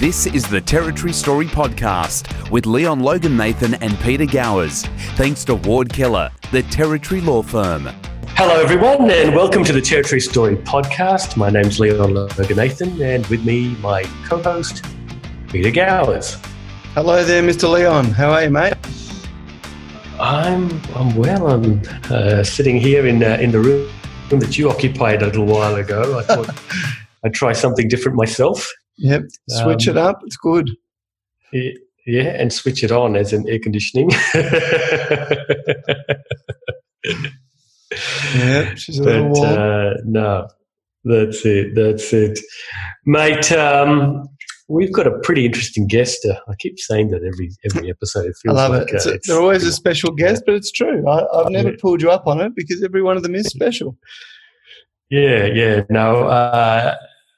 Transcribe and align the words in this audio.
This 0.00 0.24
is 0.24 0.48
the 0.48 0.62
Territory 0.62 1.12
Story 1.12 1.44
Podcast 1.44 2.50
with 2.50 2.64
Leon 2.64 3.00
Logan 3.00 3.36
Nathan 3.36 3.74
and 3.82 3.98
Peter 3.98 4.24
Gowers. 4.24 4.86
Thanks 5.16 5.44
to 5.44 5.56
Ward 5.56 5.92
Keller, 5.92 6.30
the 6.52 6.62
Territory 6.62 7.20
Law 7.20 7.42
Firm. 7.42 7.86
Hello, 8.28 8.62
everyone, 8.62 9.10
and 9.10 9.36
welcome 9.36 9.62
to 9.62 9.74
the 9.74 9.80
Territory 9.82 10.22
Story 10.22 10.56
Podcast. 10.56 11.36
My 11.36 11.50
name's 11.50 11.78
Leon 11.78 12.14
Logan 12.14 12.56
Nathan, 12.56 13.02
and 13.02 13.26
with 13.26 13.44
me, 13.44 13.76
my 13.82 14.04
co 14.24 14.42
host, 14.42 14.86
Peter 15.48 15.70
Gowers. 15.70 16.36
Hello 16.94 17.22
there, 17.22 17.42
Mr. 17.42 17.70
Leon. 17.70 18.06
How 18.06 18.30
are 18.30 18.44
you, 18.44 18.50
mate? 18.50 18.72
I'm, 20.18 20.80
I'm 20.94 21.14
well. 21.14 21.46
I'm 21.48 21.82
uh, 22.10 22.42
sitting 22.42 22.80
here 22.80 23.06
in, 23.06 23.22
uh, 23.22 23.36
in 23.38 23.50
the 23.50 23.60
room 23.60 23.90
that 24.30 24.56
you 24.56 24.70
occupied 24.70 25.20
a 25.20 25.26
little 25.26 25.44
while 25.44 25.74
ago. 25.74 26.18
I 26.18 26.22
thought 26.22 26.58
I'd 27.22 27.34
try 27.34 27.52
something 27.52 27.86
different 27.86 28.16
myself. 28.16 28.66
Yep, 29.00 29.22
switch 29.48 29.88
um, 29.88 29.96
it 29.96 29.98
up. 29.98 30.20
It's 30.24 30.36
good. 30.36 30.70
Yeah, 32.06 32.30
and 32.38 32.52
switch 32.52 32.84
it 32.84 32.92
on 32.92 33.16
as 33.16 33.32
in 33.32 33.48
air 33.48 33.58
conditioning. 33.58 34.10
yeah, 38.34 38.74
she's 38.74 38.98
a 38.98 39.02
little 39.02 39.30
warm. 39.30 39.58
Uh, 39.58 39.92
no, 40.04 40.48
that's 41.04 41.44
it. 41.46 41.74
That's 41.74 42.12
it, 42.12 42.38
mate. 43.06 43.50
Um, 43.52 44.28
we've 44.68 44.92
got 44.92 45.06
a 45.06 45.18
pretty 45.22 45.46
interesting 45.46 45.86
guest. 45.86 46.26
Uh, 46.26 46.38
I 46.46 46.54
keep 46.58 46.78
saying 46.78 47.08
that 47.10 47.22
every 47.24 47.50
every 47.64 47.90
episode. 47.90 48.32
I 48.48 48.52
love 48.52 48.72
like, 48.72 48.92
it. 48.92 49.06
Uh, 49.06 49.12
a, 49.12 49.18
they're 49.26 49.40
always 49.40 49.64
a 49.64 49.72
special 49.72 50.12
guest, 50.12 50.42
but 50.44 50.56
it's 50.56 50.70
true. 50.70 51.08
I, 51.08 51.24
have 51.36 51.50
never 51.50 51.72
pulled 51.78 52.02
you 52.02 52.10
up 52.10 52.26
on 52.26 52.40
it 52.40 52.52
because 52.54 52.82
every 52.82 53.02
one 53.02 53.16
of 53.16 53.22
them 53.22 53.34
is 53.34 53.46
special. 53.46 53.96
Yeah, 55.08 55.46
yeah. 55.46 55.82
No, 55.88 56.26
uh, 56.26 56.96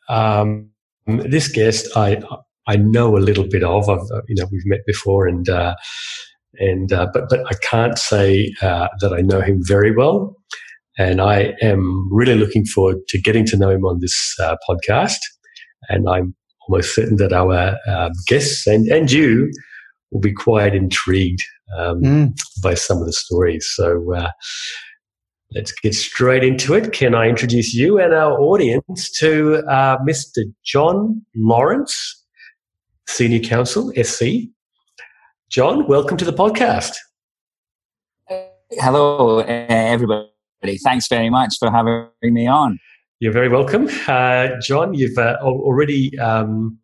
um, 0.08 0.71
this 1.06 1.48
guest 1.48 1.88
I 1.96 2.22
I 2.66 2.76
know 2.76 3.16
a 3.16 3.18
little 3.18 3.46
bit 3.48 3.64
of. 3.64 3.88
I've, 3.88 3.98
uh, 3.98 4.22
you 4.28 4.36
know, 4.36 4.46
we've 4.52 4.66
met 4.66 4.80
before, 4.86 5.26
and 5.26 5.48
uh, 5.48 5.74
and 6.54 6.92
uh, 6.92 7.08
but 7.12 7.28
but 7.28 7.40
I 7.50 7.54
can't 7.62 7.98
say 7.98 8.54
uh, 8.62 8.88
that 9.00 9.12
I 9.12 9.20
know 9.20 9.40
him 9.40 9.60
very 9.62 9.94
well. 9.94 10.36
And 10.98 11.20
I 11.22 11.54
am 11.62 12.08
really 12.12 12.34
looking 12.34 12.66
forward 12.66 12.98
to 13.08 13.20
getting 13.20 13.46
to 13.46 13.56
know 13.56 13.70
him 13.70 13.84
on 13.84 14.00
this 14.00 14.36
uh, 14.38 14.56
podcast. 14.68 15.16
And 15.88 16.08
I'm 16.08 16.34
almost 16.68 16.94
certain 16.94 17.16
that 17.16 17.32
our 17.32 17.78
um, 17.88 18.12
guests 18.28 18.66
and, 18.66 18.86
and 18.88 19.10
you 19.10 19.50
will 20.10 20.20
be 20.20 20.32
quite 20.32 20.74
intrigued 20.74 21.40
um, 21.78 22.02
mm. 22.02 22.32
by 22.62 22.74
some 22.74 22.98
of 22.98 23.06
the 23.06 23.12
stories. 23.12 23.66
So 23.74 24.14
uh, 24.14 24.28
let's 25.54 25.72
get 25.72 25.94
straight 25.94 26.44
into 26.44 26.74
it. 26.74 26.92
Can 26.92 27.14
I 27.14 27.28
introduce 27.28 27.74
you 27.74 27.98
and 27.98 28.14
our 28.14 28.40
audience 28.40 29.10
to 29.18 29.58
uh, 29.68 29.98
Mr. 29.98 30.42
John 30.64 31.24
Lawrence, 31.34 32.24
Senior 33.08 33.40
Counsel, 33.40 33.92
SC? 34.02 34.48
John, 35.50 35.86
welcome 35.86 36.16
to 36.16 36.24
the 36.24 36.32
podcast. 36.32 36.94
Hello, 38.72 39.40
everybody. 39.40 40.28
Thanks 40.82 41.08
very 41.08 41.28
much 41.28 41.54
for 41.58 41.70
having 41.70 42.08
me 42.22 42.46
on. 42.46 42.78
You're 43.20 43.32
very 43.32 43.48
welcome. 43.48 43.88
Uh, 44.08 44.48
John, 44.62 44.94
you've 44.94 45.18
uh, 45.18 45.36
already 45.42 46.18
um, 46.18 46.78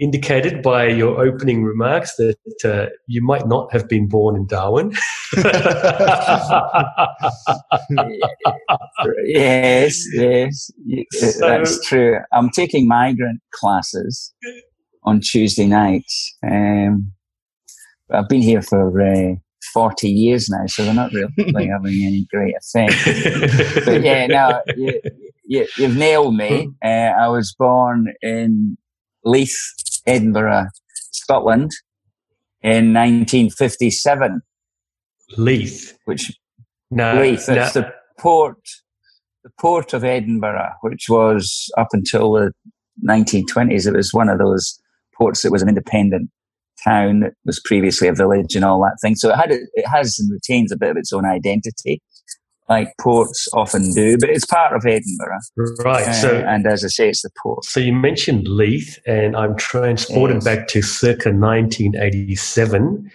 indicated 0.00 0.62
by 0.62 0.86
your 0.86 1.20
opening 1.20 1.62
remarks 1.62 2.16
that 2.16 2.36
uh, 2.64 2.86
you 3.06 3.22
might 3.22 3.46
not 3.46 3.72
have 3.72 3.88
been 3.88 4.08
born 4.08 4.34
in 4.34 4.46
Darwin. 4.46 4.90
yes, 9.26 10.02
yes, 10.14 10.70
so, 11.10 11.38
that's 11.40 11.86
true. 11.86 12.18
I'm 12.32 12.50
taking 12.50 12.88
migrant 12.88 13.40
classes 13.52 14.32
on 15.04 15.20
Tuesday 15.20 15.66
nights. 15.66 16.34
Um, 16.42 17.12
I've 18.10 18.28
been 18.28 18.42
here 18.42 18.62
for 18.62 19.00
uh, 19.00 19.34
40 19.72 20.08
years 20.08 20.48
now, 20.48 20.66
so 20.66 20.84
they're 20.84 20.94
not 20.94 21.12
really 21.12 21.32
having 21.68 22.02
any 22.04 22.26
great 22.30 22.54
effect. 22.56 23.84
but 23.84 24.02
yeah, 24.02 24.26
no, 24.26 24.62
you, 24.76 25.00
you, 25.46 25.66
have 25.78 25.96
nailed 25.96 26.36
me. 26.36 26.70
Uh, 26.84 26.88
I 26.88 27.28
was 27.28 27.54
born 27.56 28.12
in 28.22 28.76
Leith, 29.24 29.74
Edinburgh, 30.06 30.66
Scotland 31.12 31.70
in 32.62 32.92
1957. 32.92 34.40
Leith? 35.36 35.96
Which, 36.04 36.32
no, 36.90 37.20
Leith, 37.20 37.48
no. 37.48 37.62
it's 37.62 37.74
the 37.74 37.92
port, 38.18 38.58
the 39.44 39.50
port 39.60 39.92
of 39.92 40.04
Edinburgh, 40.04 40.72
which 40.82 41.06
was 41.08 41.70
up 41.78 41.88
until 41.92 42.32
the 42.32 42.52
1920s, 43.08 43.86
it 43.86 43.94
was 43.94 44.12
one 44.12 44.28
of 44.28 44.38
those 44.38 44.78
ports 45.16 45.42
that 45.42 45.52
was 45.52 45.62
an 45.62 45.68
independent 45.68 46.30
town 46.82 47.20
that 47.20 47.32
was 47.44 47.60
previously 47.64 48.08
a 48.08 48.12
village 48.12 48.54
and 48.54 48.64
all 48.64 48.80
that 48.80 48.96
thing. 49.02 49.14
So 49.14 49.30
it 49.30 49.36
had 49.36 49.52
it 49.52 49.86
has 49.86 50.18
and 50.18 50.30
retains 50.30 50.72
a 50.72 50.76
bit 50.76 50.90
of 50.90 50.96
its 50.96 51.12
own 51.12 51.24
identity, 51.24 52.02
like 52.70 52.88
ports 53.00 53.48
often 53.52 53.92
do. 53.92 54.16
But 54.18 54.30
it's 54.30 54.46
part 54.46 54.74
of 54.74 54.86
Edinburgh, 54.86 55.40
right? 55.84 56.06
Uh, 56.06 56.12
so 56.12 56.44
and 56.46 56.66
as 56.66 56.84
I 56.84 56.88
say, 56.88 57.08
it's 57.08 57.22
the 57.22 57.30
port. 57.42 57.64
So 57.64 57.80
you 57.80 57.92
mentioned 57.92 58.46
Leith, 58.46 58.98
and 59.06 59.36
I'm 59.36 59.56
transported 59.56 60.36
yes. 60.36 60.44
back 60.44 60.68
to 60.68 60.80
circa 60.80 61.30
1987. 61.30 63.10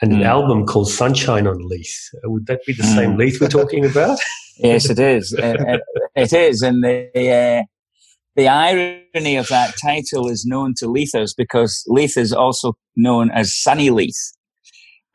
And 0.00 0.12
an 0.12 0.20
mm. 0.20 0.24
album 0.24 0.66
called 0.66 0.90
Sunshine 0.90 1.46
on 1.46 1.58
Leith. 1.68 2.10
Would 2.24 2.46
that 2.46 2.64
be 2.66 2.72
the 2.72 2.82
mm. 2.82 2.94
same 2.94 3.16
Leith 3.16 3.40
we're 3.40 3.48
talking 3.48 3.84
about? 3.84 4.18
yes, 4.56 4.90
it 4.90 4.98
is. 4.98 5.32
it, 5.32 5.80
it 6.16 6.32
is. 6.32 6.60
And 6.62 6.82
the, 6.82 7.08
uh, 7.14 7.62
the 8.34 8.48
irony 8.48 9.36
of 9.36 9.46
that 9.48 9.74
title 9.80 10.28
is 10.28 10.44
known 10.44 10.74
to 10.78 10.86
Leithers 10.86 11.34
because 11.36 11.84
Leith 11.86 12.16
is 12.16 12.32
also 12.32 12.74
known 12.96 13.30
as 13.30 13.54
Sunny 13.54 13.90
Leith. 13.90 14.32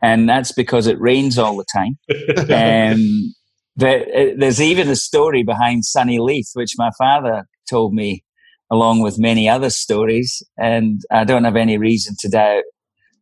And 0.02 0.30
that's 0.30 0.54
because 0.54 0.88
it 0.88 1.00
rains 1.02 1.38
all 1.38 1.58
the 1.58 1.66
time. 1.74 1.98
um, 2.50 3.34
uh, 3.34 3.47
Eh, 3.82 4.34
there's 4.38 4.62
even 4.62 4.90
a 4.90 4.96
story 4.96 5.44
behind 5.44 5.86
Sunny 5.86 6.20
Leith, 6.20 6.52
which 6.54 6.74
my 6.78 6.90
father 6.98 7.48
told 7.70 7.94
me 7.94 8.24
along 8.72 9.02
with 9.02 9.20
many 9.20 9.48
other 9.48 9.70
stories. 9.70 10.42
And 10.58 11.02
I 11.12 11.24
don't 11.24 11.44
have 11.44 11.56
any 11.56 11.78
reason 11.78 12.16
to 12.20 12.30
doubt 12.30 12.64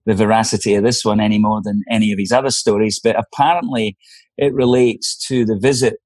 the 0.05 0.13
veracity 0.13 0.75
of 0.75 0.83
this 0.83 1.03
one 1.03 1.19
any 1.19 1.39
more 1.39 1.61
than 1.63 1.83
any 1.89 2.11
of 2.11 2.19
his 2.19 2.31
other 2.31 2.51
stories. 2.51 2.99
But 3.03 3.17
apparently 3.17 3.97
it 4.37 4.53
relates 4.53 5.17
to 5.27 5.45
the 5.45 5.57
visit 5.57 5.97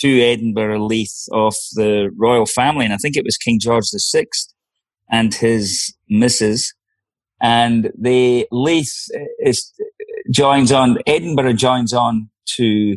to 0.00 0.20
Edinburgh 0.20 0.84
Leith 0.84 1.26
of 1.32 1.54
the 1.74 2.10
royal 2.16 2.46
family, 2.46 2.84
and 2.84 2.94
I 2.94 2.96
think 2.96 3.16
it 3.16 3.24
was 3.24 3.36
King 3.36 3.60
George 3.60 3.84
VI 4.12 4.24
and 5.10 5.34
his 5.34 5.94
missus. 6.08 6.72
And 7.40 7.92
the 7.98 8.46
Leith 8.50 9.06
is 9.40 9.72
joins 10.30 10.72
on 10.72 10.98
Edinburgh 11.06 11.54
joins 11.54 11.92
on 11.92 12.30
to 12.56 12.96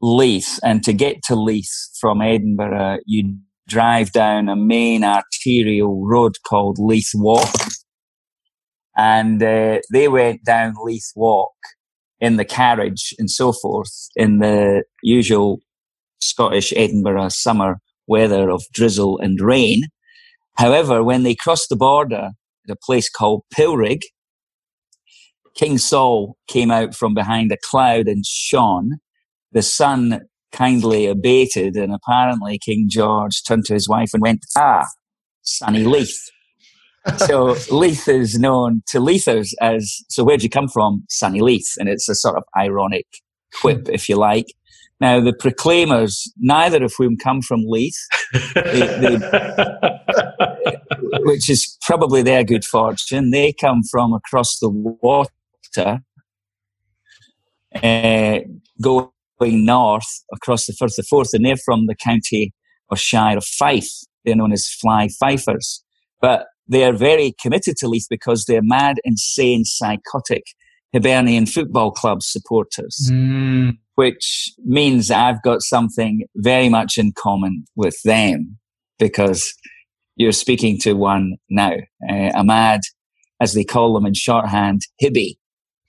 Leith, 0.00 0.60
and 0.62 0.82
to 0.84 0.92
get 0.92 1.22
to 1.24 1.34
Leith 1.34 1.72
from 2.00 2.22
Edinburgh, 2.22 2.98
you 3.06 3.36
drive 3.66 4.12
down 4.12 4.48
a 4.48 4.56
main 4.56 5.04
arterial 5.04 6.06
road 6.06 6.36
called 6.46 6.78
Leith 6.78 7.10
Walk, 7.14 7.54
and 8.96 9.42
uh, 9.42 9.78
they 9.92 10.08
went 10.08 10.44
down 10.44 10.74
Leith 10.82 11.12
Walk 11.16 11.52
in 12.20 12.36
the 12.36 12.44
carriage 12.44 13.14
and 13.18 13.30
so 13.30 13.52
forth 13.52 14.08
in 14.16 14.38
the 14.38 14.84
usual 15.02 15.60
Scottish 16.20 16.72
Edinburgh 16.76 17.28
summer 17.28 17.80
weather 18.06 18.50
of 18.50 18.64
drizzle 18.72 19.18
and 19.18 19.40
rain. 19.40 19.82
However, 20.56 21.04
when 21.04 21.22
they 21.22 21.34
crossed 21.36 21.68
the 21.68 21.76
border 21.76 22.30
at 22.68 22.72
a 22.72 22.76
place 22.76 23.08
called 23.08 23.44
Pilrig, 23.54 24.00
King 25.54 25.78
Sol 25.78 26.36
came 26.48 26.70
out 26.70 26.94
from 26.94 27.14
behind 27.14 27.52
a 27.52 27.56
cloud 27.62 28.08
and 28.08 28.24
shone. 28.26 28.98
The 29.52 29.62
sun 29.62 30.20
kindly 30.52 31.06
abated, 31.06 31.76
and 31.76 31.94
apparently 31.94 32.58
King 32.58 32.86
George 32.88 33.42
turned 33.44 33.64
to 33.66 33.74
his 33.74 33.88
wife 33.88 34.10
and 34.12 34.22
went, 34.22 34.44
Ah, 34.56 34.86
sunny 35.42 35.84
Leith. 35.84 36.30
so 37.16 37.56
Leith 37.70 38.08
is 38.08 38.38
known 38.38 38.82
to 38.88 38.98
Leithers 38.98 39.52
as, 39.60 40.02
so 40.08 40.24
where'd 40.24 40.42
you 40.42 40.50
come 40.50 40.68
from? 40.68 41.04
Sunny 41.08 41.40
Leith. 41.40 41.74
And 41.78 41.88
it's 41.88 42.08
a 42.08 42.14
sort 42.14 42.36
of 42.36 42.44
ironic 42.56 43.06
quip, 43.60 43.88
if 43.88 44.08
you 44.08 44.16
like. 44.16 44.46
Now, 45.00 45.20
the 45.20 45.32
Proclaimers, 45.32 46.30
neither 46.38 46.84
of 46.84 46.92
whom 46.98 47.16
come 47.16 47.40
from 47.40 47.62
Leith, 47.64 47.96
they, 48.54 48.98
they, 49.00 49.16
which 51.20 51.48
is 51.48 51.78
probably 51.82 52.22
their 52.22 52.42
good 52.42 52.64
fortune. 52.64 53.30
They 53.30 53.52
come 53.52 53.82
from 53.88 54.12
across 54.12 54.58
the 54.58 54.68
water, 54.68 56.00
uh, 57.80 58.38
going 59.40 59.64
north 59.64 60.06
across 60.32 60.66
the 60.66 60.72
Firth 60.72 60.98
of 60.98 61.06
Forth, 61.06 61.30
and 61.32 61.44
they're 61.44 61.56
from 61.56 61.86
the 61.86 61.94
county 61.94 62.52
or 62.90 62.96
shire 62.96 63.36
of 63.36 63.44
Fife. 63.44 63.88
They're 64.24 64.36
known 64.36 64.52
as 64.52 64.68
Fly 64.68 65.08
Fifers. 65.22 65.82
But 66.20 66.46
they 66.66 66.84
are 66.84 66.92
very 66.92 67.34
committed 67.40 67.76
to 67.78 67.88
Leith 67.88 68.06
because 68.10 68.44
they're 68.44 68.62
mad, 68.62 68.96
insane, 69.04 69.64
psychotic 69.64 70.42
Hibernian 70.92 71.46
Football 71.46 71.92
Club 71.92 72.22
supporters. 72.22 73.10
Mm 73.12 73.78
which 73.98 74.52
means 74.64 75.10
I've 75.10 75.42
got 75.42 75.60
something 75.60 76.22
very 76.36 76.68
much 76.68 76.98
in 76.98 77.10
common 77.18 77.64
with 77.74 78.00
them 78.04 78.56
because, 78.96 79.52
you're 80.14 80.30
speaking 80.30 80.78
to 80.82 80.92
one 80.92 81.34
now. 81.50 81.72
Uh, 82.08 82.30
Ahmad, 82.32 82.82
as 83.40 83.54
they 83.54 83.64
call 83.64 83.94
them 83.94 84.06
in 84.06 84.14
shorthand, 84.14 84.82
Hibby, 85.02 85.36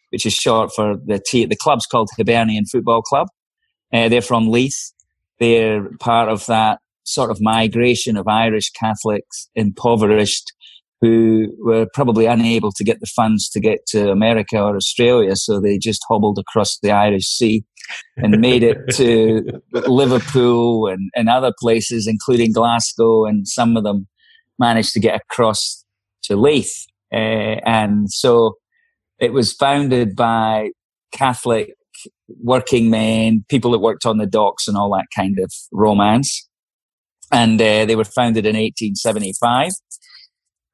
which 0.10 0.26
is 0.26 0.34
short 0.34 0.72
for 0.76 0.96
the 1.06 1.22
t- 1.24 1.46
the 1.46 1.56
club's 1.56 1.86
called 1.86 2.10
Hibernian 2.18 2.66
Football 2.66 3.04
Club. 3.04 3.28
Uh, 3.94 4.10
they're 4.10 4.22
from 4.22 4.50
Leith. 4.50 4.92
They're 5.40 5.90
part 6.00 6.30
of 6.30 6.46
that 6.48 6.80
sort 7.04 7.32
of 7.32 7.42
migration 7.42 8.18
of 8.18 8.28
Irish 8.28 8.70
Catholics, 8.72 9.50
impoverished, 9.56 10.54
who 11.02 11.48
were 11.60 11.88
probably 11.94 12.26
unable 12.26 12.72
to 12.74 12.84
get 12.84 13.00
the 13.00 13.08
funds 13.08 13.50
to 13.50 13.60
get 13.60 13.86
to 13.88 14.12
America 14.12 14.62
or 14.62 14.76
Australia, 14.76 15.36
so 15.36 15.60
they 15.60 15.78
just 15.78 16.04
hobbled 16.08 16.38
across 16.38 16.78
the 16.80 16.92
Irish 16.92 17.26
Sea 17.26 17.64
and 18.18 18.40
made 18.40 18.64
it 18.64 18.78
to 18.96 19.62
Liverpool 19.72 20.88
and, 20.88 21.10
and 21.16 21.30
other 21.30 21.54
places, 21.58 22.06
including 22.06 22.52
Glasgow, 22.52 23.26
and 23.26 23.48
some 23.48 23.78
of 23.78 23.84
them 23.84 24.08
managed 24.60 24.94
to 24.94 25.00
get 25.00 25.16
across 25.16 25.86
to 26.24 26.36
Leith. 26.36 26.86
Uh, 27.12 27.58
and 27.66 28.12
so 28.12 28.58
it 29.20 29.34
was 29.34 29.54
founded 29.54 30.16
by 30.16 30.72
Catholic 31.12 31.74
working 32.42 32.90
men, 32.90 33.46
people 33.50 33.72
that 33.72 33.80
worked 33.80 34.06
on 34.06 34.18
the 34.18 34.26
docks 34.26 34.68
and 34.68 34.78
all 34.78 34.92
that 34.92 35.08
kind 35.16 35.40
of 35.40 35.52
romance. 35.72 36.48
And 37.32 37.62
uh, 37.62 37.86
they 37.86 37.96
were 37.96 38.06
founded 38.06 38.46
in 38.46 38.56
1875. 38.56 39.72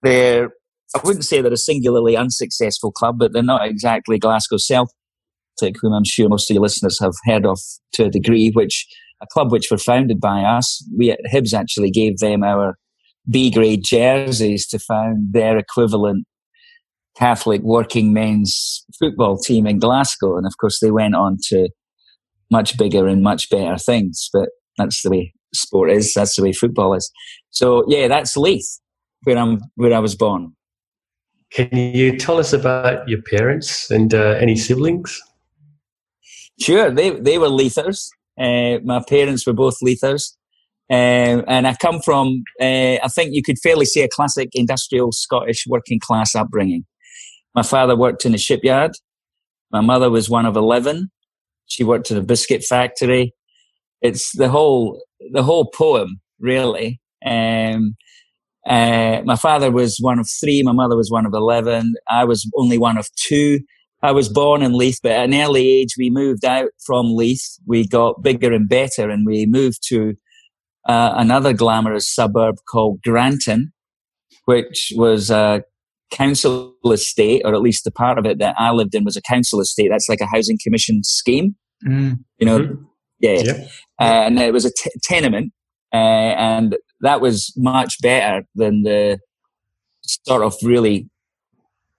They're, 0.03 0.51
I 0.95 0.99
wouldn't 1.03 1.25
say 1.25 1.41
they're 1.41 1.51
a 1.51 1.57
singularly 1.57 2.15
unsuccessful 2.15 2.91
club, 2.91 3.17
but 3.19 3.33
they're 3.33 3.43
not 3.43 3.67
exactly 3.67 4.17
Glasgow 4.17 4.57
Celtic, 4.57 5.75
whom 5.81 5.93
I'm 5.93 6.05
sure 6.05 6.29
most 6.29 6.49
of 6.49 6.55
your 6.55 6.61
listeners 6.61 6.99
have 7.01 7.13
heard 7.25 7.45
of 7.45 7.59
to 7.93 8.05
a 8.05 8.09
degree, 8.09 8.51
which 8.53 8.85
a 9.21 9.27
club 9.27 9.51
which 9.51 9.69
were 9.71 9.77
founded 9.77 10.19
by 10.19 10.41
us. 10.41 10.87
We 10.97 11.11
at 11.11 11.19
Hibs 11.31 11.53
actually 11.53 11.91
gave 11.91 12.19
them 12.19 12.43
our 12.43 12.77
B 13.29 13.49
grade 13.49 13.83
jerseys 13.83 14.67
to 14.67 14.79
found 14.79 15.33
their 15.33 15.57
equivalent 15.57 16.25
Catholic 17.17 17.61
working 17.61 18.13
men's 18.13 18.85
football 18.99 19.37
team 19.37 19.65
in 19.65 19.79
Glasgow. 19.79 20.37
And 20.37 20.45
of 20.45 20.57
course, 20.57 20.79
they 20.79 20.91
went 20.91 21.15
on 21.15 21.37
to 21.49 21.69
much 22.51 22.77
bigger 22.77 23.07
and 23.07 23.23
much 23.23 23.49
better 23.49 23.77
things. 23.77 24.29
But 24.33 24.49
that's 24.77 25.01
the 25.01 25.09
way 25.09 25.33
sport 25.53 25.91
is. 25.91 26.13
That's 26.13 26.35
the 26.35 26.43
way 26.43 26.51
football 26.51 26.93
is. 26.93 27.09
So 27.51 27.85
yeah, 27.87 28.07
that's 28.07 28.35
Leith, 28.35 28.79
where 29.23 29.37
I'm, 29.37 29.59
where 29.75 29.93
I 29.93 29.99
was 29.99 30.15
born. 30.15 30.53
Can 31.51 31.69
you 31.73 32.17
tell 32.17 32.37
us 32.37 32.51
about 32.51 33.07
your 33.07 33.21
parents 33.21 33.89
and 33.89 34.13
uh, 34.13 34.35
any 34.41 34.55
siblings? 34.57 35.21
Sure, 36.59 36.89
they 36.89 37.11
they 37.11 37.37
were 37.37 37.47
Leithers. 37.47 38.07
Uh, 38.39 38.79
my 38.83 39.01
parents 39.07 39.45
were 39.45 39.53
both 39.53 39.77
Leithers. 39.81 40.35
Um, 40.89 41.43
and 41.47 41.67
I 41.67 41.75
come 41.75 41.99
from, 41.99 42.43
uh, 42.61 42.97
I 43.01 43.07
think 43.09 43.33
you 43.33 43.41
could 43.41 43.57
fairly 43.57 43.85
say 43.85 44.03
a 44.03 44.07
classic 44.07 44.49
industrial 44.53 45.11
Scottish 45.11 45.65
working 45.67 45.99
class 45.99 46.35
upbringing. 46.35 46.85
My 47.55 47.63
father 47.63 47.95
worked 47.95 48.25
in 48.25 48.33
a 48.33 48.37
shipyard. 48.37 48.91
My 49.71 49.81
mother 49.81 50.09
was 50.09 50.29
one 50.29 50.45
of 50.45 50.55
11. 50.55 51.09
She 51.67 51.83
worked 51.83 52.11
in 52.11 52.17
a 52.17 52.21
biscuit 52.21 52.63
factory. 52.63 53.33
It's 54.01 54.35
the 54.35 54.49
whole, 54.49 55.01
the 55.31 55.43
whole 55.43 55.65
poem, 55.71 56.19
really. 56.39 56.99
Um, 57.25 57.95
uh, 58.67 59.21
my 59.23 59.35
father 59.35 59.71
was 59.71 59.97
one 59.99 60.19
of 60.19 60.29
three. 60.39 60.61
My 60.63 60.73
mother 60.73 60.97
was 60.97 61.09
one 61.09 61.25
of 61.25 61.33
11. 61.33 61.93
I 62.09 62.25
was 62.25 62.49
only 62.57 62.77
one 62.77 62.97
of 62.97 63.07
two. 63.15 63.59
I 64.01 64.11
was 64.11 64.29
born 64.29 64.61
in 64.61 64.73
Leith, 64.73 64.99
but 65.01 65.13
at 65.13 65.25
an 65.25 65.33
early 65.33 65.67
age, 65.67 65.95
we 65.97 66.09
moved 66.09 66.45
out 66.45 66.69
from 66.85 67.15
Leith. 67.15 67.57
We 67.65 67.87
got 67.87 68.21
bigger 68.21 68.53
and 68.53 68.67
better 68.67 69.09
and 69.09 69.25
we 69.25 69.45
moved 69.45 69.79
to 69.87 70.13
uh, 70.87 71.13
another 71.15 71.53
glamorous 71.53 72.13
suburb 72.13 72.57
called 72.69 73.01
Granton, 73.01 73.71
which 74.45 74.91
was 74.95 75.31
a 75.31 75.63
council 76.11 76.75
estate, 76.85 77.41
or 77.45 77.53
at 77.53 77.61
least 77.61 77.83
the 77.83 77.91
part 77.91 78.17
of 78.17 78.25
it 78.25 78.39
that 78.39 78.55
I 78.57 78.71
lived 78.71 78.95
in 78.95 79.03
was 79.03 79.17
a 79.17 79.21
council 79.21 79.59
estate. 79.59 79.89
That's 79.89 80.09
like 80.09 80.21
a 80.21 80.25
housing 80.25 80.57
commission 80.63 81.03
scheme. 81.03 81.55
Mm. 81.85 82.19
You 82.37 82.45
know, 82.45 82.59
mm-hmm. 82.59 82.83
yeah. 83.19 83.41
Yep. 83.43 83.69
Uh, 83.99 84.03
and 84.03 84.39
it 84.39 84.53
was 84.53 84.65
a 84.65 84.71
t- 84.71 84.91
tenement, 85.03 85.53
uh, 85.93 85.95
and 86.37 86.77
that 87.01 87.21
was 87.21 87.53
much 87.57 88.01
better 88.01 88.45
than 88.55 88.83
the 88.83 89.19
sort 90.01 90.43
of 90.43 90.55
really 90.63 91.09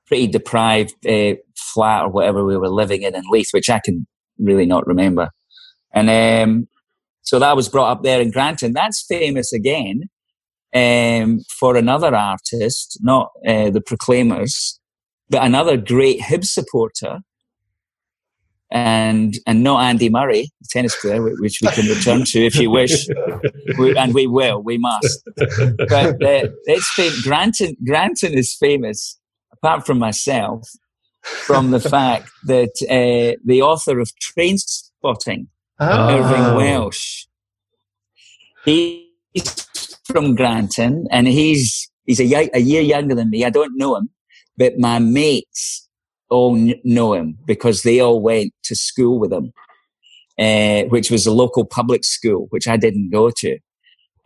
pretty 0.06 0.26
deprived 0.26 0.94
uh, 1.06 1.34
flat 1.56 2.04
or 2.04 2.08
whatever 2.10 2.44
we 2.44 2.56
were 2.56 2.68
living 2.68 3.02
in 3.02 3.14
in 3.14 3.24
Leith, 3.30 3.50
which 3.52 3.70
I 3.70 3.80
can 3.84 4.06
really 4.38 4.66
not 4.66 4.86
remember. 4.86 5.30
And 5.92 6.10
um, 6.10 6.68
so 7.22 7.38
that 7.38 7.56
was 7.56 7.68
brought 7.68 7.90
up 7.90 8.02
there 8.02 8.20
in 8.20 8.30
Granton. 8.30 8.72
That's 8.72 9.04
famous 9.08 9.52
again 9.52 10.08
um, 10.76 11.40
for 11.58 11.76
another 11.76 12.14
artist, 12.14 12.98
not 13.00 13.30
uh, 13.46 13.70
the 13.70 13.80
Proclaimers, 13.80 14.78
but 15.30 15.42
another 15.42 15.76
great 15.76 16.20
Hibs 16.20 16.46
supporter, 16.46 17.20
and 18.70 19.34
and 19.46 19.62
not 19.62 19.82
Andy 19.84 20.10
Murray, 20.10 20.50
the 20.60 20.68
tennis 20.70 20.96
player, 21.00 21.22
which 21.22 21.60
we 21.62 21.68
can 21.68 21.86
return 21.86 22.24
to 22.24 22.44
if 22.44 22.56
you 22.56 22.70
wish, 22.70 23.06
we, 23.78 23.96
and 23.96 24.12
we 24.12 24.26
will, 24.26 24.62
we 24.62 24.76
must. 24.76 25.22
But 25.88 26.22
uh, 26.22 26.48
it's 26.66 26.92
fam- 26.94 27.22
Granton. 27.22 27.76
Granton 27.86 28.34
is 28.34 28.54
famous, 28.54 29.18
apart 29.52 29.86
from 29.86 29.98
myself, 29.98 30.68
from 31.22 31.70
the 31.70 31.80
fact 31.96 32.28
that 32.44 32.74
uh, 32.90 33.38
the 33.44 33.62
author 33.62 33.98
of 33.98 34.10
Trainspotting 34.20 35.46
oh. 35.80 36.18
Irvine 36.18 36.56
Welsh. 36.56 37.26
He's 39.36 39.98
from 40.06 40.34
Granton, 40.34 41.06
and 41.10 41.28
he's 41.28 41.90
he's 42.06 42.20
a, 42.20 42.48
a 42.54 42.60
year 42.60 42.80
younger 42.80 43.14
than 43.14 43.28
me. 43.28 43.44
I 43.44 43.50
don't 43.50 43.76
know 43.76 43.96
him, 43.96 44.08
but 44.56 44.78
my 44.78 44.98
mates 44.98 45.88
all 46.30 46.56
know 46.84 47.12
him 47.12 47.36
because 47.46 47.82
they 47.82 48.00
all 48.00 48.20
went 48.20 48.52
to 48.64 48.74
school 48.74 49.18
with 49.18 49.32
him, 49.32 49.52
uh, 50.38 50.88
which 50.88 51.10
was 51.10 51.26
a 51.26 51.32
local 51.32 51.66
public 51.66 52.04
school, 52.04 52.46
which 52.48 52.66
I 52.66 52.76
didn't 52.76 53.10
go 53.10 53.30
to. 53.30 53.58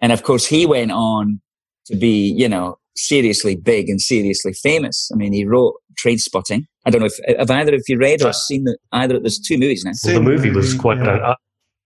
And 0.01 0.13
of 0.13 0.23
course, 0.23 0.47
he 0.47 0.65
went 0.65 0.93
on 0.93 1.41
to 1.87 1.97
be, 1.97 2.33
you 2.33 2.49
know, 2.49 2.79
seriously 2.97 3.57
big 3.57 3.89
and 3.89 4.01
seriously 4.01 4.53
famous. 4.53 5.11
I 5.13 5.17
mean, 5.17 5.33
he 5.33 5.45
wrote 5.45 5.75
Trainspotting. 5.99 6.67
I 6.87 6.91
don't 6.91 7.01
know 7.01 7.09
if 7.09 7.39
have 7.39 7.51
either 7.51 7.75
of 7.75 7.83
you 7.89 7.99
read 7.99 8.23
or 8.23 8.33
seen 8.33 8.65
the, 8.65 8.79
either. 8.93 9.19
There's 9.19 9.41
two 9.41 9.59
movies 9.59 9.85
now. 9.85 9.93
Well, 10.05 10.15
the 10.15 10.21
movie 10.21 10.51
was 10.51 10.73
quite. 10.73 10.99
Yeah. 10.99 11.35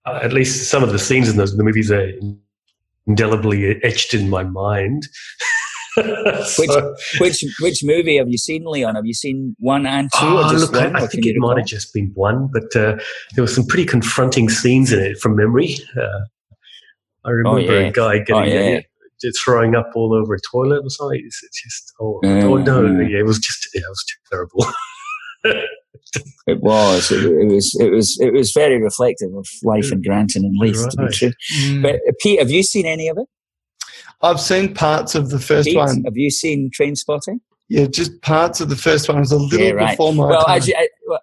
Uh, 0.06 0.20
at 0.22 0.34
least 0.34 0.68
some 0.68 0.82
of 0.82 0.92
the 0.92 0.99
scenes 0.99 1.30
in 1.30 1.38
those 1.38 1.56
the 1.56 1.64
movies 1.64 1.90
are 1.90 2.12
indelibly 3.06 3.82
etched 3.82 4.14
in 4.14 4.30
my 4.30 4.44
mind. 4.44 5.08
so, 5.94 6.04
which 6.58 6.70
which 7.20 7.44
which 7.61 7.84
movie 7.84 8.16
have 8.16 8.28
you 8.28 8.38
seen, 8.38 8.64
Leon? 8.64 8.96
Have 8.96 9.06
you 9.06 9.14
seen 9.14 9.54
one 9.58 9.87
and 9.87 10.11
two? 10.12 10.26
Oh, 10.26 10.52
look, 10.52 10.75
I, 10.75 11.04
I 11.04 11.06
think 11.06 11.26
it 11.26 11.37
might 11.37 11.58
have 11.58 11.66
just 11.66 11.94
been 11.94 12.11
one, 12.14 12.49
but 12.52 12.75
uh, 12.75 12.96
there 13.34 13.44
were 13.44 13.46
some 13.46 13.66
pretty 13.66 13.84
confronting 13.84 14.49
scenes 14.49 14.92
in 14.92 14.99
it 14.99 15.18
from 15.18 15.37
memory. 15.37 15.76
Uh, 15.96 16.20
I 17.25 17.30
remember 17.30 17.61
oh, 17.61 17.62
yeah. 17.62 17.88
a 17.88 17.92
guy 17.92 18.18
getting. 18.18 18.52
Oh, 18.52 18.73
yeah 18.73 18.80
throwing 19.42 19.75
up 19.75 19.90
all 19.94 20.12
over 20.12 20.34
a 20.34 20.38
toilet 20.50 20.82
or 20.84 20.90
something. 20.90 21.23
It's, 21.25 21.40
just 21.40 21.92
oh, 22.00 22.20
mm. 22.23 22.42
oh 22.42 22.56
no, 22.56 23.00
yeah, 23.00 23.20
it 23.20 23.26
was 23.26 23.38
just 23.38 23.68
it 23.73 23.82
was 23.88 24.04
terrible. 24.30 24.66
it 26.47 26.61
was. 26.61 27.11
It, 27.11 27.25
it, 27.25 27.47
was. 27.47 27.76
It 27.80 27.90
was. 27.90 28.18
It 28.21 28.33
was 28.33 28.52
very 28.52 28.80
reflective 28.83 29.35
of 29.35 29.47
life 29.62 29.92
in 29.92 30.02
Granton 30.02 30.44
and 30.44 30.56
Leith, 30.59 30.76
right. 30.76 30.90
to 30.90 31.06
be 31.06 31.12
true. 31.12 31.33
Mm. 31.59 31.83
But 31.83 31.94
uh, 31.97 32.12
Pete, 32.21 32.38
have 32.40 32.50
you 32.50 32.62
seen 32.62 32.87
any 32.87 33.09
of 33.09 33.18
it? 33.18 33.26
I've 34.23 34.40
seen 34.40 34.75
parts 34.75 35.14
of 35.14 35.30
the 35.30 35.38
first 35.38 35.68
Pete, 35.68 35.76
one. 35.76 36.04
Have 36.04 36.16
you 36.16 36.30
seen 36.30 36.71
Trainspotting? 36.71 37.40
Yeah, 37.68 37.87
just 37.87 38.21
parts 38.23 38.61
of 38.61 38.68
the 38.68 38.76
first 38.76 39.09
one. 39.09 39.18
It 39.18 39.21
was 39.21 39.33
a 39.33 39.38
little 39.38 39.61
yeah, 39.61 39.73
right. 39.73 39.90
before 39.90 40.14
my 40.14 40.26
well, 40.26 40.44
time. 40.44 40.62
I, 40.62 40.88
well, 41.06 41.21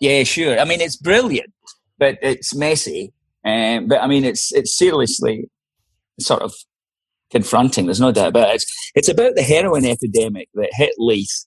yeah, 0.00 0.24
sure. 0.24 0.58
I 0.58 0.64
mean, 0.64 0.80
it's 0.80 0.96
brilliant, 0.96 1.52
but 1.98 2.18
it's 2.22 2.54
messy 2.54 3.12
um, 3.46 3.86
but 3.86 4.02
I 4.02 4.08
mean, 4.08 4.24
it's 4.24 4.52
it's 4.52 4.76
seriously 4.76 5.48
sort 6.18 6.42
of 6.42 6.52
confronting. 7.30 7.86
There's 7.86 8.00
no 8.00 8.12
doubt 8.12 8.28
about 8.28 8.50
it. 8.50 8.54
It's, 8.56 8.90
it's 8.94 9.08
about 9.08 9.34
the 9.34 9.42
heroin 9.42 9.84
epidemic 9.84 10.48
that 10.54 10.70
hit 10.72 10.94
Leith. 10.98 11.46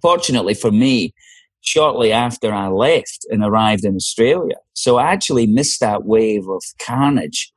Fortunately 0.00 0.54
for 0.54 0.70
me, 0.70 1.14
shortly 1.60 2.12
after 2.12 2.52
I 2.52 2.68
left 2.68 3.26
and 3.30 3.42
arrived 3.42 3.84
in 3.84 3.96
Australia, 3.96 4.56
so 4.74 4.96
I 4.98 5.12
actually 5.12 5.46
missed 5.46 5.80
that 5.80 6.04
wave 6.04 6.46
of 6.48 6.62
carnage, 6.84 7.52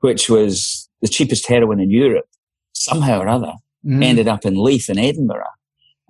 which 0.00 0.28
was 0.28 0.88
the 1.02 1.08
cheapest 1.08 1.48
heroin 1.48 1.80
in 1.80 1.90
Europe. 1.90 2.26
Somehow 2.72 3.20
or 3.20 3.28
other, 3.28 3.54
mm. 3.84 4.04
ended 4.04 4.28
up 4.28 4.44
in 4.44 4.62
Leith 4.62 4.88
in 4.88 4.98
Edinburgh. 4.98 5.42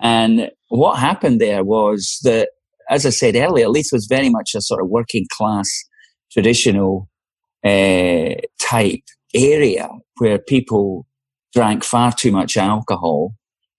And 0.00 0.50
what 0.68 0.98
happened 0.98 1.40
there 1.40 1.64
was 1.64 2.18
that, 2.22 2.50
as 2.90 3.06
I 3.06 3.10
said 3.10 3.36
earlier, 3.36 3.68
Leith 3.68 3.88
was 3.92 4.06
very 4.06 4.28
much 4.28 4.54
a 4.54 4.60
sort 4.60 4.82
of 4.82 4.88
working 4.88 5.26
class 5.30 5.68
traditional 6.30 7.08
uh, 7.64 8.34
type 8.60 9.02
area 9.34 9.88
where 10.18 10.38
people 10.38 11.06
drank 11.52 11.84
far 11.84 12.12
too 12.12 12.32
much 12.32 12.56
alcohol, 12.56 13.34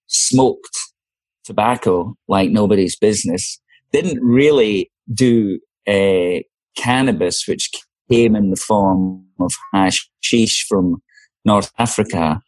smoked 0.06 0.76
tobacco 1.44 2.14
like 2.28 2.50
nobody's 2.50 2.96
business, 2.96 3.60
didn't 3.92 4.22
really 4.22 4.90
do 5.12 5.58
uh, 5.88 6.38
cannabis, 6.76 7.44
which 7.46 7.70
came 8.10 8.36
in 8.36 8.50
the 8.50 8.56
form 8.56 9.24
of 9.40 9.52
hashish 9.72 10.66
from 10.68 10.96
North 11.44 11.70
Africa. 11.78 12.40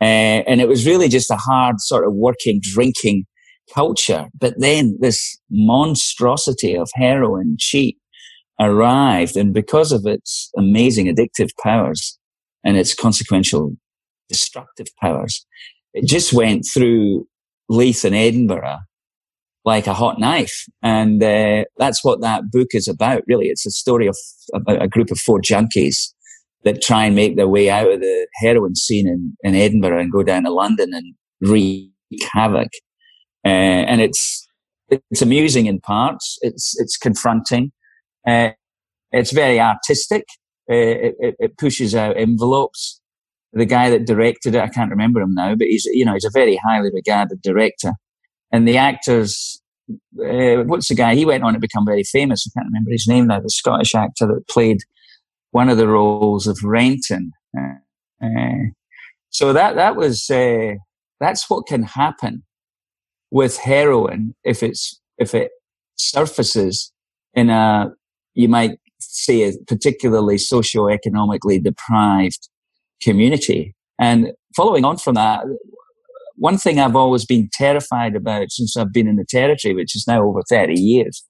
Uh, 0.00 0.44
and 0.46 0.60
it 0.60 0.68
was 0.68 0.86
really 0.86 1.08
just 1.08 1.30
a 1.30 1.36
hard 1.36 1.80
sort 1.80 2.06
of 2.06 2.14
working, 2.14 2.60
drinking 2.62 3.24
culture. 3.74 4.26
But 4.38 4.54
then 4.58 4.96
this 5.00 5.38
monstrosity 5.50 6.76
of 6.76 6.88
heroin, 6.94 7.56
cheap, 7.58 7.98
arrived. 8.60 9.36
And 9.36 9.52
because 9.52 9.92
of 9.92 10.06
its 10.06 10.50
amazing 10.56 11.06
addictive 11.06 11.50
powers 11.62 12.18
and 12.64 12.76
its 12.76 12.94
consequential 12.94 13.72
destructive 14.28 14.88
powers, 15.00 15.46
it 15.94 16.06
just 16.06 16.32
went 16.32 16.64
through 16.72 17.26
Leith 17.68 18.04
and 18.04 18.14
Edinburgh 18.14 18.78
like 19.64 19.86
a 19.86 19.94
hot 19.94 20.18
knife. 20.18 20.64
And 20.82 21.22
uh, 21.22 21.64
that's 21.76 22.02
what 22.02 22.20
that 22.22 22.50
book 22.50 22.68
is 22.72 22.88
about, 22.88 23.22
really. 23.26 23.46
It's 23.46 23.66
a 23.66 23.70
story 23.70 24.06
of 24.06 24.16
a 24.66 24.88
group 24.88 25.10
of 25.10 25.18
four 25.18 25.40
junkies 25.40 26.12
that 26.64 26.82
try 26.82 27.04
and 27.04 27.14
make 27.14 27.36
their 27.36 27.48
way 27.48 27.70
out 27.70 27.90
of 27.90 28.00
the 28.00 28.26
heroin 28.36 28.74
scene 28.74 29.06
in, 29.06 29.36
in 29.42 29.54
Edinburgh 29.54 30.00
and 30.00 30.12
go 30.12 30.22
down 30.22 30.44
to 30.44 30.50
London 30.50 30.94
and 30.94 31.14
wreak 31.40 31.90
havoc. 32.32 32.68
Uh, 33.44 33.84
and 33.90 34.00
it's 34.00 34.46
it's 34.90 35.22
amusing 35.22 35.66
in 35.66 35.80
parts. 35.80 36.38
It's 36.40 36.74
it's 36.78 36.96
confronting. 36.96 37.72
Uh, 38.26 38.50
it's 39.12 39.32
very 39.32 39.60
artistic. 39.60 40.24
Uh, 40.70 41.14
it, 41.20 41.36
it, 41.38 41.58
pushes 41.58 41.94
out 41.94 42.16
envelopes. 42.16 43.00
The 43.54 43.64
guy 43.64 43.88
that 43.88 44.06
directed 44.06 44.54
it, 44.54 44.60
I 44.60 44.68
can't 44.68 44.90
remember 44.90 45.20
him 45.20 45.34
now, 45.34 45.54
but 45.54 45.66
he's 45.66 45.86
you 45.86 46.04
know 46.04 46.12
he's 46.12 46.26
a 46.26 46.30
very 46.32 46.56
highly 46.56 46.90
regarded 46.92 47.40
director. 47.42 47.92
And 48.52 48.68
the 48.68 48.76
actors, 48.76 49.62
uh, 49.90 50.64
what's 50.64 50.88
the 50.88 50.94
guy? 50.94 51.14
He 51.14 51.24
went 51.24 51.44
on 51.44 51.54
to 51.54 51.58
become 51.58 51.86
very 51.86 52.02
famous. 52.02 52.46
I 52.46 52.58
can't 52.58 52.70
remember 52.70 52.90
his 52.90 53.06
name 53.08 53.26
now. 53.26 53.40
The 53.40 53.48
Scottish 53.48 53.94
actor 53.94 54.26
that 54.26 54.48
played 54.48 54.78
one 55.52 55.70
of 55.70 55.78
the 55.78 55.88
roles 55.88 56.46
of 56.46 56.58
Renton. 56.62 57.32
Uh, 57.56 58.24
uh 58.24 58.68
so 59.30 59.52
that 59.52 59.76
that 59.76 59.96
was 59.96 60.28
uh, 60.30 60.74
that's 61.20 61.48
what 61.48 61.66
can 61.66 61.82
happen 61.82 62.44
with 63.30 63.58
heroin 63.58 64.34
if 64.44 64.62
it's 64.62 65.00
if 65.18 65.34
it 65.34 65.50
surfaces 65.96 66.92
in 67.34 67.50
a 67.50 67.92
you 68.34 68.48
might 68.48 68.78
say 69.00 69.42
a 69.42 69.52
particularly 69.66 70.38
socio-economically 70.38 71.60
deprived 71.60 72.48
community. 73.02 73.74
And 73.98 74.32
following 74.56 74.84
on 74.84 74.98
from 74.98 75.14
that, 75.14 75.44
one 76.36 76.58
thing 76.58 76.78
I've 76.78 76.96
always 76.96 77.24
been 77.24 77.48
terrified 77.52 78.14
about 78.14 78.50
since 78.50 78.76
I've 78.76 78.92
been 78.92 79.08
in 79.08 79.16
the 79.16 79.26
territory, 79.28 79.74
which 79.74 79.96
is 79.96 80.06
now 80.06 80.22
over 80.22 80.42
30 80.48 80.80
years, 80.80 81.24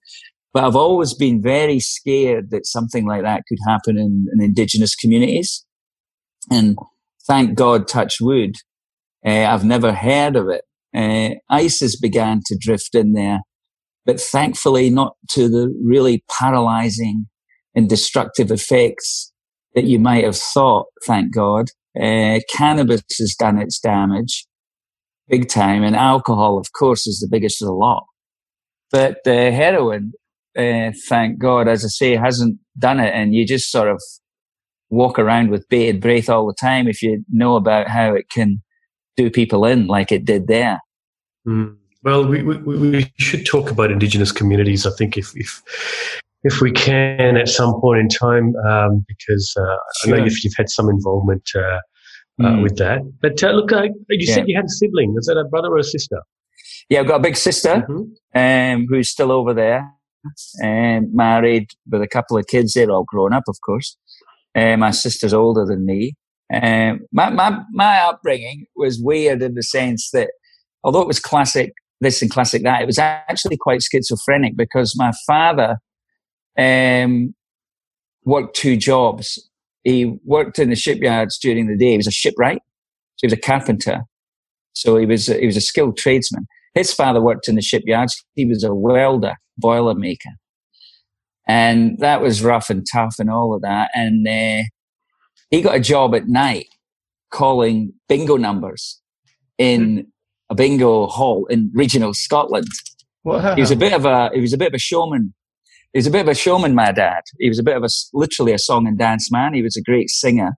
but 0.52 0.64
I've 0.64 0.76
always 0.76 1.14
been 1.14 1.42
very 1.42 1.80
scared 1.80 2.50
that 2.50 2.66
something 2.66 3.06
like 3.06 3.22
that 3.22 3.44
could 3.48 3.58
happen 3.66 3.96
in, 3.98 4.26
in 4.32 4.42
indigenous 4.42 4.94
communities. 4.94 5.64
And 6.50 6.76
thank 7.26 7.54
God, 7.54 7.88
touch 7.88 8.16
wood, 8.20 8.56
uh, 9.26 9.44
I've 9.44 9.64
never 9.64 9.92
heard 9.92 10.37
of 10.37 10.48
it. 10.48 10.64
Uh, 10.94 11.37
ISIS 11.50 11.98
began 11.98 12.40
to 12.46 12.56
drift 12.58 12.94
in 12.94 13.12
there, 13.12 13.40
but 14.06 14.20
thankfully 14.20 14.90
not 14.90 15.14
to 15.30 15.48
the 15.48 15.75
really 15.84 16.25
paralyzing 16.30 17.26
and 17.78 17.88
destructive 17.88 18.50
effects 18.50 19.32
that 19.75 19.85
you 19.85 19.99
might 19.99 20.25
have 20.25 20.37
thought, 20.37 20.87
thank 21.06 21.32
God. 21.32 21.70
Uh, 21.99 22.40
cannabis 22.54 23.02
has 23.18 23.35
done 23.38 23.58
its 23.58 23.78
damage 23.78 24.47
big 25.28 25.49
time. 25.49 25.85
And 25.85 25.94
alcohol, 25.94 26.58
of 26.58 26.73
course, 26.73 27.06
is 27.06 27.20
the 27.20 27.28
biggest 27.30 27.62
of 27.62 27.66
the 27.66 27.73
lot. 27.73 28.04
But 28.90 29.18
heroin, 29.25 30.12
uh, 30.56 30.92
thank 31.08 31.38
God, 31.38 31.68
as 31.68 31.85
I 31.85 31.88
say, 31.88 32.16
hasn't 32.16 32.58
done 32.78 32.99
it. 32.99 33.12
And 33.14 33.35
you 33.35 33.47
just 33.47 33.70
sort 33.70 33.88
of 33.88 34.02
walk 34.90 35.18
around 35.18 35.50
with 35.50 35.68
bated 35.68 36.00
breath 36.00 36.28
all 36.28 36.47
the 36.47 36.54
time 36.54 36.88
if 36.88 37.02
you 37.02 37.25
know 37.30 37.56
about 37.56 37.88
how 37.88 38.14
it 38.14 38.30
can 38.30 38.62
do 39.16 39.30
people 39.30 39.64
in 39.66 39.87
like 39.87 40.11
it 40.11 40.25
did 40.25 40.47
there. 40.47 40.80
Mm. 41.47 41.76
Well, 42.02 42.26
we, 42.26 42.42
we, 42.42 42.56
we 42.56 43.12
should 43.18 43.44
talk 43.44 43.70
about 43.70 43.90
Indigenous 43.90 44.32
communities. 44.32 44.87
I 44.87 44.90
think 44.90 45.18
if 45.18 45.37
if 45.37 45.62
if 46.49 46.62
we 46.62 46.73
can 46.73 47.37
at 47.37 47.49
some 47.49 47.78
point 47.81 48.00
in 48.00 48.09
time, 48.09 48.55
um, 48.67 49.05
because 49.07 49.55
uh, 49.57 49.76
sure. 50.00 50.14
I 50.14 50.19
know 50.19 50.25
you've, 50.25 50.38
you've, 50.43 50.55
had 50.57 50.71
some 50.71 50.88
involvement 50.88 51.43
uh, 51.55 51.78
mm. 52.40 52.62
with 52.62 52.78
that. 52.78 53.00
But 53.21 53.43
uh, 53.45 53.50
look, 53.50 53.71
uh, 53.71 53.83
you 53.83 53.93
yeah. 54.09 54.35
said 54.35 54.45
you 54.49 54.57
had 54.57 54.64
a 54.64 54.71
sibling. 54.71 55.14
Is 55.19 55.26
that 55.26 55.37
a 55.37 55.45
brother 55.45 55.69
or 55.69 55.78
a 55.78 55.85
sister? 55.85 56.23
Yeah, 56.88 57.00
I've 57.00 57.07
got 57.07 57.17
a 57.17 57.23
big 57.23 57.37
sister 57.37 57.85
mm-hmm. 57.87 58.02
um, 58.35 58.87
who's 58.88 59.11
still 59.11 59.31
over 59.31 59.52
there, 59.52 59.90
um, 60.64 61.14
married 61.14 61.69
with 61.87 62.00
a 62.00 62.09
couple 62.09 62.38
of 62.38 62.47
kids. 62.47 62.73
They're 62.73 62.90
all 62.90 63.05
grown 63.05 63.35
up, 63.35 63.45
of 63.47 63.57
course. 63.64 63.99
Uh, 64.55 64.78
my 64.78 64.90
sister's 64.90 65.35
older 65.35 65.67
than 65.67 65.85
me. 65.85 66.14
Um, 66.52 67.00
my, 67.12 67.28
my, 67.28 67.61
my 67.73 67.99
upbringing 67.99 68.64
was 68.75 68.99
weird 68.99 69.43
in 69.43 69.55
the 69.55 69.62
sense 69.62 70.09
that 70.14 70.31
although 70.83 71.02
it 71.02 71.07
was 71.07 71.21
classic 71.21 71.73
this 72.00 72.23
and 72.23 72.31
classic 72.31 72.62
that, 72.62 72.81
it 72.81 72.87
was 72.87 72.99
actually 72.99 73.59
quite 73.59 73.83
schizophrenic 73.83 74.57
because 74.57 74.95
my 74.97 75.12
father 75.26 75.76
um, 76.58 77.34
worked 78.24 78.56
two 78.56 78.76
jobs 78.76 79.48
he 79.88 80.18
worked 80.24 80.58
in 80.58 80.68
the 80.68 80.76
shipyards 80.76 81.38
during 81.38 81.66
the 81.66 81.76
day. 81.76 81.92
He 81.92 81.96
was 81.96 82.06
a 82.06 82.12
shipwright. 82.12 82.60
So 83.16 83.22
he 83.22 83.26
was 83.28 83.32
a 83.32 83.40
carpenter. 83.40 84.02
So 84.74 84.98
he 84.98 85.06
was, 85.06 85.26
he 85.26 85.46
was 85.46 85.56
a 85.56 85.62
skilled 85.62 85.96
tradesman. 85.96 86.46
His 86.74 86.92
father 86.92 87.22
worked 87.22 87.48
in 87.48 87.54
the 87.54 87.62
shipyards. 87.62 88.22
He 88.34 88.44
was 88.44 88.62
a 88.62 88.74
welder, 88.74 89.34
boiler 89.56 89.94
maker. 89.94 90.30
And 91.46 91.98
that 92.00 92.20
was 92.20 92.42
rough 92.42 92.68
and 92.68 92.86
tough 92.92 93.16
and 93.18 93.30
all 93.30 93.54
of 93.54 93.62
that. 93.62 93.90
And 93.94 94.28
uh, 94.28 94.64
he 95.50 95.62
got 95.62 95.76
a 95.76 95.80
job 95.80 96.14
at 96.14 96.28
night 96.28 96.66
calling 97.30 97.94
bingo 98.10 98.36
numbers 98.36 99.00
in 99.56 100.06
a 100.50 100.54
bingo 100.54 101.06
hall 101.06 101.46
in 101.46 101.70
regional 101.72 102.12
Scotland. 102.12 102.68
Wow. 103.24 103.54
He 103.54 103.62
was 103.62 103.70
a 103.70 103.76
bit 103.76 103.94
of 103.94 104.04
a 104.04 104.30
he 104.34 104.40
was 104.40 104.52
a 104.52 104.58
bit 104.58 104.68
of 104.68 104.74
a 104.74 104.78
showman 104.78 105.34
he 105.92 105.99
was 105.99 106.07
a 106.07 106.11
bit 106.11 106.21
of 106.21 106.28
a 106.28 106.35
showman, 106.35 106.75
my 106.75 106.92
dad. 106.92 107.23
He 107.38 107.49
was 107.49 107.59
a 107.59 107.62
bit 107.62 107.76
of 107.76 107.83
a, 107.83 107.88
literally 108.12 108.52
a 108.52 108.59
song 108.59 108.87
and 108.87 108.99
dance 108.99 109.33
man. 109.33 109.54
He 109.54 109.62
was 109.62 109.76
a 109.76 109.83
great 109.83 110.11
singer. 110.11 110.52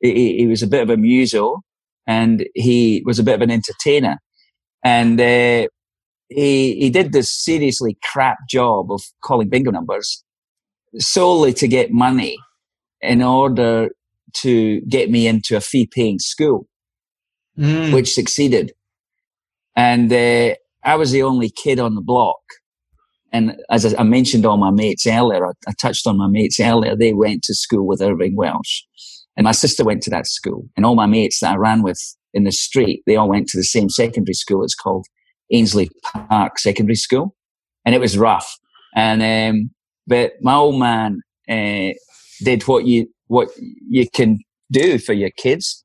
He, 0.00 0.38
he 0.38 0.46
was 0.46 0.62
a 0.62 0.66
bit 0.66 0.82
of 0.82 0.90
a 0.90 0.96
muso 0.96 1.60
and 2.06 2.44
he 2.54 3.02
was 3.06 3.18
a 3.18 3.22
bit 3.22 3.36
of 3.36 3.42
an 3.42 3.50
entertainer. 3.50 4.18
And, 4.84 5.20
uh, 5.20 5.68
he, 6.28 6.76
he 6.76 6.90
did 6.90 7.12
this 7.12 7.32
seriously 7.32 7.96
crap 8.02 8.38
job 8.48 8.90
of 8.90 9.02
calling 9.22 9.48
bingo 9.48 9.70
numbers 9.70 10.24
solely 10.98 11.52
to 11.52 11.68
get 11.68 11.92
money 11.92 12.36
in 13.00 13.22
order 13.22 13.90
to 14.34 14.80
get 14.82 15.10
me 15.10 15.26
into 15.26 15.56
a 15.56 15.60
fee 15.60 15.86
paying 15.86 16.18
school, 16.18 16.66
mm. 17.56 17.92
which 17.92 18.14
succeeded. 18.14 18.72
And, 19.76 20.12
uh, 20.12 20.54
I 20.84 20.96
was 20.96 21.12
the 21.12 21.22
only 21.22 21.50
kid 21.50 21.78
on 21.78 21.94
the 21.94 22.00
block 22.00 22.40
and 23.32 23.56
as 23.70 23.94
I 23.94 24.02
mentioned 24.02 24.44
all 24.44 24.58
my 24.58 24.70
mates 24.70 25.06
earlier, 25.06 25.46
I, 25.46 25.52
I 25.66 25.72
touched 25.80 26.06
on 26.06 26.18
my 26.18 26.28
mates 26.28 26.60
earlier, 26.60 26.94
they 26.94 27.14
went 27.14 27.42
to 27.44 27.54
school 27.54 27.86
with 27.86 28.02
Irvine 28.02 28.36
Welsh. 28.36 28.82
And 29.36 29.44
my 29.44 29.52
sister 29.52 29.84
went 29.84 30.02
to 30.02 30.10
that 30.10 30.26
school. 30.26 30.68
And 30.76 30.84
all 30.84 30.94
my 30.94 31.06
mates 31.06 31.40
that 31.40 31.54
I 31.54 31.56
ran 31.56 31.82
with 31.82 31.98
in 32.34 32.44
the 32.44 32.52
street, 32.52 33.02
they 33.06 33.16
all 33.16 33.28
went 33.28 33.48
to 33.48 33.56
the 33.56 33.64
same 33.64 33.88
secondary 33.88 34.34
school. 34.34 34.62
It's 34.62 34.74
called 34.74 35.06
Ainslie 35.50 35.90
Park 36.04 36.58
Secondary 36.58 36.96
School. 36.96 37.34
And 37.86 37.94
it 37.94 38.00
was 38.00 38.18
rough. 38.18 38.58
And, 38.94 39.22
um, 39.22 39.70
but 40.06 40.34
my 40.42 40.54
old 40.54 40.78
man, 40.78 41.22
uh, 41.48 41.94
did 42.42 42.62
what 42.64 42.84
you, 42.84 43.06
what 43.28 43.48
you 43.88 44.08
can 44.10 44.38
do 44.70 44.98
for 44.98 45.14
your 45.14 45.30
kids, 45.30 45.82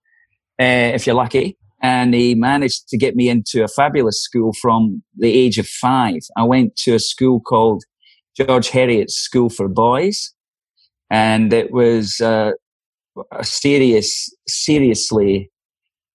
uh, 0.60 0.92
if 0.94 1.08
you're 1.08 1.16
lucky 1.16 1.57
and 1.82 2.14
he 2.14 2.36
managed 2.36 2.88
to 2.90 2.98
get 2.98 3.16
me 3.16 3.30
into 3.30 3.64
a 3.64 3.68
fabulous 3.68 4.22
school 4.22 4.54
from 4.54 5.04
the 5.16 5.32
age 5.32 5.58
of 5.58 5.68
five. 5.68 6.22
I 6.36 6.44
went 6.44 6.76
to 6.78 6.96
a 6.96 7.00
school 7.00 7.40
called 7.40 7.84
George 8.36 8.70
Heriot's 8.70 9.16
School 9.16 9.50
for 9.50 9.68
Boys, 9.68 10.34
and 11.10 11.54
it 11.54 11.72
was 11.72 12.20
uh, 12.20 12.52
a 13.32 13.44
serious, 13.44 14.30
seriously 14.48 15.50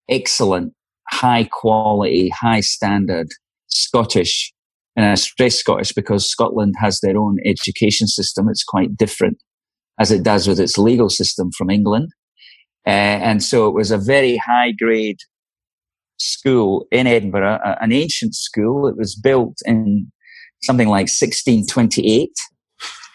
excellent, 0.09 0.73
high 1.11 1.45
quality, 1.45 2.29
high 2.29 2.61
standard 2.61 3.29
Scottish. 3.69 4.53
And 4.95 5.07
I 5.07 5.15
stress 5.15 5.57
Scottish 5.57 5.93
because 5.93 6.29
Scotland 6.29 6.75
has 6.79 7.01
their 7.01 7.17
own 7.17 7.39
education 7.47 8.07
system. 8.07 8.49
It's 8.49 8.65
quite 8.65 8.97
different 8.97 9.39
as 9.99 10.11
it 10.11 10.23
does 10.23 10.47
with 10.47 10.61
its 10.61 10.77
legal 10.77 11.09
system 11.09 11.51
from 11.57 11.71
England. 11.71 12.09
Uh, 12.87 12.91
and 12.91 13.43
so 13.43 13.69
it 13.69 13.75
was 13.75 13.91
a 13.91 13.99
very 13.99 14.37
high 14.37 14.73
grade 14.73 15.19
school 16.23 16.87
in 16.91 17.07
Edinburgh, 17.07 17.59
an 17.81 17.93
ancient 17.93 18.35
school. 18.35 18.87
It 18.87 18.97
was 18.97 19.15
built 19.15 19.59
in 19.65 20.11
something 20.63 20.89
like 20.89 21.09
1628. 21.09 22.31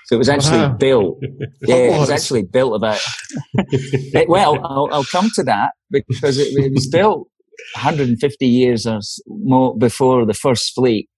So 0.08 0.16
it 0.16 0.18
was 0.18 0.30
actually 0.30 0.60
wow. 0.60 0.74
built. 0.74 1.24
Yeah, 1.62 1.76
it 1.76 2.00
was 2.00 2.10
actually 2.10 2.44
built 2.44 2.76
about. 2.76 3.02
it, 3.56 4.30
well, 4.30 4.56
I'll, 4.64 4.88
I'll, 4.92 5.04
come 5.06 5.30
to 5.36 5.44
that 5.44 5.72
because 5.90 6.38
it, 6.38 6.48
it, 6.54 6.72
was 6.74 6.88
built 6.88 7.28
150 7.76 8.48
years 8.48 8.86
or 8.86 9.00
more 9.28 9.78
before 9.78 10.26
the 10.26 10.34
first 10.34 10.74
fleet 10.74 11.10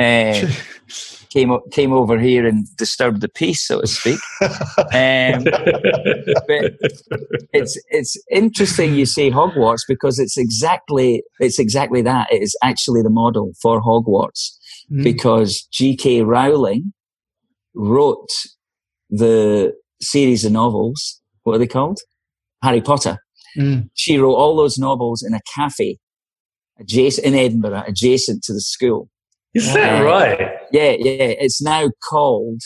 uh, 0.00 0.48
came 1.30 1.56
came 1.70 1.92
over 1.92 2.18
here 2.18 2.46
and 2.46 2.66
disturbed 2.76 3.20
the 3.20 3.28
peace, 3.28 3.66
so 3.66 3.80
to 3.80 3.86
speak. 3.86 4.18
Um, 4.40 5.44
but 5.44 6.74
it's 7.52 7.80
it's 7.90 8.16
interesting 8.30 8.94
you 8.94 9.06
say 9.06 9.30
Hogwarts 9.30 9.82
because 9.86 10.18
it's 10.18 10.36
exactly 10.36 11.22
it's 11.38 11.58
exactly 11.58 12.02
that. 12.02 12.32
It 12.32 12.42
is 12.42 12.56
actually 12.62 13.02
the 13.02 13.10
model 13.10 13.52
for 13.62 13.80
Hogwarts 13.80 14.56
mm. 14.90 15.02
because 15.02 15.66
J.K. 15.72 16.22
Rowling 16.22 16.92
wrote 17.74 18.30
the 19.10 19.74
series 20.00 20.44
of 20.44 20.52
novels. 20.52 21.20
What 21.42 21.56
are 21.56 21.58
they 21.58 21.66
called? 21.66 22.00
Harry 22.62 22.80
Potter. 22.80 23.18
Mm. 23.56 23.90
She 23.94 24.18
wrote 24.18 24.34
all 24.34 24.56
those 24.56 24.78
novels 24.78 25.22
in 25.22 25.34
a 25.34 25.40
cafe 25.54 25.98
adjacent 26.78 27.26
in 27.26 27.34
Edinburgh, 27.34 27.84
adjacent 27.86 28.42
to 28.44 28.52
the 28.52 28.60
school. 28.60 29.08
Is 29.54 29.72
that 29.74 30.00
uh, 30.00 30.04
right? 30.04 30.38
Yeah, 30.72 30.94
yeah. 30.98 31.34
It's 31.38 31.60
now 31.60 31.90
called 32.08 32.62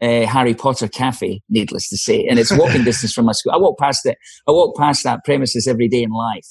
uh, 0.00 0.26
Harry 0.26 0.54
Potter 0.54 0.88
Cafe, 0.88 1.42
needless 1.48 1.88
to 1.90 1.96
say, 1.96 2.26
and 2.26 2.38
it's 2.38 2.56
walking 2.56 2.84
distance 2.84 3.12
from 3.12 3.26
my 3.26 3.32
school. 3.32 3.52
I 3.52 3.58
walk 3.58 3.78
past 3.78 4.06
it. 4.06 4.16
I 4.48 4.52
walk 4.52 4.76
past 4.76 5.04
that 5.04 5.24
premises 5.24 5.66
every 5.66 5.88
day 5.88 6.02
in 6.02 6.10
life. 6.10 6.46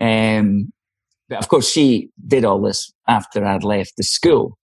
Um, 0.00 0.72
but 1.28 1.38
of 1.38 1.48
course, 1.48 1.70
she 1.70 2.10
did 2.26 2.44
all 2.44 2.60
this 2.60 2.92
after 3.08 3.44
I'd 3.44 3.64
left 3.64 3.94
the 3.96 4.04
school, 4.04 4.58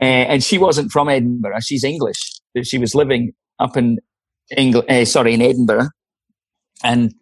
uh, 0.00 0.04
and 0.04 0.42
she 0.42 0.58
wasn't 0.58 0.92
from 0.92 1.08
Edinburgh. 1.08 1.60
She's 1.60 1.84
English, 1.84 2.20
but 2.54 2.66
she 2.66 2.78
was 2.78 2.94
living 2.94 3.32
up 3.58 3.76
in 3.76 3.98
England. 4.56 4.90
Uh, 4.90 5.04
sorry, 5.04 5.34
in 5.34 5.42
Edinburgh, 5.42 5.88
and 6.84 7.14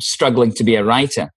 struggling 0.00 0.52
to 0.52 0.64
be 0.64 0.74
a 0.74 0.84
writer. 0.84 1.30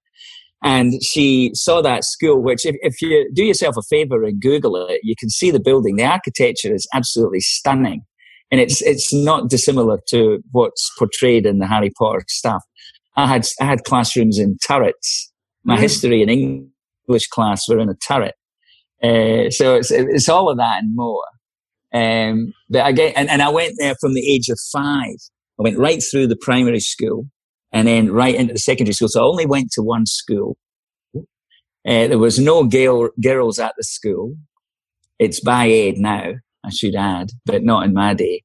And 0.66 1.02
she 1.04 1.52
saw 1.54 1.80
that 1.84 2.04
school, 2.04 2.42
which 2.42 2.66
if, 2.66 2.76
if 2.82 3.00
you 3.00 3.30
do 3.34 3.44
yourself 3.44 3.78
a 3.78 3.84
favor 3.84 4.24
and 4.24 4.42
Google 4.42 4.76
it, 4.88 5.00
you 5.04 5.14
can 5.16 5.30
see 5.30 5.52
the 5.52 5.60
building. 5.60 5.96
The 5.96 6.06
architecture 6.06 6.74
is 6.74 6.88
absolutely 6.92 7.42
stunning. 7.42 8.02
And 8.50 8.60
it's, 8.60 8.82
it's 8.82 9.14
not 9.14 9.48
dissimilar 9.48 10.00
to 10.10 10.40
what's 10.54 10.92
portrayed 10.98 11.46
in 11.46 11.60
the 11.60 11.68
Harry 11.68 11.92
Potter 11.96 12.26
stuff. 12.28 12.64
I 13.16 13.28
had, 13.28 13.46
I 13.62 13.66
had 13.66 13.84
classrooms 13.84 14.40
in 14.40 14.58
turrets. 14.58 15.32
My 15.64 15.76
mm-hmm. 15.76 15.84
history 15.84 16.22
and 16.24 16.32
English 16.32 17.28
class 17.28 17.70
were 17.70 17.80
in 17.80 17.90
a 17.90 17.96
turret. 17.96 18.34
Uh, 19.04 19.52
so 19.52 19.76
it's, 19.76 19.92
it's 19.92 20.30
all 20.30 20.50
of 20.50 20.58
that 20.58 20.82
and 20.82 20.96
more. 20.96 21.24
Um, 21.94 22.54
but 22.72 22.88
again, 22.88 23.14
and, 23.16 23.30
and 23.30 23.44
I 23.44 23.50
went 23.50 23.76
there 23.78 23.96
from 24.02 24.16
the 24.16 24.34
age 24.34 24.50
of 24.50 24.58
five. 24.72 25.16
I 25.60 25.64
went 25.64 25.78
right 25.78 26.02
through 26.12 26.26
the 26.26 26.36
primary 26.36 26.80
school 26.80 27.28
and 27.76 27.90
then 27.90 28.10
right 28.10 28.34
into 28.34 28.54
the 28.54 28.60
secondary 28.60 28.94
school. 28.94 29.10
So 29.10 29.22
I 29.22 29.26
only 29.26 29.46
went 29.46 29.70
to 29.74 29.84
one 29.84 30.06
school. 30.06 30.58
Uh, 31.16 32.08
there 32.08 32.18
was 32.18 32.40
no 32.40 32.64
girl, 32.64 33.10
girls 33.22 33.60
at 33.60 33.74
the 33.78 33.84
school. 33.84 34.36
It's 35.20 35.42
by 35.42 35.66
aid 35.66 35.98
now, 35.98 36.36
I 36.64 36.70
should 36.70 36.96
add, 36.96 37.32
but 37.46 37.64
not 37.64 37.86
in 37.86 37.94
my 37.94 38.14
day. 38.14 38.44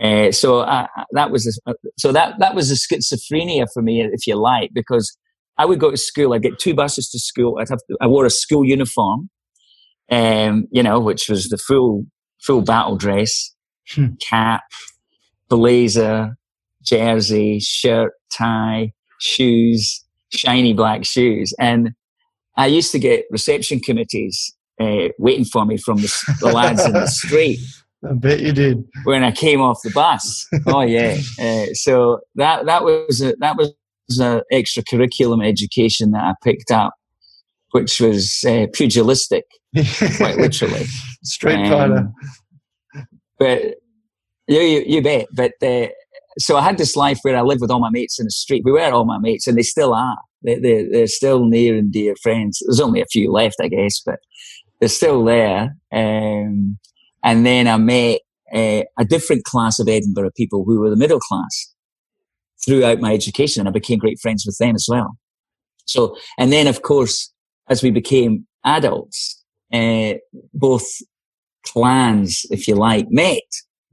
Uh, 0.00 0.30
so 0.30 0.60
I, 0.60 0.88
that 1.12 1.32
was 1.32 1.60
a, 1.66 1.74
so 1.98 2.12
that 2.12 2.38
that 2.38 2.54
was 2.54 2.70
a 2.70 2.74
schizophrenia 2.74 3.66
for 3.72 3.82
me, 3.82 4.00
if 4.00 4.26
you 4.26 4.36
like, 4.36 4.70
because 4.72 5.16
I 5.58 5.66
would 5.66 5.80
go 5.80 5.90
to 5.90 5.96
school. 5.96 6.32
I'd 6.32 6.42
get 6.42 6.58
two 6.58 6.74
buses 6.74 7.10
to 7.10 7.18
school. 7.18 7.58
I'd 7.60 7.68
have 7.68 7.78
to, 7.90 7.96
I 8.00 8.06
wore 8.06 8.24
a 8.24 8.30
school 8.30 8.64
uniform, 8.64 9.30
um, 10.10 10.66
you 10.70 10.82
know, 10.82 10.98
which 11.00 11.28
was 11.28 11.48
the 11.48 11.58
full 11.58 12.06
full 12.40 12.62
battle 12.62 12.96
dress, 12.96 13.52
hmm. 13.90 14.14
cap, 14.28 14.62
blazer, 15.48 16.36
jersey, 16.84 17.60
shirt, 17.60 18.12
tie, 18.32 18.92
shoes, 19.20 20.04
shiny 20.32 20.72
black 20.72 21.04
shoes. 21.04 21.52
And 21.58 21.90
I 22.56 22.66
used 22.66 22.92
to 22.92 22.98
get 22.98 23.24
reception 23.30 23.80
committees 23.80 24.54
uh, 24.80 25.08
waiting 25.18 25.44
for 25.44 25.64
me 25.64 25.76
from 25.76 25.98
the, 25.98 26.36
the 26.40 26.52
lads 26.52 26.84
in 26.84 26.92
the 26.92 27.06
street. 27.06 27.58
I 28.08 28.12
bet 28.12 28.40
you 28.40 28.52
did. 28.52 28.84
When 29.04 29.24
I 29.24 29.32
came 29.32 29.62
off 29.62 29.80
the 29.82 29.90
bus. 29.90 30.46
Oh 30.66 30.82
yeah. 30.82 31.16
Uh, 31.40 31.66
so 31.72 32.20
that 32.36 32.66
that 32.66 32.84
was 32.84 33.20
a, 33.22 33.34
that 33.40 33.56
was 33.56 33.74
an 34.18 34.42
extra 34.52 34.82
curriculum 34.82 35.40
education 35.40 36.10
that 36.12 36.22
I 36.22 36.34
picked 36.42 36.70
up, 36.70 36.94
which 37.70 38.00
was 38.00 38.44
uh, 38.46 38.66
pugilistic, 38.72 39.44
quite 40.16 40.36
literally. 40.36 40.84
Street 41.24 41.68
fighter. 41.68 41.96
Um, 41.96 42.14
but 43.38 43.62
you, 44.46 44.60
you, 44.60 44.84
you 44.86 45.02
bet. 45.02 45.26
But 45.32 45.52
uh, 45.62 45.88
so 46.38 46.56
I 46.56 46.62
had 46.62 46.78
this 46.78 46.96
life 46.96 47.18
where 47.22 47.36
I 47.36 47.42
lived 47.42 47.60
with 47.60 47.70
all 47.70 47.80
my 47.80 47.90
mates 47.90 48.18
in 48.18 48.26
the 48.26 48.30
street. 48.30 48.62
We 48.64 48.72
were 48.72 48.92
all 48.92 49.04
my 49.04 49.18
mates, 49.18 49.46
and 49.46 49.56
they 49.56 49.62
still 49.62 49.94
are. 49.94 50.18
They, 50.42 50.58
they, 50.58 50.84
they're 50.84 51.06
still 51.06 51.46
near 51.46 51.76
and 51.76 51.92
dear 51.92 52.14
friends. 52.22 52.62
There's 52.66 52.80
only 52.80 53.00
a 53.00 53.06
few 53.06 53.32
left, 53.32 53.56
I 53.60 53.68
guess, 53.68 54.00
but 54.04 54.18
they're 54.80 54.88
still 54.88 55.24
there. 55.24 55.76
Um, 55.92 56.78
and 57.22 57.46
then 57.46 57.66
I 57.66 57.76
met 57.78 58.20
uh, 58.54 58.82
a 58.98 59.04
different 59.04 59.44
class 59.44 59.78
of 59.78 59.88
Edinburgh 59.88 60.32
people 60.36 60.64
who 60.64 60.80
were 60.80 60.90
the 60.90 60.96
middle 60.96 61.20
class 61.20 61.74
throughout 62.64 63.00
my 63.00 63.12
education, 63.12 63.60
and 63.60 63.68
I 63.68 63.72
became 63.72 63.98
great 63.98 64.18
friends 64.20 64.44
with 64.46 64.58
them 64.58 64.74
as 64.74 64.86
well. 64.88 65.16
So, 65.86 66.16
and 66.38 66.52
then 66.52 66.66
of 66.66 66.82
course, 66.82 67.32
as 67.68 67.82
we 67.82 67.90
became 67.90 68.46
adults, 68.64 69.42
uh, 69.72 70.14
both 70.52 70.86
clans, 71.64 72.44
if 72.50 72.68
you 72.68 72.74
like, 72.74 73.06
met 73.10 73.42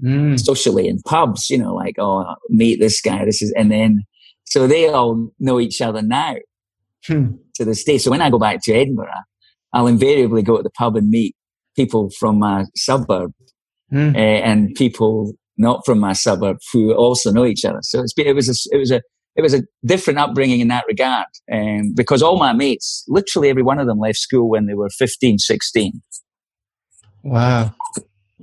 mm. 0.04 0.40
socially 0.40 0.88
in 0.88 1.02
pubs, 1.02 1.50
you 1.50 1.58
know, 1.58 1.74
like, 1.74 1.96
oh, 2.00 2.36
meet 2.50 2.80
this 2.80 3.02
guy. 3.02 3.26
This 3.26 3.42
is, 3.42 3.54
and 3.58 3.72
then, 3.72 4.04
so 4.46 4.68
they 4.68 4.90
all 4.90 5.30
know 5.40 5.60
each 5.60 5.82
other 5.82 6.02
now 6.02 6.36
hmm. 7.06 7.28
to 7.56 7.66
this 7.66 7.84
day. 7.84 7.98
So 7.98 8.12
when 8.12 8.22
I 8.22 8.30
go 8.30 8.40
back 8.40 8.62
to 8.64 8.74
Edinburgh, 8.74 9.08
I'll 9.74 9.88
invariably 9.88 10.42
go 10.42 10.58
to 10.58 10.64
the 10.64 10.72
pub 10.72 10.98
and 10.98 11.10
meet 11.10 11.36
people 11.76 12.10
from 12.20 12.40
my 12.40 12.66
suburb 12.76 13.32
mm. 13.92 14.14
uh, 14.14 14.18
and 14.18 14.76
people 14.76 15.34
not 15.58 15.86
from 15.86 16.00
my 16.00 16.14
suburb 16.14 16.58
who 16.74 16.94
also 16.94 17.32
know 17.32 17.46
each 17.46 17.64
other. 17.64 17.80
So 17.82 18.02
it's, 18.02 18.14
it 18.18 18.36
was 18.36 18.50
a, 18.50 18.76
it 18.76 18.78
was 18.80 18.92
a, 18.92 19.02
it 19.36 19.42
was 19.42 19.54
a 19.54 19.64
different 19.86 20.20
upbringing 20.20 20.60
in 20.60 20.68
that 20.68 20.84
regard. 20.88 21.28
Um, 21.52 21.94
because 21.96 22.22
all 22.22 22.38
my 22.38 22.52
mates, 22.52 23.06
literally 23.08 23.50
every 23.50 23.64
one 23.64 23.80
of 23.80 23.88
them 23.88 24.00
left 24.00 24.18
school 24.18 24.50
when 24.50 24.66
they 24.66 24.74
were 24.74 24.90
15, 24.90 25.38
16. 25.38 26.02
Wow. 27.24 27.74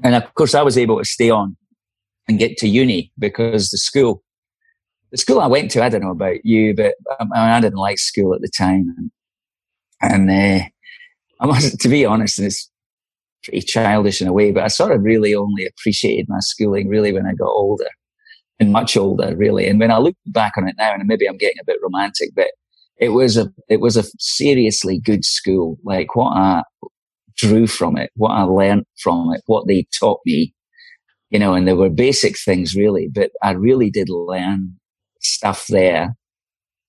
And 0.02 0.14
of 0.14 0.34
course, 0.34 0.54
I 0.54 0.62
was 0.62 0.78
able 0.78 0.98
to 0.98 1.04
stay 1.04 1.30
on 1.30 1.56
and 2.28 2.38
get 2.38 2.56
to 2.58 2.68
uni 2.68 3.10
because 3.18 3.70
the 3.70 3.78
school, 3.78 4.22
the 5.10 5.18
school 5.18 5.40
I 5.40 5.46
went 5.46 5.70
to, 5.72 5.82
I 5.82 5.88
don't 5.88 6.02
know 6.02 6.10
about 6.10 6.44
you, 6.44 6.74
but 6.74 6.94
I, 7.18 7.56
I 7.56 7.60
didn't 7.60 7.78
like 7.78 7.98
school 7.98 8.34
at 8.34 8.40
the 8.40 8.50
time. 8.56 9.10
And, 10.00 10.30
uh, 10.30 10.64
I 11.40 11.46
must, 11.46 11.80
to 11.80 11.88
be 11.88 12.04
honest, 12.04 12.38
it's 12.38 12.70
pretty 13.44 13.60
childish 13.60 14.20
in 14.20 14.28
a 14.28 14.32
way, 14.32 14.50
but 14.50 14.64
I 14.64 14.68
sort 14.68 14.92
of 14.92 15.02
really 15.02 15.34
only 15.34 15.66
appreciated 15.66 16.26
my 16.28 16.40
schooling 16.40 16.88
really 16.88 17.12
when 17.12 17.26
I 17.26 17.34
got 17.34 17.48
older 17.48 17.88
and 18.60 18.72
much 18.72 18.96
older, 18.96 19.36
really. 19.36 19.68
And 19.68 19.78
when 19.78 19.90
I 19.90 19.98
look 19.98 20.16
back 20.26 20.54
on 20.56 20.68
it 20.68 20.74
now, 20.78 20.92
and 20.92 21.06
maybe 21.06 21.26
I'm 21.26 21.38
getting 21.38 21.60
a 21.60 21.64
bit 21.64 21.78
romantic, 21.82 22.30
but 22.34 22.48
it 22.98 23.10
was 23.10 23.36
a, 23.36 23.52
it 23.68 23.80
was 23.80 23.96
a 23.96 24.04
seriously 24.18 24.98
good 24.98 25.24
school. 25.24 25.78
Like 25.84 26.16
what 26.16 26.36
I 26.36 26.62
drew 27.38 27.66
from 27.66 27.96
it, 27.96 28.10
what 28.16 28.32
I 28.32 28.42
learned 28.42 28.84
from 29.02 29.32
it, 29.34 29.42
what 29.46 29.66
they 29.66 29.86
taught 29.98 30.20
me, 30.26 30.52
you 31.30 31.38
know, 31.38 31.54
and 31.54 31.66
there 31.66 31.76
were 31.76 31.90
basic 31.90 32.38
things 32.38 32.74
really, 32.74 33.08
but 33.12 33.30
I 33.42 33.52
really 33.52 33.90
did 33.90 34.08
learn 34.08 34.74
stuff 35.20 35.66
there 35.68 36.16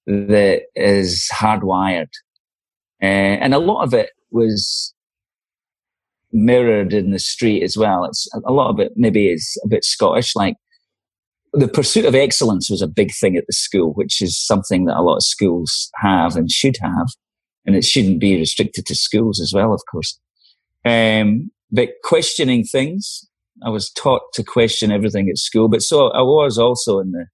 that 0.08 0.64
is 0.76 1.30
hardwired. 1.34 2.10
Uh, 3.02 3.38
and 3.42 3.54
a 3.54 3.60
lot 3.60 3.84
of 3.84 3.94
it 3.94 4.10
was 4.32 4.94
mirrored 6.32 6.94
in 6.94 7.12
the 7.12 7.20
street 7.20 7.64
as 7.64 7.78
well. 7.78 8.04
It's 8.06 8.28
a 8.46 8.52
lot 8.52 8.70
of 8.70 8.80
it 8.80 8.94
maybe 8.96 9.30
is 9.30 9.58
a 9.64 9.68
bit 9.68 9.84
Scottish, 9.84 10.36
like 10.36 10.56
the 11.54 11.68
pursuit 11.68 12.06
of 12.06 12.16
excellence 12.16 12.70
was 12.70 12.82
a 12.82 12.88
big 12.88 13.12
thing 13.14 13.36
at 13.36 13.46
the 13.48 13.54
school, 13.54 13.94
which 13.94 14.22
is 14.22 14.40
something 14.40 14.86
that 14.86 14.98
a 14.98 15.02
lot 15.02 15.18
of 15.18 15.24
schools 15.24 15.90
have 15.96 16.36
and 16.36 16.52
should 16.52 16.78
have. 16.82 17.08
And 17.66 17.76
it 17.76 17.84
shouldn't 17.84 18.20
be 18.20 18.38
restricted 18.38 18.86
to 18.88 18.96
schools 18.96 19.40
as 19.40 19.52
well, 19.54 19.74
of 19.74 19.82
course. 19.92 20.20
Um, 20.86 21.52
but 21.72 21.89
questioning 22.04 22.63
things, 22.63 23.26
I 23.63 23.70
was 23.70 23.92
taught 23.92 24.22
to 24.34 24.44
question 24.44 24.92
everything 24.92 25.30
at 25.30 25.38
school, 25.38 25.68
but 25.68 25.82
so 25.82 26.08
I 26.12 26.22
was 26.22 26.58
also 26.58 27.00
in 27.00 27.12
the 27.12 27.26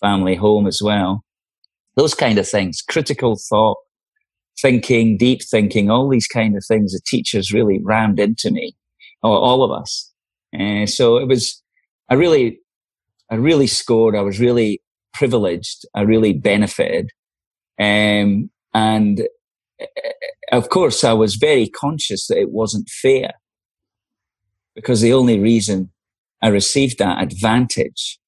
family 0.00 0.34
home 0.34 0.66
as 0.66 0.80
well. 0.82 1.24
Those 1.96 2.14
kind 2.14 2.38
of 2.38 2.48
things, 2.48 2.82
critical 2.82 3.36
thought, 3.48 3.78
thinking, 4.60 5.16
deep 5.16 5.40
thinking, 5.42 5.90
all 5.90 6.08
these 6.08 6.26
kind 6.26 6.56
of 6.56 6.64
things 6.66 6.92
the 6.92 7.00
teachers 7.06 7.52
really 7.52 7.80
rammed 7.82 8.20
into 8.20 8.50
me, 8.50 8.74
or 9.22 9.36
all 9.36 9.62
of 9.62 9.70
us. 9.70 10.12
And 10.52 10.88
so 10.88 11.16
it 11.16 11.26
was, 11.26 11.62
I 12.08 12.14
really, 12.14 12.60
I 13.30 13.36
really 13.36 13.66
scored. 13.66 14.16
I 14.16 14.22
was 14.22 14.40
really 14.40 14.82
privileged. 15.14 15.84
I 15.94 16.02
really 16.02 16.32
benefited. 16.32 17.10
Um, 17.78 18.50
and 18.74 19.26
of 20.52 20.68
course, 20.68 21.04
I 21.04 21.12
was 21.12 21.36
very 21.36 21.68
conscious 21.68 22.26
that 22.26 22.38
it 22.38 22.50
wasn't 22.50 22.88
fair 22.88 23.32
because 24.74 25.00
the 25.00 25.12
only 25.12 25.38
reason 25.38 25.90
I 26.42 26.48
received 26.48 26.98
that 26.98 27.22
advantage 27.22 28.18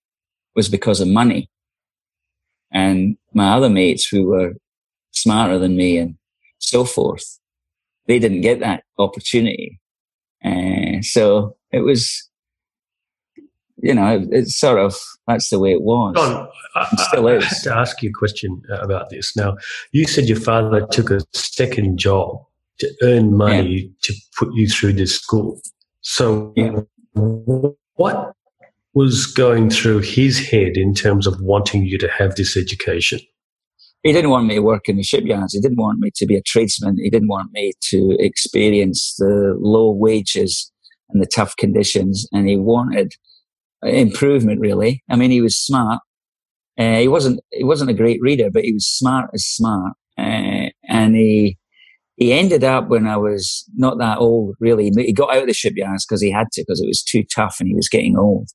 was 0.55 0.69
because 0.69 1.01
of 1.01 1.09
money. 1.09 1.49
And 2.71 3.17
my 3.35 3.53
other 3.53 3.71
mates 3.71 4.07
who 4.07 4.27
were 4.27 4.53
smarter 5.13 5.59
than 5.59 5.77
me 5.77 5.99
and 5.99 6.17
so 6.59 6.85
forth, 6.85 7.39
they 8.07 8.19
didn't 8.19 8.41
get 8.41 8.61
that 8.61 8.85
opportunity. 8.99 9.81
Uh, 10.45 11.01
so 11.03 11.57
it 11.71 11.81
was, 11.81 12.29
you 13.83 13.95
know, 13.95 14.17
it, 14.17 14.29
it's 14.31 14.59
sort 14.59 14.79
of 14.79 14.97
that's 15.27 15.51
the 15.51 15.59
way 15.59 15.73
it 15.73 15.83
was. 15.83 16.15
John, 16.17 16.49
I, 16.75 16.89
still 17.09 17.29
I, 17.29 17.33
is. 17.33 17.45
I 17.45 17.47
have 17.47 17.63
to 17.63 17.77
ask 17.77 18.03
you 18.03 18.11
a 18.11 18.13
question 18.13 18.63
uh, 18.71 18.81
about 18.81 19.11
this. 19.11 19.37
Now, 19.37 19.57
you 19.91 20.07
said 20.07 20.29
your 20.29 20.41
father 20.41 20.87
took 20.87 21.11
a 21.11 21.21
second 21.33 21.99
job 21.99 22.45
to 22.79 22.91
earn 23.03 23.37
money 23.37 23.69
yeah. 23.69 23.89
to 24.05 24.15
put 24.39 24.55
you 24.55 24.69
through 24.69 24.95
this 24.95 25.17
school. 25.17 25.61
So, 26.01 26.53
yeah. 26.57 26.81
what 27.95 28.33
was 28.95 29.27
going 29.27 29.71
through 29.71 30.01
his 30.01 30.39
head 30.39 30.77
in 30.77 30.95
terms 30.95 31.27
of 31.27 31.41
wanting 31.41 31.85
you 31.85 31.99
to 31.99 32.09
have 32.09 32.37
this 32.37 32.57
education? 32.57 33.21
He 34.03 34.13
didn't 34.13 34.31
want 34.31 34.47
me 34.47 34.57
to 34.57 34.63
work 34.63 34.89
in 34.89 34.97
the 34.97 35.05
shipyards. 35.05 35.55
He 35.55 35.61
didn't 35.61 35.81
want 35.81 36.01
me 36.01 36.11
to 36.17 36.27
be 36.27 36.37
a 36.37 36.43
tradesman. 36.43 36.97
He 36.99 37.09
didn't 37.09 37.29
want 37.29 37.53
me 37.53 37.73
to 37.91 38.17
experience 38.19 39.15
the 39.17 39.57
low 39.61 39.93
wages 39.93 40.73
and 41.11 41.23
the 41.23 41.27
tough 41.27 41.57
conditions. 41.57 42.27
And 42.33 42.49
he 42.49 42.57
wanted 42.57 43.13
improvement, 43.83 44.61
really. 44.61 45.03
I 45.11 45.17
mean, 45.17 45.31
he 45.31 45.41
was 45.41 45.57
smart. 45.57 46.01
Uh, 46.79 46.99
he 46.99 47.09
wasn't, 47.09 47.41
he 47.51 47.65
wasn't 47.65 47.91
a 47.91 47.95
great 47.95 48.21
reader, 48.21 48.51
but 48.51 48.65
he 48.65 48.73
was 48.73 48.87
smart 48.87 49.31
as 49.35 49.45
smart. 49.45 49.93
Uh, 50.19 50.69
and 50.89 51.15
he, 51.15 51.59
he 52.17 52.33
ended 52.33 52.65
up 52.65 52.89
when 52.89 53.07
I 53.07 53.17
was 53.17 53.65
not 53.75 53.99
that 53.99 54.19
old, 54.19 54.57
really. 54.61 54.91
He 54.97 55.13
got 55.13 55.35
out 55.35 55.43
of 55.43 55.49
the 55.49 55.55
shipyards 55.55 56.07
because 56.07 56.23
he 56.23 56.31
had 56.31 56.47
to, 56.53 56.63
because 56.63 56.81
it 56.81 56.87
was 56.87 57.03
too 57.03 57.25
tough 57.25 57.57
and 57.59 57.69
he 57.69 57.75
was 57.75 57.89
getting 57.89 58.17
old. 58.17 58.49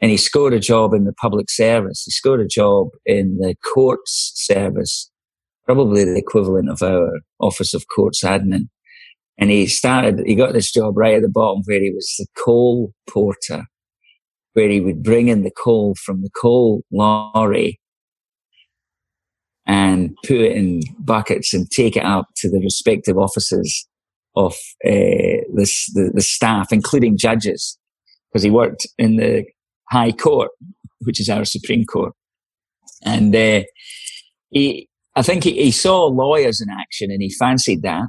And 0.00 0.10
he 0.10 0.16
scored 0.16 0.52
a 0.52 0.60
job 0.60 0.94
in 0.94 1.04
the 1.04 1.12
public 1.12 1.48
service. 1.48 2.02
He 2.04 2.10
scored 2.10 2.40
a 2.40 2.46
job 2.46 2.88
in 3.06 3.38
the 3.38 3.54
courts 3.72 4.32
service, 4.34 5.10
probably 5.64 6.04
the 6.04 6.16
equivalent 6.16 6.68
of 6.68 6.82
our 6.82 7.20
Office 7.38 7.72
of 7.72 7.84
Courts 7.94 8.22
Admin. 8.24 8.68
And 9.38 9.50
he 9.50 9.66
started, 9.66 10.22
he 10.26 10.34
got 10.34 10.52
this 10.52 10.72
job 10.72 10.96
right 10.96 11.14
at 11.14 11.22
the 11.22 11.28
bottom 11.28 11.62
where 11.66 11.80
he 11.80 11.90
was 11.90 12.12
the 12.18 12.26
coal 12.44 12.92
porter, 13.08 13.64
where 14.54 14.68
he 14.68 14.80
would 14.80 15.02
bring 15.02 15.28
in 15.28 15.42
the 15.42 15.50
coal 15.50 15.94
from 16.04 16.22
the 16.22 16.30
coal 16.40 16.82
lorry 16.90 17.80
and 19.66 20.16
put 20.26 20.38
it 20.38 20.52
in 20.52 20.82
buckets 20.98 21.54
and 21.54 21.70
take 21.70 21.96
it 21.96 22.04
up 22.04 22.26
to 22.36 22.50
the 22.50 22.60
respective 22.60 23.16
offices 23.16 23.88
of 24.34 24.52
uh, 24.84 25.44
the, 25.54 25.70
the, 25.94 26.10
the 26.14 26.22
staff, 26.22 26.72
including 26.72 27.16
judges, 27.16 27.78
because 28.28 28.42
he 28.42 28.50
worked 28.50 28.86
in 28.98 29.16
the 29.16 29.44
High 29.90 30.12
Court, 30.12 30.50
which 31.00 31.20
is 31.20 31.28
our 31.28 31.44
Supreme 31.44 31.84
Court, 31.84 32.12
and 33.04 33.34
uh, 33.34 33.62
he. 34.50 34.88
I 35.14 35.20
think 35.20 35.44
he, 35.44 35.52
he, 35.62 35.70
saw 35.70 36.06
lawyers 36.06 36.62
in 36.62 36.70
action 36.70 37.10
and 37.10 37.20
he 37.20 37.28
fancied 37.28 37.82
that. 37.82 38.08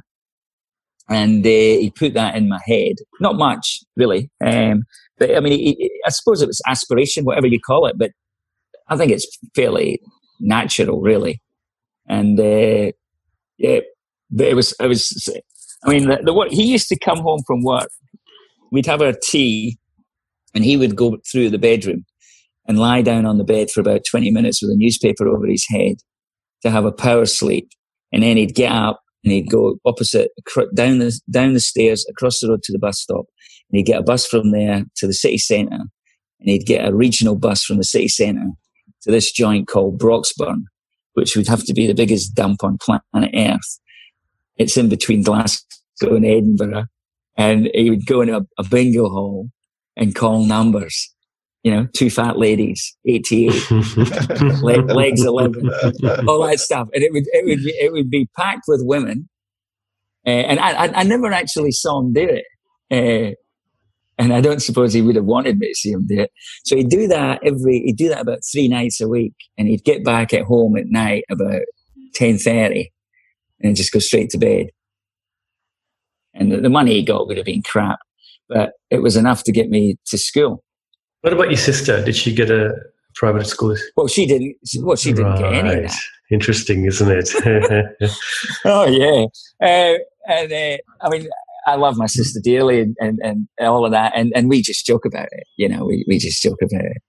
And 1.10 1.44
uh, 1.44 1.50
he 1.50 1.92
put 1.94 2.14
that 2.14 2.34
in 2.34 2.48
my 2.48 2.60
head. 2.64 2.94
Not 3.20 3.36
much, 3.36 3.80
really. 3.94 4.30
Um, 4.42 4.84
but 5.26 5.36
I 5.36 5.40
mean, 5.40 5.52
he, 5.52 5.76
he, 5.78 5.90
I 6.06 6.10
suppose 6.10 6.42
it 6.42 6.46
was 6.46 6.60
aspiration, 6.66 7.24
whatever 7.24 7.46
you 7.46 7.60
call 7.60 7.86
it. 7.86 7.96
But 7.98 8.10
I 8.88 8.96
think 8.96 9.10
it's 9.10 9.26
fairly 9.54 10.00
natural, 10.40 11.00
really. 11.00 11.40
And 12.08 12.38
uh, 12.38 12.92
yeah, 13.56 13.80
it 14.38 14.54
was. 14.54 14.74
It 14.80 14.86
was. 14.86 15.28
I 15.84 15.90
mean, 15.90 16.08
the, 16.08 16.16
the, 16.16 16.48
he 16.50 16.64
used 16.64 16.88
to 16.88 16.98
come 16.98 17.18
home 17.18 17.42
from 17.46 17.62
work. 17.62 17.88
We'd 18.70 18.86
have 18.86 19.02
our 19.02 19.14
tea, 19.22 19.78
and 20.54 20.64
he 20.64 20.76
would 20.76 20.96
go 20.96 21.18
through 21.30 21.50
the 21.50 21.58
bedroom 21.58 22.04
and 22.66 22.78
lie 22.78 23.02
down 23.02 23.26
on 23.26 23.38
the 23.38 23.44
bed 23.44 23.70
for 23.70 23.80
about 23.80 24.02
twenty 24.10 24.30
minutes 24.30 24.60
with 24.60 24.70
a 24.70 24.76
newspaper 24.76 25.28
over 25.28 25.46
his 25.46 25.66
head 25.68 25.96
to 26.62 26.70
have 26.70 26.84
a 26.84 26.92
power 26.92 27.26
sleep, 27.26 27.68
and 28.12 28.22
then 28.22 28.36
he'd 28.36 28.54
get 28.54 28.72
up 28.72 29.00
and 29.22 29.32
he'd 29.32 29.50
go 29.50 29.76
opposite 29.86 30.30
down 30.74 30.98
the 30.98 31.18
down 31.30 31.54
the 31.54 31.60
stairs 31.60 32.04
across 32.10 32.40
the 32.40 32.48
road 32.48 32.62
to 32.62 32.72
the 32.72 32.78
bus 32.78 33.00
stop, 33.00 33.24
he'd 33.76 33.86
get 33.86 34.00
a 34.00 34.04
bus 34.04 34.26
from 34.26 34.50
there 34.50 34.84
to 34.96 35.06
the 35.06 35.14
city 35.14 35.38
centre, 35.38 35.74
and 35.74 36.50
he'd 36.50 36.66
get 36.66 36.86
a 36.86 36.94
regional 36.94 37.36
bus 37.36 37.64
from 37.64 37.78
the 37.78 37.84
city 37.84 38.08
centre 38.08 38.50
to 39.02 39.10
this 39.10 39.30
joint 39.32 39.68
called 39.68 39.98
Broxburn, 39.98 40.64
which 41.14 41.36
would 41.36 41.48
have 41.48 41.64
to 41.64 41.74
be 41.74 41.86
the 41.86 41.94
biggest 41.94 42.34
dump 42.34 42.64
on 42.64 42.78
planet 42.78 43.30
Earth. 43.34 43.80
It's 44.56 44.76
in 44.76 44.88
between 44.88 45.22
Glasgow 45.22 45.62
and 46.02 46.24
Edinburgh. 46.24 46.84
And 47.36 47.68
he 47.74 47.90
would 47.90 48.06
go 48.06 48.20
in 48.20 48.30
a, 48.30 48.42
a 48.58 48.64
bingo 48.64 49.08
hall 49.08 49.50
and 49.96 50.14
call 50.14 50.44
numbers. 50.44 51.10
You 51.62 51.72
know, 51.72 51.88
two 51.94 52.10
fat 52.10 52.38
ladies, 52.38 52.94
88, 53.06 53.70
legs 54.62 55.24
11, 55.24 55.70
all 56.28 56.46
that 56.46 56.60
stuff. 56.60 56.88
And 56.92 57.02
it 57.02 57.10
would, 57.10 57.24
it 57.28 57.46
would, 57.46 57.66
it 57.66 57.92
would 57.92 58.10
be 58.10 58.28
packed 58.36 58.64
with 58.68 58.82
women. 58.84 59.30
Uh, 60.26 60.30
and 60.30 60.60
I, 60.60 60.72
I, 60.72 61.00
I, 61.00 61.02
never 61.04 61.32
actually 61.32 61.72
saw 61.72 62.00
him 62.00 62.12
do 62.12 62.28
it. 62.28 62.44
Uh, 62.90 63.34
and 64.18 64.32
I 64.32 64.40
don't 64.40 64.62
suppose 64.62 64.92
he 64.92 65.02
would 65.02 65.16
have 65.16 65.24
wanted 65.24 65.58
me 65.58 65.68
to 65.68 65.74
see 65.74 65.90
him 65.90 66.06
do 66.06 66.20
it. 66.20 66.32
So 66.64 66.76
he'd 66.76 66.88
do 66.88 67.08
that 67.08 67.40
every, 67.44 67.80
he'd 67.80 67.96
do 67.96 68.08
that 68.08 68.20
about 68.20 68.40
three 68.50 68.68
nights 68.68 69.00
a 69.00 69.08
week 69.08 69.34
and 69.58 69.68
he'd 69.68 69.84
get 69.84 70.04
back 70.04 70.32
at 70.32 70.44
home 70.44 70.76
at 70.76 70.86
night 70.86 71.24
about 71.30 71.62
10.30 72.16 72.90
and 73.60 73.76
just 73.76 73.92
go 73.92 73.98
straight 73.98 74.30
to 74.30 74.38
bed. 74.38 74.68
And 76.34 76.52
the, 76.52 76.60
the 76.60 76.70
money 76.70 76.94
he 76.94 77.02
got 77.02 77.26
would 77.26 77.36
have 77.36 77.46
been 77.46 77.62
crap, 77.62 77.98
but 78.48 78.72
it 78.90 79.02
was 79.02 79.16
enough 79.16 79.44
to 79.44 79.52
get 79.52 79.70
me 79.70 79.96
to 80.06 80.18
school. 80.18 80.62
What 81.22 81.32
about 81.32 81.48
your 81.48 81.56
sister? 81.56 82.04
Did 82.04 82.16
she 82.16 82.34
get 82.34 82.50
a 82.50 82.74
private 83.14 83.46
school? 83.46 83.76
Well, 83.96 84.08
she 84.08 84.26
didn't. 84.26 84.56
Well, 84.80 84.96
she 84.96 85.12
didn't 85.12 85.32
right. 85.32 85.38
get 85.38 85.52
any 85.52 85.84
of 85.84 85.90
that. 85.90 86.00
Interesting, 86.30 86.84
isn't 86.84 87.10
it? 87.10 87.30
oh 88.64 88.86
yeah, 88.86 89.26
uh, 89.60 89.98
and 90.28 90.52
uh, 90.52 90.76
I 91.00 91.08
mean, 91.10 91.28
I 91.66 91.76
love 91.76 91.96
my 91.96 92.06
sister 92.06 92.40
dearly 92.42 92.80
and, 92.80 92.96
and, 93.00 93.18
and 93.22 93.48
all 93.60 93.84
of 93.84 93.92
that. 93.92 94.12
And, 94.14 94.32
and 94.34 94.48
we 94.48 94.62
just 94.62 94.84
joke 94.86 95.04
about 95.04 95.28
it. 95.30 95.44
You 95.56 95.68
know, 95.68 95.84
we, 95.84 96.04
we 96.06 96.18
just 96.18 96.42
joke 96.42 96.60
about 96.62 96.84
it. 96.84 97.02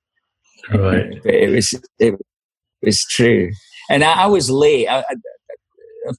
Right. 0.74 1.22
But 1.24 1.34
it 1.34 1.50
was, 1.50 1.80
it 2.00 2.16
was 2.82 3.06
true. 3.06 3.52
And 3.90 4.04
I, 4.04 4.24
I 4.24 4.26
was 4.28 4.50
late. 4.50 4.88
I, 4.88 5.00
I, 5.00 5.16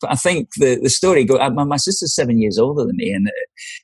I, 0.09 0.16
think 0.16 0.51
the, 0.57 0.79
the 0.83 0.90
story 0.90 1.25
go, 1.25 1.38
my, 1.51 1.64
my 1.64 1.77
sister's 1.77 2.14
seven 2.14 2.40
years 2.40 2.59
older 2.59 2.85
than 2.85 2.96
me. 2.96 3.12
And 3.12 3.31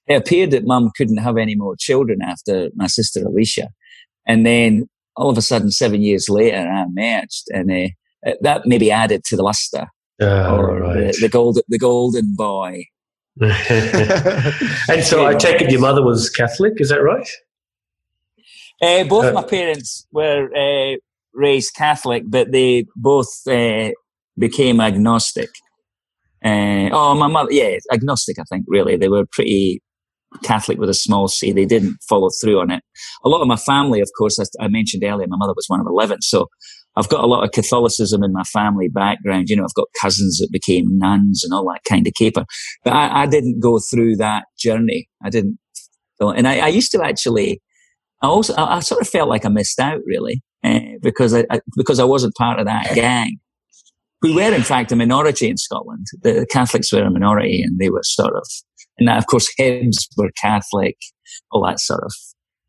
it 0.07 0.15
appeared 0.15 0.51
that 0.51 0.67
mum 0.67 0.91
couldn't 0.97 1.19
have 1.19 1.37
any 1.37 1.55
more 1.55 1.77
children 1.79 2.21
after 2.23 2.71
my 2.75 2.87
sister 2.87 3.25
Alicia. 3.25 3.69
And 4.27 4.47
then 4.47 4.89
all 5.17 5.31
of 5.31 5.39
a 5.39 5.43
sudden, 5.43 5.71
seven 5.71 6.03
years 6.03 6.29
later, 6.29 6.59
I 6.59 6.85
emerged 6.85 7.49
and 7.53 7.71
uh, 7.71 8.33
that 8.41 8.63
maybe 8.67 8.91
added 8.91 9.25
to 9.25 9.37
the 9.37 9.43
luster. 9.43 9.87
Uh, 10.21 10.55
or 10.55 10.81
right. 10.81 11.13
the, 11.13 11.19
the, 11.23 11.29
golden, 11.29 11.63
the 11.69 11.79
golden 11.79 12.35
boy 12.37 12.85
and 13.41 15.03
so 15.03 15.27
I 15.27 15.35
take 15.35 15.63
it 15.63 15.71
your 15.71 15.81
mother 15.81 16.03
was 16.03 16.29
Catholic, 16.29 16.75
is 16.77 16.91
that 16.91 17.03
right? 17.03 17.29
Uh, 18.83 19.05
both 19.05 19.25
uh, 19.25 19.33
my 19.33 19.43
parents 19.43 20.07
were 20.13 20.51
uh, 20.55 20.97
raised 21.33 21.75
Catholic, 21.75 22.25
but 22.27 22.53
they 22.53 22.85
both 22.97 23.31
uh, 23.47 23.91
became 24.37 24.81
agnostic. 24.81 25.49
Uh, 26.45 26.91
oh, 26.93 27.15
my 27.15 27.29
mother, 27.29 27.53
yeah, 27.53 27.79
agnostic, 27.93 28.39
I 28.39 28.43
think, 28.51 28.65
really. 28.69 28.97
They 28.97 29.09
were 29.09 29.25
pretty 29.31 29.81
Catholic 30.43 30.79
with 30.79 30.91
a 30.91 30.95
small 30.95 31.29
c. 31.29 31.53
They 31.53 31.65
didn't 31.65 31.99
follow 32.09 32.29
through 32.41 32.61
on 32.61 32.71
it. 32.71 32.83
A 33.25 33.29
lot 33.29 33.41
of 33.41 33.49
my 33.49 33.57
family, 33.57 34.01
of 34.01 34.11
course, 34.19 34.39
I 34.61 34.69
mentioned 34.69 35.05
earlier, 35.05 35.27
my 35.29 35.37
mother 35.37 35.55
was 35.55 35.67
one 35.69 35.81
of 35.81 35.87
11. 35.87 36.23
So 36.23 36.49
I've 36.97 37.09
got 37.09 37.25
a 37.25 37.27
lot 37.27 37.45
of 37.45 37.53
Catholicism 37.53 38.23
in 38.23 38.33
my 38.33 38.43
family 38.45 38.89
background. 38.89 39.49
You 39.49 39.57
know, 39.57 39.65
I've 39.65 39.75
got 39.75 39.89
cousins 40.01 40.39
that 40.39 40.51
became 40.53 40.99
nuns 40.99 41.43
and 41.43 41.53
all 41.53 41.65
that 41.65 41.81
kind 41.89 42.07
of 42.07 42.15
caper. 42.15 42.45
But 42.85 42.93
I, 42.93 43.23
I 43.23 43.27
didn't 43.27 43.61
go 43.61 43.79
through 43.79 44.17
that 44.17 44.45
journey. 44.59 45.09
I 45.23 45.31
didn't. 45.31 45.59
And 46.21 46.47
I, 46.47 46.59
I 46.59 46.69
used 46.69 46.93
to 46.93 47.03
actually, 47.03 47.61
I 48.21 48.27
also, 48.29 48.55
I, 48.55 48.77
I, 48.77 48.81
sort 48.81 49.01
of 49.01 49.09
felt 49.09 49.29
like 49.29 49.45
I 49.45 49.49
missed 49.49 49.81
out 49.81 50.01
really, 50.07 50.41
uh, 50.63 50.79
because 51.01 51.35
I, 51.35 51.45
because 51.77 51.99
I 51.99 52.05
wasn't 52.05 52.37
part 52.37 52.61
of 52.61 52.67
that 52.67 52.95
gang. 52.95 53.39
We 54.21 54.33
were 54.33 54.55
in 54.55 54.63
fact 54.63 54.93
a 54.93 54.97
minority 54.97 55.49
in 55.49 55.57
Scotland. 55.57 56.07
The 56.23 56.47
Catholics 56.49 56.93
were 56.93 57.03
a 57.03 57.11
minority 57.11 57.61
and 57.63 57.81
they 57.81 57.91
were 57.91 58.03
sort 58.05 58.37
of, 58.37 58.47
and 58.99 59.09
of 59.09 59.27
course 59.27 59.53
Hibs 59.59 60.07
were 60.17 60.31
Catholic, 60.41 60.97
all 61.51 61.67
that 61.67 61.81
sort 61.81 62.05
of 62.05 62.13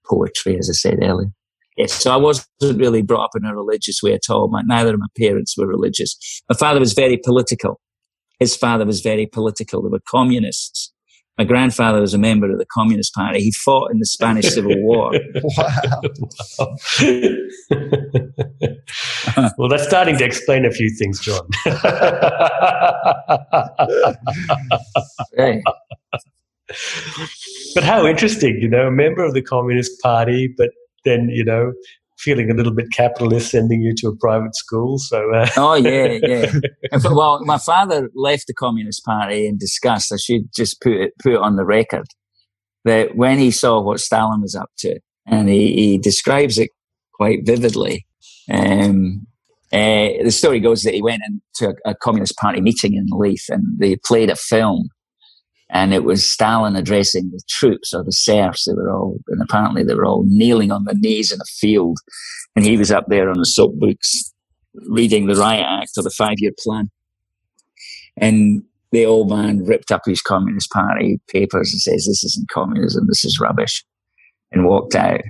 poetry, 0.08 0.58
as 0.58 0.68
I 0.68 0.74
said 0.74 0.98
earlier. 1.04 1.30
Yes, 1.78 1.94
so 1.94 2.12
I 2.12 2.18
wasn't 2.18 2.48
really 2.62 3.02
brought 3.02 3.26
up 3.26 3.32
in 3.36 3.46
a 3.46 3.56
religious 3.56 4.02
way 4.04 4.14
at 4.14 4.30
all. 4.30 4.48
My, 4.48 4.62
neither 4.66 4.94
of 4.94 5.00
my 5.00 5.08
parents 5.18 5.58
were 5.58 5.68
religious. 5.68 6.16
My 6.50 6.56
father 6.56 6.80
was 6.80 6.94
very 6.94 7.18
political. 7.18 7.80
His 8.40 8.56
father 8.56 8.86
was 8.86 9.02
very 9.02 9.26
political. 9.26 9.82
They 9.82 9.90
were 9.90 10.02
communists. 10.08 10.94
My 11.38 11.46
grandfather 11.46 12.00
was 12.00 12.14
a 12.14 12.20
member 12.20 12.52
of 12.52 12.60
the 12.60 12.66
Communist 12.72 13.16
Party. 13.16 13.40
He 13.40 13.52
fought 13.52 13.90
in 13.92 13.98
the 13.98 14.06
Spanish 14.06 14.46
Civil 14.54 14.76
War. 14.84 15.14
wow. 15.58 16.02
well, 19.58 19.68
that's 19.68 19.88
starting 19.88 20.16
to 20.20 20.26
explain 20.26 20.64
a 20.64 20.70
few 20.70 20.92
things, 20.96 21.20
John. 21.20 21.42
hey. 25.36 25.64
But 27.74 27.84
how 27.84 28.06
interesting, 28.06 28.60
you 28.62 28.70
know, 28.70 28.86
a 28.88 28.92
member 28.92 29.24
of 29.24 29.34
the 29.34 29.42
Communist 29.42 30.00
Party, 30.02 30.54
but 30.56 30.70
then 31.06 31.30
you 31.30 31.44
know 31.44 31.74
feeling 32.20 32.50
a 32.50 32.54
little 32.54 32.74
bit 32.74 32.92
capitalist 32.92 33.52
sending 33.52 33.82
you 33.82 33.94
to 33.98 34.08
a 34.08 34.16
private 34.16 34.56
school. 34.56 34.98
So, 34.98 35.34
uh. 35.34 35.48
oh 35.58 35.76
yeah, 35.76 36.20
yeah. 36.24 36.52
well, 37.12 37.44
my 37.44 37.58
father 37.58 38.10
left 38.16 38.48
the 38.48 38.54
Communist 38.54 39.04
Party 39.04 39.48
in 39.48 39.58
disgust. 39.58 40.14
I 40.14 40.18
should 40.18 40.54
just 40.56 40.82
put 40.82 40.94
it 40.94 41.14
put 41.22 41.34
it 41.34 41.40
on 41.40 41.56
the 41.56 41.66
record. 41.66 42.08
that 42.86 43.16
when 43.16 43.40
he 43.40 43.52
saw 43.52 43.82
what 43.82 44.00
Stalin 44.00 44.42
was 44.42 44.56
up 44.56 44.70
to, 44.80 45.00
and 45.26 45.50
he, 45.50 45.74
he 45.74 45.98
describes 45.98 46.58
it 46.58 46.70
quite 47.14 47.46
vividly. 47.46 48.06
Um, 48.52 49.26
uh, 49.72 50.22
the 50.24 50.32
story 50.32 50.60
goes 50.60 50.84
that 50.84 50.94
he 50.94 51.02
went 51.02 51.24
into 51.28 51.74
a, 51.86 51.92
a, 51.92 51.96
Communist 51.96 52.36
Party 52.38 52.62
meeting 52.62 52.94
in 52.94 53.08
Leith 53.10 53.46
and 53.50 53.80
they 53.80 53.96
played 53.96 54.30
a 54.30 54.36
film 54.36 54.90
and 55.74 55.92
it 55.92 56.04
was 56.04 56.32
Stalin 56.32 56.76
addressing 56.76 57.32
the 57.32 57.42
troops 57.50 57.94
or 57.94 58.04
the 58.04 58.12
serfs. 58.12 58.66
They 58.66 58.74
were 58.74 58.92
all, 58.92 59.18
and 59.28 59.42
apparently 59.42 59.84
they 59.84 59.96
were 59.96 60.06
all 60.06 60.24
kneeling 60.28 60.72
on 60.72 60.86
their 60.86 60.96
knees 60.96 61.32
in 61.32 61.42
a 61.42 61.46
field. 61.46 61.98
And 62.56 62.64
he 62.64 62.78
was 62.78 62.92
up 62.92 63.06
there 63.08 63.28
on 63.28 63.40
the 63.40 63.46
soapbox 63.46 64.32
reading 64.88 65.26
the 65.26 65.36
Riot 65.36 65.66
Act 65.68 65.92
or 65.98 66.04
the 66.04 66.12
five 66.12 66.36
year 66.38 66.52
plan. 66.60 66.92
And 68.18 68.62
the 68.92 69.08
old 69.08 69.32
man 69.32 69.66
ripped 69.66 69.92
up 69.92 70.04
his 70.06 70.22
Communist 70.22 70.70
Party 70.70 71.20
papers 71.28 71.74
and 71.74 71.82
says, 71.82 72.06
This 72.06 72.24
isn't 72.24 72.50
communism, 72.50 73.06
this 73.08 73.26
is 73.26 73.40
rubbish, 73.42 73.84
and 74.52 74.66
walked 74.66 74.94
out. 74.94 75.22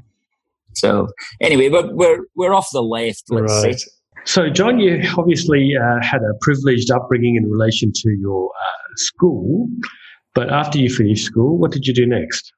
So, 0.73 1.07
anyway, 1.39 1.69
but 1.69 1.93
we're, 1.95 2.25
we're 2.35 2.53
off 2.53 2.67
the 2.73 2.81
left, 2.83 3.23
let's 3.29 3.63
right. 3.63 3.79
say. 3.79 3.89
So, 4.25 4.49
John, 4.49 4.79
you 4.79 5.01
obviously 5.17 5.71
uh, 5.81 6.03
had 6.03 6.21
a 6.21 6.33
privileged 6.41 6.91
upbringing 6.91 7.37
in 7.37 7.49
relation 7.49 7.93
to 7.93 8.09
your 8.19 8.49
uh, 8.49 8.93
school. 8.97 9.69
But 10.33 10.51
after 10.51 10.77
you 10.77 10.89
finished 10.89 11.25
school, 11.25 11.57
what 11.57 11.71
did 11.71 11.85
you 11.85 11.93
do 11.93 12.05
next? 12.05 12.51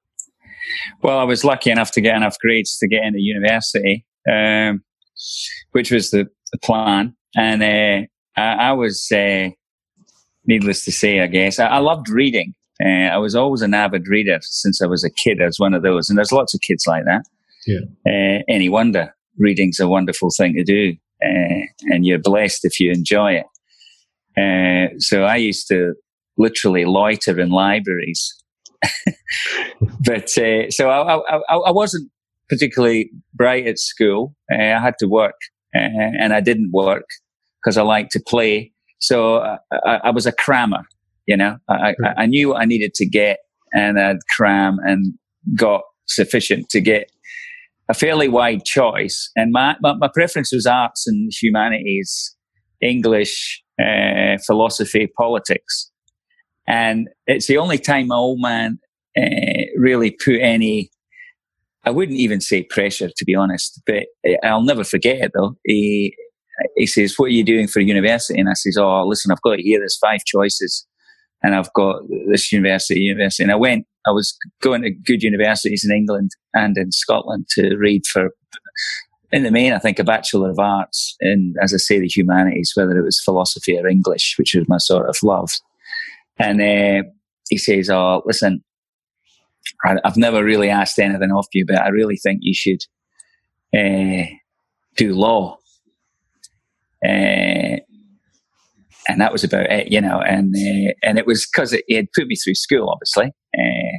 Well, 1.01 1.19
I 1.19 1.23
was 1.23 1.43
lucky 1.43 1.69
enough 1.71 1.91
to 1.91 2.01
get 2.01 2.15
enough 2.15 2.37
grades 2.39 2.77
to 2.79 2.87
get 2.87 3.03
into 3.03 3.19
university, 3.19 4.05
um, 4.31 4.83
which 5.71 5.91
was 5.91 6.11
the, 6.11 6.27
the 6.51 6.57
plan. 6.59 7.15
And 7.35 7.61
uh, 7.61 8.07
I, 8.39 8.69
I, 8.69 8.71
was, 8.71 9.11
uh, 9.11 9.49
needless 10.45 10.85
to 10.85 10.91
say, 10.91 11.19
I 11.19 11.27
guess, 11.27 11.59
I, 11.59 11.67
I 11.67 11.77
loved 11.79 12.09
reading. 12.09 12.53
Uh, 12.83 13.09
I 13.09 13.17
was 13.17 13.35
always 13.35 13.61
an 13.61 13.73
avid 13.73 14.07
reader 14.07 14.39
since 14.41 14.81
I 14.81 14.87
was 14.87 15.03
a 15.03 15.09
kid. 15.09 15.41
I 15.41 15.45
was 15.45 15.59
one 15.59 15.73
of 15.73 15.83
those, 15.83 16.09
and 16.09 16.17
there's 16.17 16.31
lots 16.31 16.53
of 16.53 16.61
kids 16.61 16.85
like 16.87 17.03
that. 17.05 17.25
Yeah. 17.67 17.79
Uh, 18.05 18.43
any 18.47 18.69
wonder? 18.69 19.15
Reading's 19.37 19.79
a 19.79 19.87
wonderful 19.87 20.29
thing 20.37 20.53
to 20.55 20.63
do 20.63 20.95
uh, 21.23 21.61
and 21.83 22.05
you're 22.05 22.19
blessed 22.19 22.65
if 22.65 22.79
you 22.79 22.91
enjoy 22.91 23.41
it. 23.41 23.45
Uh, 24.37 24.93
so 24.99 25.23
I 25.23 25.37
used 25.37 25.67
to 25.69 25.95
literally 26.37 26.85
loiter 26.85 27.39
in 27.39 27.49
libraries. 27.49 28.33
but 30.05 30.37
uh, 30.37 30.69
so 30.69 30.89
I, 30.89 31.17
I, 31.17 31.55
I, 31.55 31.71
wasn't 31.71 32.11
particularly 32.49 33.09
bright 33.33 33.65
at 33.65 33.79
school. 33.79 34.35
Uh, 34.51 34.57
I 34.57 34.79
had 34.79 34.95
to 34.99 35.07
work, 35.07 35.35
uh, 35.75 35.79
and 35.79 36.33
I 36.33 36.41
didn't 36.41 36.71
work 36.71 37.05
because 37.63 37.77
I 37.77 37.81
liked 37.81 38.11
to 38.11 38.21
play. 38.27 38.71
So 38.99 39.39
I, 39.39 39.57
I, 40.03 40.11
was 40.11 40.25
a 40.25 40.31
crammer. 40.31 40.83
You 41.25 41.37
know, 41.37 41.57
I, 41.67 41.95
I 42.17 42.25
knew 42.27 42.49
what 42.49 42.61
I 42.61 42.65
needed 42.65 42.93
to 42.95 43.05
get, 43.07 43.39
and 43.73 43.99
I'd 43.99 44.17
cram 44.35 44.77
and 44.83 45.13
got 45.55 45.81
sufficient 46.07 46.69
to 46.69 46.81
get 46.81 47.09
a 47.89 47.93
fairly 47.93 48.27
wide 48.27 48.65
choice. 48.65 49.31
And 49.35 49.51
my, 49.51 49.75
my, 49.81 49.93
my 49.95 50.09
preference 50.13 50.51
was 50.51 50.65
arts 50.65 51.07
and 51.07 51.31
humanities, 51.31 52.35
English, 52.81 53.63
uh, 53.79 54.37
philosophy, 54.45 55.07
politics. 55.17 55.91
And 56.67 57.09
it's 57.27 57.47
the 57.47 57.57
only 57.57 57.77
time 57.77 58.07
my 58.07 58.15
old 58.15 58.41
man 58.41 58.79
uh, 59.17 59.65
really 59.77 60.11
put 60.11 60.39
any, 60.41 60.89
I 61.83 61.91
wouldn't 61.91 62.17
even 62.17 62.41
say 62.41 62.63
pressure, 62.63 63.09
to 63.15 63.25
be 63.25 63.35
honest, 63.35 63.81
but 63.85 64.05
I'll 64.43 64.63
never 64.63 64.83
forget 64.83 65.17
it 65.21 65.31
though. 65.33 65.55
He, 65.63 66.15
he 66.75 66.87
says, 66.87 67.15
What 67.17 67.25
are 67.25 67.29
you 67.29 67.43
doing 67.43 67.67
for 67.67 67.81
university? 67.81 68.39
And 68.39 68.49
I 68.49 68.53
says, 68.53 68.77
Oh, 68.77 69.05
listen, 69.05 69.31
I've 69.31 69.41
got 69.41 69.59
here, 69.59 69.79
there's 69.79 69.97
five 69.97 70.21
choices. 70.25 70.85
And 71.43 71.53
I've 71.53 71.71
got 71.73 72.01
this 72.27 72.51
university, 72.51 73.01
university. 73.01 73.43
And 73.43 73.51
I 73.51 73.55
went 73.55 73.85
I 74.05 74.11
was 74.11 74.37
going 74.61 74.83
to 74.83 74.91
good 74.91 75.23
universities 75.23 75.85
in 75.87 75.95
England 75.95 76.31
and 76.53 76.77
in 76.77 76.91
Scotland 76.91 77.47
to 77.51 77.75
read 77.75 78.05
for, 78.05 78.29
in 79.31 79.43
the 79.43 79.51
main, 79.51 79.73
I 79.73 79.79
think 79.79 79.99
a 79.99 80.03
Bachelor 80.03 80.51
of 80.51 80.59
Arts 80.59 81.15
in, 81.19 81.55
as 81.61 81.73
I 81.73 81.77
say, 81.77 81.99
the 81.99 82.07
humanities, 82.07 82.73
whether 82.75 82.97
it 82.97 83.03
was 83.03 83.21
philosophy 83.23 83.77
or 83.77 83.87
English, 83.87 84.35
which 84.37 84.53
was 84.53 84.67
my 84.67 84.77
sort 84.77 85.09
of 85.09 85.17
love. 85.23 85.51
And 86.37 86.61
uh, 86.61 87.07
he 87.49 87.57
says, 87.57 87.89
Oh, 87.89 88.21
listen, 88.25 88.63
I, 89.83 89.97
have 90.03 90.17
never 90.17 90.43
really 90.43 90.69
asked 90.69 90.99
anything 90.99 91.31
of 91.31 91.45
you, 91.53 91.65
but 91.65 91.79
I 91.79 91.89
really 91.89 92.17
think 92.17 92.39
you 92.41 92.53
should 92.53 92.81
uh, 93.75 94.25
do 94.95 95.13
law. 95.13 95.57
Uh, 97.03 97.77
and 99.07 99.21
that 99.21 99.31
was 99.31 99.43
about 99.43 99.69
it, 99.71 99.91
you 99.91 100.01
know. 100.01 100.19
And 100.19 100.55
uh, 100.55 100.93
and 101.03 101.19
it 101.19 101.27
was 101.27 101.47
because 101.47 101.77
he 101.87 101.95
had 101.95 102.11
put 102.13 102.27
me 102.27 102.35
through 102.35 102.55
school, 102.55 102.89
obviously, 102.89 103.31
uh, 103.57 103.97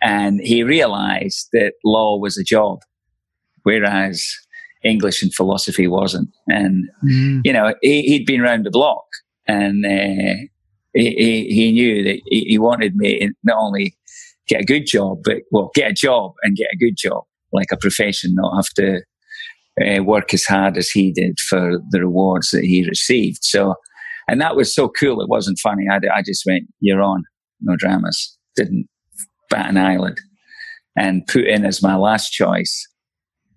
and 0.00 0.40
he 0.40 0.62
realised 0.62 1.48
that 1.52 1.72
law 1.84 2.18
was 2.18 2.38
a 2.38 2.44
job, 2.44 2.78
whereas 3.64 4.24
English 4.84 5.22
and 5.22 5.34
philosophy 5.34 5.88
wasn't. 5.88 6.28
And 6.46 6.88
mm. 7.04 7.40
you 7.44 7.52
know, 7.52 7.74
he, 7.82 8.18
had 8.18 8.26
been 8.26 8.40
around 8.40 8.64
the 8.64 8.70
block, 8.70 9.04
and 9.46 9.84
uh, 9.84 10.46
he, 10.94 11.46
he, 11.48 11.72
knew 11.72 12.02
that 12.04 12.20
he, 12.26 12.44
he 12.44 12.58
wanted 12.58 12.96
me 12.96 13.20
to 13.20 13.32
not 13.44 13.58
only 13.58 13.96
get 14.46 14.62
a 14.62 14.64
good 14.64 14.86
job, 14.86 15.18
but 15.24 15.38
well, 15.50 15.70
get 15.74 15.90
a 15.90 15.94
job 15.94 16.32
and 16.42 16.56
get 16.56 16.70
a 16.72 16.76
good 16.76 16.96
job, 16.96 17.24
like 17.52 17.68
a 17.72 17.76
profession, 17.76 18.34
not 18.34 18.56
have 18.56 18.68
to. 18.76 19.02
Uh, 19.80 20.02
work 20.02 20.34
as 20.34 20.44
hard 20.44 20.76
as 20.76 20.90
he 20.90 21.12
did 21.12 21.38
for 21.38 21.78
the 21.90 22.00
rewards 22.00 22.50
that 22.50 22.64
he 22.64 22.84
received. 22.88 23.38
So 23.42 23.76
and 24.28 24.40
that 24.42 24.54
was 24.54 24.72
so 24.72 24.88
cool. 24.88 25.22
It 25.22 25.28
wasn't 25.28 25.58
funny. 25.58 25.86
I, 25.90 25.96
I 26.14 26.22
just 26.22 26.44
went, 26.46 26.64
you're 26.80 27.02
on, 27.02 27.24
no 27.62 27.74
dramas. 27.76 28.36
Didn't 28.54 28.86
bat 29.48 29.70
an 29.70 29.78
eyelid 29.78 30.18
and 30.96 31.26
put 31.26 31.46
in 31.46 31.64
as 31.64 31.82
my 31.82 31.96
last 31.96 32.30
choice 32.30 32.86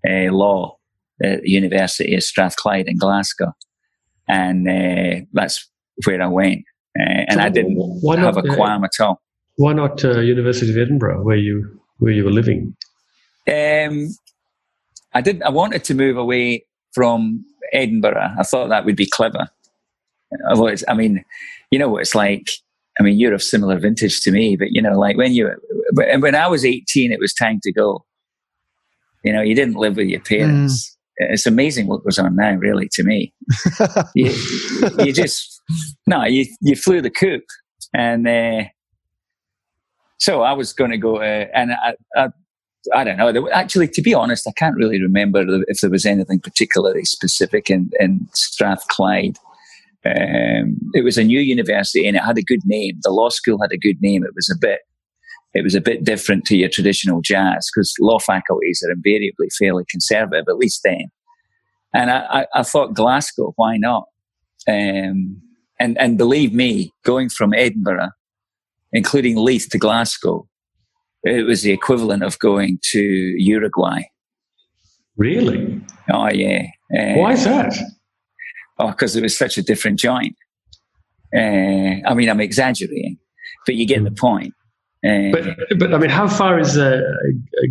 uh, 0.09 0.31
law 0.31 0.77
at 1.21 1.41
the 1.41 1.49
University 1.49 2.15
of 2.15 2.23
Strathclyde 2.23 2.87
in 2.87 2.97
Glasgow. 2.97 3.51
And 4.29 4.67
uh, 4.67 5.25
that's 5.33 5.69
where 6.05 6.21
I 6.21 6.27
went. 6.27 6.63
And 7.07 7.33
so 7.33 7.39
I 7.39 7.49
didn't 7.49 7.77
not, 8.03 8.19
have 8.19 8.37
a 8.37 8.41
uh, 8.41 8.55
qualm 8.55 8.83
at 8.83 8.99
all. 8.99 9.21
Why 9.57 9.73
not 9.73 10.03
uh, 10.03 10.19
University 10.19 10.71
of 10.71 10.77
Edinburgh, 10.77 11.23
where 11.23 11.37
you 11.37 11.79
where 11.97 12.11
you 12.11 12.23
were 12.23 12.31
living? 12.31 12.75
Um, 13.47 14.09
I 15.13 15.21
didn't. 15.21 15.43
I 15.43 15.49
wanted 15.49 15.83
to 15.85 15.93
move 15.93 16.17
away 16.17 16.65
from 16.93 17.45
Edinburgh. 17.73 18.35
I 18.37 18.43
thought 18.43 18.69
that 18.69 18.85
would 18.85 18.95
be 18.95 19.07
clever. 19.07 19.47
Although 20.49 20.67
it's, 20.67 20.83
I 20.87 20.93
mean, 20.93 21.23
you 21.71 21.79
know 21.79 21.89
what 21.89 22.01
it's 22.01 22.15
like. 22.15 22.49
I 22.99 23.03
mean, 23.03 23.19
you're 23.19 23.33
of 23.33 23.41
similar 23.41 23.79
vintage 23.79 24.21
to 24.21 24.31
me, 24.31 24.55
but 24.57 24.69
you 24.71 24.81
know, 24.81 24.99
like 24.99 25.17
when 25.17 25.33
you, 25.33 25.49
when 25.93 26.35
I 26.35 26.47
was 26.47 26.65
18, 26.65 27.11
it 27.11 27.19
was 27.19 27.33
time 27.33 27.59
to 27.63 27.71
go. 27.71 28.05
You 29.23 29.33
know, 29.33 29.41
you 29.41 29.55
didn't 29.55 29.75
live 29.75 29.97
with 29.97 30.07
your 30.07 30.19
parents. 30.19 30.89
Mm. 31.21 31.33
It's 31.33 31.45
amazing 31.45 31.87
what 31.87 32.03
goes 32.03 32.17
on 32.17 32.35
now, 32.35 32.55
really, 32.55 32.89
to 32.93 33.03
me. 33.03 33.33
you, 34.15 34.33
you, 34.99 35.13
just, 35.13 35.60
no, 36.07 36.25
you, 36.25 36.45
you 36.61 36.75
flew 36.75 37.01
the 37.01 37.09
coop. 37.09 37.43
And, 37.93 38.27
uh, 38.27 38.63
so 40.21 40.43
I 40.43 40.53
was 40.53 40.71
going 40.71 40.91
to 40.91 40.97
go, 40.97 41.17
uh, 41.17 41.47
and 41.53 41.71
I, 41.73 41.95
I, 42.15 42.29
I 42.93 43.03
don't 43.03 43.17
know. 43.17 43.49
Actually, 43.49 43.87
to 43.87 44.01
be 44.01 44.13
honest, 44.13 44.47
I 44.47 44.51
can't 44.51 44.75
really 44.75 45.01
remember 45.01 45.43
if 45.67 45.81
there 45.81 45.89
was 45.89 46.05
anything 46.05 46.39
particularly 46.39 47.05
specific 47.05 47.69
in, 47.69 47.89
in 47.99 48.27
Strathclyde. 48.33 49.37
Um, 50.05 50.77
it 50.93 51.03
was 51.03 51.17
a 51.17 51.23
new 51.23 51.39
university 51.39 52.07
and 52.07 52.15
it 52.15 52.23
had 52.23 52.37
a 52.37 52.43
good 52.43 52.61
name. 52.65 52.99
The 53.01 53.11
law 53.11 53.29
school 53.29 53.59
had 53.61 53.71
a 53.71 53.77
good 53.77 54.01
name. 54.01 54.23
It 54.23 54.33
was 54.35 54.49
a 54.49 54.57
bit, 54.59 54.81
it 55.53 55.63
was 55.63 55.75
a 55.75 55.81
bit 55.81 56.03
different 56.03 56.45
to 56.45 56.57
your 56.57 56.69
traditional 56.69 57.21
jazz 57.21 57.69
because 57.73 57.93
law 57.99 58.19
faculties 58.19 58.83
are 58.87 58.91
invariably 58.91 59.49
fairly 59.57 59.85
conservative, 59.89 60.45
at 60.47 60.57
least 60.57 60.81
then. 60.83 61.05
And 61.93 62.09
I, 62.09 62.41
I, 62.41 62.47
I 62.55 62.63
thought 62.63 62.93
Glasgow, 62.93 63.53
why 63.57 63.77
not? 63.77 64.05
Um, 64.67 65.41
and, 65.81 65.97
and 65.99 66.17
believe 66.17 66.53
me, 66.53 66.93
going 67.03 67.29
from 67.29 67.53
Edinburgh, 67.53 68.11
including 68.93 69.35
Leith 69.35 69.67
to 69.71 69.79
Glasgow, 69.79 70.47
it 71.23 71.45
was 71.45 71.63
the 71.63 71.71
equivalent 71.71 72.23
of 72.23 72.39
going 72.39 72.79
to 72.91 72.99
Uruguay. 72.99 74.03
Really? 75.17 75.81
Oh 76.11 76.29
yeah. 76.29 76.67
Uh, 76.95 77.15
why 77.15 77.33
is 77.33 77.43
that? 77.45 77.73
Oh, 78.77 78.89
because 78.89 79.15
oh, 79.15 79.19
it 79.19 79.23
was 79.23 79.35
such 79.37 79.57
a 79.57 79.63
different 79.63 79.99
joint. 79.99 80.35
Uh, 81.35 82.07
I 82.07 82.13
mean, 82.13 82.29
I'm 82.29 82.41
exaggerating, 82.41 83.17
but 83.65 83.75
you 83.75 83.87
get 83.87 84.01
mm. 84.01 84.05
the 84.05 84.11
point. 84.11 84.53
Uh, 85.03 85.31
but, 85.31 85.57
but 85.79 85.93
I 85.93 85.97
mean, 85.97 86.11
how 86.11 86.27
far 86.27 86.59
is 86.59 86.77
uh, 86.77 87.01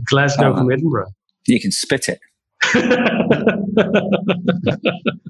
Glasgow 0.06 0.56
from 0.56 0.70
Edinburgh? 0.70 1.12
You 1.46 1.60
can 1.60 1.70
spit 1.70 2.08
it. 2.08 2.18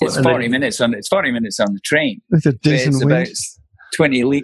it's 0.00 0.20
forty 0.20 0.48
minutes 0.48 0.80
on. 0.80 0.94
It's 0.94 1.08
forty 1.08 1.30
minutes 1.30 1.60
on 1.60 1.74
the 1.74 1.80
train. 1.80 2.20
It's 2.30 2.46
a 2.46 2.52
decent 2.52 3.02
about 3.02 3.28
20, 3.96 4.42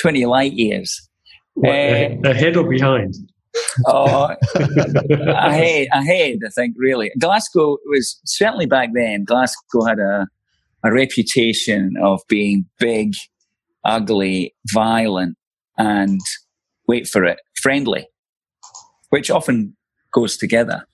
20 0.00 0.26
light 0.26 0.52
years. 0.52 1.08
What, 1.54 1.70
uh, 1.70 2.16
ahead 2.24 2.56
or 2.56 2.68
behind? 2.68 3.14
oh, 3.86 4.34
ahead, 4.54 5.88
ahead, 5.92 6.38
I 6.46 6.50
think, 6.54 6.74
really. 6.76 7.10
Glasgow 7.18 7.78
was 7.86 8.20
certainly 8.24 8.66
back 8.66 8.90
then, 8.94 9.24
Glasgow 9.24 9.84
had 9.86 9.98
a, 9.98 10.26
a 10.84 10.92
reputation 10.92 11.94
of 12.02 12.20
being 12.28 12.66
big, 12.78 13.14
ugly, 13.84 14.54
violent, 14.72 15.36
and 15.78 16.20
wait 16.86 17.06
for 17.06 17.24
it, 17.24 17.38
friendly, 17.60 18.06
which 19.10 19.30
often 19.30 19.76
goes 20.12 20.36
together. 20.36 20.86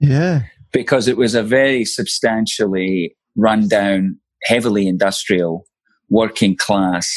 Yeah. 0.00 0.42
Because 0.72 1.08
it 1.08 1.16
was 1.16 1.34
a 1.34 1.42
very 1.42 1.84
substantially 1.84 3.16
run 3.36 3.68
down, 3.68 4.18
heavily 4.44 4.86
industrial, 4.86 5.66
working 6.10 6.56
class 6.56 7.08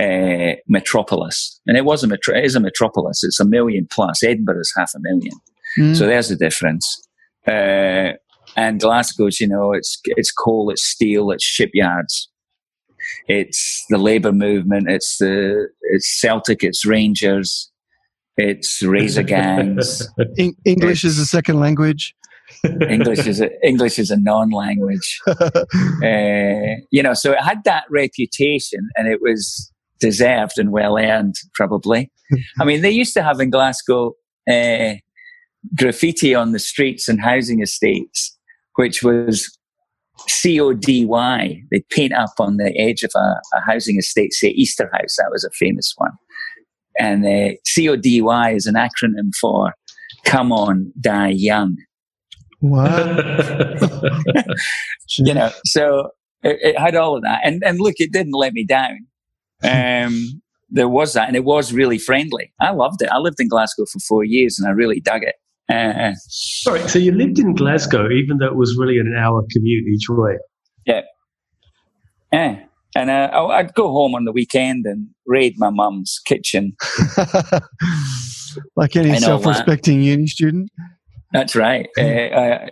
uh, 0.00 0.54
metropolis. 0.68 1.60
And 1.66 1.76
it 1.76 1.84
was 1.84 2.02
a 2.02 2.06
metro- 2.06 2.36
it 2.36 2.44
is 2.44 2.56
a 2.56 2.60
metropolis. 2.60 3.22
It's 3.22 3.40
a 3.40 3.44
million 3.44 3.86
plus. 3.90 4.22
Edinburgh 4.22 4.60
is 4.60 4.72
half 4.76 4.92
a 4.94 5.00
million. 5.00 5.34
Mm. 5.78 5.96
So 5.96 6.06
there's 6.06 6.28
the 6.28 6.36
difference. 6.36 7.00
Uh, 7.46 8.12
and 8.56 8.80
Glasgow's, 8.80 9.40
you 9.40 9.48
know, 9.48 9.72
it's 9.72 10.00
it's 10.04 10.32
coal, 10.32 10.70
it's 10.70 10.84
steel, 10.84 11.30
it's 11.30 11.44
shipyards, 11.44 12.30
it's 13.26 13.84
the 13.90 13.98
labour 13.98 14.32
movement, 14.32 14.88
it's 14.88 15.18
the 15.18 15.68
it's 15.82 16.20
Celtic, 16.20 16.62
it's 16.62 16.84
Rangers, 16.84 17.70
it's 18.36 18.82
razor 18.82 19.22
gangs. 19.22 20.06
English 20.64 21.04
it's, 21.04 21.14
is 21.14 21.18
a 21.18 21.26
second 21.26 21.60
language. 21.60 22.14
English 22.88 23.26
is 23.26 23.40
a, 23.40 23.50
English 23.66 23.98
is 23.98 24.10
a 24.10 24.16
non-language. 24.16 25.20
uh, 25.28 26.80
you 26.90 27.02
know, 27.02 27.14
so 27.14 27.32
it 27.32 27.40
had 27.40 27.64
that 27.64 27.84
reputation, 27.90 28.88
and 28.96 29.08
it 29.08 29.20
was 29.20 29.72
deserved 30.00 30.58
and 30.58 30.70
well 30.70 30.98
earned, 30.98 31.36
probably. 31.54 32.10
I 32.60 32.64
mean, 32.64 32.82
they 32.82 32.90
used 32.90 33.14
to 33.14 33.22
have 33.22 33.40
in 33.40 33.50
Glasgow 33.50 34.14
uh, 34.50 34.94
graffiti 35.76 36.34
on 36.34 36.52
the 36.52 36.58
streets 36.58 37.08
and 37.08 37.20
housing 37.20 37.62
estates, 37.62 38.36
which 38.76 39.02
was 39.02 39.56
C 40.28 40.60
O 40.60 40.72
D 40.72 41.04
Y. 41.04 41.62
They'd 41.70 41.88
paint 41.88 42.12
up 42.12 42.34
on 42.38 42.56
the 42.56 42.76
edge 42.78 43.02
of 43.02 43.10
a, 43.14 43.40
a, 43.54 43.60
housing 43.66 43.98
estate, 43.98 44.32
say 44.32 44.54
Easterhouse. 44.54 45.16
That 45.18 45.30
was 45.30 45.44
a 45.44 45.50
famous 45.50 45.92
one. 45.96 46.12
And 46.98 47.26
uh, 47.26 47.56
C 47.64 47.88
O 47.88 47.96
D 47.96 48.20
Y 48.20 48.50
is 48.52 48.66
an 48.66 48.74
acronym 48.74 49.34
for 49.40 49.74
Come 50.24 50.52
On, 50.52 50.92
Die 51.00 51.28
Young. 51.28 51.76
Wow. 52.64 52.96
you 55.18 55.34
know, 55.34 55.50
so 55.66 56.08
it, 56.42 56.58
it, 56.62 56.78
had 56.78 56.96
all 56.96 57.14
of 57.14 57.22
that. 57.22 57.42
And, 57.44 57.62
and 57.62 57.78
look, 57.78 57.96
it 57.98 58.10
didn't 58.10 58.32
let 58.32 58.54
me 58.54 58.64
down. 58.64 59.00
Um, 59.62 60.40
there 60.70 60.88
was 60.88 61.12
that, 61.12 61.28
and 61.28 61.36
it 61.36 61.44
was 61.44 61.74
really 61.74 61.98
friendly. 61.98 62.54
I 62.62 62.70
loved 62.70 63.02
it. 63.02 63.10
I 63.10 63.18
lived 63.18 63.38
in 63.38 63.48
Glasgow 63.48 63.84
for 63.92 63.98
four 64.08 64.24
years, 64.24 64.58
and 64.58 64.66
I 64.66 64.72
really 64.72 64.98
dug 64.98 65.24
it. 65.24 65.34
Uh, 65.70 66.12
Sorry, 66.28 66.88
so 66.88 66.98
you 66.98 67.12
lived 67.12 67.38
in 67.38 67.54
Glasgow, 67.54 68.08
even 68.10 68.38
though 68.38 68.46
it 68.46 68.56
was 68.56 68.74
really 68.78 68.96
an 68.96 69.14
hour 69.18 69.44
commute 69.52 69.86
each 69.86 70.08
way. 70.08 70.38
Yeah, 70.86 71.02
yeah. 72.32 72.64
And 72.96 73.10
uh, 73.10 73.28
I'd 73.50 73.74
go 73.74 73.88
home 73.88 74.14
on 74.14 74.24
the 74.24 74.32
weekend 74.32 74.86
and 74.86 75.08
raid 75.26 75.56
my 75.58 75.68
mum's 75.68 76.18
kitchen. 76.24 76.76
like 78.76 78.96
any 78.96 79.18
self-respecting 79.18 80.00
uni 80.00 80.28
student. 80.28 80.70
That's 81.34 81.56
right. 81.56 81.88
Uh, 81.98 82.68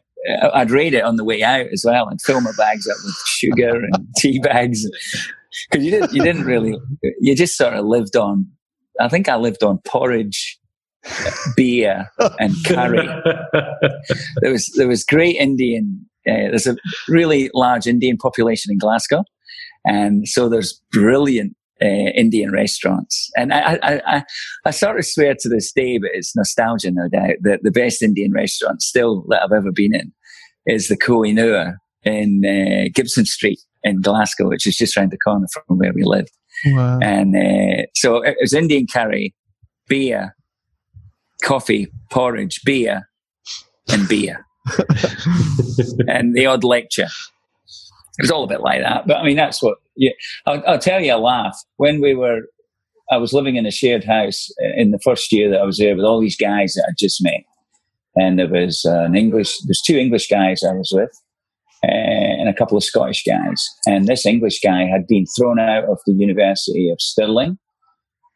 I'd 0.55 0.71
raid 0.71 0.95
it 0.95 1.03
on 1.03 1.17
the 1.17 1.25
way 1.25 1.43
out 1.43 1.67
as 1.73 1.85
well 1.85 2.09
and 2.09 2.23
fill 2.23 2.41
my 2.41 2.53
bags 2.57 2.89
up 2.89 2.97
with 3.05 3.17
sugar 3.27 3.75
and 3.75 4.07
tea 4.19 4.39
bags 4.39 4.87
because 5.71 5.85
you 5.85 5.91
didn't 5.91 6.13
you 6.13 6.23
didn't 6.23 6.45
really 6.45 6.79
you 7.21 7.35
just 7.35 7.57
sort 7.57 7.75
of 7.75 7.85
lived 7.85 8.17
on. 8.17 8.47
I 9.01 9.09
think 9.09 9.29
I 9.29 9.37
lived 9.37 9.65
on 9.65 9.79
porridge, 9.85 10.59
beer, 11.57 12.09
and 12.39 12.55
curry. 12.65 13.09
there 14.41 14.53
was 14.53 14.73
there 14.77 14.89
was 14.89 15.05
great 15.05 15.37
Indian. 15.37 16.07
Uh, 16.27 16.55
there's 16.55 16.69
a 16.69 16.77
really 17.09 17.51
large 17.53 17.89
Indian 17.89 18.17
population 18.17 18.71
in 18.71 18.79
Glasgow, 18.79 19.25
and 19.85 20.29
so 20.29 20.49
there's 20.49 20.81
brilliant 20.93 21.57
uh, 21.83 22.11
Indian 22.15 22.53
restaurants. 22.53 23.31
And 23.37 23.53
I, 23.53 23.79
I, 23.83 24.03
I, 24.07 24.25
I, 24.67 24.71
sort 24.71 24.99
of 24.99 25.07
swear 25.07 25.35
to 25.39 25.49
this 25.49 25.73
day, 25.73 25.99
but 25.99 26.11
it's 26.15 26.37
nostalgia, 26.37 26.91
no 26.91 27.09
doubt, 27.09 27.37
that 27.43 27.61
the 27.63 27.71
best 27.71 28.03
Indian 28.03 28.33
restaurant 28.33 28.83
still 28.83 29.25
that 29.29 29.43
I've 29.43 29.53
ever 29.53 29.73
been 29.73 29.95
in 29.95 30.13
is 30.67 30.89
the 30.89 30.97
Kohinoor 30.97 31.77
in 32.05 32.43
uh, 32.45 32.89
Gibson 32.95 33.25
Street 33.25 33.61
in 33.83 34.01
Glasgow, 34.01 34.49
which 34.49 34.67
is 34.67 34.77
just 34.77 34.97
around 34.97 35.11
the 35.11 35.19
corner 35.19 35.47
from 35.53 35.79
where 35.79 35.93
we 35.93 36.05
live. 36.05 36.29
Wow. 36.67 36.99
And 37.03 37.37
uh, 37.37 37.87
so 37.95 38.23
it 38.23 38.37
was 38.41 38.53
Indian 38.53 38.87
curry, 38.87 39.35
beer, 39.89 40.37
coffee, 41.43 41.89
porridge, 42.11 42.61
beer, 42.65 43.09
and 43.89 44.07
beer, 44.09 44.47
and 46.09 46.35
the 46.37 46.47
odd 46.47 46.63
lecture. 46.63 47.09
It 48.19 48.23
was 48.23 48.31
all 48.31 48.45
a 48.45 48.49
bit 48.49 48.61
like 48.61 48.83
that, 48.83 49.07
but 49.07 49.17
I 49.17 49.25
mean 49.25 49.37
that's 49.37 49.63
what. 49.63 49.79
Yeah, 49.97 50.13
I'll, 50.47 50.63
I'll 50.67 50.79
tell 50.79 51.03
you 51.03 51.15
a 51.15 51.17
laugh. 51.17 51.57
When 51.77 52.01
we 52.01 52.15
were, 52.15 52.43
I 53.11 53.19
was 53.19 53.35
living 53.35 53.57
in 53.57 53.67
a 53.67 53.71
shared 53.71 54.05
house 54.05 54.49
in 54.77 54.91
the 54.91 54.99
first 55.05 55.31
year 55.33 55.51
that 55.51 55.61
I 55.61 55.65
was 55.65 55.79
there 55.79 55.95
with 55.95 56.05
all 56.05 56.21
these 56.21 56.37
guys 56.37 56.75
that 56.75 56.87
I 56.89 56.93
just 56.99 57.23
met, 57.23 57.43
and 58.17 58.39
there 58.39 58.49
was 58.49 58.85
uh, 58.87 59.05
an 59.05 59.17
English. 59.17 59.59
There's 59.67 59.83
two 59.85 59.97
English 59.97 60.29
guys 60.29 60.63
I 60.63 60.73
was 60.73 60.91
with, 60.95 61.11
uh, 61.85 61.91
and 61.91 62.49
a 62.49 62.55
couple 62.55 62.77
of 62.77 62.85
Scottish 62.85 63.25
guys. 63.25 63.69
And 63.87 64.07
this 64.07 64.25
English 64.25 64.61
guy 64.63 64.85
had 64.85 65.07
been 65.07 65.27
thrown 65.37 65.59
out 65.59 65.85
of 65.85 65.99
the 66.07 66.13
University 66.13 66.91
of 66.91 67.01
Stirling 67.01 67.59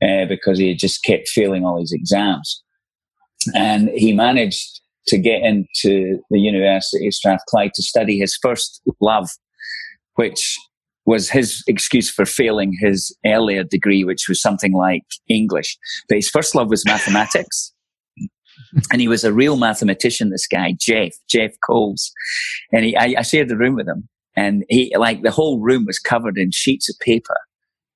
uh, 0.03 0.27
because 0.27 0.59
he 0.59 0.69
had 0.69 0.79
just 0.79 1.05
kept 1.05 1.29
failing 1.29 1.65
all 1.65 1.81
his 1.81 1.93
exams. 1.93 2.63
And 3.55 3.89
he 3.91 4.13
managed 4.13 4.81
to 5.09 5.19
get 5.19 5.43
into 5.43 6.19
the 6.31 6.41
University 6.41 7.07
of 7.07 7.15
Strathclyde 7.15 7.73
to 7.75 7.83
study 7.83 8.19
his 8.19 8.37
first 8.43 8.83
love, 9.01 9.29
which 10.17 10.57
was 11.07 11.31
his 11.31 11.63
excuse 11.69 12.11
for 12.11 12.27
failing 12.27 12.77
his 12.81 13.17
earlier 13.25 13.63
degree, 13.63 14.05
which 14.05 14.29
was 14.29 14.43
something 14.43 14.73
like 14.73 15.05
English. 15.29 15.79
But 16.09 16.17
his 16.17 16.29
first 16.29 16.55
love 16.55 16.69
was 16.69 16.85
mathematics 16.85 17.73
and 18.93 19.01
he 19.01 19.09
was 19.09 19.25
a 19.25 19.33
real 19.33 19.57
mathematician. 19.57 20.31
This 20.31 20.47
guy, 20.47 20.75
Jeff, 20.79 21.13
Jeff 21.29 21.53
Coles, 21.67 22.11
and 22.73 22.85
he, 22.85 22.97
I, 22.97 23.15
I 23.19 23.23
shared 23.23 23.49
the 23.49 23.57
room 23.57 23.75
with 23.75 23.89
him, 23.89 24.09
and 24.37 24.65
he, 24.69 24.95
like, 24.97 25.23
the 25.23 25.31
whole 25.31 25.61
room 25.61 25.85
was 25.87 25.99
covered 25.99 26.39
in 26.39 26.51
sheets 26.51 26.89
of 26.89 26.99
paper 27.01 27.37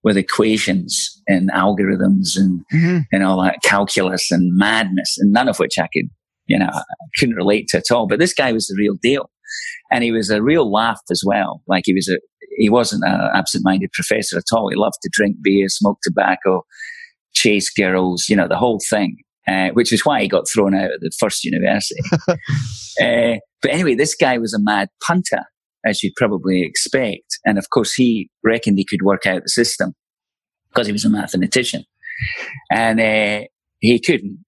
with 0.03 0.17
equations 0.17 1.21
and 1.29 1.51
algorithms 1.51 2.37
and 2.37 2.65
mm-hmm. 2.73 2.99
and 3.13 3.23
all 3.23 3.43
that 3.43 3.63
calculus 3.63 4.31
and 4.31 4.57
madness, 4.57 5.17
and 5.19 5.33
none 5.33 5.49
of 5.49 5.59
which 5.59 5.79
I 5.79 5.89
could, 5.93 6.09
you 6.47 6.59
know, 6.59 6.71
I 6.73 6.83
couldn't 7.19 7.37
relate 7.37 7.69
to 7.69 7.79
at 7.79 7.91
all. 7.91 8.07
But 8.07 8.19
this 8.19 8.35
guy 8.35 8.53
was 8.53 8.67
the 8.67 8.77
real 8.79 8.97
deal, 9.03 9.31
and 9.91 10.05
he 10.05 10.13
was 10.13 10.31
a 10.31 10.43
real 10.43 10.71
laugh 10.71 11.01
as 11.11 11.23
well. 11.25 11.63
Like 11.67 11.83
he 11.87 11.95
was 11.95 12.09
a 12.09 12.19
he 12.57 12.69
wasn't 12.69 13.05
an 13.05 13.31
absent-minded 13.35 13.93
professor 13.93 14.37
at 14.37 14.45
all. 14.53 14.69
He 14.69 14.77
loved 14.77 14.97
to 15.03 15.11
drink 15.13 15.37
beer, 15.43 15.69
smoke 15.69 15.99
tobacco, 16.03 16.65
chase 17.33 17.71
girls, 17.71 18.29
you 18.29 18.37
know, 18.37 18.49
the 18.49 18.59
whole 18.59 18.81
thing 18.91 19.17
uh, 19.51 19.71
which 19.73 19.93
is 19.93 20.05
why 20.05 20.21
he 20.21 20.29
got 20.29 20.49
thrown 20.49 20.75
out 20.75 20.93
of 20.93 21.01
the 21.01 21.11
first 21.19 21.45
university. 21.45 22.01
uh, 22.29 23.39
but 23.63 23.71
anyway, 23.71 23.95
this 23.95 24.15
guy 24.15 24.39
was 24.39 24.55
a 24.55 24.61
mad 24.61 24.89
punter, 25.05 25.45
as 25.85 26.03
you'd 26.03 26.15
probably 26.17 26.63
expect. 26.63 27.39
And 27.45 27.59
of 27.59 27.71
course, 27.71 27.95
he 27.95 28.31
reckoned 28.45 28.79
he 28.79 28.85
could 28.85 29.03
work 29.03 29.27
out 29.27 29.43
the 29.43 29.49
system 29.49 29.95
because 30.71 30.87
he 30.87 30.93
was 30.93 31.05
a 31.05 31.11
mathematician. 31.11 31.85
And 32.71 33.01
uh, 33.01 33.47
he 33.81 33.99
couldn't, 33.99 34.45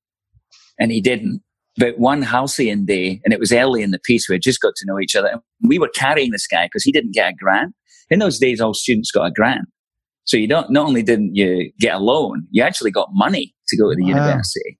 and 0.79 0.93
he 0.93 1.01
didn't. 1.01 1.43
But 1.77 1.99
one 1.99 2.23
halcyon 2.23 2.85
day, 2.85 3.21
and 3.25 3.33
it 3.33 3.41
was 3.41 3.53
early 3.53 3.83
in 3.83 3.93
the 3.93 3.99
piece, 3.99 4.29
we 4.29 4.35
had 4.35 4.43
just 4.43 4.61
got 4.61 4.75
to 4.77 4.87
know 4.87 5.01
each 5.01 5.17
other. 5.17 5.29
And 5.29 5.41
we 5.67 5.79
were 5.79 5.91
carrying 5.95 6.31
this 6.31 6.47
guy 6.47 6.67
because 6.67 6.85
he 6.85 6.93
didn't 6.93 7.15
get 7.15 7.33
a 7.33 7.35
grant. 7.35 7.75
In 8.11 8.19
those 8.19 8.39
days, 8.39 8.61
all 8.61 8.75
students 8.75 9.11
got 9.11 9.25
a 9.25 9.31
grant. 9.31 9.67
So 10.25 10.37
you 10.37 10.47
don't, 10.47 10.71
not 10.71 10.87
only 10.87 11.03
didn't 11.03 11.35
you 11.35 11.73
get 11.81 11.95
a 11.95 11.99
loan, 11.99 12.47
you 12.51 12.63
actually 12.63 12.91
got 12.91 13.09
money 13.13 13.55
to 13.69 13.77
go 13.77 13.89
to 13.89 13.97
the 13.97 14.03
wow. 14.05 14.09
university. 14.09 14.79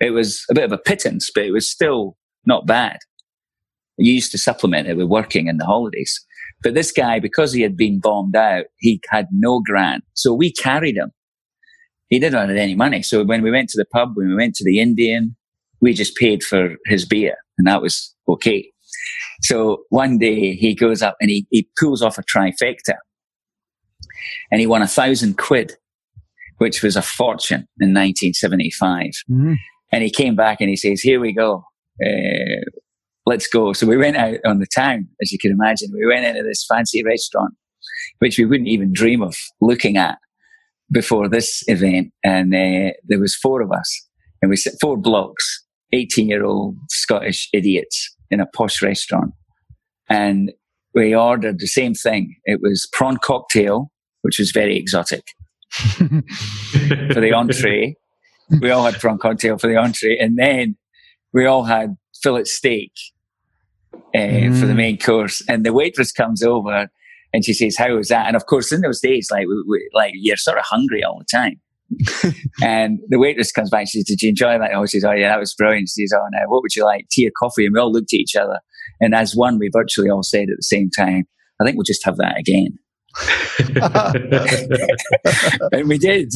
It 0.00 0.10
was 0.10 0.44
a 0.50 0.54
bit 0.54 0.64
of 0.64 0.72
a 0.72 0.78
pittance, 0.78 1.30
but 1.32 1.44
it 1.44 1.52
was 1.52 1.70
still 1.70 2.16
not 2.46 2.66
bad. 2.66 2.98
You 3.98 4.12
used 4.12 4.32
to 4.32 4.38
supplement 4.38 4.88
it 4.88 4.96
with 4.96 5.06
working 5.06 5.46
in 5.46 5.58
the 5.58 5.66
holidays. 5.66 6.18
But 6.62 6.74
this 6.74 6.92
guy, 6.92 7.20
because 7.20 7.52
he 7.52 7.62
had 7.62 7.76
been 7.76 8.00
bombed 8.00 8.34
out, 8.34 8.64
he 8.78 9.00
had 9.10 9.28
no 9.32 9.60
grant. 9.60 10.04
So 10.14 10.32
we 10.32 10.52
carried 10.52 10.96
him. 10.96 11.10
He 12.08 12.18
didn't 12.18 12.38
have 12.38 12.50
any 12.50 12.74
money. 12.74 13.02
So 13.02 13.24
when 13.24 13.42
we 13.42 13.50
went 13.50 13.68
to 13.70 13.78
the 13.78 13.84
pub, 13.84 14.12
when 14.14 14.28
we 14.28 14.34
went 14.34 14.54
to 14.56 14.64
the 14.64 14.80
Indian, 14.80 15.36
we 15.82 15.92
just 15.92 16.16
paid 16.16 16.42
for 16.42 16.76
his 16.86 17.04
beer 17.04 17.36
and 17.58 17.66
that 17.66 17.82
was 17.82 18.14
okay. 18.28 18.70
So 19.42 19.82
one 19.90 20.16
day 20.16 20.54
he 20.54 20.74
goes 20.74 21.02
up 21.02 21.16
and 21.20 21.28
he, 21.28 21.46
he 21.50 21.68
pulls 21.78 22.00
off 22.00 22.16
a 22.16 22.22
trifecta 22.22 22.94
and 24.50 24.60
he 24.60 24.66
won 24.66 24.80
a 24.80 24.86
thousand 24.86 25.36
quid, 25.36 25.72
which 26.58 26.82
was 26.82 26.96
a 26.96 27.02
fortune 27.02 27.66
in 27.80 27.92
1975. 27.92 29.06
Mm-hmm. 29.28 29.54
And 29.90 30.02
he 30.02 30.10
came 30.10 30.36
back 30.36 30.60
and 30.60 30.70
he 30.70 30.76
says, 30.76 31.00
here 31.00 31.20
we 31.20 31.34
go. 31.34 31.64
Uh, 32.02 32.62
let's 33.26 33.48
go. 33.48 33.72
So 33.72 33.86
we 33.86 33.96
went 33.96 34.16
out 34.16 34.38
on 34.46 34.60
the 34.60 34.66
town, 34.66 35.08
as 35.20 35.32
you 35.32 35.38
can 35.38 35.50
imagine. 35.50 35.90
We 35.92 36.06
went 36.06 36.24
into 36.24 36.42
this 36.42 36.64
fancy 36.66 37.02
restaurant, 37.02 37.54
which 38.20 38.38
we 38.38 38.44
wouldn't 38.44 38.68
even 38.68 38.92
dream 38.92 39.20
of 39.20 39.36
looking 39.60 39.96
at 39.96 40.18
before 40.92 41.28
this 41.28 41.62
event. 41.66 42.12
And 42.22 42.54
uh, 42.54 42.92
there 43.04 43.18
was 43.18 43.34
four 43.34 43.60
of 43.60 43.72
us 43.72 44.06
and 44.42 44.50
we 44.50 44.56
sat 44.56 44.74
four 44.80 44.96
blocks, 44.96 45.61
18 45.92 46.28
year 46.28 46.44
old 46.44 46.76
Scottish 46.90 47.48
idiots 47.52 48.14
in 48.30 48.40
a 48.40 48.46
posh 48.46 48.82
restaurant. 48.82 49.32
And 50.08 50.52
we 50.94 51.14
ordered 51.14 51.58
the 51.58 51.66
same 51.66 51.94
thing. 51.94 52.36
It 52.44 52.60
was 52.62 52.88
prawn 52.92 53.18
cocktail, 53.22 53.90
which 54.22 54.38
was 54.38 54.50
very 54.50 54.76
exotic 54.76 55.24
for 55.70 57.20
the 57.20 57.32
entree 57.34 57.96
we 58.60 58.70
all 58.70 58.84
had 58.84 59.00
prawn 59.00 59.18
cocktail 59.18 59.58
for 59.58 59.66
the 59.66 59.76
entree, 59.76 60.18
and 60.18 60.36
then 60.36 60.76
we 61.32 61.46
all 61.46 61.64
had 61.64 61.96
fillet 62.22 62.44
steak 62.44 62.92
uh, 63.94 64.18
mm. 64.18 64.60
for 64.60 64.66
the 64.66 64.72
mm. 64.72 64.76
main 64.76 64.98
course. 64.98 65.42
And 65.48 65.64
the 65.64 65.72
waitress 65.72 66.12
comes 66.12 66.42
over 66.42 66.88
and 67.32 67.44
she 67.44 67.54
says, 67.54 67.76
"How 67.76 67.94
was 67.94 68.08
that?" 68.08 68.26
And 68.26 68.36
of 68.36 68.46
course, 68.46 68.72
in 68.72 68.82
those 68.82 69.00
days, 69.00 69.28
like 69.30 69.46
we, 69.46 69.64
we, 69.68 69.90
like 69.94 70.12
you're 70.14 70.36
sort 70.36 70.58
of 70.58 70.64
hungry 70.66 71.02
all 71.02 71.18
the 71.18 71.24
time. 71.24 71.60
and 72.62 72.98
the 73.08 73.18
waitress 73.18 73.52
comes 73.52 73.70
back 73.70 73.80
and 73.80 73.88
she 73.88 74.00
says, 74.00 74.06
Did 74.06 74.22
you 74.22 74.28
enjoy 74.30 74.58
that? 74.58 74.72
Oh, 74.74 74.86
she 74.86 75.00
says, 75.00 75.04
Oh, 75.04 75.12
yeah, 75.12 75.28
that 75.28 75.40
was 75.40 75.54
brilliant. 75.54 75.88
She 75.88 76.06
says, 76.06 76.14
Oh, 76.16 76.26
now, 76.32 76.48
what 76.48 76.62
would 76.62 76.74
you 76.74 76.84
like? 76.84 77.08
Tea 77.10 77.28
or 77.28 77.32
coffee? 77.38 77.66
And 77.66 77.74
we 77.74 77.80
all 77.80 77.92
looked 77.92 78.12
at 78.12 78.18
each 78.18 78.36
other. 78.36 78.60
And 79.00 79.14
as 79.14 79.34
one, 79.34 79.58
we 79.58 79.70
virtually 79.72 80.10
all 80.10 80.22
said 80.22 80.48
at 80.50 80.56
the 80.56 80.62
same 80.62 80.90
time, 80.90 81.24
I 81.60 81.64
think 81.64 81.76
we'll 81.76 81.84
just 81.84 82.04
have 82.04 82.16
that 82.16 82.38
again. 82.38 82.78
and 85.72 85.88
we 85.88 85.98
did. 85.98 86.30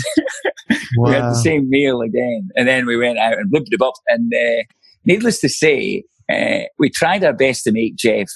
Wow. 0.96 1.08
we 1.08 1.12
had 1.12 1.30
the 1.30 1.40
same 1.42 1.70
meal 1.70 2.02
again. 2.02 2.48
And 2.56 2.68
then 2.68 2.86
we 2.86 2.96
went 2.96 3.18
out 3.18 3.38
and 3.38 3.52
blipped 3.52 3.68
it 3.70 3.82
up. 3.82 3.94
And 4.08 4.32
uh, 4.34 4.64
needless 5.04 5.40
to 5.40 5.48
say, 5.48 6.04
uh, 6.32 6.64
we 6.78 6.90
tried 6.90 7.24
our 7.24 7.32
best 7.32 7.64
to 7.64 7.72
make 7.72 7.96
Jeff 7.96 8.28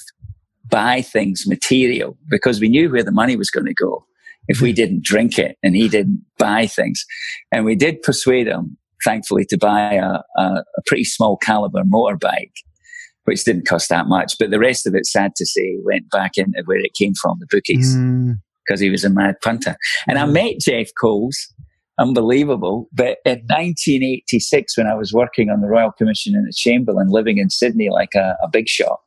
buy 0.69 1.01
things 1.01 1.43
material 1.45 2.17
because 2.29 2.59
we 2.59 2.69
knew 2.69 2.89
where 2.89 3.03
the 3.03 3.11
money 3.11 3.35
was 3.35 3.51
going 3.51 3.65
to 3.65 3.73
go 3.73 4.05
if 4.51 4.59
we 4.59 4.73
didn't 4.73 5.01
drink 5.01 5.39
it 5.39 5.57
and 5.63 5.77
he 5.77 5.87
didn't 5.87 6.21
buy 6.37 6.67
things. 6.67 7.05
And 7.53 7.63
we 7.63 7.73
did 7.73 8.01
persuade 8.01 8.47
him, 8.47 8.77
thankfully, 9.05 9.45
to 9.45 9.57
buy 9.57 9.93
a, 9.93 10.19
a, 10.37 10.43
a 10.43 10.81
pretty 10.85 11.05
small 11.05 11.37
caliber 11.37 11.83
motorbike, 11.83 12.51
which 13.23 13.45
didn't 13.45 13.65
cost 13.65 13.87
that 13.87 14.07
much. 14.07 14.33
But 14.37 14.51
the 14.51 14.59
rest 14.59 14.85
of 14.85 14.93
it, 14.93 15.05
sad 15.05 15.35
to 15.37 15.45
say, 15.45 15.77
went 15.85 16.09
back 16.09 16.31
into 16.35 16.63
where 16.65 16.79
it 16.79 16.93
came 16.95 17.13
from, 17.13 17.37
the 17.39 17.47
bookies, 17.49 17.95
because 17.95 18.81
mm. 18.81 18.83
he 18.83 18.89
was 18.89 19.05
a 19.05 19.09
mad 19.09 19.35
punter. 19.41 19.77
And 20.05 20.19
I 20.19 20.25
met 20.25 20.59
Jeff 20.59 20.89
Coles 20.99 21.53
unbelievable. 21.97 22.89
But 22.91 23.19
in 23.23 23.39
1986, 23.47 24.77
when 24.77 24.87
I 24.87 24.95
was 24.95 25.13
working 25.13 25.49
on 25.49 25.61
the 25.61 25.67
Royal 25.67 25.93
Commission 25.93 26.35
in 26.35 26.43
the 26.43 26.53
Chamberlain, 26.53 27.07
living 27.09 27.37
in 27.37 27.49
Sydney 27.49 27.89
like 27.89 28.15
a, 28.15 28.35
a 28.43 28.49
big 28.51 28.67
shot, 28.67 28.99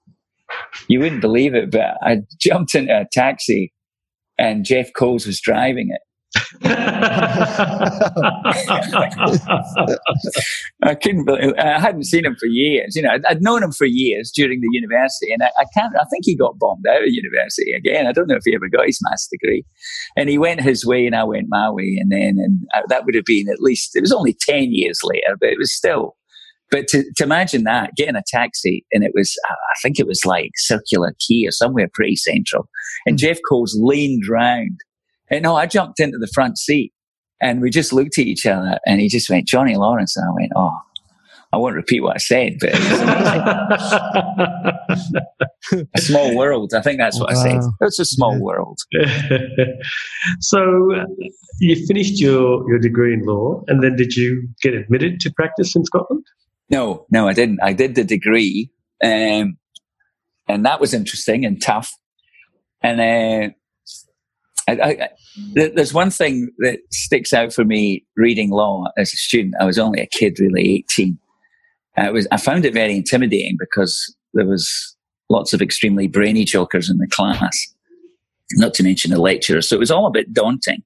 you 0.89 1.01
wouldn't 1.01 1.21
believe 1.21 1.55
it, 1.55 1.71
but 1.71 1.99
I 2.01 2.23
jumped 2.41 2.75
into 2.75 2.99
a 2.99 3.07
taxi 3.13 3.74
and 4.39 4.65
Jeff 4.65 4.93
Coles 4.95 5.27
was 5.27 5.41
driving 5.41 5.91
it. 5.91 6.01
I 10.83 10.95
couldn't 11.01 11.25
believe 11.25 11.55
I 11.59 11.79
hadn't 11.79 12.05
seen 12.05 12.25
him 12.25 12.37
for 12.39 12.47
years. 12.47 12.97
You 12.97 13.03
know, 13.03 13.11
I'd, 13.11 13.25
I'd 13.27 13.43
known 13.43 13.63
him 13.63 13.71
for 13.73 13.87
years 13.87 14.33
during 14.35 14.61
the 14.61 14.69
university, 14.73 15.33
and 15.33 15.43
I, 15.43 15.51
I, 15.59 15.65
can't. 15.75 15.95
I 15.97 16.05
think 16.11 16.25
he 16.25 16.37
got 16.37 16.59
bombed 16.59 16.85
out 16.89 17.03
of 17.03 17.09
university 17.09 17.73
again. 17.73 18.07
I 18.07 18.13
don't 18.13 18.29
know 18.29 18.37
if 18.37 18.43
he 18.45 18.55
ever 18.55 18.69
got 18.69 18.87
his 18.87 18.99
master's 19.03 19.29
degree. 19.41 19.65
And 20.17 20.29
he 20.29 20.39
went 20.39 20.61
his 20.61 20.85
way, 20.85 21.07
and 21.07 21.15
I 21.15 21.25
went 21.25 21.47
my 21.49 21.71
way, 21.71 21.99
and 22.01 22.11
then 22.11 22.39
and 22.39 22.67
uh, 22.75 22.83
that 22.89 23.05
would 23.05 23.15
have 23.15 23.25
been 23.25 23.49
at 23.49 23.61
least. 23.61 23.95
It 23.95 24.01
was 24.01 24.13
only 24.13 24.35
ten 24.39 24.73
years 24.73 25.01
later, 25.05 25.37
but 25.39 25.51
it 25.51 25.59
was 25.59 25.73
still. 25.73 26.17
But 26.71 26.89
to, 26.89 27.05
to 27.17 27.25
imagine 27.25 27.65
that, 27.65 27.91
getting 27.97 28.17
a 28.17 28.23
taxi, 28.27 28.85
and 28.93 29.05
it 29.05 29.13
was, 29.15 29.37
I 29.49 29.79
think 29.83 29.99
it 29.99 30.07
was 30.07 30.25
like 30.25 30.51
Circular 30.57 31.15
Quay 31.21 31.47
or 31.47 31.53
somewhere 31.53 31.89
pretty 31.93 32.17
central, 32.17 32.69
and 33.07 33.19
Jeff 33.19 33.39
Coles 33.49 33.77
leaned 33.79 34.25
round 34.29 34.81
and 35.31 35.43
no, 35.43 35.57
I 35.57 35.67
jumped 35.67 36.01
into 36.01 36.19
the 36.19 36.29
front 36.29 36.59
seat 36.59 36.93
and 37.41 37.61
we 37.61 37.71
just 37.71 37.93
looked 37.93 38.19
at 38.19 38.27
each 38.27 38.47
other 38.47 38.79
and 38.87 39.01
he 39.01 39.09
just 39.09 39.31
went, 39.31 39.47
Johnny 39.47 39.77
Lawrence. 39.77 40.17
And 40.17 40.29
I 40.29 40.33
went, 40.33 40.53
oh, 40.55 40.77
I 41.53 41.57
won't 41.57 41.77
repeat 41.77 42.03
what 42.03 42.17
I 42.17 42.19
said, 42.19 42.57
but 42.61 42.75
a 45.95 46.01
small 46.01 46.37
world. 46.37 46.75
I 46.75 46.83
think 46.83 46.99
that's 46.99 47.19
what 47.19 47.33
wow. 47.33 47.41
I 47.41 47.43
said. 47.43 47.61
It's 47.81 47.99
a 47.99 48.05
small 48.05 48.39
world. 48.41 48.79
so 50.41 50.95
uh, 50.95 51.07
you 51.61 51.87
finished 51.87 52.21
your, 52.21 52.69
your 52.69 52.79
degree 52.79 53.15
in 53.15 53.25
law 53.25 53.63
and 53.69 53.83
then 53.83 53.97
did 53.97 54.15
you 54.15 54.47
get 54.63 54.75
admitted 54.75 55.21
to 55.21 55.33
practice 55.33 55.75
in 55.75 55.85
Scotland? 55.85 56.25
No, 56.71 57.07
no, 57.11 57.29
I 57.29 57.33
didn't. 57.33 57.61
I 57.63 57.73
did 57.73 57.95
the 57.95 58.05
degree 58.05 58.71
um, 59.03 59.59
and 60.49 60.65
that 60.65 60.81
was 60.81 60.95
interesting 60.95 61.45
and 61.45 61.61
tough. 61.61 61.93
And 62.83 63.01
uh, 63.01 63.55
I, 64.69 64.73
I, 64.73 65.09
there's 65.53 65.95
one 65.95 66.11
thing 66.11 66.51
that 66.59 66.81
sticks 66.91 67.33
out 67.33 67.53
for 67.53 67.65
me 67.65 68.05
reading 68.17 68.51
law 68.51 68.85
as 68.97 69.13
a 69.13 69.17
student. 69.17 69.55
I 69.61 69.65
was 69.65 69.79
only 69.79 70.01
a 70.01 70.07
kid, 70.07 70.39
really 70.39 70.85
18. 70.91 71.19
I 71.97 72.11
was, 72.11 72.27
I 72.31 72.37
found 72.37 72.65
it 72.65 72.75
very 72.75 72.97
intimidating 72.97 73.57
because 73.59 74.15
there 74.33 74.47
was 74.47 74.97
lots 75.31 75.53
of 75.53 75.63
extremely 75.63 76.09
brainy 76.09 76.45
jokers 76.45 76.91
in 76.91 76.99
the 76.99 77.09
class, 77.09 77.75
not 78.55 78.75
to 78.75 78.83
mention 78.83 79.11
the 79.11 79.21
lecturer. 79.21 79.63
So 79.63 79.77
it 79.77 79.81
was 79.81 79.91
all 79.91 80.07
a 80.07 80.13
bit 80.13 80.33
daunting. 80.33 80.83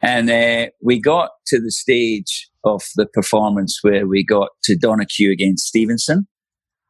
And 0.00 0.30
uh, 0.30 0.70
we 0.82 1.00
got 1.00 1.30
to 1.46 1.60
the 1.60 1.70
stage 1.70 2.48
of 2.64 2.82
the 2.96 3.06
performance 3.06 3.78
where 3.82 4.06
we 4.06 4.24
got 4.24 4.48
to 4.64 4.76
Donoghue 4.76 5.30
against 5.30 5.66
Stevenson. 5.66 6.26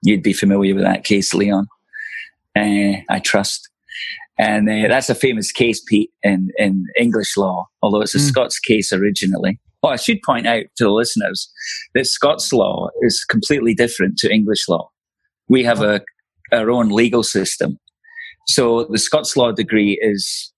You'd 0.03 0.23
be 0.23 0.33
familiar 0.33 0.75
with 0.75 0.85
that 0.85 1.05
case, 1.05 1.33
Leon. 1.33 1.67
Uh, 2.57 3.01
I 3.09 3.21
trust. 3.23 3.69
And 4.39 4.69
uh, 4.69 4.89
that's 4.89 5.11
a 5.11 5.15
famous 5.15 5.53
case, 5.53 5.83
Pete, 5.87 6.11
in, 6.23 6.51
in 6.57 6.87
English 6.99 7.37
law, 7.37 7.69
although 7.83 8.01
it's 8.01 8.15
a 8.15 8.19
mm. 8.19 8.29
Scots 8.29 8.59
case 8.59 8.93
originally. 8.93 9.61
Well, 9.83 9.93
I 9.93 9.97
should 9.97 10.23
point 10.23 10.47
out 10.47 10.65
to 10.77 10.85
the 10.85 10.91
listeners 10.91 11.51
that 11.95 12.07
Scots 12.07 12.53
law 12.53 12.89
is 13.03 13.25
completely 13.25 13.75
different 13.75 14.17
to 14.19 14.33
English 14.33 14.69
law. 14.69 14.91
We 15.49 15.65
have 15.65 15.83
a, 15.83 16.03
our 16.53 16.71
own 16.71 16.89
legal 16.89 17.23
system. 17.23 17.79
So 18.47 18.85
the 18.85 18.99
Scots 18.99 19.37
law 19.37 19.53
degree 19.53 19.99
is 20.03 20.53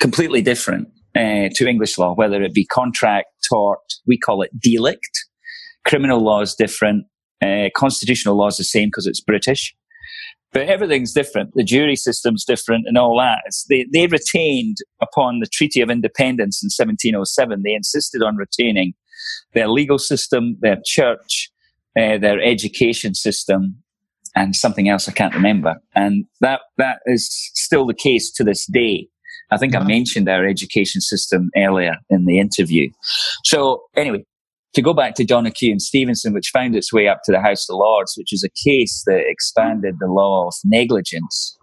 completely 0.00 0.42
different 0.42 0.88
uh, 1.14 1.48
to 1.54 1.66
English 1.68 1.98
law, 1.98 2.14
whether 2.14 2.42
it 2.42 2.54
be 2.54 2.66
contract, 2.66 3.28
tort, 3.48 3.80
we 4.06 4.18
call 4.18 4.42
it 4.42 4.50
delict. 4.60 5.26
Criminal 5.84 6.20
law 6.20 6.40
is 6.40 6.54
different. 6.54 7.06
Uh, 7.42 7.68
constitutional 7.76 8.36
law 8.36 8.46
is 8.46 8.56
the 8.56 8.64
same 8.64 8.88
because 8.88 9.06
it's 9.06 9.20
British. 9.20 9.74
But 10.52 10.68
everything's 10.68 11.12
different. 11.12 11.50
The 11.54 11.64
jury 11.64 11.96
system's 11.96 12.44
different 12.44 12.84
and 12.86 12.98
all 12.98 13.18
that. 13.18 13.40
It's, 13.46 13.64
they, 13.68 13.86
they 13.92 14.06
retained 14.06 14.76
upon 15.00 15.40
the 15.40 15.46
Treaty 15.46 15.80
of 15.80 15.90
Independence 15.90 16.62
in 16.62 16.66
1707, 16.66 17.62
they 17.64 17.72
insisted 17.72 18.22
on 18.22 18.36
retaining 18.36 18.92
their 19.54 19.68
legal 19.68 19.98
system, 19.98 20.56
their 20.60 20.78
church, 20.84 21.50
uh, 21.98 22.18
their 22.18 22.40
education 22.40 23.14
system, 23.14 23.82
and 24.34 24.54
something 24.54 24.88
else 24.88 25.08
I 25.08 25.12
can't 25.12 25.34
remember. 25.34 25.76
And 25.94 26.26
that, 26.40 26.60
that 26.78 26.98
is 27.06 27.28
still 27.54 27.86
the 27.86 27.94
case 27.94 28.30
to 28.32 28.44
this 28.44 28.66
day. 28.66 29.08
I 29.52 29.58
think 29.58 29.74
I 29.74 29.78
uh-huh. 29.78 29.88
mentioned 29.88 30.28
our 30.28 30.46
education 30.46 31.00
system 31.00 31.50
earlier 31.56 31.96
in 32.10 32.24
the 32.24 32.38
interview. 32.38 32.90
So 33.44 33.82
anyway, 33.96 34.24
to 34.74 34.82
go 34.82 34.94
back 34.94 35.14
to 35.16 35.24
Donoghue 35.24 35.70
and 35.70 35.82
Stevenson, 35.82 36.32
which 36.32 36.50
found 36.52 36.74
its 36.74 36.92
way 36.92 37.08
up 37.08 37.20
to 37.24 37.32
the 37.32 37.40
House 37.40 37.68
of 37.68 37.76
Lords, 37.76 38.14
which 38.16 38.32
is 38.32 38.42
a 38.42 38.68
case 38.68 39.02
that 39.06 39.22
expanded 39.26 39.96
the 40.00 40.06
law 40.06 40.46
of 40.46 40.54
negligence. 40.64 41.58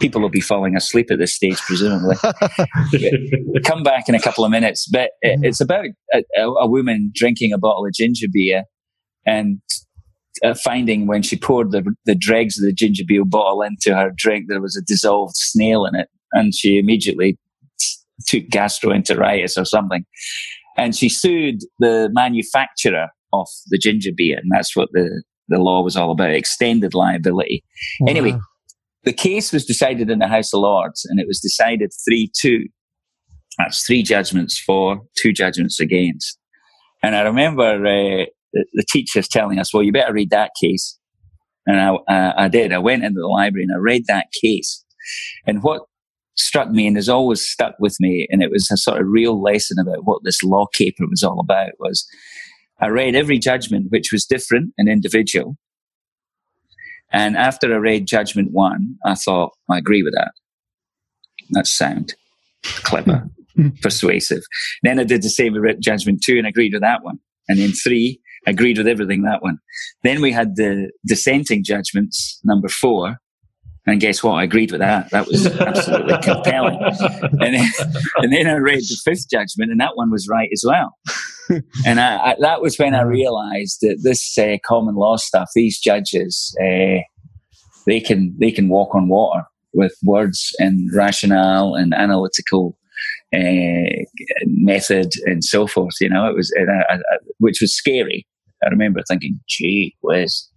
People 0.00 0.22
will 0.22 0.30
be 0.30 0.40
falling 0.40 0.74
asleep 0.74 1.10
at 1.10 1.18
this 1.18 1.36
stage, 1.36 1.58
presumably. 1.58 2.16
Come 3.66 3.82
back 3.82 4.08
in 4.08 4.14
a 4.14 4.20
couple 4.20 4.46
of 4.46 4.50
minutes, 4.50 4.88
but 4.90 5.10
it's 5.20 5.60
about 5.60 5.84
a, 6.14 6.22
a 6.40 6.66
woman 6.66 7.12
drinking 7.14 7.52
a 7.52 7.58
bottle 7.58 7.84
of 7.84 7.92
ginger 7.92 8.28
beer 8.32 8.64
and 9.26 9.60
uh, 10.42 10.54
finding 10.54 11.06
when 11.06 11.22
she 11.22 11.36
poured 11.36 11.70
the, 11.70 11.84
the 12.06 12.14
dregs 12.14 12.58
of 12.58 12.64
the 12.64 12.72
ginger 12.72 13.04
beer 13.06 13.24
bottle 13.24 13.62
into 13.62 13.94
her 13.94 14.10
drink, 14.16 14.46
there 14.48 14.60
was 14.60 14.76
a 14.76 14.82
dissolved 14.82 15.36
snail 15.36 15.84
in 15.84 15.94
it, 15.94 16.08
and 16.32 16.54
she 16.54 16.78
immediately 16.78 17.38
took 18.26 18.44
gastroenteritis 18.44 19.58
or 19.58 19.64
something 19.64 20.04
and 20.76 20.94
she 20.94 21.08
sued 21.08 21.60
the 21.78 22.08
manufacturer 22.12 23.08
of 23.32 23.46
the 23.68 23.78
ginger 23.78 24.10
beer, 24.14 24.38
and 24.38 24.50
that's 24.50 24.76
what 24.76 24.88
the 24.92 25.22
the 25.48 25.58
law 25.58 25.82
was 25.82 25.96
all 25.96 26.10
about: 26.10 26.30
extended 26.30 26.94
liability. 26.94 27.64
Wow. 28.00 28.10
Anyway, 28.10 28.38
the 29.04 29.12
case 29.12 29.52
was 29.52 29.64
decided 29.64 30.10
in 30.10 30.18
the 30.18 30.28
House 30.28 30.52
of 30.52 30.60
Lords, 30.60 31.04
and 31.08 31.20
it 31.20 31.26
was 31.26 31.40
decided 31.40 31.90
three 32.06 32.30
two. 32.36 32.64
That's 33.58 33.84
three 33.86 34.02
judgments 34.02 34.58
for, 34.58 35.02
two 35.20 35.32
judgments 35.32 35.78
against. 35.78 36.38
And 37.02 37.14
I 37.14 37.20
remember 37.20 37.74
uh, 37.74 38.24
the, 38.54 38.64
the 38.72 38.84
teachers 38.88 39.28
telling 39.28 39.58
us, 39.58 39.72
"Well, 39.72 39.82
you 39.82 39.92
better 39.92 40.12
read 40.12 40.30
that 40.30 40.52
case." 40.60 40.98
And 41.64 41.80
I, 41.80 41.94
uh, 42.12 42.32
I 42.36 42.48
did. 42.48 42.72
I 42.72 42.78
went 42.78 43.04
into 43.04 43.20
the 43.20 43.28
library 43.28 43.62
and 43.62 43.72
I 43.72 43.78
read 43.78 44.06
that 44.08 44.26
case. 44.42 44.84
And 45.46 45.62
what 45.62 45.82
struck 46.36 46.70
me 46.70 46.86
and 46.86 46.96
has 46.96 47.08
always 47.08 47.44
stuck 47.44 47.74
with 47.78 47.96
me. 48.00 48.26
And 48.30 48.42
it 48.42 48.50
was 48.50 48.70
a 48.70 48.76
sort 48.76 49.00
of 49.00 49.08
real 49.08 49.40
lesson 49.40 49.78
about 49.78 50.04
what 50.04 50.22
this 50.24 50.42
law 50.42 50.66
caper 50.66 51.06
was 51.08 51.22
all 51.22 51.40
about 51.40 51.72
was 51.78 52.06
I 52.80 52.88
read 52.88 53.14
every 53.14 53.38
judgment, 53.38 53.86
which 53.90 54.10
was 54.12 54.24
different 54.24 54.72
and 54.78 54.88
individual. 54.88 55.56
And 57.12 57.36
after 57.36 57.72
I 57.72 57.76
read 57.76 58.06
judgment 58.06 58.52
one, 58.52 58.96
I 59.04 59.14
thought, 59.14 59.52
I 59.70 59.78
agree 59.78 60.02
with 60.02 60.14
that. 60.14 60.32
That's 61.50 61.70
sound, 61.70 62.14
clever, 62.62 63.28
hmm. 63.54 63.68
persuasive. 63.82 64.42
Then 64.82 64.98
I 64.98 65.04
did 65.04 65.22
the 65.22 65.28
same 65.28 65.52
with 65.52 65.80
judgment 65.80 66.22
two 66.24 66.38
and 66.38 66.46
agreed 66.46 66.72
with 66.72 66.82
that 66.82 67.04
one. 67.04 67.18
And 67.48 67.58
then 67.58 67.72
three, 67.72 68.20
agreed 68.46 68.78
with 68.78 68.88
everything 68.88 69.22
that 69.22 69.42
one. 69.42 69.58
Then 70.02 70.22
we 70.22 70.32
had 70.32 70.56
the 70.56 70.90
dissenting 71.06 71.62
judgments, 71.64 72.40
number 72.44 72.68
four, 72.68 73.18
and 73.86 74.00
guess 74.00 74.22
what? 74.22 74.34
I 74.34 74.44
agreed 74.44 74.70
with 74.70 74.80
that. 74.80 75.10
That 75.10 75.26
was 75.26 75.46
absolutely 75.46 76.18
compelling. 76.22 76.78
And 77.40 77.54
then, 77.54 77.68
and 78.18 78.32
then 78.32 78.46
I 78.46 78.54
read 78.54 78.80
the 78.80 79.00
fifth 79.04 79.28
judgment, 79.28 79.72
and 79.72 79.80
that 79.80 79.96
one 79.96 80.10
was 80.10 80.28
right 80.30 80.48
as 80.52 80.62
well. 80.64 80.96
and 81.84 81.98
I, 81.98 82.16
I, 82.18 82.36
that 82.38 82.62
was 82.62 82.78
when 82.78 82.94
I 82.94 83.02
realised 83.02 83.78
that 83.82 84.00
this 84.02 84.38
uh, 84.38 84.58
common 84.64 84.94
law 84.94 85.16
stuff, 85.16 85.50
these 85.54 85.80
judges, 85.80 86.56
uh, 86.60 87.02
they 87.86 88.00
can 88.00 88.36
they 88.38 88.52
can 88.52 88.68
walk 88.68 88.94
on 88.94 89.08
water 89.08 89.42
with 89.72 89.96
words 90.04 90.54
and 90.60 90.88
rationale 90.94 91.74
and 91.74 91.92
analytical 91.92 92.78
uh, 93.34 94.04
method 94.46 95.10
and 95.24 95.42
so 95.42 95.66
forth. 95.66 95.94
You 96.00 96.10
know, 96.10 96.28
it 96.28 96.36
was 96.36 96.54
uh, 96.56 96.96
which 97.38 97.60
was 97.60 97.74
scary. 97.74 98.28
I 98.64 98.68
remember 98.68 99.02
thinking, 99.08 99.40
"Gee 99.48 99.96
whiz." 100.02 100.51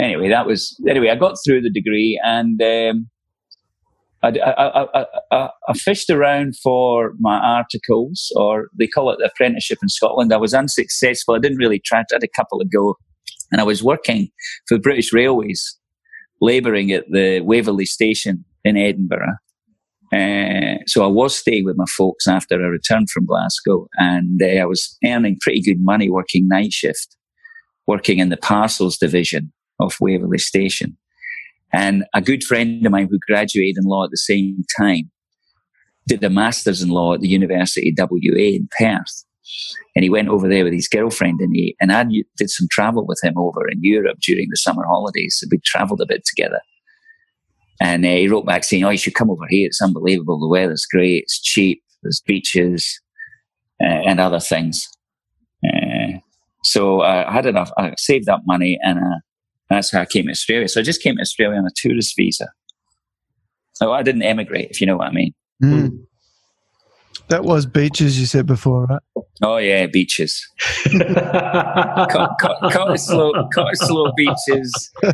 Anyway, 0.00 0.28
that 0.28 0.46
was 0.46 0.80
anyway. 0.88 1.10
I 1.10 1.16
got 1.16 1.36
through 1.44 1.62
the 1.62 1.70
degree 1.70 2.20
and. 2.22 2.60
Um, 2.62 3.10
I, 4.20 4.30
I, 4.30 5.06
I, 5.30 5.48
I, 5.68 5.72
fished 5.74 6.10
around 6.10 6.56
for 6.56 7.12
my 7.20 7.38
articles, 7.38 8.32
or 8.34 8.66
they 8.76 8.88
call 8.88 9.12
it 9.12 9.18
the 9.20 9.26
apprenticeship 9.26 9.78
in 9.80 9.88
Scotland. 9.88 10.32
I 10.32 10.38
was 10.38 10.54
unsuccessful. 10.54 11.36
I 11.36 11.38
didn't 11.38 11.58
really 11.58 11.78
try. 11.78 12.00
I 12.00 12.04
had 12.10 12.24
a 12.24 12.36
couple 12.36 12.60
of 12.60 12.70
go, 12.72 12.96
and 13.52 13.60
I 13.60 13.64
was 13.64 13.80
working 13.80 14.28
for 14.66 14.74
the 14.74 14.80
British 14.80 15.12
Railways, 15.12 15.78
labouring 16.40 16.90
at 16.90 17.04
the 17.12 17.42
Waverley 17.42 17.86
station 17.86 18.44
in 18.64 18.76
Edinburgh. 18.76 19.36
Uh, 20.12 20.82
so 20.86 21.04
I 21.04 21.08
was 21.08 21.36
staying 21.36 21.64
with 21.64 21.76
my 21.76 21.86
folks 21.96 22.26
after 22.26 22.56
I 22.56 22.66
returned 22.66 23.10
from 23.10 23.24
Glasgow, 23.24 23.86
and 23.98 24.42
uh, 24.42 24.46
I 24.46 24.64
was 24.64 24.96
earning 25.04 25.38
pretty 25.40 25.62
good 25.62 25.80
money 25.80 26.10
working 26.10 26.48
night 26.48 26.72
shift, 26.72 27.16
working 27.86 28.18
in 28.18 28.30
the 28.30 28.36
parcels 28.36 28.98
division 28.98 29.52
of 29.80 29.96
Waverley 30.00 30.38
Station. 30.38 30.96
And 31.72 32.04
a 32.14 32.22
good 32.22 32.44
friend 32.44 32.84
of 32.84 32.92
mine 32.92 33.08
who 33.10 33.18
graduated 33.26 33.78
in 33.78 33.84
law 33.84 34.04
at 34.04 34.10
the 34.10 34.16
same 34.16 34.64
time 34.78 35.10
did 36.06 36.24
a 36.24 36.30
master's 36.30 36.82
in 36.82 36.88
law 36.88 37.14
at 37.14 37.20
the 37.20 37.28
University 37.28 37.94
of 37.96 38.10
WA 38.10 38.56
in 38.56 38.68
Perth. 38.78 39.24
And 39.94 40.02
he 40.02 40.10
went 40.10 40.28
over 40.28 40.48
there 40.48 40.64
with 40.64 40.72
his 40.72 40.88
girlfriend 40.88 41.40
and 41.40 41.54
he, 41.54 41.76
and 41.80 41.92
I 41.92 42.04
did 42.36 42.50
some 42.50 42.68
travel 42.70 43.06
with 43.06 43.20
him 43.22 43.36
over 43.36 43.68
in 43.68 43.82
Europe 43.82 44.18
during 44.22 44.48
the 44.50 44.56
summer 44.56 44.84
holidays. 44.86 45.36
So 45.38 45.46
we 45.50 45.58
traveled 45.64 46.00
a 46.00 46.06
bit 46.06 46.24
together. 46.24 46.60
And 47.80 48.04
uh, 48.04 48.08
he 48.08 48.28
wrote 48.28 48.46
back 48.46 48.64
saying, 48.64 48.84
Oh, 48.84 48.90
you 48.90 48.98
should 48.98 49.14
come 49.14 49.30
over 49.30 49.46
here. 49.48 49.66
It's 49.66 49.82
unbelievable. 49.82 50.40
The 50.40 50.48
weather's 50.48 50.86
great. 50.90 51.24
It's 51.24 51.40
cheap. 51.40 51.82
There's 52.02 52.22
beaches 52.26 53.00
uh, 53.82 54.02
and 54.06 54.20
other 54.20 54.40
things. 54.40 54.88
Uh, 55.64 56.18
so 56.64 57.02
I 57.02 57.30
had 57.32 57.46
enough, 57.46 57.70
I 57.78 57.94
saved 57.96 58.28
up 58.28 58.42
money 58.46 58.78
and 58.82 58.98
uh, 58.98 59.18
that's 59.68 59.90
how 59.92 60.00
I 60.00 60.06
came 60.06 60.26
to 60.26 60.30
Australia. 60.30 60.68
So 60.68 60.80
I 60.80 60.84
just 60.84 61.02
came 61.02 61.16
to 61.16 61.22
Australia 61.22 61.58
on 61.58 61.66
a 61.66 61.70
tourist 61.74 62.14
visa. 62.16 62.48
So 63.74 63.92
I 63.92 64.02
didn't 64.02 64.22
emigrate, 64.22 64.70
if 64.70 64.80
you 64.80 64.86
know 64.86 64.96
what 64.96 65.08
I 65.08 65.12
mean. 65.12 65.34
Mm. 65.62 66.04
That 67.28 67.44
was 67.44 67.66
beaches, 67.66 68.18
you 68.18 68.26
said 68.26 68.46
before, 68.46 68.86
right? 68.86 69.02
Oh 69.42 69.58
yeah, 69.58 69.86
beaches. 69.86 70.48
Cottesloe, 72.72 73.76
slow 73.76 74.12
beaches. 74.16 74.90
Uh, 75.04 75.10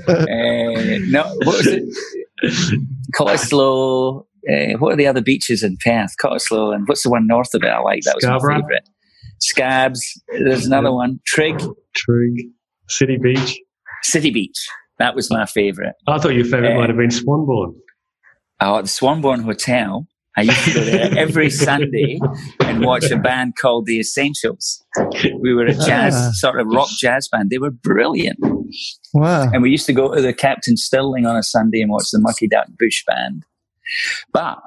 no, 1.08 1.24
what 1.42 1.58
was 1.58 1.66
it? 1.66 1.82
Cottesloe. 3.14 4.24
Uh, 4.48 4.78
what 4.78 4.92
are 4.92 4.96
the 4.96 5.06
other 5.06 5.22
beaches 5.22 5.62
in 5.64 5.76
Perth? 5.78 6.14
Cottesloe, 6.22 6.74
and 6.74 6.86
what's 6.86 7.02
the 7.02 7.10
one 7.10 7.26
north 7.26 7.52
of 7.52 7.64
it? 7.64 7.68
I 7.68 7.80
like 7.80 8.02
that 8.04 8.14
was 8.14 8.24
my 8.24 8.38
favourite. 8.38 8.88
Scabs. 9.40 10.22
There's 10.28 10.66
another 10.66 10.92
one. 10.92 11.20
Trigg. 11.26 11.60
Trigg. 11.96 12.46
City 12.88 13.18
Beach. 13.20 13.58
City 14.04 14.30
Beach. 14.30 14.68
That 14.98 15.14
was 15.14 15.30
my 15.30 15.46
favourite. 15.46 15.94
I 16.06 16.18
thought 16.18 16.34
your 16.34 16.44
favourite 16.44 16.74
uh, 16.74 16.80
might 16.80 16.88
have 16.88 16.98
been 16.98 17.08
Swanbourne. 17.08 17.74
Oh, 18.60 18.82
the 18.82 18.88
Swanbourne 18.88 19.42
Hotel. 19.42 20.06
I 20.36 20.42
used 20.42 20.64
to 20.64 20.74
go 20.74 20.84
there 20.84 21.10
every 21.18 21.50
Sunday 21.50 22.18
and 22.60 22.84
watch 22.84 23.10
a 23.10 23.16
band 23.16 23.54
called 23.56 23.86
The 23.86 24.00
Essentials. 24.00 24.84
We 25.40 25.54
were 25.54 25.66
a 25.66 25.74
jazz, 25.74 26.14
ah. 26.16 26.30
sort 26.34 26.60
of 26.60 26.66
rock 26.68 26.88
jazz 26.98 27.28
band. 27.28 27.50
They 27.50 27.58
were 27.58 27.70
brilliant. 27.70 28.38
Wow. 29.12 29.48
And 29.52 29.62
we 29.62 29.70
used 29.70 29.86
to 29.86 29.92
go 29.92 30.14
to 30.14 30.20
the 30.20 30.32
Captain 30.32 30.76
Stirling 30.76 31.26
on 31.26 31.36
a 31.36 31.42
Sunday 31.42 31.80
and 31.80 31.90
watch 31.90 32.10
the 32.12 32.18
Mucky 32.18 32.48
Duck 32.48 32.66
Bush 32.78 33.04
Band. 33.06 33.44
But 34.32 34.58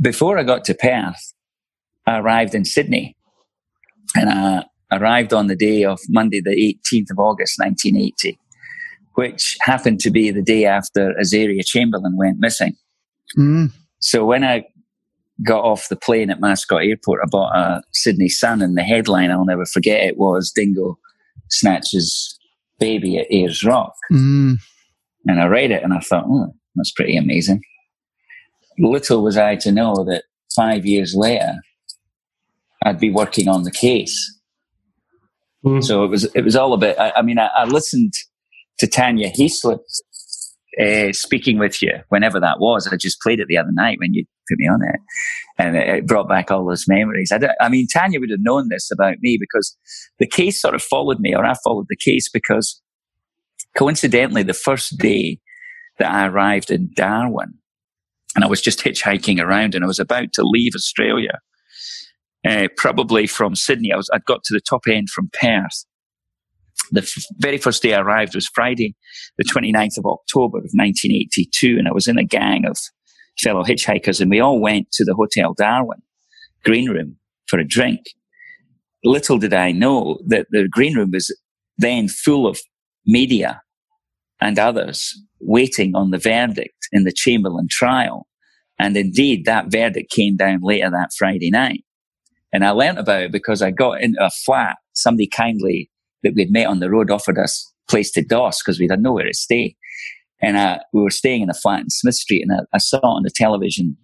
before 0.00 0.38
I 0.38 0.42
got 0.42 0.64
to 0.64 0.74
Perth, 0.74 1.32
I 2.06 2.18
arrived 2.18 2.54
in 2.54 2.64
Sydney 2.64 3.16
and 4.14 4.28
I 4.28 4.64
arrived 4.90 5.32
on 5.32 5.46
the 5.46 5.56
day 5.56 5.84
of 5.84 6.00
Monday, 6.08 6.40
the 6.40 6.50
18th 6.50 7.10
of 7.10 7.18
August, 7.18 7.58
1980 7.58 8.38
which 9.14 9.56
happened 9.60 10.00
to 10.00 10.10
be 10.10 10.30
the 10.30 10.42
day 10.42 10.64
after 10.64 11.14
Azaria 11.20 11.64
Chamberlain 11.64 12.16
went 12.16 12.38
missing. 12.38 12.74
Mm. 13.38 13.72
So 13.98 14.24
when 14.24 14.44
I 14.44 14.64
got 15.46 15.64
off 15.64 15.88
the 15.88 15.96
plane 15.96 16.30
at 16.30 16.40
Mascot 16.40 16.82
Airport, 16.82 17.20
I 17.22 17.26
bought 17.28 17.56
a 17.56 17.82
Sydney 17.92 18.28
Sun, 18.28 18.62
and 18.62 18.76
the 18.76 18.82
headline 18.82 19.30
I'll 19.30 19.44
never 19.44 19.66
forget 19.66 20.04
it 20.04 20.16
was 20.16 20.50
Dingo 20.50 20.98
snatches 21.50 22.38
baby 22.78 23.18
at 23.18 23.26
Ayers 23.30 23.64
Rock. 23.64 23.94
Mm. 24.10 24.56
And 25.26 25.40
I 25.40 25.46
read 25.46 25.70
it 25.70 25.84
and 25.84 25.92
I 25.92 26.00
thought, 26.00 26.24
oh, 26.26 26.52
that's 26.74 26.90
pretty 26.90 27.16
amazing. 27.16 27.62
Little 28.78 29.22
was 29.22 29.36
I 29.36 29.56
to 29.56 29.70
know 29.70 30.04
that 30.08 30.24
five 30.56 30.84
years 30.84 31.14
later, 31.14 31.54
I'd 32.84 32.98
be 32.98 33.10
working 33.10 33.48
on 33.48 33.62
the 33.62 33.70
case. 33.70 34.16
Mm. 35.64 35.84
So 35.84 36.04
it 36.04 36.08
was 36.08 36.24
it 36.34 36.42
was 36.42 36.56
all 36.56 36.72
a 36.72 36.78
bit. 36.78 36.98
I, 36.98 37.12
I 37.18 37.22
mean, 37.22 37.38
I, 37.38 37.48
I 37.54 37.64
listened 37.64 38.14
to 38.82 38.88
Tanya 38.88 39.30
Heaslip 39.30 39.78
uh, 40.80 41.12
speaking 41.12 41.56
with 41.56 41.80
you 41.80 41.92
whenever 42.08 42.40
that 42.40 42.58
was. 42.58 42.88
I 42.88 42.96
just 42.96 43.20
played 43.20 43.38
it 43.38 43.46
the 43.48 43.56
other 43.56 43.70
night 43.70 43.98
when 44.00 44.12
you 44.12 44.24
put 44.48 44.58
me 44.58 44.66
on 44.66 44.80
it, 44.82 45.00
and 45.56 45.76
it 45.76 46.06
brought 46.06 46.28
back 46.28 46.50
all 46.50 46.66
those 46.66 46.88
memories. 46.88 47.30
I, 47.30 47.38
I, 47.60 47.68
mean, 47.68 47.86
Tanya 47.86 48.18
would 48.18 48.30
have 48.30 48.40
known 48.42 48.68
this 48.70 48.90
about 48.90 49.18
me 49.20 49.38
because 49.38 49.76
the 50.18 50.26
case 50.26 50.60
sort 50.60 50.74
of 50.74 50.82
followed 50.82 51.20
me, 51.20 51.32
or 51.32 51.44
I 51.44 51.54
followed 51.62 51.86
the 51.88 51.96
case 51.96 52.28
because 52.28 52.82
coincidentally, 53.76 54.42
the 54.42 54.52
first 54.52 54.98
day 54.98 55.38
that 56.00 56.10
I 56.10 56.26
arrived 56.26 56.72
in 56.72 56.90
Darwin, 56.96 57.54
and 58.34 58.44
I 58.44 58.48
was 58.48 58.60
just 58.60 58.80
hitchhiking 58.80 59.40
around, 59.40 59.76
and 59.76 59.84
I 59.84 59.86
was 59.86 60.00
about 60.00 60.32
to 60.32 60.42
leave 60.42 60.72
Australia. 60.74 61.38
Uh, 62.44 62.66
probably 62.76 63.28
from 63.28 63.54
Sydney, 63.54 63.92
I 63.92 63.96
was 63.96 64.10
I'd 64.12 64.24
got 64.24 64.42
to 64.44 64.54
the 64.54 64.60
top 64.60 64.88
end 64.88 65.10
from 65.10 65.30
Perth, 65.40 65.84
the 66.92 67.00
f- 67.00 67.24
very 67.38 67.58
first 67.58 67.82
day 67.82 67.94
I 67.94 68.00
arrived 68.00 68.34
was 68.34 68.48
Friday, 68.54 68.94
the 69.38 69.44
29th 69.44 69.98
of 69.98 70.06
October 70.06 70.58
of 70.58 70.70
1982. 70.72 71.78
And 71.78 71.88
I 71.88 71.92
was 71.92 72.06
in 72.06 72.18
a 72.18 72.24
gang 72.24 72.64
of 72.66 72.76
fellow 73.40 73.64
hitchhikers 73.64 74.20
and 74.20 74.30
we 74.30 74.40
all 74.40 74.60
went 74.60 74.92
to 74.92 75.04
the 75.04 75.14
Hotel 75.14 75.54
Darwin 75.54 76.02
green 76.64 76.88
room 76.88 77.16
for 77.48 77.58
a 77.58 77.66
drink. 77.66 78.00
Little 79.04 79.38
did 79.38 79.52
I 79.52 79.72
know 79.72 80.18
that 80.26 80.46
the 80.50 80.68
green 80.68 80.96
room 80.96 81.10
was 81.12 81.34
then 81.78 82.08
full 82.08 82.46
of 82.46 82.60
media 83.06 83.62
and 84.40 84.58
others 84.58 85.20
waiting 85.40 85.96
on 85.96 86.10
the 86.10 86.18
verdict 86.18 86.88
in 86.92 87.04
the 87.04 87.12
Chamberlain 87.12 87.66
trial. 87.68 88.26
And 88.78 88.96
indeed, 88.96 89.44
that 89.44 89.70
verdict 89.70 90.10
came 90.10 90.36
down 90.36 90.60
later 90.62 90.90
that 90.90 91.10
Friday 91.16 91.50
night. 91.50 91.84
And 92.52 92.64
I 92.64 92.70
learnt 92.70 92.98
about 92.98 93.22
it 93.22 93.32
because 93.32 93.62
I 93.62 93.70
got 93.70 94.02
into 94.02 94.22
a 94.22 94.30
flat. 94.30 94.76
Somebody 94.92 95.26
kindly 95.26 95.90
that 96.22 96.34
we'd 96.34 96.52
met 96.52 96.66
on 96.66 96.80
the 96.80 96.90
road 96.90 97.10
offered 97.10 97.38
us 97.38 97.72
place 97.88 98.10
to 98.12 98.22
DOS 98.22 98.62
because 98.62 98.78
we 98.78 98.88
had 98.88 99.02
nowhere 99.02 99.26
to 99.26 99.34
stay. 99.34 99.76
And 100.40 100.56
uh, 100.56 100.78
we 100.92 101.02
were 101.02 101.10
staying 101.10 101.42
in 101.42 101.50
a 101.50 101.54
flat 101.54 101.80
in 101.80 101.90
Smith 101.90 102.16
Street, 102.16 102.42
and 102.42 102.52
I, 102.52 102.64
I, 102.74 102.78
saw 102.78 102.98
on 102.98 103.22
the 103.22 103.30
television, 103.30 103.96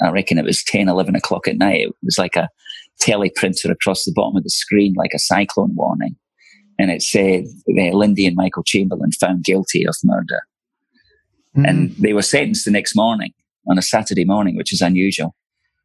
I 0.00 0.10
reckon 0.10 0.38
it 0.38 0.44
was 0.44 0.62
10, 0.62 0.88
11 0.88 1.16
o'clock 1.16 1.48
at 1.48 1.58
night. 1.58 1.80
It 1.80 1.94
was 2.04 2.18
like 2.18 2.36
a 2.36 2.48
teleprinter 3.00 3.70
across 3.70 4.04
the 4.04 4.12
bottom 4.14 4.36
of 4.36 4.44
the 4.44 4.50
screen, 4.50 4.94
like 4.96 5.10
a 5.12 5.18
cyclone 5.18 5.74
warning. 5.74 6.14
And 6.78 6.90
it 6.90 7.02
said, 7.02 7.44
uh, 7.68 7.96
Lindy 7.96 8.26
and 8.26 8.36
Michael 8.36 8.62
Chamberlain 8.62 9.10
found 9.12 9.44
guilty 9.44 9.84
of 9.84 9.96
murder. 10.04 10.42
Mm-hmm. 11.56 11.64
And 11.66 11.96
they 11.96 12.12
were 12.12 12.22
sentenced 12.22 12.64
the 12.64 12.70
next 12.70 12.94
morning 12.94 13.32
on 13.68 13.76
a 13.76 13.82
Saturday 13.82 14.24
morning, 14.24 14.56
which 14.56 14.72
is 14.72 14.80
unusual. 14.80 15.34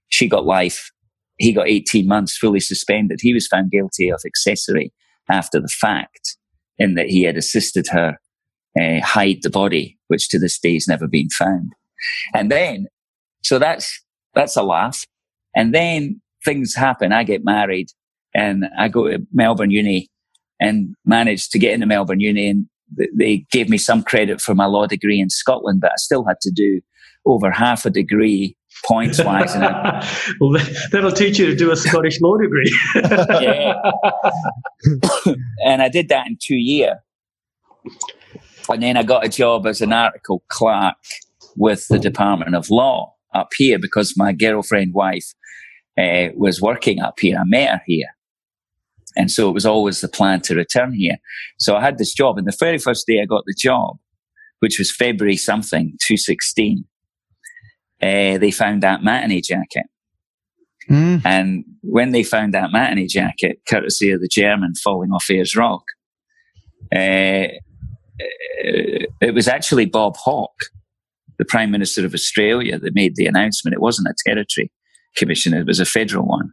She 0.10 0.28
got 0.28 0.46
life. 0.46 0.92
He 1.38 1.54
got 1.54 1.68
18 1.68 2.08
months 2.08 2.38
fully 2.38 2.60
suspended. 2.60 3.20
He 3.22 3.34
was 3.34 3.48
found 3.48 3.72
guilty 3.72 4.10
of 4.10 4.22
accessory 4.26 4.94
after 5.30 5.60
the 5.60 5.68
fact 5.68 6.38
in 6.78 6.96
that 6.96 7.08
he 7.08 7.24
had 7.24 7.38
assisted 7.38 7.88
her 7.88 8.18
uh, 8.80 9.00
hide 9.02 9.40
the 9.42 9.50
body, 9.50 9.98
which 10.08 10.30
to 10.30 10.40
this 10.40 10.60
day 10.60 10.74
has 10.74 10.88
never 10.88 11.08
been 11.08 11.30
found. 11.30 11.72
And 12.34 12.52
then, 12.52 12.88
so 13.44 13.60
that's, 13.60 14.04
that's 14.36 14.56
a 14.56 14.64
laugh. 14.64 15.06
And 15.56 15.74
then 15.74 16.22
things 16.46 16.76
happen. 16.76 17.12
I 17.12 17.24
get 17.24 17.44
married 17.44 17.88
and 18.36 18.66
I 18.78 18.88
go 18.88 19.08
to 19.08 19.26
Melbourne 19.34 19.72
Uni 19.72 20.10
and 20.60 20.96
managed 21.06 21.52
to 21.52 21.60
get 21.60 21.74
into 21.74 21.88
Melbourne 21.88 22.20
Uni 22.20 22.50
and 22.50 22.66
they 23.14 23.46
gave 23.52 23.70
me 23.70 23.78
some 23.78 24.04
credit 24.04 24.40
for 24.40 24.56
my 24.56 24.66
law 24.66 24.86
degree 24.86 25.20
in 25.20 25.30
Scotland, 25.30 25.82
but 25.82 25.92
I 25.92 25.98
still 25.98 26.26
had 26.26 26.40
to 26.42 26.52
do 26.52 26.80
over 27.26 27.52
half 27.52 27.86
a 27.86 27.90
degree 27.90 28.56
points 28.86 29.24
wise. 29.24 29.56
well, 30.40 30.62
that'll 30.92 31.12
teach 31.12 31.40
you 31.40 31.48
to 31.48 31.56
do 31.56 31.72
a 31.72 31.76
Scottish 31.76 32.20
law 32.22 32.38
degree. 32.38 32.72
yeah. 32.96 33.74
and 35.66 35.82
I 35.82 35.90
did 35.90 36.10
that 36.10 36.28
in 36.28 36.38
two 36.42 36.56
years. 36.56 36.96
And 38.70 38.84
then 38.84 38.98
I 38.98 39.04
got 39.04 39.26
a 39.26 39.30
job 39.30 39.66
as 39.66 39.82
an 39.82 39.94
article 39.94 40.44
clerk 40.50 40.96
with 41.56 41.88
the 41.88 42.00
Department 42.00 42.56
of 42.56 42.70
Law 42.70 43.14
up 43.34 43.50
here 43.56 43.80
because 43.80 44.16
my 44.18 44.34
girlfriend 44.34 44.94
wife 44.94 45.34
uh, 45.98 46.30
was 46.36 46.62
working 46.62 47.00
up 47.02 47.20
here. 47.20 47.38
I 47.40 47.44
met 47.46 47.70
her 47.70 47.82
here. 47.86 48.08
And 49.16 49.32
so 49.32 49.50
it 49.50 49.54
was 49.54 49.66
always 49.66 50.02
the 50.02 50.08
plan 50.08 50.42
to 50.42 50.56
return 50.56 50.94
here. 50.94 51.18
So 51.58 51.76
I 51.76 51.82
had 51.82 51.98
this 51.98 52.14
job. 52.14 52.38
And 52.38 52.48
the 52.48 52.56
very 52.60 52.78
first 52.78 53.08
day 53.08 53.20
I 53.22 53.26
got 53.26 53.44
the 53.48 53.56
job, 53.58 53.98
which 54.60 54.78
was 54.78 54.96
February 54.96 55.38
something, 55.38 55.98
216, 56.02 56.86
uh, 58.02 58.38
they 58.38 58.52
found 58.52 58.84
that 58.84 59.04
matinee 59.04 59.42
jacket. 59.42 59.86
Mm. 60.90 61.22
And 61.26 61.66
when 61.82 62.12
they 62.12 62.24
found 62.24 62.54
that 62.54 62.72
matinee 62.72 63.08
jacket, 63.08 63.60
courtesy 63.68 64.12
of 64.12 64.22
the 64.22 64.30
German 64.30 64.74
falling 64.76 65.12
off 65.12 65.30
Ayers 65.30 65.56
Rock, 65.56 65.84
uh, 66.96 67.48
it 68.20 69.34
was 69.34 69.48
actually 69.48 69.86
Bob 69.86 70.16
Hawke, 70.18 70.66
the 71.38 71.46
Prime 71.46 71.72
Minister 71.72 72.06
of 72.06 72.14
Australia, 72.14 72.80
that 72.80 72.96
made 72.96 73.16
the 73.16 73.28
announcement. 73.28 73.74
It 73.74 73.82
wasn't 73.82 74.08
a 74.08 74.16
territory 74.26 74.72
commission, 75.16 75.54
it 75.54 75.66
was 75.66 75.80
a 75.80 75.86
federal 75.86 76.26
one. 76.26 76.52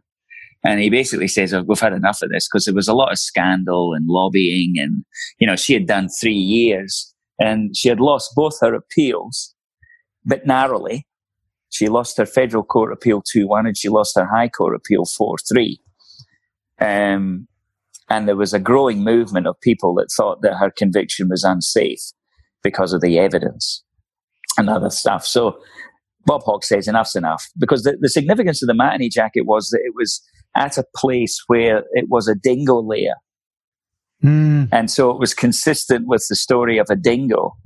And 0.65 0.79
he 0.79 0.89
basically 0.89 1.27
says, 1.27 1.53
oh, 1.53 1.63
we've 1.67 1.79
had 1.79 1.93
enough 1.93 2.23
of 2.23 2.31
this 2.31 2.47
because 2.47 2.65
there 2.65 2.73
was 2.73 2.87
a 2.87 2.93
lot 2.95 3.11
of 3.11 3.19
scandal 3.19 3.93
and 3.93 4.07
lobbying. 4.07 4.73
And, 4.77 5.05
you 5.39 5.45
know, 5.45 5.55
she 5.55 5.73
had 5.73 5.85
done 5.85 6.09
three 6.09 6.33
years 6.33 7.13
and 7.39 7.77
she 7.77 7.87
had 7.87 7.99
lost 7.99 8.31
both 8.35 8.57
her 8.61 8.73
appeals, 8.73 9.53
but 10.25 10.47
narrowly. 10.47 11.05
She 11.75 11.89
lost 11.89 12.17
her 12.17 12.25
federal 12.25 12.63
court 12.63 12.93
appeal 12.93 13.21
2 13.21 13.47
1 13.47 13.65
and 13.65 13.77
she 13.77 13.89
lost 13.89 14.15
her 14.15 14.25
high 14.25 14.47
court 14.47 14.75
appeal 14.75 15.03
4 15.03 15.35
3. 15.45 15.81
Um, 16.79 17.49
and 18.09 18.27
there 18.27 18.37
was 18.37 18.53
a 18.53 18.59
growing 18.59 19.03
movement 19.03 19.45
of 19.45 19.59
people 19.59 19.93
that 19.95 20.07
thought 20.15 20.41
that 20.41 20.55
her 20.55 20.71
conviction 20.71 21.27
was 21.27 21.43
unsafe 21.43 21.99
because 22.63 22.93
of 22.93 23.01
the 23.01 23.19
evidence 23.19 23.83
and 24.57 24.69
other 24.69 24.89
stuff. 24.89 25.25
So 25.25 25.59
Bob 26.25 26.43
Hawke 26.43 26.63
says 26.63 26.87
enough's 26.87 27.13
enough 27.13 27.45
because 27.59 27.83
the, 27.83 27.97
the 27.99 28.07
significance 28.07 28.63
of 28.63 28.67
the 28.67 28.73
matinee 28.73 29.09
jacket 29.09 29.45
was 29.45 29.69
that 29.71 29.81
it 29.83 29.93
was 29.95 30.21
at 30.55 30.77
a 30.77 30.85
place 30.95 31.43
where 31.47 31.83
it 31.91 32.05
was 32.07 32.29
a 32.29 32.35
dingo 32.35 32.81
lair. 32.81 33.15
Mm. 34.23 34.69
And 34.71 34.89
so 34.89 35.11
it 35.11 35.19
was 35.19 35.33
consistent 35.33 36.07
with 36.07 36.25
the 36.29 36.37
story 36.37 36.77
of 36.77 36.87
a 36.89 36.95
dingo 36.95 37.57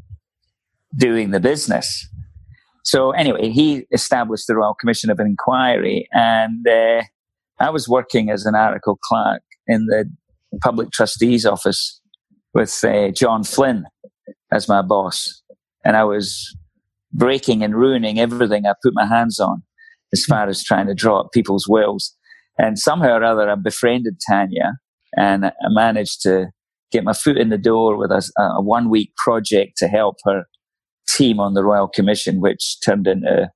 doing 0.95 1.29
the 1.29 1.39
business. 1.39 2.09
So 2.83 3.11
anyway, 3.11 3.49
he 3.49 3.85
established 3.91 4.47
the 4.47 4.55
Royal 4.55 4.73
Commission 4.73 5.09
of 5.09 5.19
Inquiry, 5.19 6.07
and 6.11 6.67
uh, 6.67 7.03
I 7.59 7.69
was 7.69 7.87
working 7.87 8.29
as 8.29 8.45
an 8.45 8.55
article 8.55 8.97
clerk 9.03 9.41
in 9.67 9.85
the 9.85 10.09
Public 10.61 10.91
Trustee's 10.91 11.45
office 11.45 12.01
with 12.53 12.83
uh, 12.83 13.09
John 13.09 13.43
Flynn 13.43 13.85
as 14.51 14.67
my 14.67 14.81
boss, 14.81 15.43
and 15.85 15.95
I 15.95 16.03
was 16.03 16.55
breaking 17.11 17.63
and 17.63 17.75
ruining 17.75 18.19
everything 18.19 18.65
I 18.65 18.73
put 18.83 18.93
my 18.93 19.05
hands 19.05 19.39
on, 19.39 19.63
as 20.13 20.23
far 20.25 20.47
as 20.47 20.63
trying 20.63 20.87
to 20.87 20.93
draw 20.93 21.21
up 21.21 21.31
people's 21.33 21.67
wills. 21.67 22.15
And 22.57 22.77
somehow 22.77 23.17
or 23.17 23.23
other, 23.23 23.49
I 23.49 23.55
befriended 23.55 24.19
Tanya 24.29 24.73
and 25.15 25.45
I 25.45 25.51
managed 25.69 26.21
to 26.23 26.47
get 26.91 27.03
my 27.03 27.13
foot 27.13 27.37
in 27.37 27.49
the 27.49 27.57
door 27.57 27.97
with 27.97 28.11
a, 28.11 28.23
a 28.37 28.61
one 28.61 28.89
week 28.89 29.15
project 29.15 29.77
to 29.77 29.87
help 29.87 30.17
her 30.25 30.43
team 31.15 31.39
on 31.39 31.53
the 31.53 31.63
Royal 31.63 31.87
Commission, 31.87 32.41
which 32.41 32.77
turned 32.85 33.07
into 33.07 33.49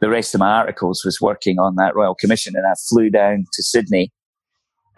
the 0.00 0.08
rest 0.08 0.34
of 0.34 0.40
my 0.40 0.50
articles 0.50 1.02
was 1.04 1.20
working 1.20 1.58
on 1.58 1.76
that 1.76 1.94
Royal 1.94 2.14
Commission. 2.14 2.54
And 2.56 2.66
I 2.66 2.74
flew 2.88 3.10
down 3.10 3.44
to 3.52 3.62
Sydney 3.62 4.12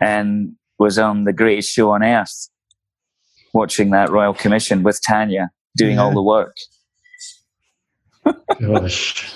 and 0.01 0.53
was 0.79 0.99
on 0.99 1.25
the 1.25 1.33
greatest 1.33 1.71
show 1.71 1.91
on 1.91 2.03
earth, 2.03 2.49
watching 3.53 3.91
that 3.91 4.11
Royal 4.11 4.35
Commission 4.35 4.83
with 4.83 5.01
Tanya 5.07 5.51
doing 5.77 5.97
yeah. 5.97 6.03
all 6.03 6.13
the 6.13 6.23
work. 6.23 6.57
Gosh 8.61 9.35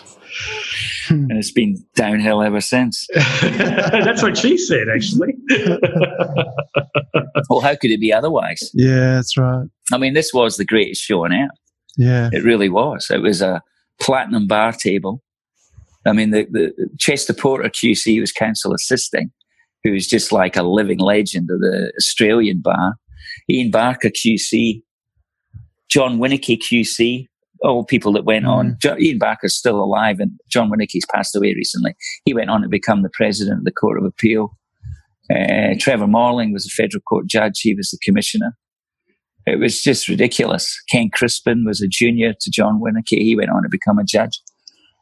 and 1.11 1.33
it's 1.33 1.51
been 1.51 1.77
downhill 1.95 2.43
ever 2.43 2.61
since. 2.61 3.07
That's 3.15 4.23
what 4.23 4.37
she 4.37 4.57
said, 4.59 4.89
actually. 4.95 5.35
well, 7.49 7.61
how 7.61 7.75
could 7.75 7.91
it 7.91 8.01
be 8.01 8.13
otherwise? 8.13 8.71
Yeah, 8.75 9.15
that's 9.17 9.37
right. 9.37 9.67
I 9.93 9.99
mean, 9.99 10.15
this 10.15 10.33
was 10.33 10.57
the 10.57 10.65
greatest 10.65 11.03
show 11.03 11.25
on 11.25 11.33
earth. 11.33 11.51
Yeah, 11.99 12.31
it 12.33 12.45
really 12.45 12.71
was. 12.71 13.09
It 13.11 13.21
was 13.21 13.43
a 13.43 13.61
platinum 14.01 14.47
bar 14.47 14.73
table. 14.73 15.23
I 16.07 16.13
mean, 16.13 16.31
the, 16.31 16.47
the 16.51 16.89
Chester 16.99 17.35
Porter 17.35 17.69
QC 17.69 18.21
was 18.21 18.33
counsel 18.33 18.73
assisting, 18.73 19.31
who 19.85 19.93
was 19.93 20.07
just 20.07 20.33
like 20.33 20.57
a 20.57 20.63
living 20.63 21.01
legend 21.01 21.51
of 21.51 21.61
the 21.61 21.93
Australian 21.99 22.61
bar. 22.63 22.95
Ian 23.51 23.71
Barker 23.71 24.09
QC, 24.09 24.83
John 25.91 26.19
Winneke 26.19 26.59
QC, 26.59 27.27
all 27.63 27.85
people 27.85 28.13
that 28.13 28.25
went 28.25 28.45
mm. 28.45 28.51
on. 28.51 28.77
John, 28.81 29.01
Ian 29.01 29.19
Barker's 29.19 29.55
still 29.55 29.81
alive, 29.81 30.21
and 30.21 30.33
John 30.49 30.71
Winneke's 30.71 31.07
passed 31.13 31.35
away 31.35 31.53
recently. 31.55 31.95
He 32.25 32.33
went 32.33 32.51
on 32.51 32.63
to 32.63 32.69
become 32.69 33.03
the 33.03 33.11
president 33.13 33.59
of 33.59 33.65
the 33.65 33.73
Court 33.73 33.99
of 33.99 34.05
Appeal. 34.05 34.57
Uh, 35.31 35.75
Trevor 35.79 36.07
Morling 36.07 36.53
was 36.53 36.65
a 36.65 36.71
federal 36.71 37.03
court 37.03 37.27
judge. 37.27 37.61
He 37.61 37.75
was 37.75 37.91
the 37.91 37.99
commissioner. 38.03 38.57
It 39.53 39.59
was 39.59 39.83
just 39.83 40.09
ridiculous. 40.09 40.77
Ken 40.91 41.11
Crispin 41.13 41.65
was 41.65 41.81
a 41.81 41.89
junior 41.89 42.35
to 42.39 42.51
John 42.51 42.81
Winneke. 42.81 43.19
He 43.19 43.37
went 43.37 43.51
on 43.51 43.63
to 43.63 43.69
become 43.69 43.99
a 43.99 44.05
judge. 44.05 44.41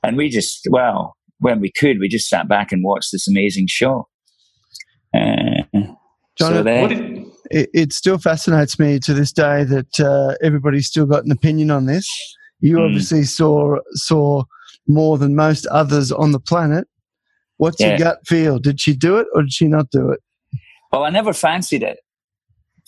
And 0.03 0.17
we 0.17 0.29
just, 0.29 0.67
well, 0.71 1.17
when 1.39 1.61
we 1.61 1.73
could, 1.73 1.99
we 1.99 2.09
just 2.09 2.29
sat 2.29 2.49
back 2.49 2.73
and 2.73 2.85
watched 2.85 3.11
this 3.13 3.29
amazing 3.29 3.67
show. 3.69 4.09
Uh, 5.15 5.63
John, 6.39 6.53
so 6.53 6.63
there, 6.63 6.89
it, 7.51 7.71
it, 7.73 7.93
still 7.93 8.19
fascinates 8.19 8.79
me 8.79 8.99
to 9.01 9.15
this 9.15 9.33
day 9.33 9.65
that 9.65 10.01
uh, 10.01 10.35
everybody's 10.45 10.87
still 10.87 11.07
got 11.07 11.25
an 11.25 11.33
opinion 11.33 11.71
on 11.71 11.87
this. 11.87 12.09
You 12.61 12.77
mm. 12.77 12.87
obviously 12.87 13.25
saw 13.25 13.77
saw 13.93 14.45
more 14.87 15.19
than 15.19 15.35
most 15.35 15.67
others 15.67 16.13
on 16.13 16.33
the 16.33 16.41
planet. 16.41 16.87
What's 17.57 17.81
yeah. 17.81 17.91
your 17.91 17.99
gut 17.99 18.19
feel? 18.27 18.59
Did 18.59 18.81
she 18.81 18.95
do 18.95 19.17
it 19.17 19.27
or 19.35 19.43
did 19.43 19.53
she 19.53 19.67
not 19.67 19.91
do 19.91 20.11
it? 20.11 20.21
Well, 20.93 21.05
I 21.05 21.11
never 21.11 21.33
fancied 21.33 21.83
it 21.83 21.99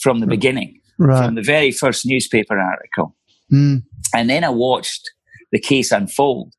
from 0.00 0.20
the 0.20 0.26
beginning, 0.26 0.80
right. 0.98 1.24
from 1.24 1.34
the 1.34 1.42
very 1.42 1.70
first 1.70 2.06
newspaper 2.06 2.58
article. 2.58 3.16
Mm. 3.52 3.82
And 4.14 4.30
then 4.30 4.44
I 4.44 4.50
watched 4.50 5.10
the 5.52 5.60
case 5.60 5.92
unfold. 5.92 6.54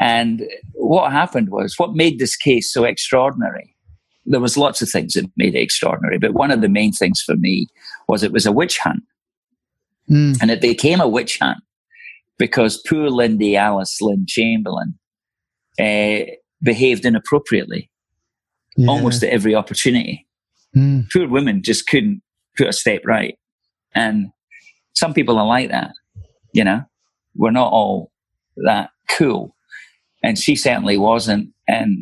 And 0.00 0.42
what 0.72 1.12
happened 1.12 1.50
was, 1.50 1.74
what 1.76 1.94
made 1.94 2.18
this 2.18 2.36
case 2.36 2.72
so 2.72 2.84
extraordinary? 2.84 3.76
There 4.24 4.40
was 4.40 4.56
lots 4.56 4.80
of 4.80 4.88
things 4.88 5.14
that 5.14 5.30
made 5.36 5.54
it 5.54 5.60
extraordinary, 5.60 6.18
but 6.18 6.32
one 6.32 6.50
of 6.50 6.60
the 6.60 6.68
main 6.68 6.92
things 6.92 7.20
for 7.20 7.36
me 7.36 7.66
was 8.08 8.22
it 8.22 8.32
was 8.32 8.46
a 8.46 8.52
witch 8.52 8.78
hunt. 8.78 9.02
Mm. 10.10 10.38
And 10.40 10.50
it 10.50 10.60
became 10.60 11.00
a 11.00 11.08
witch 11.08 11.38
hunt 11.38 11.58
because 12.38 12.82
poor 12.88 13.10
Lindy 13.10 13.56
Alice 13.56 14.00
Lynn 14.00 14.24
Chamberlain 14.26 14.98
uh, 15.78 16.20
behaved 16.62 17.04
inappropriately 17.04 17.90
yeah. 18.76 18.88
almost 18.88 19.22
at 19.22 19.30
every 19.30 19.54
opportunity. 19.54 20.26
Mm. 20.76 21.10
Poor 21.12 21.28
women 21.28 21.62
just 21.62 21.86
couldn't 21.86 22.22
put 22.60 22.68
a 22.68 22.72
step 22.72 23.02
right. 23.06 23.36
And 23.94 24.28
some 24.94 25.14
people 25.14 25.38
are 25.38 25.46
like 25.46 25.70
that, 25.70 25.92
you 26.52 26.64
know, 26.64 26.82
we're 27.34 27.50
not 27.50 27.72
all 27.72 28.12
that 28.64 28.90
cool. 29.10 29.54
And 30.22 30.38
she 30.38 30.54
certainly 30.56 30.98
wasn't. 30.98 31.48
And 31.66 31.96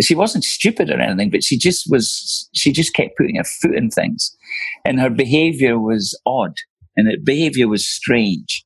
she 0.00 0.14
wasn't 0.14 0.44
stupid 0.44 0.90
or 0.90 0.98
anything, 0.98 1.30
but 1.30 1.44
she 1.44 1.58
just 1.58 1.86
was, 1.90 2.48
she 2.54 2.72
just 2.72 2.94
kept 2.94 3.16
putting 3.16 3.36
her 3.36 3.44
foot 3.44 3.76
in 3.76 3.90
things. 3.90 4.34
And 4.84 4.98
her 4.98 5.10
behavior 5.10 5.78
was 5.78 6.18
odd 6.26 6.54
and 6.96 7.06
her 7.08 7.18
behavior 7.22 7.68
was 7.68 7.86
strange. 7.86 8.64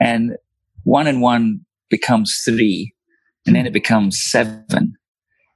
And 0.00 0.36
one 0.84 1.06
and 1.06 1.22
one 1.22 1.60
becomes 1.88 2.42
three, 2.44 2.92
and 3.46 3.54
then 3.54 3.66
it 3.66 3.72
becomes 3.72 4.20
seven. 4.20 4.94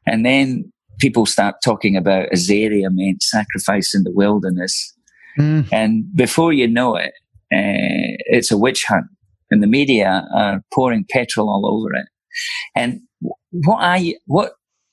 And 0.06 0.24
then 0.24 0.72
people 0.98 1.26
start 1.26 1.56
talking 1.64 1.96
about 1.96 2.30
Azaria 2.30 2.88
meant 2.90 3.22
sacrifice 3.22 3.94
in 3.94 4.04
the 4.04 4.12
wilderness. 4.12 4.94
Mm. 5.39 5.68
And 5.72 6.05
before 6.14 6.53
you 6.53 6.68
know 6.68 6.97
it, 6.97 7.12
uh, 7.53 8.16
it's 8.26 8.51
a 8.51 8.59
witch 8.59 8.85
hunt, 8.87 9.07
and 9.51 9.62
the 9.62 9.66
media 9.66 10.26
are 10.35 10.62
pouring 10.72 11.05
petrol 11.11 11.49
all 11.49 11.66
over 11.66 11.95
it. 11.95 12.07
And 12.74 13.01
what 13.51 13.78
I 13.81 14.14
what 14.26 14.53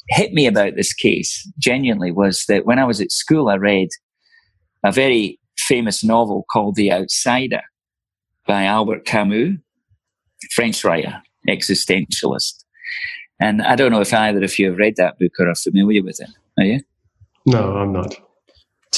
hit 0.09 0.33
me 0.33 0.47
about 0.47 0.75
this 0.75 0.93
case 0.93 1.49
genuinely 1.59 2.11
was 2.11 2.45
that 2.47 2.65
when 2.65 2.79
I 2.79 2.85
was 2.85 3.01
at 3.01 3.11
school, 3.11 3.49
I 3.49 3.55
read 3.55 3.89
a 4.83 4.91
very 4.91 5.39
famous 5.57 6.03
novel 6.03 6.45
called 6.51 6.75
The 6.75 6.91
Outsider 6.91 7.61
by 8.47 8.63
Albert 8.63 9.05
Camus, 9.05 9.57
French 10.51 10.83
writer, 10.83 11.21
existentialist. 11.47 12.63
And 13.39 13.61
I 13.61 13.75
don't 13.75 13.91
know 13.91 14.01
if 14.01 14.13
either 14.13 14.43
of 14.43 14.57
you 14.57 14.69
have 14.69 14.77
read 14.77 14.95
that 14.97 15.19
book 15.19 15.31
or 15.39 15.49
are 15.49 15.55
familiar 15.55 16.03
with 16.03 16.19
it. 16.19 16.29
Are 16.57 16.65
you? 16.65 16.79
No, 17.45 17.77
I'm 17.77 17.91
not. 17.91 18.15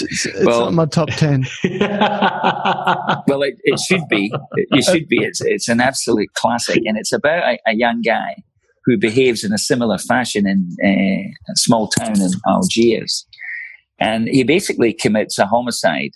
It's, 0.01 0.25
it's 0.25 0.45
well, 0.45 0.65
not 0.65 0.73
my 0.73 0.85
top 0.85 1.09
10. 1.09 1.45
well, 3.27 3.41
it, 3.43 3.55
it, 3.63 3.79
should 3.79 4.07
be. 4.09 4.31
It 4.55 4.83
should 4.83 5.07
be. 5.07 5.23
It's, 5.23 5.41
it's 5.41 5.67
an 5.67 5.81
absolute 5.81 6.33
classic. 6.35 6.83
And 6.85 6.97
it's 6.97 7.11
about 7.11 7.43
a, 7.43 7.59
a 7.67 7.75
young 7.75 8.01
guy 8.01 8.43
who 8.85 8.97
behaves 8.97 9.43
in 9.43 9.53
a 9.53 9.57
similar 9.57 9.97
fashion 9.97 10.47
in 10.47 10.69
uh, 10.83 11.51
a 11.51 11.55
small 11.55 11.87
town 11.87 12.19
in 12.21 12.31
Algiers. 12.47 13.27
And 13.99 14.27
he 14.27 14.43
basically 14.43 14.93
commits 14.93 15.37
a 15.37 15.45
homicide 15.45 16.11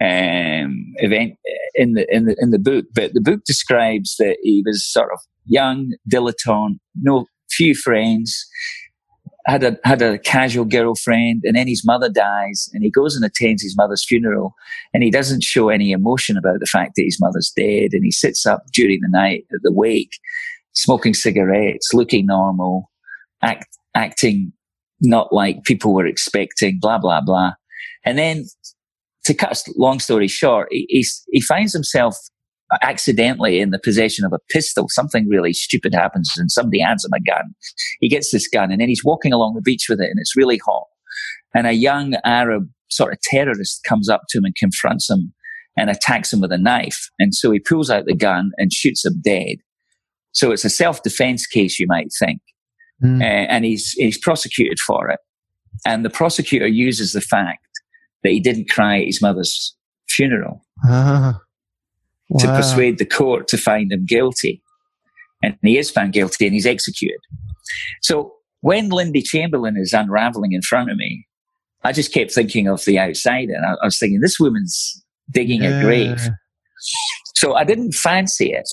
um, 0.00 0.94
event 0.96 1.34
in 1.74 1.92
the 1.92 2.06
in 2.14 2.24
the 2.26 2.36
in 2.38 2.50
the 2.50 2.58
book. 2.58 2.86
But 2.94 3.12
the 3.14 3.20
book 3.20 3.44
describes 3.44 4.16
that 4.18 4.38
he 4.42 4.62
was 4.64 4.84
sort 4.84 5.10
of 5.12 5.20
young, 5.44 5.92
dilettante, 6.10 6.78
no 7.00 7.26
few 7.50 7.74
friends, 7.74 8.46
had 9.46 9.64
a 9.64 9.78
had 9.84 10.02
a 10.02 10.18
casual 10.18 10.64
girlfriend, 10.64 11.42
and 11.44 11.56
then 11.56 11.66
his 11.66 11.84
mother 11.84 12.08
dies, 12.08 12.68
and 12.72 12.82
he 12.82 12.90
goes 12.90 13.16
and 13.16 13.24
attends 13.24 13.62
his 13.62 13.76
mother's 13.76 14.04
funeral, 14.04 14.54
and 14.94 15.02
he 15.02 15.10
doesn't 15.10 15.42
show 15.42 15.68
any 15.68 15.92
emotion 15.92 16.36
about 16.36 16.60
the 16.60 16.66
fact 16.66 16.92
that 16.96 17.04
his 17.04 17.18
mother's 17.20 17.52
dead, 17.56 17.90
and 17.92 18.04
he 18.04 18.10
sits 18.10 18.46
up 18.46 18.64
during 18.72 19.00
the 19.00 19.08
night 19.10 19.44
at 19.52 19.60
the 19.62 19.72
wake, 19.72 20.12
smoking 20.72 21.14
cigarettes, 21.14 21.92
looking 21.92 22.26
normal, 22.26 22.90
act, 23.42 23.66
acting 23.94 24.52
not 25.00 25.32
like 25.32 25.64
people 25.64 25.92
were 25.94 26.06
expecting, 26.06 26.78
blah 26.80 26.98
blah 26.98 27.20
blah, 27.20 27.52
and 28.04 28.18
then 28.18 28.44
to 29.24 29.34
cut 29.34 29.52
a 29.52 29.72
long 29.76 30.00
story 30.00 30.28
short, 30.28 30.68
he, 30.70 31.06
he 31.30 31.40
finds 31.40 31.72
himself 31.72 32.16
accidentally 32.80 33.60
in 33.60 33.70
the 33.70 33.78
possession 33.78 34.24
of 34.24 34.32
a 34.32 34.38
pistol. 34.50 34.86
Something 34.88 35.28
really 35.28 35.52
stupid 35.52 35.94
happens 35.94 36.32
and 36.36 36.50
somebody 36.50 36.80
hands 36.80 37.04
him 37.04 37.12
a 37.14 37.20
gun. 37.20 37.54
He 38.00 38.08
gets 38.08 38.30
this 38.30 38.48
gun 38.48 38.72
and 38.72 38.80
then 38.80 38.88
he's 38.88 39.04
walking 39.04 39.32
along 39.32 39.54
the 39.54 39.62
beach 39.62 39.86
with 39.88 40.00
it 40.00 40.10
and 40.10 40.18
it's 40.18 40.36
really 40.36 40.58
hot. 40.64 40.86
And 41.54 41.66
a 41.66 41.72
young 41.72 42.14
Arab 42.24 42.68
sort 42.90 43.12
of 43.12 43.20
terrorist 43.22 43.84
comes 43.86 44.08
up 44.08 44.22
to 44.30 44.38
him 44.38 44.44
and 44.44 44.56
confronts 44.56 45.10
him 45.10 45.32
and 45.76 45.90
attacks 45.90 46.32
him 46.32 46.40
with 46.40 46.52
a 46.52 46.58
knife. 46.58 47.08
And 47.18 47.34
so 47.34 47.50
he 47.50 47.58
pulls 47.58 47.90
out 47.90 48.04
the 48.06 48.14
gun 48.14 48.50
and 48.58 48.72
shoots 48.72 49.04
him 49.04 49.20
dead. 49.22 49.56
So 50.32 50.50
it's 50.50 50.64
a 50.64 50.70
self-defense 50.70 51.46
case, 51.46 51.78
you 51.78 51.86
might 51.86 52.08
think. 52.18 52.40
Mm. 53.02 53.20
Uh, 53.20 53.24
and 53.24 53.64
he's, 53.64 53.92
he's 53.92 54.18
prosecuted 54.18 54.78
for 54.78 55.10
it. 55.10 55.18
And 55.86 56.04
the 56.04 56.10
prosecutor 56.10 56.66
uses 56.66 57.12
the 57.12 57.20
fact 57.20 57.66
that 58.22 58.30
he 58.30 58.40
didn't 58.40 58.70
cry 58.70 59.00
at 59.00 59.06
his 59.06 59.20
mother's 59.20 59.74
funeral. 60.08 60.64
Uh 60.86 61.34
wow. 62.32 62.46
to 62.46 62.56
persuade 62.56 62.98
the 62.98 63.06
court 63.06 63.48
to 63.48 63.58
find 63.58 63.92
him 63.92 64.04
guilty. 64.04 64.62
And 65.42 65.56
he 65.62 65.78
is 65.78 65.90
found 65.90 66.12
guilty 66.12 66.46
and 66.46 66.54
he's 66.54 66.66
executed. 66.66 67.20
So 68.00 68.34
when 68.60 68.90
Lindy 68.90 69.22
Chamberlain 69.22 69.76
is 69.76 69.92
unraveling 69.92 70.52
in 70.52 70.62
front 70.62 70.90
of 70.90 70.96
me, 70.96 71.26
I 71.84 71.92
just 71.92 72.12
kept 72.12 72.32
thinking 72.32 72.68
of 72.68 72.84
the 72.84 72.98
outsider. 72.98 73.54
And 73.54 73.66
I, 73.66 73.72
I 73.82 73.86
was 73.86 73.98
thinking, 73.98 74.20
this 74.20 74.38
woman's 74.38 75.04
digging 75.30 75.62
yeah. 75.62 75.80
a 75.80 75.82
grave. 75.82 76.28
So 77.34 77.54
I 77.54 77.64
didn't 77.64 77.92
fancy 77.92 78.52
it 78.52 78.68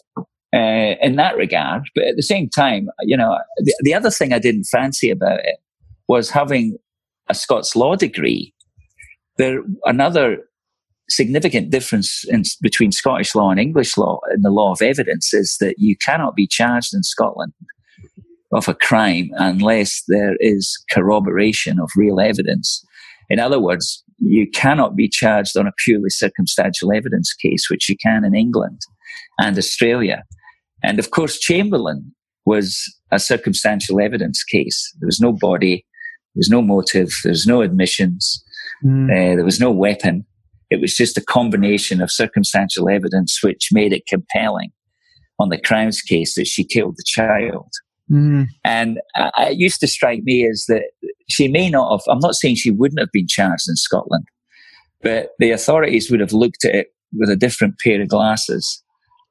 uh, 0.53 0.95
in 1.01 1.16
that 1.16 1.36
regard. 1.38 1.89
But 1.95 2.05
at 2.05 2.16
the 2.16 2.24
same 2.24 2.49
time, 2.49 2.89
you 3.01 3.18
know, 3.18 3.38
the, 3.57 3.76
the 3.84 3.93
other 3.95 4.12
thing 4.12 4.32
I 4.32 4.39
didn't 4.39 4.66
fancy 4.66 5.10
about 5.10 5.39
it 5.39 5.57
was 6.07 6.30
having 6.30 6.78
a 7.28 7.34
Scots 7.34 7.76
law 7.76 7.95
degree. 7.95 8.53
There, 9.38 9.64
another 9.86 10.49
significant 11.10 11.70
difference 11.70 12.24
in, 12.28 12.43
between 12.62 12.91
Scottish 12.91 13.36
law 13.36 13.51
and 13.51 13.60
English 13.60 13.97
law 13.97 14.20
in 14.34 14.41
the 14.41 14.49
law 14.49 14.72
of 14.72 14.82
evidence 14.82 15.34
is 15.34 15.57
that 15.60 15.76
you 15.78 15.95
cannot 15.97 16.36
be 16.36 16.47
charged 16.47 16.93
in 16.93 17.03
Scotland 17.03 17.53
of 18.51 18.68
a 18.68 18.74
crime 18.74 19.30
unless 19.34 20.03
there 20.07 20.36
is 20.39 20.78
corroboration 20.91 21.80
of 21.80 21.89
real 21.95 22.20
evidence. 22.20 22.84
In 23.30 23.39
other 23.39 23.60
words, 23.60 24.03
you 24.18 24.49
cannot 24.49 24.95
be 24.95 25.07
charged 25.07 25.55
on 25.55 25.68
a 25.68 25.74
purely 25.84 26.10
circumstantial 26.10 26.91
evidence 26.91 27.34
case, 27.34 27.70
which 27.70 27.88
you 27.89 27.95
can 27.97 28.26
in 28.26 28.36
England 28.36 28.82
and 29.39 29.57
Australia. 29.57 30.24
And 30.84 30.99
of 30.99 31.12
course, 31.12 31.39
Chamberlain 31.39 32.14
was 32.45 32.82
a 33.12 33.20
circumstantial 33.20 33.99
evidence 33.99 34.43
case. 34.43 34.91
There 34.99 35.07
was 35.07 35.20
no 35.20 35.32
body, 35.32 35.86
there 36.34 36.39
was 36.39 36.49
no 36.49 36.62
motive, 36.62 37.10
there 37.24 37.32
was 37.32 37.45
no 37.45 37.62
admissions, 37.62 38.43
mm. 38.84 39.10
uh, 39.10 39.36
there 39.36 39.45
was 39.45 39.60
no 39.60 39.72
weapon. 39.72 40.26
It 40.70 40.82
was 40.82 40.95
just 40.95 41.17
a 41.17 41.22
combination 41.22 42.01
of 42.01 42.11
circumstantial 42.11 42.89
evidence 42.89 43.39
which 43.43 43.70
made 43.72 43.93
it 43.93 44.07
compelling 44.07 44.72
on 45.39 45.49
the 45.49 45.59
Crown's 45.59 46.01
case 46.01 46.36
that 46.36 46.47
she 46.47 46.63
killed 46.63 46.95
the 46.97 47.03
child. 47.05 47.72
Mm. 48.11 48.47
And 48.63 48.99
uh, 49.15 49.32
it 49.38 49.57
used 49.57 49.80
to 49.82 49.88
strike 49.88 50.24
me 50.24 50.47
as 50.47 50.65
that 50.67 50.84
she 51.30 51.47
may 51.47 51.70
not 51.70 51.91
have, 51.91 52.01
I'm 52.09 52.20
not 52.20 52.36
saying 52.36 52.55
she 52.55 52.72
wouldn't 52.72 52.99
have 52.99 53.11
been 53.11 53.28
charged 53.28 53.70
in 53.70 53.76
Scotland, 53.76 54.26
but 55.01 55.32
the 55.39 55.51
authorities 55.51 56.09
would 56.09 56.20
have 56.20 56.34
looked 56.34 56.65
at 56.65 56.76
it 56.76 56.88
with 57.13 57.30
a 57.30 57.36
different 57.36 57.80
pair 57.80 58.01
of 58.01 58.09
glasses. 58.09 58.84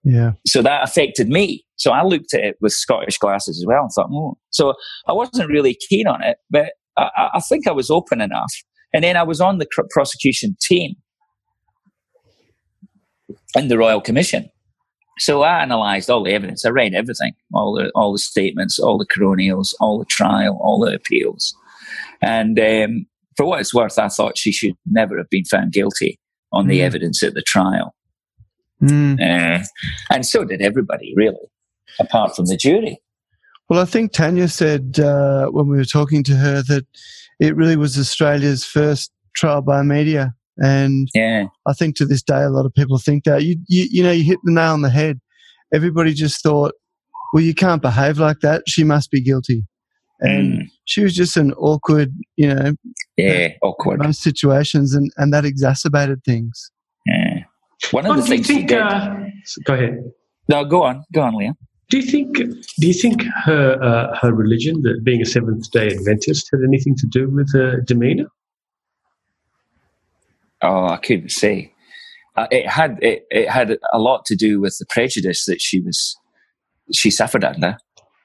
Yeah. 0.04 0.32
So 0.46 0.62
that 0.62 0.82
affected 0.84 1.28
me. 1.28 1.64
So 1.76 1.90
I 1.92 2.02
looked 2.02 2.34
at 2.34 2.40
it 2.40 2.56
with 2.60 2.72
Scottish 2.72 3.18
glasses 3.18 3.58
as 3.60 3.66
well 3.66 3.82
and 3.82 3.90
thought, 3.94 4.08
oh. 4.12 4.38
So 4.50 4.74
I 5.06 5.12
wasn't 5.12 5.50
really 5.50 5.76
keen 5.88 6.06
on 6.06 6.22
it, 6.22 6.38
but 6.50 6.72
I, 6.96 7.30
I 7.34 7.40
think 7.48 7.66
I 7.66 7.72
was 7.72 7.90
open 7.90 8.20
enough. 8.20 8.52
And 8.94 9.04
then 9.04 9.16
I 9.16 9.22
was 9.22 9.40
on 9.40 9.58
the 9.58 9.66
prosecution 9.90 10.56
team 10.60 10.94
in 13.54 13.68
the 13.68 13.78
Royal 13.78 14.00
Commission. 14.00 14.50
So 15.18 15.42
I 15.42 15.62
analysed 15.62 16.10
all 16.10 16.22
the 16.22 16.32
evidence. 16.32 16.64
I 16.64 16.70
read 16.70 16.94
everything, 16.94 17.32
all 17.52 17.74
the 17.74 17.90
all 17.94 18.12
the 18.12 18.18
statements, 18.18 18.78
all 18.78 18.98
the 18.98 19.06
coronials, 19.06 19.74
all 19.80 19.98
the 19.98 20.04
trial, 20.04 20.58
all 20.62 20.78
the 20.78 20.94
appeals, 20.94 21.54
and 22.22 22.58
um, 22.58 23.06
for 23.36 23.44
what 23.44 23.60
it's 23.60 23.74
worth, 23.74 23.98
I 23.98 24.08
thought 24.08 24.38
she 24.38 24.52
should 24.52 24.74
never 24.86 25.18
have 25.18 25.30
been 25.30 25.44
found 25.44 25.72
guilty 25.72 26.18
on 26.52 26.66
mm. 26.66 26.68
the 26.68 26.82
evidence 26.82 27.22
at 27.22 27.34
the 27.34 27.42
trial, 27.42 27.94
mm. 28.80 29.20
uh, 29.20 29.64
and 30.10 30.24
so 30.24 30.44
did 30.44 30.62
everybody, 30.62 31.12
really, 31.16 31.50
apart 31.98 32.36
from 32.36 32.46
the 32.46 32.56
jury. 32.56 33.00
Well, 33.68 33.80
I 33.80 33.84
think 33.86 34.12
Tanya 34.12 34.48
said 34.48 35.00
uh, 35.00 35.48
when 35.48 35.68
we 35.68 35.76
were 35.76 35.84
talking 35.84 36.22
to 36.24 36.36
her 36.36 36.62
that 36.62 36.86
it 37.40 37.56
really 37.56 37.76
was 37.76 37.98
Australia's 37.98 38.64
first 38.64 39.12
trial 39.34 39.62
by 39.62 39.82
media 39.82 40.34
and 40.58 41.08
yeah. 41.14 41.46
I 41.66 41.72
think 41.72 41.96
to 41.96 42.06
this 42.06 42.22
day, 42.22 42.42
a 42.42 42.50
lot 42.50 42.66
of 42.66 42.74
people 42.74 42.98
think 42.98 43.24
that 43.24 43.44
you, 43.44 43.56
you, 43.68 43.86
you 43.90 44.02
know, 44.02 44.10
you 44.10 44.24
hit 44.24 44.38
the 44.44 44.52
nail 44.52 44.72
on 44.72 44.82
the 44.82 44.90
head. 44.90 45.20
Everybody 45.72 46.14
just 46.14 46.42
thought, 46.42 46.74
well, 47.32 47.42
you 47.42 47.54
can't 47.54 47.82
behave 47.82 48.18
like 48.18 48.40
that. 48.40 48.62
She 48.66 48.84
must 48.84 49.10
be 49.10 49.20
guilty. 49.20 49.64
And 50.20 50.62
mm. 50.62 50.66
she 50.84 51.02
was 51.02 51.14
just 51.14 51.36
an 51.36 51.52
awkward, 51.54 52.12
you 52.36 52.52
know, 52.52 52.72
yeah, 53.16 53.50
awkward 53.62 54.02
most 54.02 54.20
situations, 54.20 54.94
and, 54.94 55.12
and 55.16 55.32
that 55.32 55.44
exacerbated 55.44 56.24
things. 56.24 56.70
Yeah. 57.06 57.44
One 57.92 58.06
of 58.06 58.16
the 58.16 58.22
things 58.22 58.48
think, 58.48 58.72
uh, 58.72 59.14
go 59.64 59.74
ahead. 59.74 60.02
No, 60.48 60.64
go 60.64 60.82
on, 60.82 61.04
go 61.12 61.20
on, 61.20 61.34
Liam. 61.34 61.54
Do 61.90 61.98
you 61.98 62.02
think? 62.02 62.36
Do 62.36 62.86
you 62.86 62.92
think 62.92 63.22
her 63.44 63.82
uh, 63.82 64.16
her 64.18 64.34
religion, 64.34 64.82
that 64.82 65.04
being 65.04 65.22
a 65.22 65.24
Seventh 65.24 65.70
Day 65.70 65.86
Adventist, 65.86 66.48
had 66.52 66.60
anything 66.66 66.96
to 66.96 67.06
do 67.06 67.30
with 67.30 67.50
her 67.52 67.80
demeanor? 67.80 68.26
Oh, 70.62 70.88
I 70.88 70.96
couldn't 70.96 71.30
say. 71.30 71.72
Uh, 72.36 72.46
it 72.50 72.68
had 72.68 72.98
it, 73.02 73.26
it 73.30 73.48
had 73.48 73.78
a 73.92 73.98
lot 73.98 74.24
to 74.26 74.36
do 74.36 74.60
with 74.60 74.76
the 74.78 74.86
prejudice 74.88 75.44
that 75.46 75.60
she 75.60 75.80
was 75.80 76.16
she 76.92 77.10
suffered 77.10 77.44
under. 77.44 77.76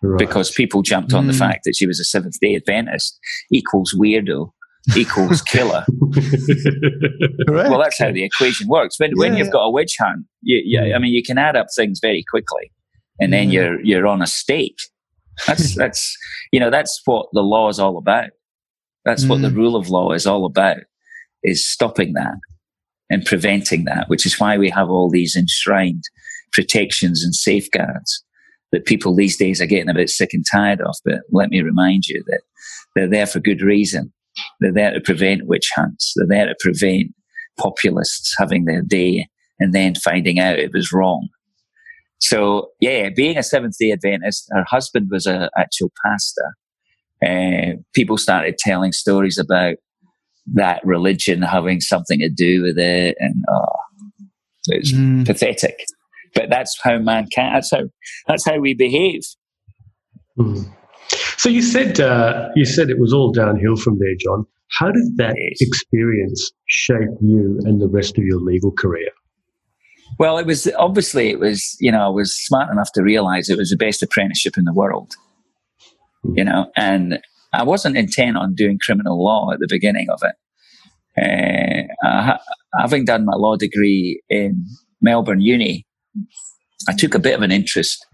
Right. 0.02 0.20
Because 0.20 0.52
people 0.52 0.82
jumped 0.82 1.14
on 1.14 1.26
mm. 1.26 1.32
the 1.32 1.38
fact 1.38 1.62
that 1.64 1.76
she 1.78 1.88
was 1.88 2.00
a 2.00 2.04
Seventh 2.04 2.38
Day 2.42 2.56
Adventist 2.56 3.18
equals 3.52 3.96
weirdo 3.98 4.52
equals 4.98 5.42
killer. 5.48 5.86
well, 7.48 7.80
that's 7.80 8.00
how 8.00 8.12
the 8.12 8.24
equation 8.24 8.68
works. 8.68 9.00
When 9.00 9.12
yeah, 9.12 9.16
when 9.18 9.38
you've 9.38 9.52
got 9.52 9.64
a 9.64 9.72
witch 9.72 9.96
hunt, 9.98 10.26
you, 10.42 10.62
you, 10.66 10.94
I 10.94 11.00
mean, 11.00 11.14
you 11.14 11.24
can 11.24 11.38
add 11.38 11.56
up 11.56 11.68
things 11.76 12.00
very 12.02 12.24
quickly, 12.30 12.72
and 13.20 13.32
then 13.32 13.50
mm. 13.50 13.54
you're 13.54 13.82
you're 13.82 14.08
on 14.08 14.22
a 14.22 14.28
stake. 14.28 14.78
That's 15.48 15.76
that's 15.78 16.18
you 16.52 16.60
know 16.60 16.70
that's 16.70 17.02
what 17.06 17.28
the 17.34 17.42
law 17.42 17.70
is 17.70 17.80
all 17.80 17.98
about. 17.98 18.32
That's 19.06 19.24
mm. 19.24 19.30
what 19.30 19.42
the 19.42 19.50
mm. 19.50 19.56
rule 19.56 19.76
of 19.76 19.90
law 19.90 20.12
is 20.12 20.28
all 20.28 20.46
about 20.46 20.78
is 21.44 21.68
stopping 21.68 22.14
that 22.14 22.36
and 23.10 23.26
preventing 23.26 23.86
that, 23.86 24.10
which 24.10 24.26
is 24.26 24.40
why 24.40 24.58
we 24.58 24.70
have 24.70 24.90
all 24.90 25.10
these 25.10 25.36
enshrined 25.36 26.04
protections 26.52 27.24
and 27.24 27.36
safeguards 27.36 28.24
that 28.72 28.86
people 28.86 29.16
these 29.16 29.38
days 29.38 29.62
are 29.62 29.68
getting 29.68 29.90
a 29.90 29.94
bit 29.94 30.10
sick 30.10 30.34
and 30.34 30.46
tired 30.52 30.82
of. 30.82 30.96
But 31.06 31.22
let 31.32 31.50
me 31.50 31.62
remind 31.62 32.08
you 32.08 32.24
that 32.28 32.42
they're 32.96 33.10
there 33.10 33.28
for 33.28 33.40
good 33.40 33.62
reason. 33.62 34.12
They're 34.60 34.74
there 34.74 34.94
to 34.94 35.02
prevent 35.02 35.46
witch 35.46 35.72
hunts. 35.76 36.14
They're 36.16 36.28
there 36.28 36.48
to 36.48 36.56
prevent 36.60 37.14
populists 37.60 38.34
having 38.38 38.66
their 38.66 38.82
day 38.82 39.28
and 39.60 39.74
then 39.74 39.96
finding 39.96 40.40
out 40.40 40.60
it 40.60 40.74
was 40.74 40.92
wrong. 40.92 41.30
So 42.20 42.70
yeah, 42.80 43.10
being 43.16 43.38
a 43.38 43.44
Seventh 43.44 43.76
Day 43.80 43.92
Adventist, 43.92 44.48
her 44.52 44.66
husband 44.68 45.10
was 45.12 45.26
an 45.26 45.50
actual 45.58 45.92
pastor. 46.06 46.56
Uh, 47.26 47.78
people 47.94 48.18
started 48.18 48.58
telling 48.58 48.92
stories 48.92 49.38
about 49.38 49.76
that 50.54 50.82
religion 50.84 51.42
having 51.42 51.80
something 51.80 52.20
to 52.20 52.30
do 52.30 52.62
with 52.62 52.78
it, 52.78 53.16
and 53.20 53.44
oh, 53.50 54.28
it's 54.68 54.92
mm. 54.92 55.26
pathetic. 55.26 55.86
But 56.36 56.50
that's 56.50 56.78
how 56.82 56.98
mankind. 56.98 57.56
That's 57.56 57.72
how. 57.72 57.84
That's 58.28 58.46
how 58.46 58.60
we 58.60 58.74
behave. 58.74 59.22
Mm. 60.38 60.72
So 61.38 61.50
you 61.50 61.62
said 61.62 62.00
uh, 62.00 62.50
you 62.56 62.66
said 62.66 62.90
it 62.90 63.00
was 63.00 63.14
all 63.14 63.32
downhill 63.32 63.76
from 63.76 64.00
there, 64.00 64.16
John. 64.20 64.46
How 64.80 64.88
did 64.88 65.18
that 65.18 65.36
yes. 65.38 65.62
experience 65.62 66.52
shape 66.66 67.10
you 67.22 67.60
and 67.66 67.80
the 67.80 67.88
rest 67.88 68.18
of 68.18 68.24
your 68.24 68.40
legal 68.40 68.72
career? 68.72 69.10
Well, 70.20 70.38
it 70.38 70.46
was 70.46 70.68
obviously 70.78 71.30
it 71.30 71.40
was 71.40 71.76
you 71.80 71.92
know 71.92 72.06
I 72.06 72.10
was 72.10 72.36
smart 72.36 72.72
enough 72.72 72.92
to 72.94 73.04
realize 73.04 73.50
it 73.50 73.58
was 73.58 73.70
the 73.70 73.78
best 73.78 74.02
apprenticeship 74.02 74.58
in 74.58 74.66
the 74.66 74.74
world. 74.74 75.14
Mm. 76.26 76.38
You 76.38 76.44
know, 76.46 76.72
and 76.76 77.20
I 77.54 77.64
wasn't 77.64 77.98
intent 77.98 78.38
on 78.38 78.56
doing 78.56 78.80
criminal 78.84 79.24
law 79.24 79.52
at 79.52 79.60
the 79.60 79.68
beginning 79.70 80.08
of 80.10 80.22
it. 80.24 80.36
Uh, 81.16 82.08
uh, 82.08 82.38
having 82.80 83.06
done 83.06 83.26
my 83.26 83.36
law 83.36 83.56
degree 83.56 84.22
in 84.30 84.66
Melbourne 85.02 85.42
Uni, 85.42 85.86
I 86.90 86.94
took 86.94 87.14
a 87.14 87.20
bit 87.20 87.36
of 87.36 87.42
an 87.44 87.52
interest 87.52 88.06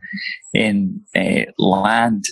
in 0.54 1.02
uh, 1.16 1.46
land 1.58 2.26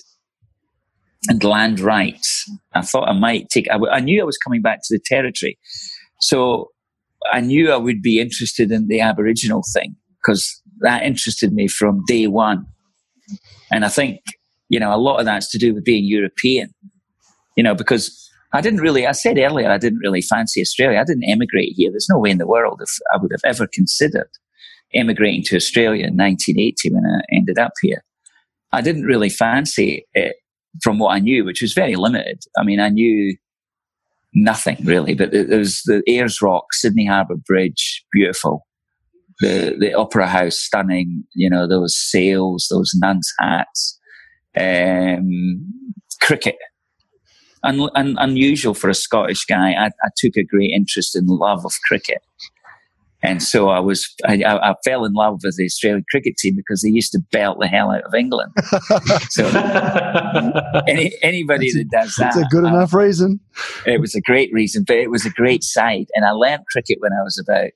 and 1.29 1.43
land 1.43 1.79
rights. 1.79 2.49
I 2.73 2.81
thought 2.81 3.07
I 3.07 3.13
might 3.13 3.49
take, 3.49 3.69
I, 3.69 3.73
w- 3.73 3.91
I 3.91 3.99
knew 3.99 4.21
I 4.21 4.25
was 4.25 4.37
coming 4.37 4.61
back 4.61 4.79
to 4.83 4.95
the 4.95 5.01
territory. 5.03 5.57
So 6.19 6.71
I 7.31 7.41
knew 7.41 7.71
I 7.71 7.77
would 7.77 8.01
be 8.01 8.19
interested 8.19 8.71
in 8.71 8.87
the 8.87 9.01
Aboriginal 9.01 9.63
thing 9.73 9.95
because 10.21 10.61
that 10.79 11.03
interested 11.03 11.53
me 11.53 11.67
from 11.67 12.03
day 12.07 12.27
one. 12.27 12.65
And 13.71 13.85
I 13.85 13.89
think, 13.89 14.19
you 14.69 14.79
know, 14.79 14.93
a 14.93 14.97
lot 14.97 15.19
of 15.19 15.25
that's 15.25 15.49
to 15.51 15.57
do 15.57 15.73
with 15.73 15.83
being 15.83 16.05
European, 16.05 16.73
you 17.57 17.63
know, 17.63 17.75
because 17.75 18.31
I 18.53 18.61
didn't 18.61 18.79
really, 18.79 19.05
I 19.05 19.11
said 19.11 19.37
earlier, 19.37 19.69
I 19.69 19.77
didn't 19.77 19.99
really 19.99 20.21
fancy 20.21 20.61
Australia. 20.61 20.99
I 20.99 21.03
didn't 21.03 21.29
emigrate 21.29 21.73
here. 21.75 21.91
There's 21.91 22.07
no 22.09 22.19
way 22.19 22.29
in 22.29 22.37
the 22.37 22.47
world 22.47 22.79
if 22.81 22.89
I 23.13 23.17
would 23.21 23.31
have 23.31 23.41
ever 23.43 23.67
considered 23.67 24.29
emigrating 24.93 25.43
to 25.43 25.57
Australia 25.57 26.05
in 26.05 26.15
1980 26.15 26.91
when 26.93 27.03
I 27.05 27.35
ended 27.35 27.59
up 27.59 27.73
here. 27.81 28.03
I 28.71 28.81
didn't 28.81 29.03
really 29.03 29.29
fancy 29.29 30.05
it 30.13 30.37
from 30.81 30.99
what 30.99 31.09
I 31.09 31.19
knew, 31.19 31.43
which 31.43 31.61
was 31.61 31.73
very 31.73 31.95
limited. 31.95 32.43
I 32.57 32.63
mean, 32.63 32.79
I 32.79 32.89
knew 32.89 33.35
nothing 34.33 34.77
really, 34.83 35.13
but 35.13 35.31
there 35.31 35.57
was 35.57 35.81
the 35.85 36.03
Ayers 36.07 36.41
Rock, 36.41 36.65
Sydney 36.73 37.05
Harbour 37.05 37.35
Bridge, 37.35 38.05
beautiful. 38.13 38.65
The, 39.39 39.75
the 39.79 39.93
Opera 39.93 40.27
House, 40.27 40.57
stunning. 40.57 41.23
You 41.35 41.49
know, 41.49 41.67
those 41.67 41.95
sails, 41.95 42.67
those 42.71 42.91
nuns' 42.95 43.31
hats. 43.39 43.99
Um, 44.59 45.73
cricket, 46.21 46.55
Un, 47.63 47.89
un, 47.95 48.15
unusual 48.19 48.73
for 48.73 48.89
a 48.89 48.93
Scottish 48.93 49.45
guy. 49.45 49.71
I, 49.71 49.87
I, 49.87 50.09
took 50.15 50.37
a 50.37 50.43
great 50.43 50.71
interest 50.71 51.15
in 51.15 51.25
love 51.25 51.65
of 51.65 51.73
cricket. 51.87 52.19
And 53.23 53.41
so 53.41 53.69
I 53.69 53.79
was, 53.79 54.13
I, 54.25 54.43
I, 54.43 54.75
fell 54.85 55.03
in 55.03 55.13
love 55.13 55.39
with 55.43 55.57
the 55.57 55.65
Australian 55.65 56.05
cricket 56.09 56.37
team 56.37 56.55
because 56.55 56.81
they 56.81 56.89
used 56.89 57.11
to 57.13 57.19
belt 57.31 57.57
the 57.59 57.67
hell 57.67 57.91
out 57.91 58.03
of 58.03 58.13
England. 58.13 58.53
so 59.29 59.47
any, 60.87 61.11
anybody 61.23 61.71
that 61.73 61.89
does 61.91 62.15
that. 62.15 62.35
It's 62.35 62.37
a 62.37 62.47
good 62.51 62.63
enough 62.63 62.93
um, 62.93 62.99
reason. 62.99 63.39
It 63.87 63.99
was 63.99 64.13
a 64.13 64.21
great 64.21 64.53
reason, 64.53 64.83
but 64.85 64.97
it 64.97 65.09
was 65.09 65.25
a 65.25 65.31
great 65.31 65.63
side. 65.63 66.05
And 66.13 66.25
I 66.25 66.31
learned 66.31 66.65
cricket 66.71 66.97
when 66.99 67.11
I 67.11 67.23
was 67.23 67.39
about 67.39 67.71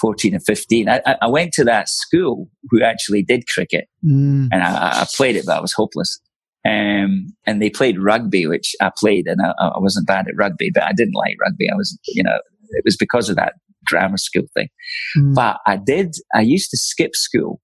14 0.00 0.36
or 0.36 0.40
15. 0.40 0.88
I, 0.88 1.00
I 1.20 1.26
went 1.26 1.52
to 1.54 1.64
that 1.64 1.88
school 1.88 2.48
who 2.70 2.82
actually 2.82 3.22
did 3.22 3.48
cricket 3.48 3.88
mm. 4.04 4.48
and 4.52 4.62
I, 4.62 5.02
I, 5.02 5.06
played 5.16 5.36
it, 5.36 5.44
but 5.46 5.56
I 5.56 5.60
was 5.60 5.72
hopeless. 5.72 6.20
Um, 6.66 7.26
and 7.46 7.60
they 7.60 7.68
played 7.68 8.00
rugby, 8.00 8.46
which 8.46 8.74
I 8.80 8.90
played 8.96 9.26
and 9.26 9.40
I, 9.42 9.52
I 9.58 9.78
wasn't 9.78 10.06
bad 10.06 10.28
at 10.28 10.36
rugby, 10.36 10.70
but 10.72 10.84
I 10.84 10.92
didn't 10.92 11.14
like 11.14 11.36
rugby. 11.40 11.68
I 11.70 11.76
was, 11.76 11.98
you 12.06 12.22
know, 12.22 12.38
it 12.70 12.82
was 12.84 12.96
because 12.96 13.28
of 13.28 13.36
that 13.36 13.54
grammar 13.86 14.16
school 14.16 14.46
thing. 14.54 14.68
Mm. 15.16 15.34
But 15.34 15.58
I 15.66 15.76
did, 15.76 16.14
I 16.34 16.40
used 16.40 16.70
to 16.70 16.78
skip 16.78 17.14
school. 17.14 17.60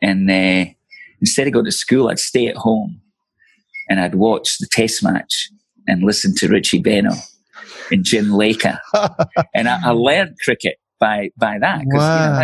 And 0.00 0.30
uh, 0.30 0.70
instead 1.20 1.46
of 1.46 1.52
going 1.52 1.66
to 1.66 1.72
school, 1.72 2.08
I'd 2.08 2.18
stay 2.18 2.46
at 2.46 2.56
home 2.56 3.00
and 3.90 4.00
I'd 4.00 4.14
watch 4.14 4.58
the 4.58 4.68
test 4.70 5.02
match 5.02 5.50
and 5.86 6.02
listen 6.02 6.34
to 6.36 6.48
Richie 6.48 6.82
Benaud 6.82 7.18
and 7.90 8.04
Jim 8.04 8.30
Laker. 8.30 8.78
and 9.54 9.68
I, 9.68 9.80
I, 9.84 9.90
learned 9.90 10.36
cricket 10.44 10.76
by, 10.98 11.30
by 11.36 11.58
that. 11.58 11.84
Cause, 11.92 11.98
wow. 11.98 12.42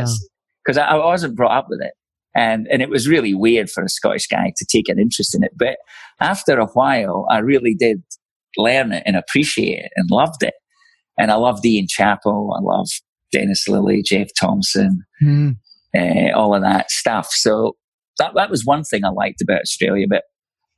you 0.69 0.75
know, 0.75 0.83
I, 0.83 0.97
I 0.97 1.07
wasn't 1.07 1.37
brought 1.37 1.57
up 1.57 1.67
with 1.71 1.81
it. 1.81 1.93
And, 2.37 2.67
and 2.71 2.83
it 2.83 2.91
was 2.91 3.09
really 3.09 3.35
weird 3.35 3.71
for 3.71 3.83
a 3.83 3.89
Scottish 3.89 4.27
guy 4.27 4.53
to 4.57 4.67
take 4.67 4.89
an 4.89 4.99
interest 4.99 5.35
in 5.35 5.43
it. 5.43 5.53
But 5.57 5.79
after 6.21 6.59
a 6.59 6.67
while, 6.67 7.27
I 7.31 7.39
really 7.39 7.75
did 7.75 8.03
learn 8.59 8.93
it 8.93 9.03
and 9.07 9.17
appreciate 9.17 9.79
it 9.79 9.93
and 9.97 10.11
loved 10.11 10.43
it. 10.43 10.55
And 11.19 11.31
I 11.31 11.37
loved 11.37 11.65
Ian 11.65 11.87
Chappell. 11.89 12.55
I 12.55 12.61
love 12.63 12.89
Dennis 13.33 13.67
Lillee, 13.69 14.05
Jeff 14.05 14.29
Thomson, 14.39 15.03
mm. 15.23 15.57
uh, 15.97 16.37
all 16.37 16.55
of 16.55 16.63
that 16.63 16.91
stuff. 16.91 17.29
So 17.31 17.77
that, 18.19 18.33
that 18.35 18.51
was 18.51 18.65
one 18.65 18.85
thing 18.85 19.05
I 19.05 19.09
liked 19.09 19.41
about 19.41 19.63
Australia. 19.63 20.07
But 20.09 20.25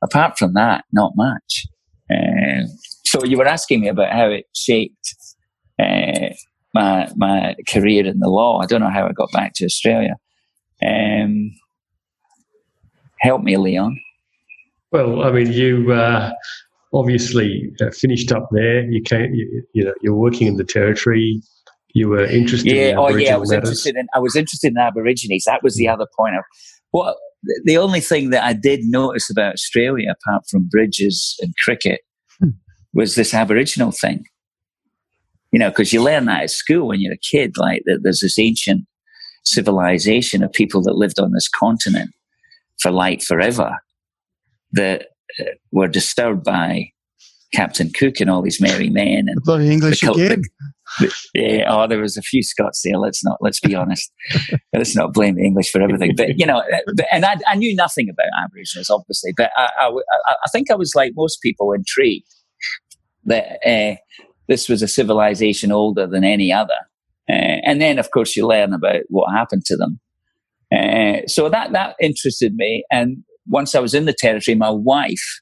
apart 0.01 0.37
from 0.37 0.53
that, 0.53 0.85
not 0.93 1.11
much. 1.15 1.65
Uh, 2.09 2.67
so 3.05 3.23
you 3.25 3.37
were 3.37 3.47
asking 3.47 3.81
me 3.81 3.87
about 3.89 4.11
how 4.11 4.29
it 4.29 4.45
shaped 4.55 5.15
uh, 5.79 6.33
my 6.73 7.09
my 7.15 7.55
career 7.67 8.05
in 8.05 8.19
the 8.19 8.29
law. 8.29 8.59
I 8.61 8.65
don't 8.65 8.81
know 8.81 8.89
how 8.89 9.07
I 9.07 9.11
got 9.11 9.31
back 9.31 9.53
to 9.55 9.65
Australia. 9.65 10.15
Um, 10.85 11.51
help 13.19 13.43
me, 13.43 13.57
Leon. 13.57 13.99
Well, 14.91 15.23
I 15.23 15.31
mean, 15.31 15.51
you 15.51 15.91
uh, 15.91 16.31
obviously 16.93 17.71
uh, 17.81 17.91
finished 17.91 18.31
up 18.31 18.49
there. 18.51 18.89
You 18.89 19.01
came, 19.01 19.33
you, 19.33 19.63
you, 19.73 19.85
know, 19.85 19.93
you're 20.01 20.15
working 20.15 20.47
in 20.47 20.57
the 20.57 20.63
territory. 20.63 21.41
You 21.93 22.09
were 22.09 22.25
interested. 22.25 22.71
Yeah, 22.71 22.91
in 22.91 22.97
oh 22.97 23.09
yeah, 23.09 23.35
I 23.35 23.37
was 23.37 23.51
matters. 23.51 23.69
interested 23.69 23.95
in. 23.95 24.07
I 24.13 24.19
was 24.19 24.35
interested 24.35 24.71
in 24.71 24.77
Aborigines. 24.77 25.45
That 25.45 25.63
was 25.63 25.75
the 25.75 25.87
other 25.87 26.05
point. 26.17 26.35
Of, 26.35 26.43
what 26.91 27.17
the 27.65 27.77
only 27.77 28.01
thing 28.01 28.31
that 28.31 28.43
I 28.43 28.53
did 28.53 28.81
notice 28.83 29.29
about 29.29 29.53
Australia, 29.53 30.11
apart 30.11 30.43
from 30.49 30.67
bridges 30.69 31.35
and 31.41 31.53
cricket, 31.63 32.01
hmm. 32.39 32.49
was 32.93 33.15
this 33.15 33.33
Aboriginal 33.33 33.91
thing. 33.91 34.23
You 35.51 35.59
know, 35.59 35.69
because 35.69 35.91
you 35.91 36.03
learn 36.03 36.25
that 36.25 36.43
at 36.43 36.51
school 36.51 36.87
when 36.87 37.01
you're 37.01 37.13
a 37.13 37.17
kid. 37.17 37.57
Like 37.57 37.81
that, 37.85 38.01
there's 38.03 38.19
this 38.19 38.37
ancient 38.37 38.85
civilization 39.43 40.43
of 40.43 40.51
people 40.51 40.81
that 40.83 40.95
lived 40.95 41.19
on 41.19 41.31
this 41.31 41.47
continent 41.47 42.11
for 42.79 42.91
like 42.91 43.21
forever 43.21 43.77
that 44.71 45.07
were 45.71 45.87
disturbed 45.87 46.43
by 46.43 46.91
Captain 47.53 47.91
Cook 47.91 48.19
and 48.19 48.29
all 48.29 48.41
these 48.41 48.61
merry 48.61 48.89
men 48.89 49.25
and 49.27 49.41
the 49.45 49.71
English 49.71 50.01
the, 50.01 50.11
again. 50.11 50.41
The, 50.99 51.13
yeah, 51.33 51.65
oh, 51.67 51.87
there 51.87 51.99
was 51.99 52.17
a 52.17 52.21
few 52.21 52.43
Scots 52.43 52.81
there. 52.83 52.97
Let's 52.97 53.23
not 53.23 53.37
let's 53.41 53.59
be 53.59 53.75
honest. 53.75 54.11
let's 54.73 54.95
not 54.95 55.13
blame 55.13 55.35
the 55.35 55.43
English 55.43 55.71
for 55.71 55.81
everything. 55.81 56.13
But 56.15 56.39
you 56.39 56.45
know, 56.45 56.63
but, 56.95 57.05
and 57.11 57.25
I, 57.25 57.37
I, 57.47 57.55
knew 57.55 57.75
nothing 57.75 58.09
about 58.09 58.27
Aborigines, 58.43 58.89
obviously. 58.89 59.33
But 59.35 59.51
I, 59.57 59.69
I, 59.79 59.89
I 60.45 60.49
think 60.51 60.69
I 60.69 60.75
was 60.75 60.93
like 60.95 61.13
most 61.15 61.41
people 61.41 61.73
intrigued 61.73 62.27
that 63.25 63.59
uh, 63.65 63.95
this 64.47 64.69
was 64.69 64.81
a 64.81 64.87
civilization 64.87 65.71
older 65.71 66.05
than 66.07 66.23
any 66.23 66.51
other. 66.51 66.75
Uh, 67.29 67.61
and 67.65 67.81
then, 67.81 67.99
of 67.99 68.11
course, 68.11 68.35
you 68.35 68.47
learn 68.47 68.73
about 68.73 69.01
what 69.09 69.31
happened 69.33 69.65
to 69.65 69.77
them. 69.77 69.99
Uh, 70.73 71.25
so 71.27 71.49
that 71.49 71.71
that 71.71 71.95
interested 71.99 72.55
me, 72.55 72.83
and 72.91 73.23
once 73.47 73.75
I 73.75 73.79
was 73.79 73.93
in 73.93 74.05
the 74.05 74.13
territory, 74.13 74.55
my 74.55 74.69
wife 74.69 75.41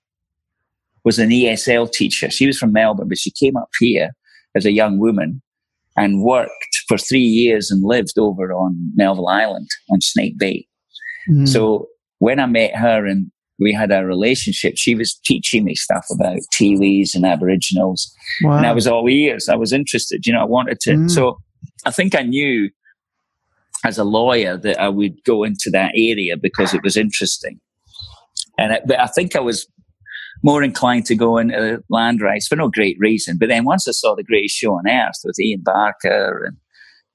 was 1.03 1.19
an 1.19 1.29
ESL 1.29 1.91
teacher. 1.91 2.29
She 2.29 2.47
was 2.47 2.57
from 2.57 2.73
Melbourne, 2.73 3.07
but 3.07 3.17
she 3.17 3.31
came 3.31 3.55
up 3.57 3.69
here 3.79 4.11
as 4.55 4.65
a 4.65 4.71
young 4.71 4.99
woman 4.99 5.41
and 5.95 6.21
worked 6.21 6.51
for 6.87 6.97
three 6.97 7.19
years 7.19 7.71
and 7.71 7.83
lived 7.83 8.17
over 8.17 8.51
on 8.53 8.91
Melville 8.95 9.27
Island 9.27 9.69
on 9.91 10.01
Snake 10.01 10.37
Bay. 10.37 10.67
Mm. 11.29 11.47
So 11.47 11.87
when 12.19 12.39
I 12.39 12.45
met 12.45 12.75
her 12.75 13.05
and 13.05 13.31
we 13.59 13.73
had 13.73 13.91
a 13.91 14.05
relationship, 14.05 14.73
she 14.77 14.95
was 14.95 15.19
teaching 15.25 15.63
me 15.63 15.75
stuff 15.75 16.05
about 16.11 16.39
Tiwis 16.53 17.15
and 17.15 17.25
Aboriginals. 17.25 18.13
Wow. 18.43 18.57
And 18.57 18.65
I 18.65 18.73
was 18.73 18.87
all 18.87 19.09
ears. 19.09 19.49
I 19.49 19.55
was 19.55 19.73
interested. 19.73 20.25
You 20.25 20.33
know, 20.33 20.41
I 20.41 20.45
wanted 20.45 20.79
to. 20.81 20.91
Mm. 20.91 21.09
So 21.09 21.37
I 21.87 21.91
think 21.91 22.15
I 22.15 22.21
knew 22.21 22.69
as 23.85 23.97
a 23.97 24.03
lawyer 24.03 24.57
that 24.57 24.79
I 24.79 24.89
would 24.89 25.23
go 25.23 25.43
into 25.43 25.69
that 25.71 25.93
area 25.95 26.35
because 26.35 26.73
it 26.73 26.83
was 26.83 26.97
interesting. 26.97 27.61
And 28.57 28.73
it, 28.73 28.83
but 28.85 28.99
I 28.99 29.07
think 29.07 29.35
I 29.35 29.39
was 29.39 29.65
more 30.43 30.61
inclined 30.63 31.05
to 31.05 31.15
go 31.15 31.37
into 31.37 31.81
land 31.89 32.21
rights 32.21 32.47
for 32.47 32.57
no 32.57 32.69
great 32.69 32.97
reason. 32.99 33.37
But 33.39 33.47
then 33.47 33.63
once 33.63 33.87
I 33.87 33.91
saw 33.91 34.15
the 34.15 34.23
greatest 34.23 34.55
show 34.55 34.73
on 34.73 34.89
earth 34.89 35.21
with 35.23 35.39
Ian 35.39 35.61
Barker 35.63 36.43
and 36.45 36.57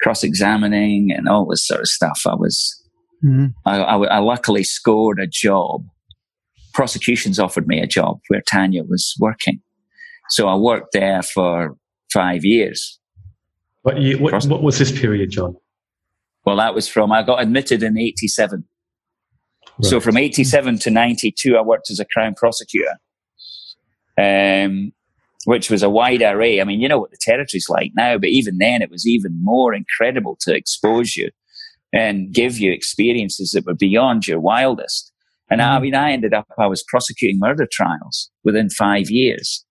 cross 0.00 0.24
examining 0.24 1.12
and 1.12 1.28
all 1.28 1.46
this 1.46 1.66
sort 1.66 1.80
of 1.80 1.88
stuff, 1.88 2.22
I 2.26 2.34
was, 2.34 2.82
mm-hmm. 3.24 3.46
I, 3.66 3.78
I, 3.78 3.96
I, 4.06 4.18
luckily 4.18 4.64
scored 4.64 5.20
a 5.20 5.26
job. 5.26 5.84
Prosecutions 6.72 7.38
offered 7.38 7.66
me 7.66 7.80
a 7.80 7.86
job 7.86 8.20
where 8.28 8.40
Tanya 8.40 8.84
was 8.84 9.14
working. 9.20 9.60
So 10.30 10.48
I 10.48 10.56
worked 10.56 10.92
there 10.92 11.22
for 11.22 11.76
five 12.10 12.44
years. 12.44 12.98
What, 13.82 14.00
you, 14.00 14.18
what, 14.18 14.44
what 14.44 14.62
was 14.62 14.78
this 14.78 14.92
period, 14.92 15.30
John? 15.30 15.56
Well, 16.44 16.56
that 16.56 16.74
was 16.74 16.88
from, 16.88 17.12
I 17.12 17.22
got 17.22 17.42
admitted 17.42 17.82
in 17.82 17.98
87. 17.98 18.64
Right. 19.78 19.88
So 19.88 20.00
from 20.00 20.16
87 20.16 20.78
to 20.80 20.90
92, 20.90 21.56
I 21.56 21.62
worked 21.62 21.90
as 21.90 22.00
a 22.00 22.04
Crown 22.04 22.34
prosecutor, 22.34 22.96
um, 24.18 24.92
which 25.44 25.70
was 25.70 25.82
a 25.82 25.90
wide 25.90 26.22
array. 26.22 26.60
I 26.60 26.64
mean, 26.64 26.80
you 26.80 26.88
know 26.88 26.98
what 26.98 27.10
the 27.10 27.18
territory's 27.20 27.68
like 27.68 27.92
now, 27.94 28.18
but 28.18 28.28
even 28.28 28.58
then 28.58 28.82
it 28.82 28.90
was 28.90 29.06
even 29.06 29.38
more 29.42 29.74
incredible 29.74 30.36
to 30.42 30.54
expose 30.54 31.16
you 31.16 31.30
and 31.92 32.32
give 32.32 32.58
you 32.58 32.72
experiences 32.72 33.50
that 33.52 33.66
were 33.66 33.74
beyond 33.74 34.26
your 34.26 34.40
wildest. 34.40 35.12
And 35.50 35.60
I 35.60 35.74
mm-hmm. 35.74 35.82
mean, 35.82 35.94
I 35.94 36.12
ended 36.12 36.32
up, 36.32 36.46
I 36.58 36.66
was 36.66 36.84
prosecuting 36.88 37.38
murder 37.38 37.68
trials 37.70 38.30
within 38.44 38.70
five 38.70 39.10
years. 39.10 39.64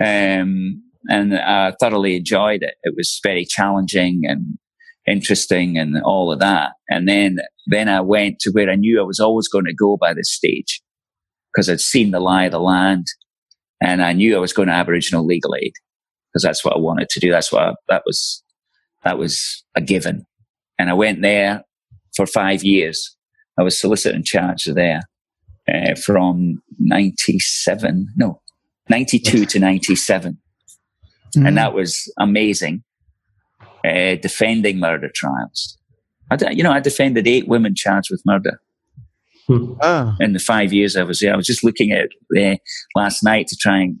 Um, 0.00 0.82
and 1.08 1.36
I 1.36 1.72
thoroughly 1.80 2.16
enjoyed 2.16 2.62
it. 2.62 2.74
It 2.82 2.94
was 2.96 3.20
very 3.22 3.44
challenging 3.44 4.22
and 4.24 4.58
interesting 5.06 5.78
and 5.78 6.00
all 6.02 6.30
of 6.32 6.40
that. 6.40 6.72
And 6.88 7.08
then, 7.08 7.38
then 7.66 7.88
I 7.88 8.00
went 8.00 8.40
to 8.40 8.50
where 8.50 8.70
I 8.70 8.74
knew 8.76 9.00
I 9.00 9.04
was 9.04 9.20
always 9.20 9.48
going 9.48 9.64
to 9.64 9.74
go 9.74 9.96
by 9.96 10.12
this 10.14 10.32
stage 10.32 10.82
because 11.52 11.70
I'd 11.70 11.80
seen 11.80 12.10
the 12.10 12.20
lie 12.20 12.44
of 12.44 12.52
the 12.52 12.60
land 12.60 13.06
and 13.80 14.02
I 14.02 14.12
knew 14.12 14.36
I 14.36 14.40
was 14.40 14.52
going 14.52 14.68
to 14.68 14.74
Aboriginal 14.74 15.24
legal 15.24 15.54
aid 15.54 15.72
because 16.32 16.42
that's 16.42 16.64
what 16.64 16.76
I 16.76 16.78
wanted 16.78 17.08
to 17.10 17.20
do. 17.20 17.30
That's 17.30 17.50
what 17.50 17.62
I, 17.62 17.74
that 17.88 18.02
was, 18.04 18.42
that 19.04 19.18
was 19.18 19.64
a 19.74 19.80
given. 19.80 20.26
And 20.78 20.90
I 20.90 20.94
went 20.94 21.22
there 21.22 21.64
for 22.14 22.26
five 22.26 22.62
years. 22.62 23.16
I 23.58 23.62
was 23.62 23.80
solicitor 23.80 24.14
in 24.14 24.24
charge 24.24 24.64
there. 24.64 25.02
uh, 25.72 25.94
from 25.94 26.62
97, 26.78 28.08
no, 28.16 28.40
92 28.88 29.46
to 29.46 29.58
97. 29.58 30.38
Mm-hmm. 31.36 31.46
And 31.46 31.56
that 31.56 31.74
was 31.74 32.12
amazing. 32.18 32.82
Uh, 33.84 34.16
defending 34.16 34.78
murder 34.78 35.10
trials. 35.14 35.78
I, 36.30 36.50
you 36.50 36.62
know, 36.62 36.72
I 36.72 36.80
defended 36.80 37.26
eight 37.26 37.48
women 37.48 37.74
charged 37.74 38.08
with 38.10 38.22
murder. 38.26 38.60
Hmm. 39.46 39.74
Oh. 39.80 40.14
In 40.20 40.32
the 40.34 40.38
five 40.38 40.72
years 40.72 40.96
I 40.96 41.04
was 41.04 41.20
there, 41.20 41.32
I 41.32 41.36
was 41.36 41.46
just 41.46 41.64
looking 41.64 41.92
at 41.92 42.08
it 42.34 42.54
uh, 42.54 42.98
last 42.98 43.22
night 43.22 43.46
to 43.48 43.56
try 43.56 43.78
and 43.78 43.98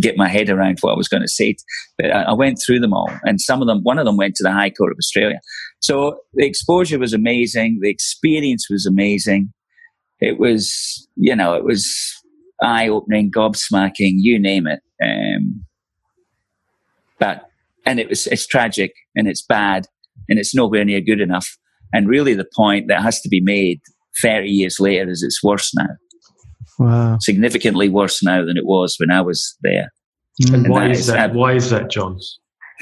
get 0.00 0.16
my 0.16 0.28
head 0.28 0.50
around 0.50 0.78
what 0.80 0.92
I 0.92 0.96
was 0.96 1.08
going 1.08 1.22
to 1.22 1.28
say. 1.28 1.56
But 1.98 2.10
I 2.10 2.32
went 2.32 2.58
through 2.64 2.80
them 2.80 2.92
all, 2.92 3.10
and 3.24 3.40
some 3.40 3.60
of 3.62 3.68
them, 3.68 3.80
one 3.82 3.98
of 3.98 4.06
them 4.06 4.16
went 4.16 4.34
to 4.36 4.42
the 4.42 4.52
High 4.52 4.70
Court 4.70 4.92
of 4.92 4.98
Australia. 4.98 5.40
So 5.80 6.18
the 6.34 6.46
exposure 6.46 6.98
was 6.98 7.12
amazing. 7.12 7.80
The 7.82 7.90
experience 7.90 8.66
was 8.70 8.86
amazing. 8.86 9.52
It 10.20 10.38
was, 10.38 11.08
you 11.16 11.36
know, 11.36 11.54
it 11.54 11.64
was 11.64 11.86
eye 12.62 12.88
opening, 12.88 13.30
gobsmacking, 13.30 14.14
you 14.16 14.38
name 14.38 14.66
it. 14.66 14.80
Um, 15.04 15.65
but, 17.18 17.42
and 17.84 18.00
it 18.00 18.08
was, 18.08 18.26
it's 18.26 18.46
tragic 18.46 18.92
and 19.14 19.28
it's 19.28 19.42
bad 19.42 19.86
and 20.28 20.38
it's 20.38 20.54
nowhere 20.54 20.84
near 20.84 21.00
good 21.00 21.20
enough. 21.20 21.48
And 21.92 22.08
really 22.08 22.34
the 22.34 22.48
point 22.56 22.88
that 22.88 23.02
has 23.02 23.20
to 23.20 23.28
be 23.28 23.40
made 23.40 23.80
30 24.22 24.48
years 24.48 24.80
later 24.80 25.10
is 25.10 25.22
it's 25.22 25.42
worse 25.42 25.72
now. 25.74 25.88
Wow. 26.78 27.18
Significantly 27.20 27.88
worse 27.88 28.22
now 28.22 28.44
than 28.44 28.56
it 28.56 28.66
was 28.66 28.96
when 28.98 29.10
I 29.10 29.20
was 29.20 29.56
there. 29.62 29.92
Mm. 30.42 30.54
And, 30.54 30.68
why 30.68 30.90
is 30.90 31.06
that? 31.06 31.34
why 31.34 31.54
is 31.54 31.70
that, 31.70 31.90
John? 31.90 32.18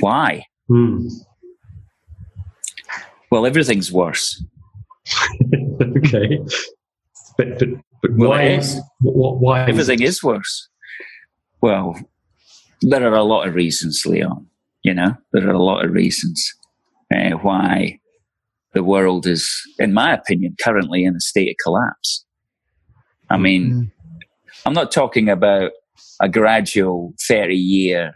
Why? 0.01 0.45
Hmm. 0.69 1.07
Well, 3.31 3.47
everything's 3.47 3.93
worse. 3.93 4.43
okay. 5.83 6.41
But, 7.37 7.59
but, 7.59 7.69
but 8.03 8.11
well, 8.15 8.31
why, 8.31 8.43
is, 8.43 8.81
why 9.01 9.69
everything 9.69 10.03
is 10.03 10.23
worse? 10.23 10.69
Well, 11.61 11.97
there 12.91 13.11
are 13.11 13.17
a 13.17 13.25
lot 13.25 13.49
of 13.49 13.55
reasons, 13.55 14.05
Leon. 14.07 14.47
You 14.83 14.95
know, 14.95 15.15
there 15.33 15.49
are 15.49 15.53
a 15.53 15.63
lot 15.63 15.85
of 15.85 15.93
reasons 15.93 16.53
uh, 17.15 17.31
why 17.31 18.01
the 18.75 18.83
world 18.85 19.27
is, 19.27 19.51
in 19.79 19.95
my 19.95 20.13
opinion, 20.13 20.57
currently 20.61 21.05
in 21.05 21.17
a 21.17 21.21
state 21.21 21.51
of 21.51 21.57
collapse. 21.63 22.25
I 23.31 23.39
mean, 23.39 23.71
mm 23.71 23.91
I'm 24.67 24.73
not 24.73 24.93
talking 24.93 25.29
about 25.29 25.73
a 26.23 26.29
gradual 26.29 27.13
30 27.29 27.55
year 27.55 28.15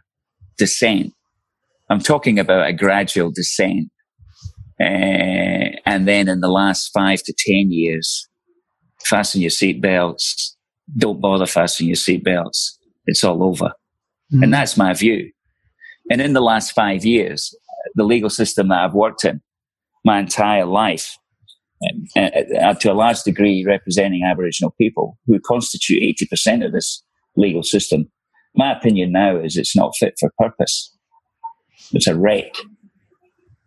descent. 0.56 1.12
I'm 1.90 2.00
talking 2.00 2.38
about 2.38 2.66
a 2.66 2.72
gradual 2.72 3.30
descent. 3.30 3.90
Uh, 4.80 5.76
and 5.84 6.08
then 6.08 6.26
in 6.26 6.40
the 6.40 6.48
last 6.48 6.90
five 6.94 7.22
to 7.24 7.34
10 7.36 7.70
years, 7.70 8.26
fasten 9.04 9.42
your 9.42 9.50
seatbelts. 9.50 10.52
Don't 10.96 11.20
bother 11.20 11.44
fastening 11.44 11.88
your 11.88 11.96
seatbelts. 11.96 12.78
It's 13.06 13.24
all 13.24 13.42
over. 13.42 13.72
Mm 14.32 14.42
And 14.42 14.52
that's 14.52 14.76
my 14.76 14.94
view. 14.94 15.30
And 16.10 16.20
in 16.20 16.32
the 16.32 16.40
last 16.40 16.72
five 16.72 17.04
years, 17.04 17.54
the 17.94 18.04
legal 18.04 18.30
system 18.30 18.68
that 18.68 18.84
I've 18.84 18.94
worked 18.94 19.24
in 19.24 19.40
my 20.04 20.18
entire 20.18 20.64
life 20.64 21.18
uh, 22.16 22.74
to 22.74 22.92
a 22.92 22.94
large 22.94 23.22
degree 23.22 23.64
representing 23.66 24.24
Aboriginal 24.24 24.74
people 24.78 25.18
who 25.26 25.38
constitute 25.40 26.02
80% 26.20 26.64
of 26.64 26.72
this 26.72 27.02
legal 27.36 27.62
system. 27.62 28.10
My 28.56 28.76
opinion 28.76 29.12
now 29.12 29.36
is 29.36 29.56
it's 29.56 29.76
not 29.76 29.94
fit 29.98 30.14
for 30.18 30.32
purpose. 30.38 30.94
It's 31.92 32.08
a 32.08 32.16
wreck. 32.16 32.54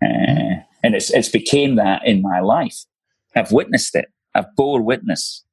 Uh, 0.03 0.61
and 0.83 0.95
it's, 0.95 1.11
it's 1.11 1.29
became 1.29 1.75
that 1.75 2.05
in 2.05 2.21
my 2.21 2.39
life. 2.39 2.75
I've 3.35 3.51
witnessed 3.51 3.95
it. 3.95 4.07
I've 4.35 4.53
bore 4.55 4.81
witness 4.81 5.45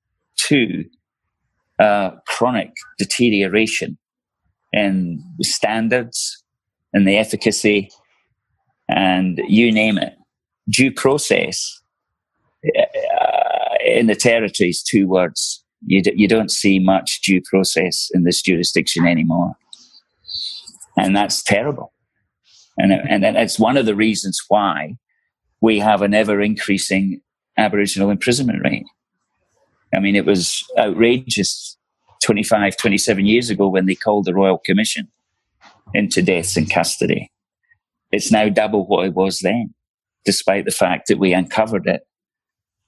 to 0.48 0.84
uh, 1.78 2.12
chronic 2.26 2.72
deterioration 2.98 3.98
in 4.72 5.22
the 5.38 5.44
standards 5.44 6.42
and 6.92 7.06
the 7.06 7.16
efficacy 7.16 7.90
and 8.88 9.40
you 9.46 9.70
name 9.72 9.98
it. 9.98 10.14
Due 10.68 10.92
process 10.92 11.80
uh, 12.64 13.74
in 13.84 14.06
the 14.06 14.14
territories, 14.14 14.82
two 14.82 15.08
words. 15.08 15.64
You, 15.86 16.02
d- 16.02 16.14
you 16.16 16.28
don't 16.28 16.50
see 16.50 16.78
much 16.78 17.20
due 17.22 17.40
process 17.48 18.08
in 18.12 18.24
this 18.24 18.42
jurisdiction 18.42 19.06
anymore. 19.06 19.54
And 20.96 21.16
that's 21.16 21.42
terrible. 21.42 21.92
And, 22.76 22.92
and 22.92 23.24
it's 23.36 23.58
one 23.58 23.76
of 23.76 23.86
the 23.86 23.94
reasons 23.94 24.40
why 24.48 24.96
we 25.60 25.78
have 25.78 26.02
an 26.02 26.14
ever 26.14 26.40
increasing 26.40 27.20
Aboriginal 27.56 28.10
imprisonment 28.10 28.62
rate. 28.62 28.86
I 29.94 30.00
mean, 30.00 30.16
it 30.16 30.26
was 30.26 30.64
outrageous 30.78 31.77
25, 32.22 32.76
27 32.76 33.26
years 33.26 33.50
ago 33.50 33.68
when 33.68 33.86
they 33.86 33.94
called 33.94 34.24
the 34.24 34.34
Royal 34.34 34.58
Commission 34.58 35.08
into 35.94 36.22
deaths 36.22 36.56
in 36.56 36.66
custody. 36.66 37.30
It's 38.10 38.32
now 38.32 38.48
double 38.48 38.86
what 38.86 39.06
it 39.06 39.14
was 39.14 39.40
then, 39.40 39.74
despite 40.24 40.64
the 40.64 40.70
fact 40.70 41.08
that 41.08 41.18
we 41.18 41.32
uncovered 41.32 41.86
it 41.86 42.02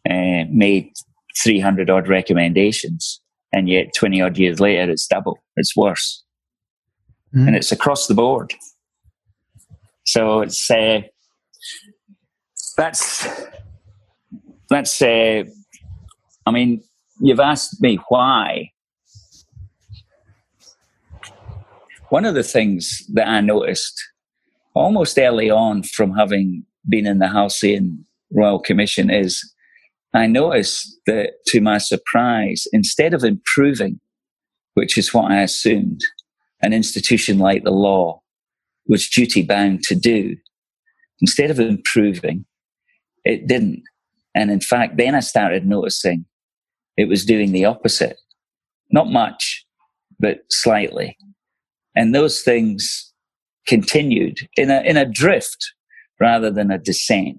uh, 0.08 0.44
made 0.50 0.92
300 1.42 1.90
odd 1.90 2.08
recommendations, 2.08 3.20
and 3.52 3.68
yet 3.68 3.88
20 3.96 4.22
odd 4.22 4.38
years 4.38 4.60
later, 4.60 4.90
it's 4.90 5.06
double, 5.06 5.38
it's 5.56 5.76
worse. 5.76 6.24
Mm. 7.34 7.48
And 7.48 7.56
it's 7.56 7.72
across 7.72 8.06
the 8.06 8.14
board. 8.14 8.54
So 10.04 10.40
it's, 10.40 10.70
uh, 10.70 11.02
that's, 12.76 13.28
that's, 14.68 15.02
uh, 15.02 15.44
I 16.46 16.50
mean, 16.50 16.82
you've 17.20 17.40
asked 17.40 17.80
me 17.80 17.98
why. 18.08 18.70
One 22.10 22.24
of 22.24 22.34
the 22.34 22.42
things 22.42 23.04
that 23.14 23.28
I 23.28 23.40
noticed 23.40 24.02
almost 24.74 25.16
early 25.16 25.48
on 25.48 25.84
from 25.84 26.12
having 26.12 26.64
been 26.88 27.06
in 27.06 27.20
the 27.20 27.28
Halcyon 27.28 28.04
Royal 28.32 28.58
Commission 28.58 29.10
is 29.10 29.54
I 30.12 30.26
noticed 30.26 30.98
that 31.06 31.34
to 31.46 31.60
my 31.60 31.78
surprise, 31.78 32.66
instead 32.72 33.14
of 33.14 33.22
improving, 33.22 34.00
which 34.74 34.98
is 34.98 35.14
what 35.14 35.30
I 35.30 35.42
assumed 35.42 36.00
an 36.62 36.72
institution 36.72 37.38
like 37.38 37.62
the 37.62 37.70
law 37.70 38.20
was 38.88 39.08
duty 39.08 39.42
bound 39.42 39.84
to 39.84 39.94
do, 39.94 40.36
instead 41.20 41.48
of 41.48 41.60
improving, 41.60 42.44
it 43.24 43.46
didn't. 43.46 43.84
And 44.34 44.50
in 44.50 44.60
fact, 44.60 44.96
then 44.96 45.14
I 45.14 45.20
started 45.20 45.64
noticing 45.64 46.24
it 46.96 47.08
was 47.08 47.24
doing 47.24 47.52
the 47.52 47.66
opposite. 47.66 48.16
Not 48.90 49.06
much, 49.06 49.64
but 50.18 50.40
slightly. 50.50 51.16
And 51.96 52.14
those 52.14 52.42
things 52.42 53.12
continued 53.66 54.48
in 54.56 54.70
a, 54.70 54.80
in 54.82 54.96
a 54.96 55.04
drift 55.04 55.72
rather 56.18 56.50
than 56.50 56.70
a 56.70 56.78
descent. 56.78 57.38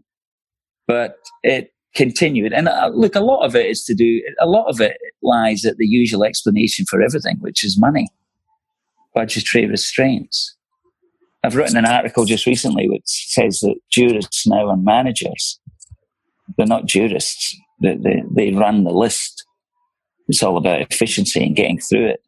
But 0.88 1.16
it 1.44 1.74
continued. 1.96 2.54
And 2.54 2.68
uh, 2.68 2.92
look, 2.94 3.16
a 3.16 3.22
lot 3.22 3.46
of 3.46 3.56
it 3.56 3.68
is 3.68 3.84
to 3.86 3.94
do, 3.94 4.22
a 4.40 4.46
lot 4.46 4.68
of 4.68 4.80
it 4.82 4.98
lies 5.22 5.66
at 5.66 5.78
the 5.78 5.86
usual 5.86 6.24
explanation 6.24 6.86
for 6.86 7.02
everything, 7.02 7.38
which 7.40 7.64
is 7.64 7.80
money, 7.80 8.08
budgetary 9.14 9.66
restraints. 9.68 10.56
I've 11.44 11.56
written 11.56 11.78
an 11.78 11.86
article 11.86 12.26
just 12.26 12.46
recently 12.46 12.88
which 12.88 13.04
says 13.06 13.60
that 13.62 13.76
jurists 13.90 14.46
now 14.46 14.70
are 14.70 14.78
managers. 14.78 15.60
They're 16.58 16.68
not 16.68 16.86
jurists. 16.86 17.56
They, 17.82 17.96
they, 17.96 18.24
they 18.36 18.52
run 18.52 18.84
the 18.84 18.92
list. 18.92 19.44
It's 20.28 20.44
all 20.44 20.58
about 20.58 20.82
efficiency 20.82 21.44
and 21.44 21.56
getting 21.56 21.80
through 21.80 22.10
it 22.10 22.24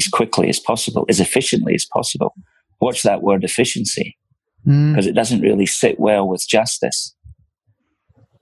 as 0.00 0.08
quickly 0.08 0.48
as 0.48 0.58
possible, 0.58 1.04
as 1.08 1.20
efficiently 1.20 1.74
as 1.74 1.84
possible. 1.84 2.34
Watch 2.80 3.02
that 3.02 3.22
word 3.22 3.44
efficiency 3.44 4.16
because 4.64 5.06
mm. 5.06 5.08
it 5.08 5.14
doesn't 5.14 5.42
really 5.42 5.66
sit 5.66 6.00
well 6.00 6.26
with 6.26 6.46
justice. 6.48 7.14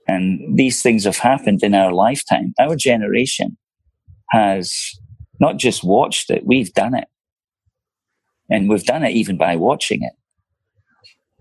And 0.07 0.57
these 0.57 0.81
things 0.81 1.03
have 1.03 1.17
happened 1.17 1.63
in 1.63 1.75
our 1.75 1.91
lifetime. 1.91 2.53
Our 2.59 2.75
generation 2.75 3.57
has 4.29 4.73
not 5.39 5.57
just 5.57 5.83
watched 5.83 6.29
it, 6.29 6.43
we've 6.45 6.73
done 6.73 6.95
it. 6.95 7.07
And 8.49 8.69
we've 8.69 8.85
done 8.85 9.03
it 9.03 9.11
even 9.11 9.37
by 9.37 9.55
watching 9.55 10.03
it. 10.03 10.13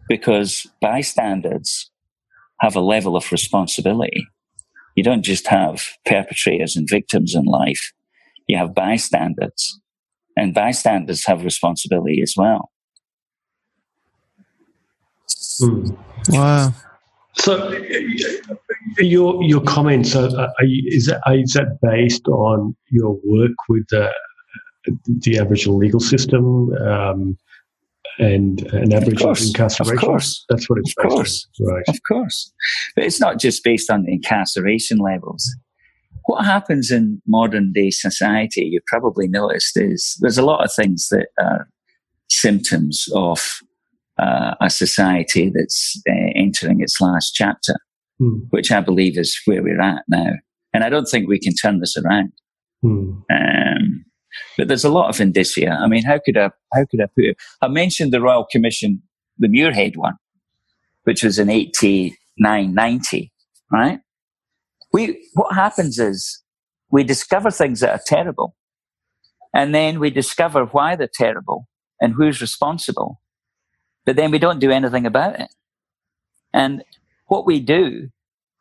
Because 0.09 0.67
bystanders 0.81 1.91
have 2.61 2.77
a 2.77 2.81
level 2.81 3.17
of 3.17 3.31
responsibility. 3.33 4.27
You 4.97 5.03
don't 5.03 5.23
just 5.23 5.47
have 5.49 5.85
perpetrators 6.05 6.77
and 6.77 6.89
victims 6.89 7.35
in 7.35 7.45
life. 7.45 7.93
You 8.47 8.59
have 8.59 8.75
bystanders. 8.75 9.81
And 10.37 10.55
bystanders 10.55 11.27
have 11.27 11.45
responsibility 11.45 12.23
as 12.23 12.35
well. 12.37 12.71
Hmm. 15.61 15.91
Wow. 16.29 16.73
So, 17.35 17.73
your 18.99 19.43
your 19.43 19.63
comments 19.63 20.15
are, 20.15 20.29
are 20.37 20.55
is 20.63 21.07
that 21.07 21.21
is 21.33 21.53
that 21.55 21.79
based 21.83 22.29
on 22.29 22.77
your 22.91 23.19
work 23.25 23.53
with 23.69 23.87
the 23.89 24.13
the 25.07 25.39
Aboriginal 25.39 25.79
legal 25.79 26.01
system 26.01 26.73
um, 26.75 27.39
and 28.19 28.61
an 28.73 28.93
Aboriginal 28.93 29.35
incarceration? 29.35 29.97
Of 29.97 30.01
course, 30.01 30.45
that's 30.51 30.69
what 30.69 30.79
it's 30.81 30.95
of 30.99 31.09
course, 31.09 31.49
on. 31.61 31.67
right? 31.67 31.85
Of 31.89 31.99
course, 32.07 32.53
but 32.95 33.05
it's 33.05 33.21
not 33.21 33.39
just 33.41 33.65
based 33.65 33.91
on 33.91 34.03
the 34.03 34.13
incarceration 34.13 34.99
levels. 34.99 35.49
What 36.25 36.45
happens 36.45 36.91
in 36.91 37.21
modern 37.27 37.73
day 37.73 37.91
society, 37.91 38.63
you 38.63 38.81
probably 38.87 39.29
noticed, 39.29 39.77
is 39.77 40.17
there's 40.21 40.39
a 40.39 40.45
lot 40.45 40.65
of 40.65 40.73
things 40.73 41.09
that 41.11 41.29
are 41.41 41.69
symptoms 42.29 43.09
of 43.15 43.61
uh, 44.19 44.55
a 44.61 44.71
society 44.71 45.51
that's 45.55 46.01
uh, 46.09 46.31
entering 46.35 46.81
its 46.81 47.01
last 47.01 47.33
chapter, 47.35 47.77
mm. 48.21 48.41
which 48.51 48.71
I 48.71 48.81
believe 48.81 49.19
is 49.19 49.39
where 49.45 49.63
we're 49.63 49.81
at 49.81 50.03
now. 50.09 50.33
And 50.73 50.85
I 50.85 50.89
don't 50.89 51.07
think 51.07 51.29
we 51.29 51.39
can 51.39 51.55
turn 51.55 51.81
this 51.81 51.97
around. 51.97 52.33
Mm. 52.85 53.23
Um, 53.31 54.05
but 54.57 54.69
there's 54.69 54.85
a 54.85 54.91
lot 54.91 55.09
of 55.09 55.21
indicia. 55.21 55.71
I 55.71 55.87
mean, 55.87 56.05
how 56.05 56.19
could 56.25 56.37
I, 56.37 56.51
how 56.73 56.85
could 56.91 57.01
I 57.01 57.07
put 57.07 57.25
it? 57.25 57.37
I 57.61 57.69
mentioned 57.69 58.13
the 58.13 58.21
Royal 58.21 58.47
Commission, 58.51 59.03
the 59.39 59.49
Muirhead 59.49 59.97
one, 59.97 60.15
which 61.05 61.23
was 61.23 61.39
in 61.39 61.51
89, 61.51 62.75
90, 62.75 63.33
right? 63.71 64.01
We, 64.93 65.29
what 65.35 65.55
happens 65.55 65.99
is 65.99 66.43
we 66.91 67.05
discover 67.05 67.51
things 67.51 67.81
that 67.81 67.91
are 67.91 68.03
terrible 68.05 68.55
and 69.55 69.75
then 69.75 70.01
we 70.01 70.11
discover 70.11 70.65
why 70.67 70.97
they're 70.97 71.09
terrible 71.13 71.69
and 72.01 72.15
who's 72.15 72.41
responsible. 72.41 73.21
But 74.05 74.17
then 74.17 74.31
we 74.31 74.39
don't 74.39 74.59
do 74.59 74.71
anything 74.71 75.07
about 75.07 75.39
it. 75.39 75.49
And 76.53 76.85
what 77.27 77.47
we 77.47 77.61
do, 77.61 78.11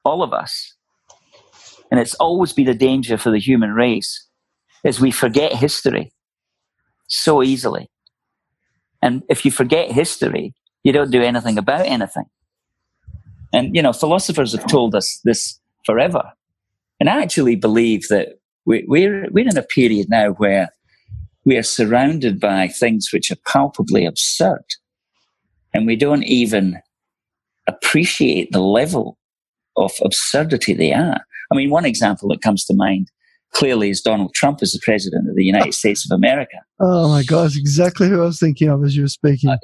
all 0.06 0.24
of 0.24 0.34
us, 0.34 0.76
and 1.90 2.00
it's 2.00 2.14
always 2.16 2.54
been 2.54 2.70
a 2.70 2.74
danger 2.74 3.18
for 3.18 3.32
the 3.32 3.40
human 3.40 3.72
race, 3.74 4.28
is 4.84 5.00
we 5.00 5.12
forget 5.12 5.54
history 5.54 6.14
so 7.08 7.44
easily. 7.44 7.90
And 9.02 9.24
if 9.30 9.46
you 9.46 9.52
forget 9.52 9.92
history, 9.92 10.54
you 10.84 10.94
don't 10.94 11.12
do 11.12 11.22
anything 11.22 11.58
about 11.58 11.86
anything. 11.86 12.26
And, 13.54 13.76
you 13.76 13.82
know, 13.82 13.92
philosophers 13.92 14.54
have 14.54 14.68
told 14.68 14.96
us 14.96 15.20
this 15.26 15.60
forever. 15.86 16.24
And 17.00 17.10
I 17.10 17.22
actually 17.22 17.56
believe 17.56 18.08
that 18.10 18.40
we, 18.66 18.86
we're, 18.88 19.28
we're 19.32 19.48
in 19.48 19.58
a 19.58 19.64
period 19.64 20.08
now 20.10 20.32
where 20.32 20.70
we 21.46 21.58
are 21.58 21.64
surrounded 21.64 22.40
by 22.40 22.68
things 22.68 23.10
which 23.12 23.32
are 23.32 23.38
palpably 23.48 24.06
absurd. 24.06 24.64
And 25.74 25.88
we 25.88 25.96
don't 25.96 26.24
even 26.24 26.80
appreciate 27.68 28.52
the 28.52 28.62
level 28.62 29.18
of 29.78 29.92
absurdity 30.04 30.74
they 30.74 30.94
are. 30.94 31.22
I 31.52 31.56
mean, 31.56 31.70
one 31.70 31.86
example 31.86 32.30
that 32.30 32.42
comes 32.42 32.66
to 32.66 32.74
mind 32.76 33.10
clearly 33.54 33.90
is 33.90 34.02
Donald 34.02 34.34
Trump 34.34 34.60
as 34.62 34.72
the 34.72 34.80
president 34.84 35.30
of 35.30 35.36
the 35.36 35.44
United 35.44 35.74
States 35.82 36.10
of 36.10 36.16
America. 36.16 36.58
Oh 36.80 37.10
my 37.10 37.24
gosh, 37.24 37.58
exactly 37.58 38.08
who 38.08 38.22
I 38.22 38.26
was 38.26 38.40
thinking 38.40 38.70
of 38.70 38.84
as 38.84 38.96
you 38.96 39.04
were 39.04 39.08
speaking. 39.08 39.50
Uh, 39.50 39.58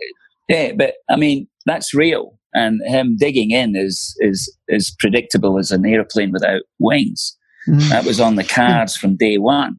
yeah, 0.49 0.71
but 0.73 0.95
I 1.09 1.15
mean, 1.15 1.47
that's 1.65 1.93
real. 1.93 2.36
And 2.57 2.81
him 2.85 3.15
digging 3.17 3.51
in 3.51 3.75
is, 3.75 4.15
is, 4.19 4.51
is 4.67 4.95
predictable 4.99 5.59
as 5.59 5.71
an 5.71 5.85
airplane 5.85 6.31
without 6.31 6.63
wings. 6.79 7.37
Mm. 7.67 7.89
That 7.89 8.05
was 8.05 8.19
on 8.19 8.35
the 8.35 8.43
cards 8.43 8.95
from 8.95 9.15
day 9.15 9.37
one, 9.37 9.77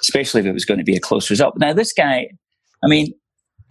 especially 0.00 0.40
if 0.40 0.46
it 0.46 0.52
was 0.52 0.64
going 0.64 0.78
to 0.78 0.84
be 0.84 0.96
a 0.96 1.00
close 1.00 1.28
result. 1.30 1.54
Now, 1.58 1.72
this 1.72 1.92
guy, 1.92 2.28
I 2.82 2.86
mean, 2.86 3.12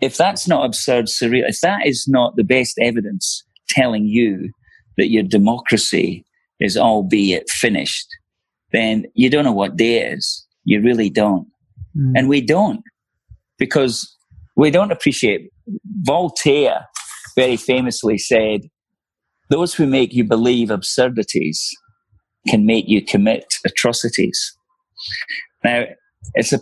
if 0.01 0.17
that's 0.17 0.47
not 0.47 0.65
absurd, 0.65 1.05
surreal, 1.05 1.47
if 1.47 1.61
that 1.61 1.85
is 1.85 2.05
not 2.07 2.35
the 2.35 2.43
best 2.43 2.77
evidence 2.79 3.43
telling 3.69 4.05
you 4.05 4.51
that 4.97 5.09
your 5.09 5.23
democracy 5.23 6.25
is 6.59 6.77
albeit 6.77 7.49
finished, 7.49 8.07
then 8.71 9.05
you 9.13 9.29
don't 9.29 9.45
know 9.45 9.51
what 9.51 9.77
day 9.77 10.01
is. 10.11 10.45
You 10.65 10.81
really 10.81 11.09
don't. 11.09 11.47
Mm. 11.97 12.13
And 12.15 12.29
we 12.29 12.41
don't 12.41 12.81
because 13.57 14.15
we 14.55 14.69
don't 14.71 14.91
appreciate. 14.91 15.49
Voltaire 16.01 16.85
very 17.37 17.55
famously 17.55 18.17
said, 18.17 18.61
those 19.49 19.73
who 19.73 19.87
make 19.87 20.13
you 20.13 20.25
believe 20.25 20.69
absurdities 20.69 21.71
can 22.49 22.65
make 22.65 22.89
you 22.89 23.01
commit 23.01 23.45
atrocities. 23.65 24.57
Now, 25.63 25.85
it's 26.33 26.51
a 26.51 26.59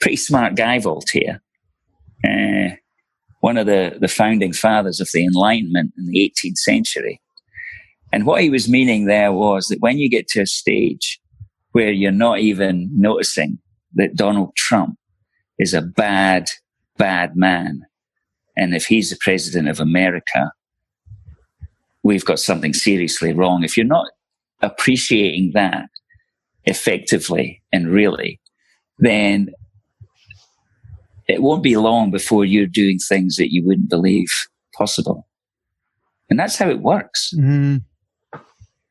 pretty 0.00 0.16
smart 0.16 0.54
guy, 0.54 0.78
Voltaire. 0.78 1.40
Uh, 2.26 2.74
one 3.40 3.56
of 3.56 3.66
the, 3.66 3.96
the 4.00 4.08
founding 4.08 4.52
fathers 4.52 5.00
of 5.00 5.08
the 5.14 5.24
Enlightenment 5.24 5.92
in 5.96 6.06
the 6.06 6.32
18th 6.44 6.58
century. 6.58 7.20
And 8.12 8.26
what 8.26 8.42
he 8.42 8.50
was 8.50 8.68
meaning 8.68 9.06
there 9.06 9.32
was 9.32 9.68
that 9.68 9.80
when 9.80 9.98
you 9.98 10.10
get 10.10 10.26
to 10.28 10.40
a 10.40 10.46
stage 10.46 11.20
where 11.72 11.90
you're 11.90 12.12
not 12.12 12.40
even 12.40 12.88
noticing 12.92 13.58
that 13.94 14.16
Donald 14.16 14.54
Trump 14.56 14.98
is 15.58 15.74
a 15.74 15.82
bad, 15.82 16.48
bad 16.96 17.36
man, 17.36 17.82
and 18.56 18.74
if 18.74 18.86
he's 18.86 19.10
the 19.10 19.18
president 19.20 19.68
of 19.68 19.80
America, 19.80 20.52
we've 22.02 22.24
got 22.24 22.38
something 22.38 22.72
seriously 22.72 23.32
wrong. 23.32 23.64
If 23.64 23.76
you're 23.76 23.86
not 23.86 24.08
appreciating 24.62 25.52
that 25.54 25.88
effectively 26.64 27.62
and 27.72 27.88
really, 27.88 28.40
then 28.98 29.50
it 31.28 31.42
won't 31.42 31.62
be 31.62 31.76
long 31.76 32.10
before 32.10 32.44
you're 32.44 32.66
doing 32.66 32.98
things 32.98 33.36
that 33.36 33.52
you 33.52 33.64
wouldn't 33.64 33.90
believe 33.90 34.28
possible. 34.74 35.26
And 36.30 36.38
that's 36.38 36.56
how 36.56 36.70
it 36.70 36.80
works. 36.80 37.32
Mm. 37.36 37.82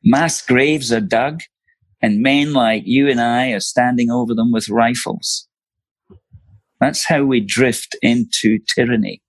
Mass 0.04 0.40
graves 0.40 0.92
are 0.92 1.00
dug, 1.00 1.40
and 2.00 2.22
men 2.22 2.52
like 2.52 2.82
you 2.86 3.08
and 3.08 3.20
I 3.20 3.50
are 3.50 3.60
standing 3.60 4.10
over 4.10 4.34
them 4.34 4.52
with 4.52 4.68
rifles. 4.68 5.48
That's 6.80 7.06
how 7.06 7.24
we 7.24 7.40
drift 7.40 7.96
into 8.02 8.58
tyranny. 8.68 9.22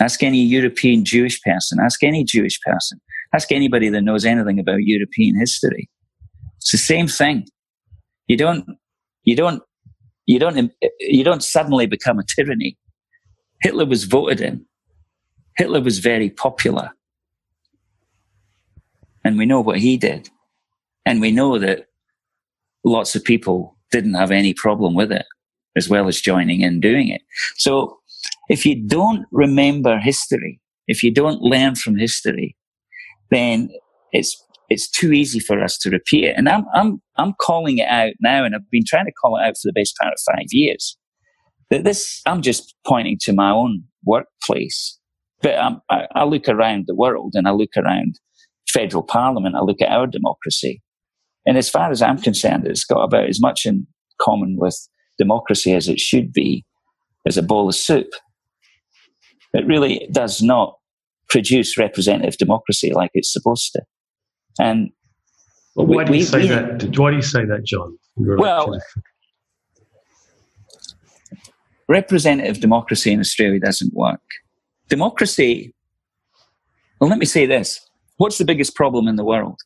Ask 0.00 0.22
any 0.22 0.42
European 0.42 1.04
Jewish 1.04 1.40
person, 1.42 1.78
ask 1.80 2.02
any 2.02 2.22
Jewish 2.22 2.60
person, 2.60 3.00
ask 3.34 3.50
anybody 3.50 3.88
that 3.88 4.02
knows 4.02 4.24
anything 4.24 4.58
about 4.58 4.78
European 4.80 5.38
history. 5.38 5.88
It's 6.58 6.72
the 6.72 6.78
same 6.78 7.08
thing. 7.08 7.46
You 8.26 8.36
don't, 8.36 8.66
you 9.22 9.36
don't, 9.36 9.62
you 10.26 10.38
don't, 10.38 10.72
you 11.00 11.24
don't 11.24 11.42
suddenly 11.42 11.86
become 11.86 12.18
a 12.18 12.24
tyranny. 12.24 12.76
Hitler 13.62 13.86
was 13.86 14.04
voted 14.04 14.40
in. 14.40 14.66
Hitler 15.56 15.80
was 15.80 15.98
very 15.98 16.28
popular. 16.28 16.90
And 19.24 19.38
we 19.38 19.46
know 19.46 19.60
what 19.60 19.78
he 19.78 19.96
did. 19.96 20.28
And 21.06 21.20
we 21.20 21.32
know 21.32 21.58
that 21.58 21.86
lots 22.84 23.14
of 23.14 23.24
people 23.24 23.76
didn't 23.90 24.14
have 24.14 24.30
any 24.30 24.52
problem 24.52 24.94
with 24.94 25.10
it, 25.10 25.24
as 25.76 25.88
well 25.88 26.06
as 26.08 26.20
joining 26.20 26.60
in 26.60 26.80
doing 26.80 27.08
it. 27.08 27.22
So 27.56 27.98
if 28.48 28.64
you 28.64 28.86
don't 28.86 29.26
remember 29.32 29.98
history, 29.98 30.60
if 30.86 31.02
you 31.02 31.12
don't 31.12 31.40
learn 31.42 31.74
from 31.74 31.96
history, 31.96 32.56
then 33.30 33.70
it's 34.12 34.42
it's 34.68 34.90
too 34.90 35.12
easy 35.12 35.38
for 35.38 35.62
us 35.62 35.78
to 35.78 35.90
repeat 35.90 36.24
it. 36.24 36.34
And 36.36 36.48
I'm 36.48 36.64
I'm 36.74 37.00
I'm 37.16 37.34
calling 37.40 37.78
it 37.78 37.88
out 37.88 38.12
now, 38.20 38.44
and 38.44 38.54
I've 38.54 38.70
been 38.70 38.84
trying 38.86 39.06
to 39.06 39.12
call 39.12 39.36
it 39.36 39.42
out 39.42 39.56
for 39.56 39.68
the 39.68 39.72
best 39.72 39.96
part 40.00 40.12
of 40.12 40.34
five 40.34 40.46
years. 40.50 40.96
That 41.70 41.84
this 41.84 42.22
I'm 42.26 42.42
just 42.42 42.74
pointing 42.86 43.18
to 43.22 43.32
my 43.32 43.50
own 43.50 43.84
workplace, 44.04 44.98
but 45.42 45.58
I'm, 45.58 45.80
I, 45.90 46.06
I 46.14 46.24
look 46.24 46.48
around 46.48 46.84
the 46.86 46.94
world 46.94 47.32
and 47.34 47.48
I 47.48 47.50
look 47.50 47.76
around 47.76 48.20
federal 48.68 49.02
parliament. 49.02 49.56
I 49.56 49.60
look 49.60 49.82
at 49.82 49.90
our 49.90 50.06
democracy, 50.06 50.82
and 51.46 51.58
as 51.58 51.68
far 51.68 51.90
as 51.90 52.02
I'm 52.02 52.18
concerned, 52.18 52.66
it's 52.66 52.84
got 52.84 53.02
about 53.02 53.28
as 53.28 53.40
much 53.40 53.66
in 53.66 53.86
common 54.20 54.56
with 54.58 54.78
democracy 55.18 55.74
as 55.74 55.88
it 55.88 55.98
should 55.98 56.32
be 56.32 56.64
as 57.26 57.36
a 57.36 57.42
bowl 57.42 57.68
of 57.68 57.74
soup 57.74 58.08
it 59.56 59.66
really 59.66 60.08
does 60.12 60.42
not 60.42 60.76
produce 61.28 61.76
representative 61.76 62.38
democracy 62.38 62.92
like 62.92 63.10
it's 63.14 63.32
supposed 63.32 63.72
to. 63.72 63.82
And 64.58 64.90
well, 65.74 65.86
why 65.86 66.04
do 66.04 66.14
you 66.14 66.22
say 66.22 66.42
we, 66.42 66.48
that? 66.48 66.98
Why 66.98 67.10
do 67.10 67.16
you 67.16 67.22
say 67.22 67.44
that, 67.44 67.64
John? 67.64 67.98
Well, 68.16 68.80
representative 71.88 72.60
democracy 72.60 73.12
in 73.12 73.20
Australia 73.20 73.60
doesn't 73.60 73.92
work. 73.94 74.22
Democracy. 74.88 75.74
Well, 77.00 77.10
let 77.10 77.18
me 77.18 77.26
say 77.26 77.46
this: 77.46 77.80
What's 78.16 78.38
the 78.38 78.44
biggest 78.44 78.74
problem 78.74 79.08
in 79.08 79.16
the 79.16 79.24
world, 79.24 79.58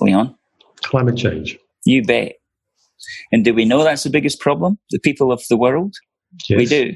Leon? 0.00 0.34
Climate 0.82 1.16
change. 1.16 1.58
You 1.86 2.04
bet. 2.04 2.34
And 3.32 3.44
do 3.44 3.54
we 3.54 3.64
know 3.64 3.82
that's 3.82 4.02
the 4.02 4.10
biggest 4.10 4.40
problem? 4.40 4.78
The 4.90 4.98
people 4.98 5.32
of 5.32 5.42
the 5.48 5.56
world. 5.56 5.94
Yes. 6.48 6.58
We 6.58 6.66
do. 6.66 6.94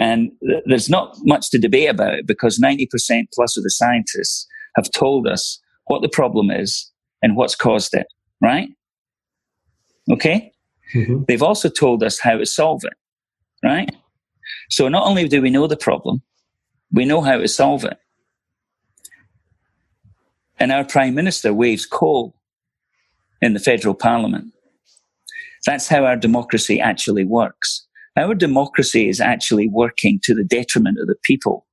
And 0.00 0.32
th- 0.42 0.62
there's 0.64 0.88
not 0.88 1.14
much 1.24 1.50
to 1.50 1.58
debate 1.58 1.90
about 1.90 2.14
it 2.14 2.26
because 2.26 2.58
90% 2.58 2.88
plus 3.34 3.58
of 3.58 3.62
the 3.62 3.70
scientists 3.70 4.46
have 4.74 4.90
told 4.90 5.28
us 5.28 5.60
what 5.88 6.00
the 6.00 6.08
problem 6.08 6.50
is 6.50 6.90
and 7.22 7.36
what's 7.36 7.54
caused 7.54 7.92
it, 7.94 8.06
right? 8.40 8.70
Okay? 10.10 10.52
Mm-hmm. 10.94 11.24
They've 11.28 11.42
also 11.42 11.68
told 11.68 12.02
us 12.02 12.18
how 12.18 12.38
to 12.38 12.46
solve 12.46 12.82
it, 12.84 12.94
right? 13.62 13.94
So 14.70 14.88
not 14.88 15.06
only 15.06 15.28
do 15.28 15.42
we 15.42 15.50
know 15.50 15.66
the 15.66 15.76
problem, 15.76 16.22
we 16.90 17.04
know 17.04 17.20
how 17.20 17.36
to 17.36 17.46
solve 17.46 17.84
it. 17.84 17.98
And 20.58 20.72
our 20.72 20.84
prime 20.84 21.14
minister 21.14 21.52
waves 21.52 21.84
coal 21.84 22.34
in 23.42 23.52
the 23.52 23.60
federal 23.60 23.94
parliament. 23.94 24.54
That's 25.66 25.88
how 25.88 26.06
our 26.06 26.16
democracy 26.16 26.80
actually 26.80 27.24
works. 27.24 27.86
Our 28.16 28.34
democracy 28.34 29.08
is 29.08 29.20
actually 29.20 29.68
working 29.68 30.20
to 30.24 30.34
the 30.34 30.44
detriment 30.44 30.98
of 30.98 31.06
the 31.06 31.16
people 31.22 31.66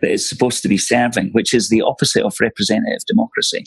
that 0.00 0.10
it's 0.10 0.28
supposed 0.28 0.62
to 0.62 0.68
be 0.68 0.78
serving, 0.78 1.30
which 1.32 1.52
is 1.54 1.68
the 1.68 1.82
opposite 1.82 2.24
of 2.24 2.34
representative 2.40 3.04
democracy. 3.06 3.64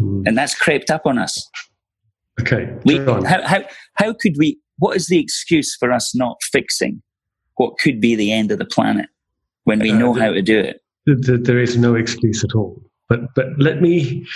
mm. 0.00 0.22
and 0.26 0.36
that's 0.36 0.54
crept 0.54 0.90
up 0.90 1.02
on 1.06 1.18
us. 1.18 1.48
Okay, 2.40 2.72
we, 2.84 2.98
how, 2.98 3.42
how 3.46 3.62
how 3.94 4.12
could 4.12 4.34
we? 4.38 4.58
What 4.78 4.96
is 4.96 5.06
the 5.06 5.20
excuse 5.20 5.76
for 5.76 5.92
us 5.92 6.16
not 6.16 6.36
fixing 6.42 7.00
what 7.56 7.78
could 7.78 8.00
be 8.00 8.14
the 8.14 8.32
end 8.32 8.50
of 8.50 8.58
the 8.58 8.64
planet 8.64 9.06
when 9.64 9.78
we 9.78 9.90
uh, 9.90 9.98
know 9.98 10.12
how 10.12 10.30
to 10.30 10.42
do 10.42 10.58
it? 10.58 10.80
there 11.06 11.58
is 11.58 11.76
no 11.76 11.94
excuse 11.94 12.42
at 12.42 12.54
all. 12.54 12.80
But 13.08 13.20
but 13.34 13.46
let 13.58 13.82
me. 13.82 14.26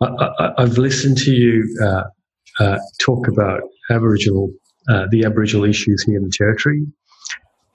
I, 0.00 0.52
have 0.58 0.78
listened 0.78 1.18
to 1.18 1.32
you 1.32 1.76
uh, 1.82 2.04
uh, 2.60 2.78
talk 3.00 3.26
about 3.26 3.62
Aboriginal 3.90 4.50
uh, 4.88 5.06
the 5.10 5.24
Aboriginal 5.24 5.64
issues 5.64 6.02
here 6.02 6.16
in 6.16 6.24
the 6.24 6.30
territory, 6.30 6.86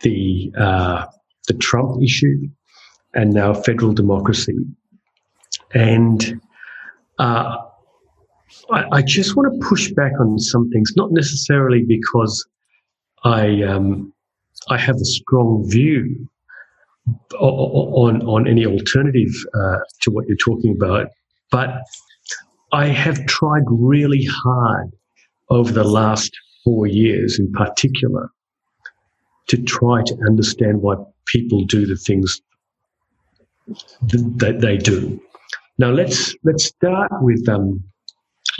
the 0.02 0.52
uh, 0.58 1.06
the 1.48 1.54
Trump 1.56 2.02
issue, 2.02 2.48
and 3.14 3.34
now 3.34 3.54
federal 3.54 3.94
democracy. 3.94 4.58
And 5.74 6.42
uh, 7.20 7.58
I, 8.72 8.86
I, 8.92 9.02
just 9.02 9.36
want 9.36 9.54
to 9.54 9.68
push 9.68 9.92
back 9.92 10.14
on 10.20 10.40
some 10.40 10.70
things, 10.70 10.94
not 10.96 11.12
necessarily 11.12 11.84
because 11.84 12.46
I 13.24 13.62
um, 13.64 14.14
I 14.70 14.78
have 14.78 14.96
a 14.96 15.06
strong 15.06 15.70
view 15.70 16.28
on 17.40 18.22
on 18.22 18.48
any 18.48 18.66
alternative 18.66 19.34
uh, 19.54 19.80
to 20.02 20.12
what 20.12 20.28
you're 20.28 20.38
talking 20.38 20.76
about, 20.76 21.08
but 21.52 21.82
I 22.72 22.88
have 22.88 23.26
tried 23.28 23.64
really 23.68 24.28
hard 24.44 24.92
over 25.50 25.72
the 25.72 25.84
last 25.84 26.32
four 26.64 26.88
years 26.88 27.40
in 27.40 27.52
particular 27.52 28.30
to 29.48 29.58
try 29.64 30.02
to 30.06 30.18
understand 30.28 30.82
why 30.82 30.96
people 31.28 31.64
do 31.66 31.86
the 31.86 31.96
things 31.96 32.42
that 33.68 34.60
they 34.62 34.78
do. 34.78 35.22
Now 35.78 35.90
let's 35.90 36.36
let's 36.44 36.66
start 36.66 37.12
with 37.22 37.48
um, 37.50 37.84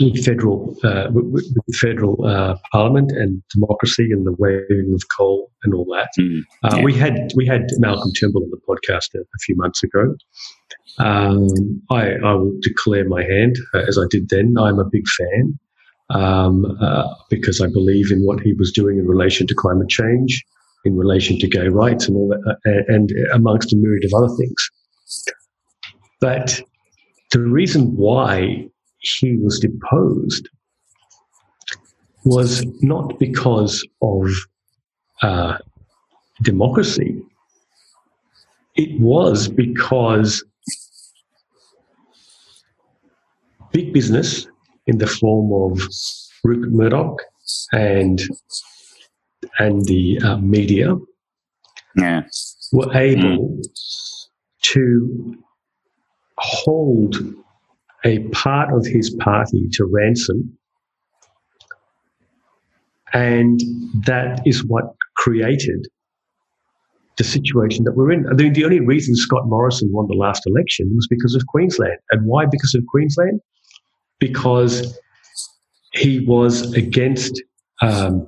with 0.00 0.24
federal 0.24 0.76
uh, 0.82 1.06
with, 1.10 1.44
with 1.66 1.76
federal 1.76 2.24
uh, 2.26 2.56
parliament 2.72 3.12
and 3.12 3.42
democracy 3.52 4.10
and 4.10 4.26
the 4.26 4.34
waving 4.38 4.92
of 4.94 5.02
coal 5.16 5.50
and 5.62 5.74
all 5.74 5.84
that. 5.86 6.10
Mm, 6.18 6.42
yeah. 6.62 6.70
uh, 6.70 6.82
we 6.82 6.94
had 6.94 7.32
we 7.36 7.46
had 7.46 7.66
Malcolm 7.78 8.12
Turnbull 8.18 8.42
on 8.42 8.50
the 8.50 8.60
podcast 8.68 9.14
a, 9.14 9.20
a 9.20 9.38
few 9.42 9.56
months 9.56 9.82
ago. 9.82 10.14
Um, 10.98 11.48
I, 11.90 12.12
I 12.24 12.34
will 12.34 12.52
declare 12.60 13.08
my 13.08 13.24
hand 13.24 13.56
uh, 13.74 13.78
as 13.88 13.98
I 13.98 14.04
did 14.10 14.28
then. 14.28 14.54
I'm 14.58 14.78
a 14.78 14.84
big 14.84 15.06
fan 15.08 15.58
um, 16.10 16.64
uh, 16.80 17.08
because 17.30 17.60
I 17.60 17.66
believe 17.66 18.10
in 18.10 18.24
what 18.24 18.40
he 18.40 18.52
was 18.54 18.72
doing 18.72 18.98
in 18.98 19.06
relation 19.06 19.46
to 19.46 19.54
climate 19.54 19.88
change, 19.88 20.44
in 20.84 20.96
relation 20.96 21.38
to 21.38 21.48
gay 21.48 21.68
rights, 21.68 22.06
and 22.06 22.16
all 22.16 22.28
that, 22.28 22.56
uh, 22.66 22.92
and 22.94 23.10
amongst 23.32 23.72
a 23.72 23.76
myriad 23.76 24.04
of 24.04 24.12
other 24.14 24.34
things. 24.36 24.70
But 26.20 26.60
the 27.32 27.40
reason 27.40 27.96
why 27.96 28.68
he 28.98 29.36
was 29.36 29.58
deposed 29.58 30.48
was 32.24 32.64
not 32.80 33.18
because 33.18 33.86
of 34.00 34.30
uh, 35.22 35.58
democracy. 36.42 37.20
It 38.76 38.98
was 39.00 39.48
because 39.48 40.42
big 43.72 43.92
business 43.92 44.46
in 44.86 44.98
the 44.98 45.06
form 45.06 45.52
of 45.52 45.80
Rupert 46.42 46.72
Murdoch 46.72 47.18
and 47.72 48.20
and 49.58 49.84
the 49.86 50.18
uh, 50.24 50.36
media 50.38 50.96
yeah. 51.96 52.22
were 52.72 52.94
able 52.96 53.48
mm. 53.48 53.64
to 54.62 55.36
hold 56.38 57.16
a 58.04 58.18
part 58.30 58.72
of 58.72 58.86
his 58.86 59.14
party 59.20 59.68
to 59.72 59.84
ransom. 59.84 60.56
And 63.12 63.60
that 64.06 64.40
is 64.44 64.64
what 64.64 64.84
created 65.16 65.86
the 67.16 67.24
situation 67.24 67.84
that 67.84 67.92
we're 67.92 68.10
in. 68.10 68.26
I 68.26 68.32
mean, 68.32 68.52
the 68.52 68.64
only 68.64 68.80
reason 68.80 69.14
Scott 69.14 69.46
Morrison 69.46 69.88
won 69.92 70.06
the 70.08 70.16
last 70.16 70.42
election 70.46 70.90
was 70.94 71.06
because 71.08 71.34
of 71.34 71.46
Queensland. 71.46 71.96
And 72.10 72.26
why 72.26 72.46
because 72.46 72.74
of 72.74 72.84
Queensland? 72.88 73.40
Because 74.26 74.98
he 75.92 76.20
was 76.20 76.72
against 76.72 77.42
um, 77.82 78.26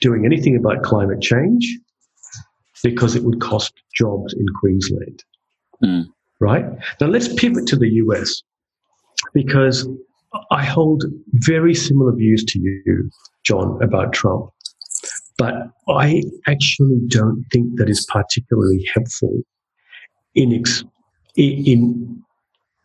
doing 0.00 0.24
anything 0.26 0.56
about 0.56 0.82
climate 0.82 1.20
change 1.20 1.78
because 2.82 3.14
it 3.14 3.22
would 3.22 3.40
cost 3.40 3.72
jobs 3.94 4.34
in 4.34 4.44
Queensland. 4.58 5.24
Mm. 5.84 6.04
Right? 6.40 6.64
Now 7.00 7.06
let's 7.06 7.32
pivot 7.34 7.68
to 7.68 7.76
the 7.76 7.88
US 8.04 8.42
because 9.32 9.88
I 10.50 10.64
hold 10.64 11.04
very 11.34 11.72
similar 11.72 12.12
views 12.16 12.44
to 12.46 12.58
you, 12.58 13.08
John, 13.44 13.80
about 13.80 14.12
Trump. 14.12 14.50
But 15.38 15.54
I 15.88 16.22
actually 16.48 16.98
don't 17.06 17.44
think 17.52 17.78
that 17.78 17.88
is 17.88 18.04
particularly 18.12 18.84
helpful 18.92 19.42
in, 20.34 20.52
ex- 20.52 20.82
in 21.36 22.22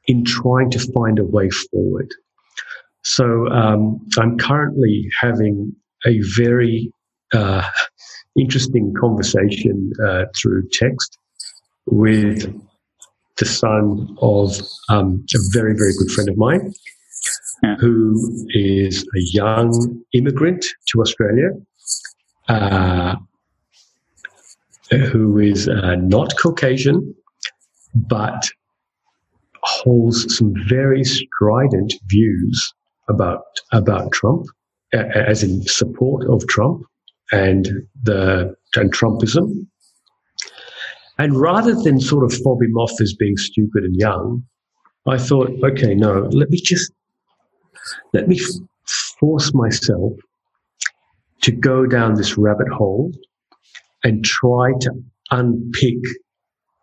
in 0.08 0.24
trying 0.24 0.72
to 0.72 0.80
find 0.94 1.20
a 1.20 1.26
way 1.26 1.50
forward. 1.50 2.14
So 3.04 3.48
um, 3.50 4.00
I'm 4.18 4.38
currently 4.38 5.10
having 5.22 5.74
a 6.06 6.20
very 6.36 6.92
uh, 7.34 7.68
interesting 8.38 8.94
conversation 9.00 9.92
uh, 10.06 10.26
through 10.36 10.68
text 10.72 11.18
with 11.86 12.54
the 13.38 13.46
son 13.46 14.16
of 14.22 14.60
um, 14.90 15.26
a 15.34 15.40
very, 15.54 15.76
very 15.76 15.94
good 15.98 16.12
friend 16.12 16.30
of 16.30 16.38
mine 16.38 16.74
yeah. 17.64 17.76
who 17.80 18.46
is 18.50 19.04
a 19.04 19.22
young 19.32 20.04
immigrant 20.14 20.66
to 20.90 21.02
Australia. 21.02 21.50
Uh, 22.50 23.16
who 24.90 25.38
is 25.38 25.68
uh, 25.68 25.96
not 25.96 26.34
Caucasian, 26.42 27.14
but 27.94 28.50
holds 29.64 30.38
some 30.38 30.54
very 30.68 31.04
strident 31.04 31.94
views 32.10 32.74
about 33.10 33.44
about 33.72 34.12
Trump, 34.12 34.46
as 34.94 35.44
in 35.44 35.62
support 35.64 36.30
of 36.30 36.46
Trump 36.48 36.84
and 37.32 37.68
the 38.04 38.56
and 38.76 38.94
Trumpism. 38.94 39.68
And 41.20 41.40
rather 41.40 41.74
than 41.74 42.00
sort 42.00 42.24
of 42.24 42.34
fob 42.44 42.62
him 42.62 42.78
off 42.78 43.02
as 43.02 43.14
being 43.14 43.38
stupid 43.38 43.84
and 43.84 43.96
young, 43.96 44.44
I 45.08 45.18
thought, 45.18 45.52
okay, 45.64 45.96
no, 45.96 46.30
let 46.32 46.50
me 46.50 46.62
just 46.64 46.92
let 48.14 48.28
me 48.28 48.40
force 49.20 49.54
myself 49.54 50.14
to 51.42 51.52
go 51.52 51.86
down 51.86 52.16
this 52.16 52.38
rabbit 52.38 52.68
hole 52.70 53.12
and 54.04 54.24
try 54.24 54.72
to 54.82 54.92
unpick 55.32 55.98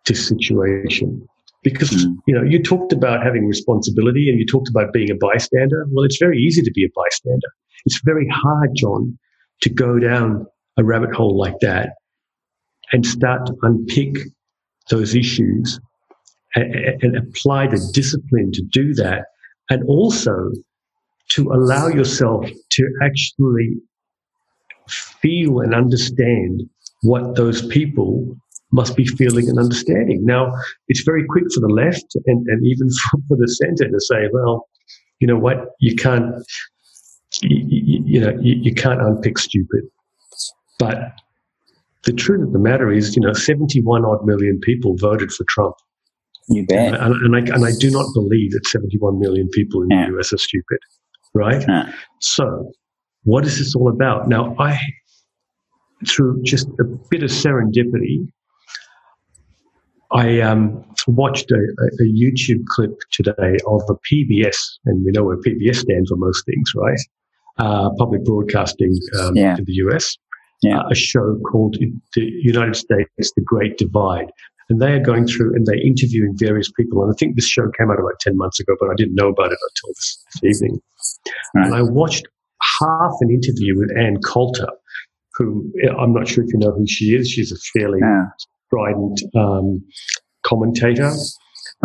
this 0.07 0.29
situation 0.29 1.27
because 1.65 1.91
mm. 1.91 2.15
you 2.27 2.35
know 2.35 2.43
you 2.43 2.63
talked 2.63 2.93
about 2.93 3.25
having 3.25 3.47
responsibility 3.49 4.29
and 4.29 4.39
you 4.39 4.47
talked 4.47 4.69
about 4.69 4.93
being 4.93 5.11
a 5.11 5.15
bystander 5.15 5.87
well 5.91 6.05
it's 6.05 6.19
very 6.19 6.39
easy 6.39 6.63
to 6.63 6.71
be 6.73 6.85
a 6.85 6.89
bystander 6.95 7.49
it's 7.87 8.01
very 8.05 8.29
hard 8.29 8.71
john 8.77 9.19
to 9.63 9.71
go 9.71 9.99
down 9.99 10.47
a 10.77 10.85
rabbit 10.85 11.13
hole 11.13 11.37
like 11.37 11.59
that 11.61 11.95
and 12.93 13.05
start 13.05 13.47
to 13.47 13.55
unpick 13.63 14.17
those 14.91 15.15
issues 15.15 15.81
and, 16.55 16.75
and 17.03 17.17
apply 17.17 17.67
the 17.67 17.91
discipline 17.93 18.53
to 18.53 18.63
do 18.71 18.95
that 18.95 19.25
and 19.71 19.83
also 19.89 20.51
to 21.31 21.51
allow 21.53 21.89
yourself 21.89 22.47
to 22.71 22.87
actually 23.03 23.71
feel 24.89 25.61
and 25.61 25.75
understand 25.75 26.63
what 27.03 27.35
those 27.37 27.67
people 27.69 28.37
must 28.75 28.97
be 28.97 29.07
feeling 29.07 29.49
and 29.49 29.59
understanding. 29.59 30.25
Now, 30.25 30.53
it's 30.89 31.03
very 31.05 31.25
quick 31.25 31.45
for 31.55 31.61
the 31.61 31.73
left 31.73 32.05
and, 32.27 32.45
and 32.49 32.67
even 32.67 32.89
for 33.29 33.37
the 33.37 33.49
center 33.49 33.91
to 33.91 34.01
say, 34.01 34.29
well, 34.33 34.69
you 35.21 35.29
know 35.29 35.39
what, 35.39 35.69
you 35.81 35.95
can't, 35.95 36.35
you, 37.41 38.03
you 38.05 38.21
know, 38.21 38.37
you, 38.41 38.57
you 38.57 38.75
can't 38.75 39.01
unpick 39.01 39.39
stupid. 39.39 39.85
But 40.79 41.13
the 42.03 42.13
truth 42.13 42.43
of 42.43 42.53
the 42.53 42.59
matter 42.59 42.93
is, 42.93 43.17
you 43.17 43.23
know, 43.23 43.33
71 43.33 44.05
odd 44.05 44.27
million 44.27 44.59
people 44.61 44.97
voted 44.99 45.31
for 45.31 45.45
Trump. 45.49 45.77
You 46.49 46.67
bet. 46.67 47.01
And, 47.01 47.15
and, 47.15 47.37
I, 47.37 47.55
and 47.55 47.65
I 47.65 47.71
do 47.79 47.91
not 47.91 48.07
believe 48.13 48.51
that 48.53 48.67
71 48.67 49.19
million 49.19 49.49
people 49.51 49.83
in 49.83 49.89
yeah. 49.91 50.11
the 50.11 50.19
US 50.19 50.33
are 50.33 50.39
stupid, 50.39 50.79
right? 51.33 51.65
Yeah. 51.67 51.93
So, 52.21 52.73
what 53.23 53.47
is 53.47 53.59
this 53.59 53.75
all 53.75 53.89
about? 53.89 54.29
Now, 54.29 54.55
I, 54.59 54.79
through 56.07 56.43
just 56.43 56.69
a 56.81 56.85
bit 57.09 57.23
of 57.23 57.31
serendipity, 57.31 58.27
I 60.15 60.41
um, 60.41 60.85
watched 61.09 61.51
a, 61.51 61.57
a, 61.57 62.05
YouTube 62.05 62.65
clip 62.69 62.93
today 63.11 63.59
of 63.67 63.83
a 63.89 63.95
PBS, 63.95 64.57
and 64.85 65.05
we 65.05 65.11
know 65.11 65.25
where 65.25 65.37
PBS 65.37 65.77
stands 65.77 66.13
on 66.13 66.21
most 66.21 66.47
things, 66.47 66.71
right? 66.77 67.01
Uh, 67.59 67.91
public 67.99 68.25
broadcasting 68.25 68.97
um, 69.21 69.37
yeah. 69.37 69.57
in 69.59 69.65
the 69.65 69.73
US. 69.87 70.17
Yeah. 70.63 70.79
Uh, 70.79 70.89
a 70.91 70.95
show 70.95 71.39
called 71.51 71.77
The 72.15 72.23
United 72.43 72.77
States, 72.77 73.33
The 73.37 73.43
Great 73.45 73.77
Divide. 73.77 74.31
and 74.71 74.81
they 74.81 74.93
are 74.93 75.01
going 75.01 75.27
through 75.27 75.55
and 75.55 75.67
they're 75.67 75.85
interviewing 75.85 76.35
various 76.37 76.71
people. 76.71 77.03
And 77.03 77.13
I 77.13 77.17
think 77.19 77.35
this 77.35 77.49
show 77.49 77.69
came 77.77 77.91
out 77.91 77.99
about 77.99 78.19
10 78.21 78.37
months 78.37 78.61
ago, 78.61 78.75
but 78.81 78.91
I 78.91 78.95
didn't 78.97 79.17
know 79.17 79.29
about 79.29 79.53
it 79.53 79.59
until 79.61 79.89
this, 79.89 80.25
this 80.43 80.63
evening. 80.63 80.81
Right. 81.55 81.67
And 81.67 81.75
I 81.75 81.83
watched 81.83 82.25
half 82.81 83.13
an 83.21 83.31
interview 83.31 83.79
with 83.79 83.91
Ann 83.99 84.21
Coulter, 84.23 84.69
who 85.35 85.71
I'm 85.99 86.15
not 86.15 86.29
sure 86.29 86.45
if 86.45 86.53
you 86.53 86.59
know 86.61 86.71
who 86.71 86.87
she 86.87 87.15
is. 87.15 87.29
She's 87.29 87.53
a 87.53 87.57
fairly 87.79 87.99
yeah. 88.01 88.27
Strident 88.67 89.21
um, 89.37 89.85
commentator. 90.45 91.13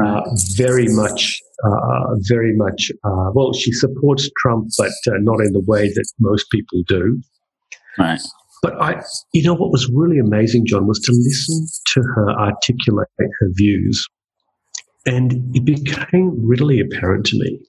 Uh, 0.03 0.21
very 0.55 0.87
much, 0.89 1.39
uh, 1.65 2.15
very 2.29 2.55
much. 2.55 2.91
Uh, 3.03 3.31
well, 3.33 3.53
she 3.53 3.71
supports 3.71 4.29
Trump, 4.37 4.69
but 4.77 4.91
uh, 5.07 5.17
not 5.19 5.41
in 5.41 5.51
the 5.51 5.63
way 5.65 5.87
that 5.89 6.05
most 6.19 6.49
people 6.51 6.81
do. 6.87 7.21
Right. 7.97 8.21
But 8.61 8.81
I, 8.81 9.01
you 9.33 9.43
know, 9.43 9.55
what 9.55 9.71
was 9.71 9.89
really 9.93 10.19
amazing, 10.19 10.65
John, 10.65 10.87
was 10.87 10.99
to 10.99 11.11
listen 11.11 11.67
to 11.93 12.01
her 12.15 12.29
articulate 12.31 13.07
her 13.17 13.49
views. 13.53 14.05
And 15.05 15.55
it 15.55 15.65
became 15.65 16.47
readily 16.47 16.79
apparent 16.79 17.25
to 17.27 17.39
me 17.39 17.59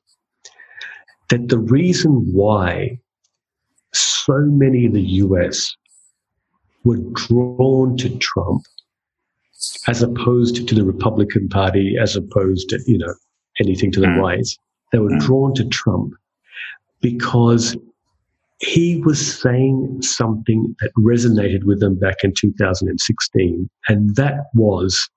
that 1.30 1.48
the 1.48 1.58
reason 1.58 2.28
why 2.32 2.98
so 3.92 4.38
many 4.40 4.84
in 4.84 4.92
the 4.92 5.02
US 5.02 5.74
were 6.84 6.98
drawn 7.14 7.96
to 7.98 8.16
Trump 8.18 8.62
as 9.86 10.02
opposed 10.02 10.68
to 10.68 10.74
the 10.74 10.84
Republican 10.84 11.48
Party, 11.48 11.96
as 12.00 12.16
opposed 12.16 12.68
to, 12.70 12.80
you 12.86 12.98
know, 12.98 13.14
anything 13.60 13.92
to 13.92 14.00
the 14.00 14.06
mm. 14.06 14.20
right, 14.20 14.46
they 14.92 14.98
were 14.98 15.10
mm. 15.10 15.20
drawn 15.20 15.54
to 15.54 15.64
Trump 15.68 16.14
because 17.00 17.76
he 18.60 19.00
was 19.04 19.40
saying 19.40 20.02
something 20.02 20.74
that 20.80 20.90
resonated 20.98 21.64
with 21.64 21.80
them 21.80 21.98
back 21.98 22.16
in 22.22 22.34
2016, 22.34 23.70
and 23.88 24.16
that 24.16 24.44
was 24.54 25.08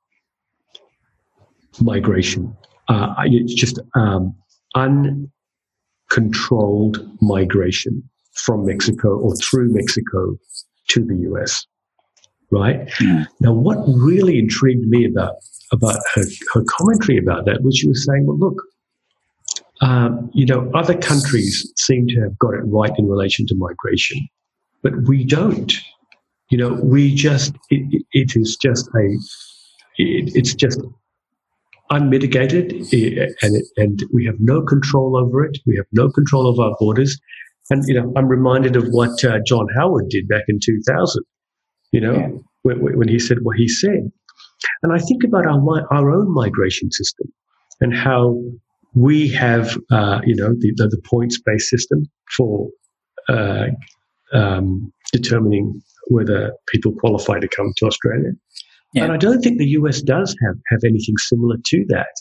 migration. 1.81 2.55
Uh, 2.87 3.13
it's 3.25 3.53
just 3.53 3.79
um, 3.95 4.33
uncontrolled 4.75 7.05
migration 7.21 8.01
from 8.33 8.65
Mexico 8.65 9.19
or 9.19 9.35
through 9.35 9.73
Mexico 9.73 10.37
to 10.89 11.05
the 11.05 11.15
US. 11.31 11.65
Right 12.53 12.87
mm. 13.01 13.25
now, 13.39 13.53
what 13.53 13.77
really 13.87 14.37
intrigued 14.37 14.87
me 14.87 15.05
about 15.05 15.35
about 15.71 15.99
her, 16.13 16.23
her 16.53 16.63
commentary 16.77 17.17
about 17.17 17.45
that 17.45 17.63
was 17.63 17.75
she 17.77 17.87
was 17.87 18.05
saying, 18.05 18.25
"Well, 18.27 18.37
look, 18.37 18.61
um, 19.81 20.29
you 20.33 20.45
know, 20.45 20.71
other 20.73 20.97
countries 20.97 21.71
seem 21.77 22.07
to 22.07 22.21
have 22.21 22.37
got 22.39 22.53
it 22.53 22.61
right 22.65 22.91
in 22.97 23.07
relation 23.07 23.45
to 23.47 23.55
migration, 23.57 24.17
but 24.81 24.93
we 25.07 25.25
don't. 25.25 25.73
You 26.49 26.57
know, 26.57 26.73
we 26.83 27.13
just, 27.13 27.55
it, 27.69 28.03
it 28.11 28.35
is 28.35 28.57
just 28.61 28.87
a, 28.95 29.05
it, 29.97 30.31
it's 30.35 30.53
just 30.53 30.79
unmitigated 31.89 32.71
and, 32.73 33.55
it, 33.55 33.65
and 33.77 33.99
we 34.13 34.25
have 34.25 34.35
no 34.39 34.61
control 34.61 35.17
over 35.17 35.43
it. 35.43 35.57
We 35.65 35.75
have 35.77 35.87
no 35.91 36.09
control 36.09 36.47
of 36.47 36.59
our 36.59 36.75
borders. 36.79 37.19
And, 37.69 37.83
you 37.87 37.95
know, 37.95 38.13
I'm 38.15 38.27
reminded 38.27 38.75
of 38.75 38.85
what 38.89 39.23
uh, 39.23 39.39
John 39.45 39.67
Howard 39.75 40.09
did 40.09 40.27
back 40.27 40.43
in 40.47 40.59
2000, 40.63 41.23
you 41.93 42.01
know, 42.01 42.15
yeah. 42.15 42.29
when, 42.63 42.97
when 42.97 43.07
he 43.07 43.19
said 43.19 43.37
what 43.43 43.55
he 43.55 43.67
said. 43.67 44.11
And 44.81 44.91
I 44.91 44.97
think 44.97 45.23
about 45.23 45.45
our, 45.45 45.61
our 45.91 46.11
own 46.11 46.33
migration 46.33 46.91
system 46.91 47.31
and 47.79 47.95
how 47.95 48.41
we 48.95 49.29
have, 49.29 49.77
uh, 49.91 50.19
you 50.25 50.35
know, 50.35 50.53
the, 50.59 50.73
the, 50.75 50.87
the 50.87 51.01
points-based 51.09 51.69
system 51.69 52.05
for 52.35 52.69
uh, 53.29 53.67
um, 54.33 54.91
determining 55.11 55.81
whether 56.07 56.51
people 56.67 56.93
qualify 56.93 57.39
to 57.39 57.47
come 57.47 57.71
to 57.77 57.85
Australia. 57.85 58.31
Yeah. 58.93 59.03
And 59.03 59.13
I 59.13 59.17
don't 59.17 59.41
think 59.41 59.57
the 59.57 59.69
US 59.79 60.01
does 60.01 60.35
have, 60.45 60.55
have 60.69 60.81
anything 60.83 61.17
similar 61.17 61.57
to 61.65 61.85
that. 61.89 62.13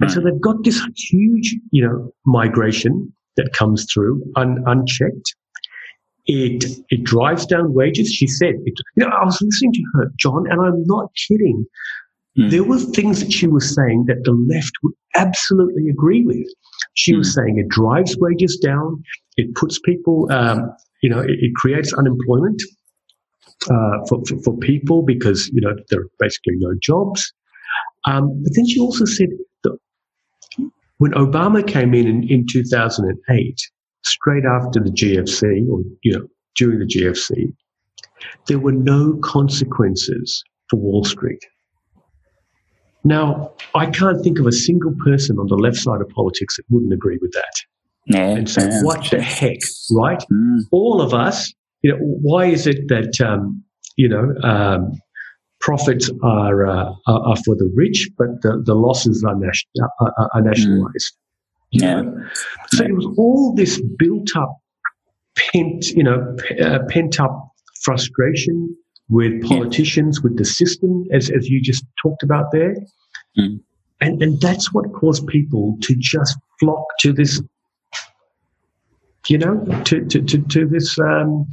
And 0.00 0.10
so 0.10 0.20
they've 0.20 0.40
got 0.40 0.62
this 0.62 0.80
huge, 1.10 1.56
you 1.70 1.82
know, 1.86 2.12
migration 2.26 3.12
that 3.36 3.52
comes 3.52 3.86
through 3.92 4.22
un, 4.36 4.62
unchecked. 4.66 5.34
It 6.26 6.64
it 6.90 7.04
drives 7.04 7.46
down 7.46 7.72
wages. 7.72 8.12
She 8.12 8.26
said, 8.26 8.54
it, 8.64 8.74
you 8.96 9.04
know, 9.04 9.10
I 9.10 9.24
was 9.24 9.40
listening 9.40 9.72
to 9.74 9.82
her, 9.94 10.12
John, 10.18 10.44
and 10.50 10.60
I'm 10.60 10.84
not 10.86 11.10
kidding. 11.28 11.64
Mm. 12.38 12.50
There 12.50 12.64
were 12.64 12.78
things 12.78 13.20
that 13.20 13.32
she 13.32 13.46
was 13.46 13.74
saying 13.74 14.04
that 14.08 14.24
the 14.24 14.32
left 14.32 14.72
would 14.82 14.92
absolutely 15.14 15.88
agree 15.88 16.24
with. 16.24 16.46
She 16.94 17.14
mm. 17.14 17.18
was 17.18 17.28
hmm. 17.28 17.40
saying 17.40 17.58
it 17.58 17.68
drives 17.68 18.16
wages 18.18 18.58
down, 18.62 19.02
it 19.36 19.54
puts 19.54 19.78
people, 19.78 20.30
um, 20.30 20.70
you 21.02 21.08
know, 21.08 21.20
it, 21.20 21.30
it, 21.30 21.54
creates 21.54 21.92
unemployment 21.94 22.62
uh, 23.70 24.04
for, 24.08 24.22
for, 24.28 24.38
for, 24.42 24.56
people 24.58 25.02
because, 25.02 25.48
you 25.48 25.60
know, 25.60 25.74
there 25.90 26.00
are 26.00 26.10
basically 26.18 26.54
no 26.56 26.74
jobs. 26.82 27.32
Um, 28.06 28.42
but 28.42 28.52
then 28.54 28.66
she 28.66 28.80
also 28.80 29.04
said 29.04 29.28
that 29.64 29.78
when 30.98 31.12
Obama 31.12 31.66
came 31.66 31.94
in, 31.94 32.06
in 32.06 32.28
in 32.28 32.46
2008, 32.50 33.60
straight 34.06 34.44
after 34.44 34.80
the 34.80 34.90
GFC 34.90 35.68
or, 35.68 35.80
you 36.02 36.12
know, 36.12 36.26
during 36.56 36.78
the 36.78 36.86
GFC, 36.86 37.52
there 38.46 38.58
were 38.58 38.72
no 38.72 39.18
consequences 39.22 40.42
for 40.68 40.76
Wall 40.76 41.04
Street. 41.04 41.40
Now, 43.04 43.52
I 43.74 43.86
can't 43.86 44.22
think 44.22 44.40
of 44.40 44.46
a 44.46 44.52
single 44.52 44.92
person 45.04 45.38
on 45.38 45.46
the 45.46 45.54
left 45.54 45.76
side 45.76 46.00
of 46.00 46.08
politics 46.08 46.56
that 46.56 46.64
wouldn't 46.70 46.92
agree 46.92 47.18
with 47.20 47.32
that. 47.32 47.54
And 48.36 48.48
so, 48.48 48.62
yeah. 48.62 48.82
what 48.82 49.10
the 49.10 49.20
heck, 49.20 49.58
right? 49.92 50.22
Mm. 50.32 50.60
All 50.72 51.00
of 51.00 51.12
us, 51.12 51.52
you 51.82 51.92
know, 51.92 51.98
why 52.00 52.46
is 52.46 52.66
it 52.66 52.88
that, 52.88 53.20
um, 53.20 53.62
you 53.96 54.08
know, 54.08 54.34
um, 54.42 54.92
profits 55.60 56.10
are, 56.22 56.66
uh, 56.66 56.92
are, 57.06 57.36
for 57.44 57.54
the 57.56 57.70
rich, 57.74 58.08
but 58.18 58.28
the, 58.42 58.62
the 58.64 58.74
losses 58.74 59.24
are, 59.26 59.36
nation, 59.36 59.68
are, 60.00 60.28
are 60.34 60.42
nationalized? 60.42 61.14
Mm. 61.14 61.25
Yeah. 61.70 62.02
So 62.68 62.84
it 62.84 62.94
was 62.94 63.06
all 63.18 63.54
this 63.54 63.80
built 63.98 64.28
up, 64.36 64.56
pent, 65.36 65.88
you 65.90 66.04
know, 66.04 66.36
uh, 66.62 66.78
pent 66.88 67.20
up 67.20 67.52
frustration, 67.82 68.76
with 69.08 69.42
politicians, 69.42 70.22
with 70.22 70.36
the 70.36 70.44
system, 70.44 71.04
as, 71.12 71.30
as 71.30 71.48
you 71.48 71.60
just 71.60 71.84
talked 72.02 72.22
about 72.22 72.50
there. 72.50 72.74
Mm. 73.38 73.60
And, 74.00 74.22
and 74.22 74.40
that's 74.40 74.72
what 74.72 74.92
caused 74.92 75.26
people 75.28 75.76
to 75.82 75.94
just 75.96 76.36
flock 76.58 76.84
to 77.00 77.12
this, 77.12 77.40
you 79.28 79.38
know, 79.38 79.64
to, 79.84 80.04
to, 80.06 80.22
to, 80.22 80.42
to 80.42 80.66
this, 80.66 80.98
um, 80.98 81.46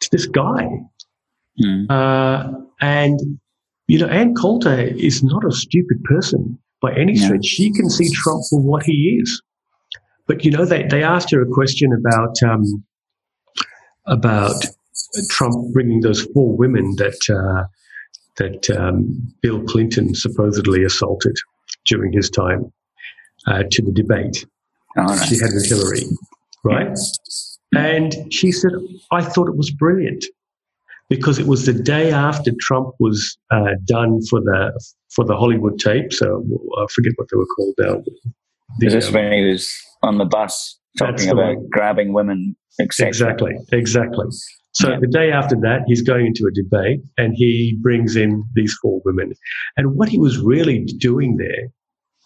to 0.00 0.08
this 0.12 0.26
guy. 0.26 0.68
Mm. 1.62 1.90
Uh, 1.90 2.52
and, 2.80 3.18
you 3.88 3.98
know, 3.98 4.06
Ann 4.06 4.34
Coulter 4.34 4.80
is 4.80 5.22
not 5.22 5.44
a 5.44 5.52
stupid 5.52 6.02
person 6.04 6.58
by 6.80 6.94
any 6.94 7.16
stretch. 7.16 7.44
She 7.44 7.72
can 7.72 7.88
see 7.90 8.10
Trump 8.12 8.42
for 8.50 8.60
what 8.60 8.84
he 8.84 9.18
is. 9.20 9.42
But, 10.26 10.44
you 10.44 10.50
know, 10.50 10.64
they, 10.64 10.82
they 10.84 11.02
asked 11.02 11.30
her 11.30 11.40
a 11.40 11.46
question 11.46 11.92
about, 11.92 12.42
um, 12.42 12.84
about 14.06 14.64
Trump 15.30 15.72
bringing 15.72 16.00
those 16.00 16.22
four 16.22 16.56
women 16.56 16.94
that 16.96 17.18
uh, 17.30 17.66
that 18.36 18.68
um, 18.70 19.32
Bill 19.40 19.62
Clinton 19.64 20.14
supposedly 20.14 20.84
assaulted 20.84 21.36
during 21.86 22.12
his 22.12 22.30
time 22.30 22.72
uh, 23.46 23.62
to 23.70 23.82
the 23.82 23.92
debate 23.92 24.44
right. 24.96 25.26
she 25.26 25.36
had 25.36 25.52
with 25.54 25.66
Hillary, 25.66 26.04
right? 26.64 26.96
And 27.74 28.32
she 28.32 28.52
said, 28.52 28.72
"I 29.10 29.22
thought 29.22 29.48
it 29.48 29.56
was 29.56 29.70
brilliant." 29.70 30.24
Because 31.08 31.38
it 31.38 31.46
was 31.46 31.66
the 31.66 31.72
day 31.72 32.10
after 32.10 32.50
Trump 32.60 32.88
was 32.98 33.38
uh, 33.52 33.74
done 33.84 34.20
for 34.28 34.40
the 34.40 34.72
for 35.16 35.24
the 35.24 35.34
Hollywood 35.34 35.78
tapes. 35.78 36.18
so 36.18 36.44
I 36.78 36.86
forget 36.94 37.12
what 37.16 37.28
they 37.30 37.36
were 37.36 37.46
called 37.56 37.74
now. 37.78 38.02
The, 38.78 38.86
Is 38.86 38.92
this 38.92 39.08
um, 39.08 39.14
when 39.14 39.32
he 39.32 39.50
was 39.50 39.74
on 40.02 40.18
the 40.18 40.26
bus 40.26 40.78
talking 40.98 41.30
about 41.30 41.56
one. 41.56 41.68
grabbing 41.72 42.12
women? 42.12 42.54
Exactly, 42.78 43.54
exactly. 43.72 44.26
So 44.74 44.90
yeah. 44.90 44.98
the 45.00 45.06
day 45.06 45.32
after 45.32 45.56
that, 45.62 45.84
he's 45.86 46.02
going 46.02 46.26
into 46.26 46.46
a 46.46 46.52
debate 46.52 47.00
and 47.16 47.32
he 47.34 47.78
brings 47.80 48.14
in 48.14 48.44
these 48.54 48.76
four 48.82 49.00
women. 49.06 49.32
And 49.78 49.96
what 49.96 50.10
he 50.10 50.18
was 50.18 50.38
really 50.38 50.84
doing 50.98 51.38
there 51.38 51.70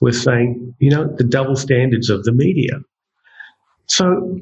was 0.01 0.21
saying, 0.21 0.75
you 0.81 0.91
know, 0.91 1.15
the 1.17 1.23
double 1.23 1.55
standards 1.55 2.11
of 2.11 2.25
the 2.25 2.33
media. 2.33 2.73
So 3.87 4.41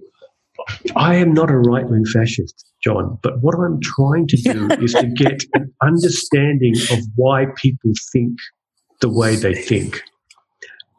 I 0.97 1.17
am 1.17 1.35
not 1.35 1.51
a 1.51 1.59
right 1.59 1.87
wing 1.87 2.07
fascist, 2.07 2.68
John, 2.83 3.19
but 3.23 3.41
what 3.41 3.55
I'm 3.55 3.81
trying 3.81 4.27
to 4.29 4.37
do 4.37 4.69
is 4.83 4.93
to 4.95 5.07
get 5.07 5.45
an 5.55 5.73
understanding 5.83 6.75
of 6.93 6.99
why 7.17 7.47
people 7.57 7.93
think 8.13 8.39
the 9.01 9.09
way 9.09 9.37
they 9.37 9.55
think. 9.55 10.03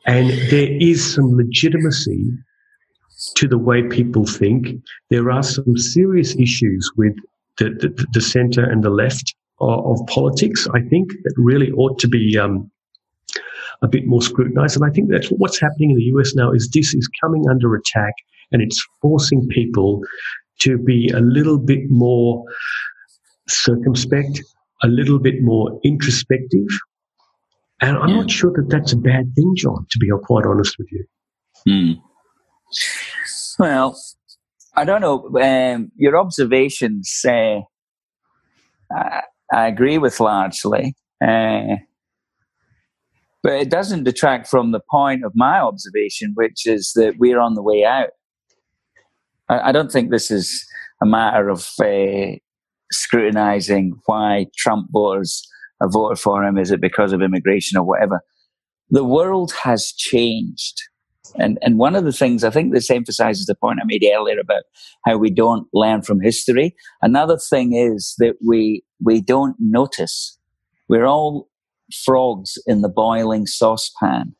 And 0.06 0.30
there 0.49 0.72
is 0.80 1.14
some 1.14 1.35
legitimacy 1.35 2.31
to 3.35 3.47
the 3.47 3.57
way 3.57 3.84
people 3.84 4.26
think. 4.26 4.68
There 5.10 5.30
are 5.31 5.43
some 5.43 5.77
serious 5.77 6.35
issues 6.35 6.89
with 6.97 7.15
the, 7.57 7.69
the, 7.69 8.06
the 8.14 8.22
center 8.22 8.64
and 8.64 8.84
the 8.84 8.89
left 8.89 9.35
of, 9.60 9.85
of, 9.85 10.07
politics, 10.07 10.68
I 10.73 10.81
think, 10.81 11.11
that 11.11 11.34
really 11.38 11.72
ought 11.72 11.99
to 11.99 12.07
be 12.07 12.38
um, 12.38 12.72
a 13.81 13.88
bit 13.88 14.07
more 14.07 14.22
scrutinized. 14.22 14.77
And 14.77 14.89
I 14.89 14.93
think 14.93 15.10
that's 15.10 15.27
what's 15.27 15.60
happening 15.60 15.91
in 15.91 15.97
the 15.97 16.03
US 16.15 16.34
now 16.35 16.51
is 16.51 16.69
this 16.69 16.93
is 16.93 17.10
coming 17.22 17.47
under 17.49 17.76
attack 17.76 18.14
and 18.51 18.61
it's 18.61 18.84
forcing 19.01 19.47
people 19.49 20.01
to 20.60 20.77
be 20.77 21.10
a 21.10 21.19
little 21.19 21.57
bit 21.57 21.90
more 21.90 22.44
circumspect, 23.48 24.41
a 24.84 24.88
little 24.88 25.19
bit 25.19 25.41
more 25.41 25.80
introspective, 25.84 26.68
And 27.81 27.98
I'm 27.98 28.10
yeah. 28.10 28.15
not 28.18 28.31
sure 28.31 28.52
that 28.56 28.69
that's 28.69 28.91
a 28.91 28.98
bad 28.98 29.34
thing, 29.36 29.53
John, 29.56 29.86
to 29.90 29.99
be 29.99 30.10
quite 30.23 30.45
honest 30.45 30.76
with 30.77 30.88
you. 30.91 31.06
Mm. 31.68 32.02
Well, 33.57 33.98
I 34.76 34.86
don't 34.86 35.02
know. 35.02 35.30
Um, 35.41 35.91
your 35.95 36.18
observations, 36.18 37.22
uh, 37.27 37.61
I, 38.91 39.22
I, 39.53 39.68
agree 39.68 39.98
with 39.98 40.19
largely. 40.19 40.95
Uh, 41.22 41.77
but 43.41 43.53
it 43.53 43.69
doesn't 43.69 44.03
detract 44.03 44.48
from 44.48 44.72
the 44.72 44.81
point 44.91 45.23
of 45.23 45.31
my 45.36 45.60
observation, 45.60 46.34
which 46.36 46.65
is 46.65 46.91
that 46.95 47.15
we're 47.18 47.40
on 47.40 47.56
the 47.56 47.64
way 47.64 47.84
out. 47.84 48.10
I, 49.49 49.69
I 49.69 49.71
don't 49.71 49.91
think 49.91 50.09
this 50.09 50.31
is 50.31 50.65
a 51.01 51.05
matter 51.05 51.49
of 51.49 51.67
uh, 51.84 52.38
scrutinizing 52.91 53.99
why 54.05 54.47
Trump 54.57 54.88
voters 54.91 55.47
have 55.81 55.93
voted 55.93 56.19
for 56.19 56.43
him. 56.43 56.57
Is 56.57 56.71
it 56.71 56.81
because 56.81 57.13
of 57.13 57.21
immigration 57.21 57.77
or 57.77 57.84
whatever? 57.84 58.21
The 58.89 59.03
world 59.03 59.53
has 59.63 59.91
changed. 59.91 60.81
And, 61.38 61.59
and 61.61 61.77
one 61.77 61.95
of 61.95 62.05
the 62.05 62.11
things 62.11 62.43
I 62.43 62.49
think 62.49 62.73
this 62.73 62.89
emphasizes 62.89 63.45
the 63.45 63.53
point 63.53 63.80
I 63.80 63.85
made 63.85 64.03
earlier 64.03 64.39
about 64.39 64.63
how 65.05 65.17
we 65.17 65.30
don't 65.30 65.67
learn 65.73 66.01
from 66.01 66.19
history. 66.19 66.76
Another 67.03 67.38
thing 67.38 67.73
is 67.73 68.15
that 68.17 68.35
we, 68.45 68.84
we 69.03 69.21
don't 69.21 69.55
notice. 69.59 70.38
We're 70.88 71.05
all 71.05 71.47
frogs 72.03 72.57
in 72.65 72.81
the 72.81 72.89
boiling 72.89 73.45
saucepan. 73.45 74.35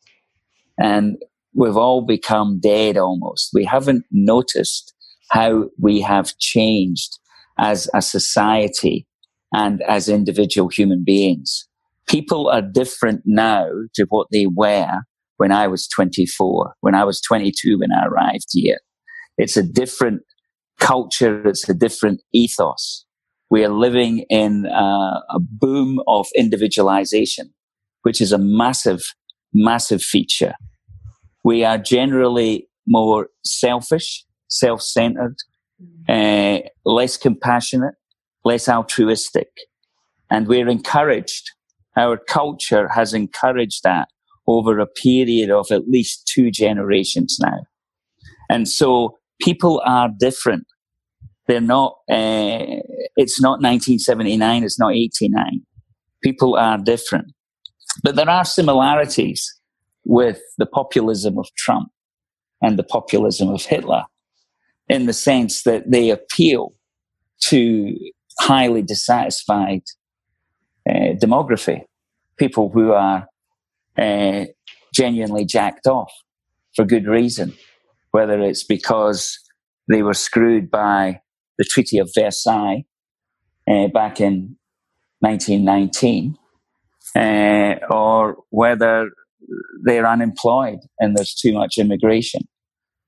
And 0.80 1.18
we've 1.54 1.78
all 1.78 2.06
become 2.06 2.60
dead 2.60 2.98
almost. 2.98 3.52
We 3.54 3.66
haven't 3.66 4.06
noticed 4.12 4.94
how 5.32 5.70
we 5.80 6.02
have 6.02 6.38
changed 6.38 7.20
as 7.58 7.90
a 7.94 8.02
society 8.02 9.06
and 9.54 9.82
as 9.84 10.10
individual 10.10 10.70
human 10.70 11.04
beings. 11.06 11.68
People 12.08 12.48
are 12.48 12.62
different 12.62 13.22
now 13.26 13.68
to 13.96 14.06
what 14.10 14.28
they 14.32 14.46
were 14.48 15.02
when 15.38 15.52
I 15.52 15.68
was 15.68 15.88
24, 15.88 16.76
when 16.82 16.96
I 16.96 17.04
was 17.04 17.22
22 17.22 17.80
when 17.80 17.92
I 17.92 18.06
arrived 18.06 18.48
here. 18.52 18.80
It's 19.38 19.56
a 19.56 19.64
different 19.64 20.22
culture. 20.80 21.48
It's 21.48 21.68
a 21.70 21.74
different 21.74 22.22
ethos. 22.34 23.06
We 23.50 23.64
are 23.64 23.70
living 23.70 24.26
in 24.30 24.66
a, 24.66 25.22
a 25.30 25.40
boom 25.40 26.00
of 26.08 26.28
individualization, 26.36 27.54
which 28.04 28.22
is 28.22 28.32
a 28.32 28.38
massive, 28.38 29.02
massive 29.54 30.02
feature. 30.02 30.54
We 31.44 31.64
are 31.64 31.78
generally 31.78 32.68
more 32.88 33.28
selfish, 33.46 34.26
self-centered, 34.50 35.36
uh, 36.08 36.60
less 36.86 37.18
compassionate, 37.18 37.96
less 38.44 38.68
altruistic. 38.68 39.50
And 40.30 40.48
we're 40.48 40.70
encouraged. 40.70 41.52
Our 41.98 42.18
culture 42.18 42.90
has 42.90 43.14
encouraged 43.14 43.84
that 43.84 44.10
over 44.48 44.80
a 44.80 44.88
period 44.88 45.52
of 45.52 45.68
at 45.72 45.88
least 45.88 46.28
two 46.28 46.52
generations 46.52 47.38
now. 47.42 47.60
And 48.50 48.68
so 48.68 49.18
people 49.42 49.82
are 49.86 50.10
different. 50.20 50.66
They're 51.48 51.62
not, 51.62 51.94
uh, 52.10 52.82
it's 53.16 53.42
not 53.42 53.62
1979, 53.62 54.64
it's 54.64 54.80
not 54.80 54.94
89. 54.94 55.62
People 56.24 56.56
are 56.56 56.78
different. 56.78 57.28
But 58.04 58.16
there 58.16 58.30
are 58.30 58.46
similarities 58.46 59.56
with 60.06 60.42
the 60.58 60.66
populism 60.66 61.38
of 61.38 61.48
Trump 61.58 61.90
and 62.62 62.78
the 62.78 62.84
populism 62.84 63.50
of 63.50 63.64
Hitler 63.64 64.04
in 64.90 65.06
the 65.06 65.14
sense 65.14 65.64
that 65.64 65.90
they 65.90 66.10
appeal 66.10 66.74
to 67.42 67.96
highly 68.40 68.82
dissatisfied 68.82 69.84
uh, 70.90 71.14
demography, 71.22 71.84
people 72.38 72.70
who 72.70 72.92
are 72.92 73.28
uh, 73.98 74.46
genuinely 74.94 75.46
jacked 75.46 75.88
off 75.88 76.12
for 76.76 76.86
good 76.86 77.06
reason, 77.08 77.54
whether 78.12 78.42
it's 78.42 78.64
because 78.64 79.38
they 79.88 80.02
were 80.02 80.14
screwed 80.14 80.72
by 80.72 81.22
the 81.58 81.66
Treaty 81.66 82.00
of 82.00 82.10
Versailles 82.16 82.86
uh, 83.70 83.88
back 83.88 84.20
in 84.20 84.56
1919, 85.20 86.38
uh, 87.16 87.76
or 87.94 88.38
whether 88.50 89.10
they're 89.84 90.08
unemployed 90.08 90.80
and 91.00 91.16
there's 91.16 91.36
too 91.36 91.54
much 91.54 91.78
immigration. 91.78 92.48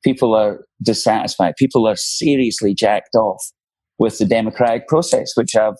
People 0.04 0.36
are 0.36 0.66
dissatisfied. 0.82 1.56
People 1.58 1.88
are 1.88 1.96
seriously 1.96 2.74
jacked 2.74 3.16
off 3.16 3.44
with 4.00 4.18
the 4.18 4.26
democratic 4.26 4.88
process, 4.88 5.34
which 5.36 5.56
I've 5.56 5.78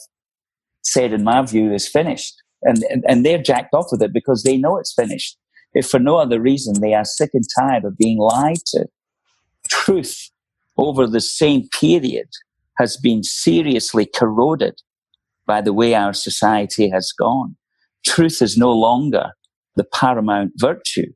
said, 0.84 1.14
in 1.14 1.24
my 1.24 1.42
view, 1.44 1.74
is 1.74 1.88
finished. 1.88 2.36
And, 2.64 2.84
and, 2.90 3.04
and 3.08 3.26
they're 3.26 3.42
jacked 3.42 3.74
off 3.74 3.88
with 3.92 4.02
it 4.04 4.14
because 4.14 4.44
they 4.44 4.58
know 4.58 4.78
it's 4.78 4.94
finished. 4.94 5.38
If 5.74 5.88
for 5.88 6.00
no 6.00 6.18
other 6.18 6.40
reason, 6.40 6.80
they 6.80 6.94
are 6.94 7.06
sick 7.06 7.32
and 7.34 7.44
tired 7.60 7.86
of 7.86 7.98
being 7.98 8.20
lied 8.20 8.64
to. 8.68 8.86
Truth 9.70 10.30
over 10.78 11.08
the 11.08 11.22
same 11.22 11.68
period 11.80 12.28
has 12.78 12.98
been 12.98 13.24
seriously 13.24 14.06
corroded 14.06 14.76
by 15.46 15.62
the 15.62 15.74
way 15.74 15.94
our 15.96 16.14
society 16.14 16.90
has 16.90 17.12
gone. 17.12 17.56
Truth 18.06 18.42
is 18.42 18.58
no 18.58 18.72
longer 18.72 19.32
the 19.76 19.84
paramount 19.84 20.54
virtue, 20.58 21.12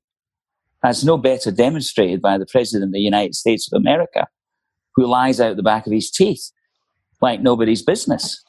as 0.85 1.03
no 1.03 1.17
better 1.17 1.51
demonstrated 1.51 2.21
by 2.21 2.37
the 2.37 2.45
President 2.45 2.89
of 2.89 2.93
the 2.93 2.99
United 2.99 3.33
States 3.33 3.67
of 3.71 3.75
America, 3.75 4.27
who 4.95 5.07
lies 5.07 5.41
out 5.41 5.57
the 5.57 5.63
back 5.63 5.87
of 5.87 5.91
his 5.91 6.11
teeth 6.11 6.51
like 7.21 7.41
nobody's 7.41 7.81
business. 7.81 8.43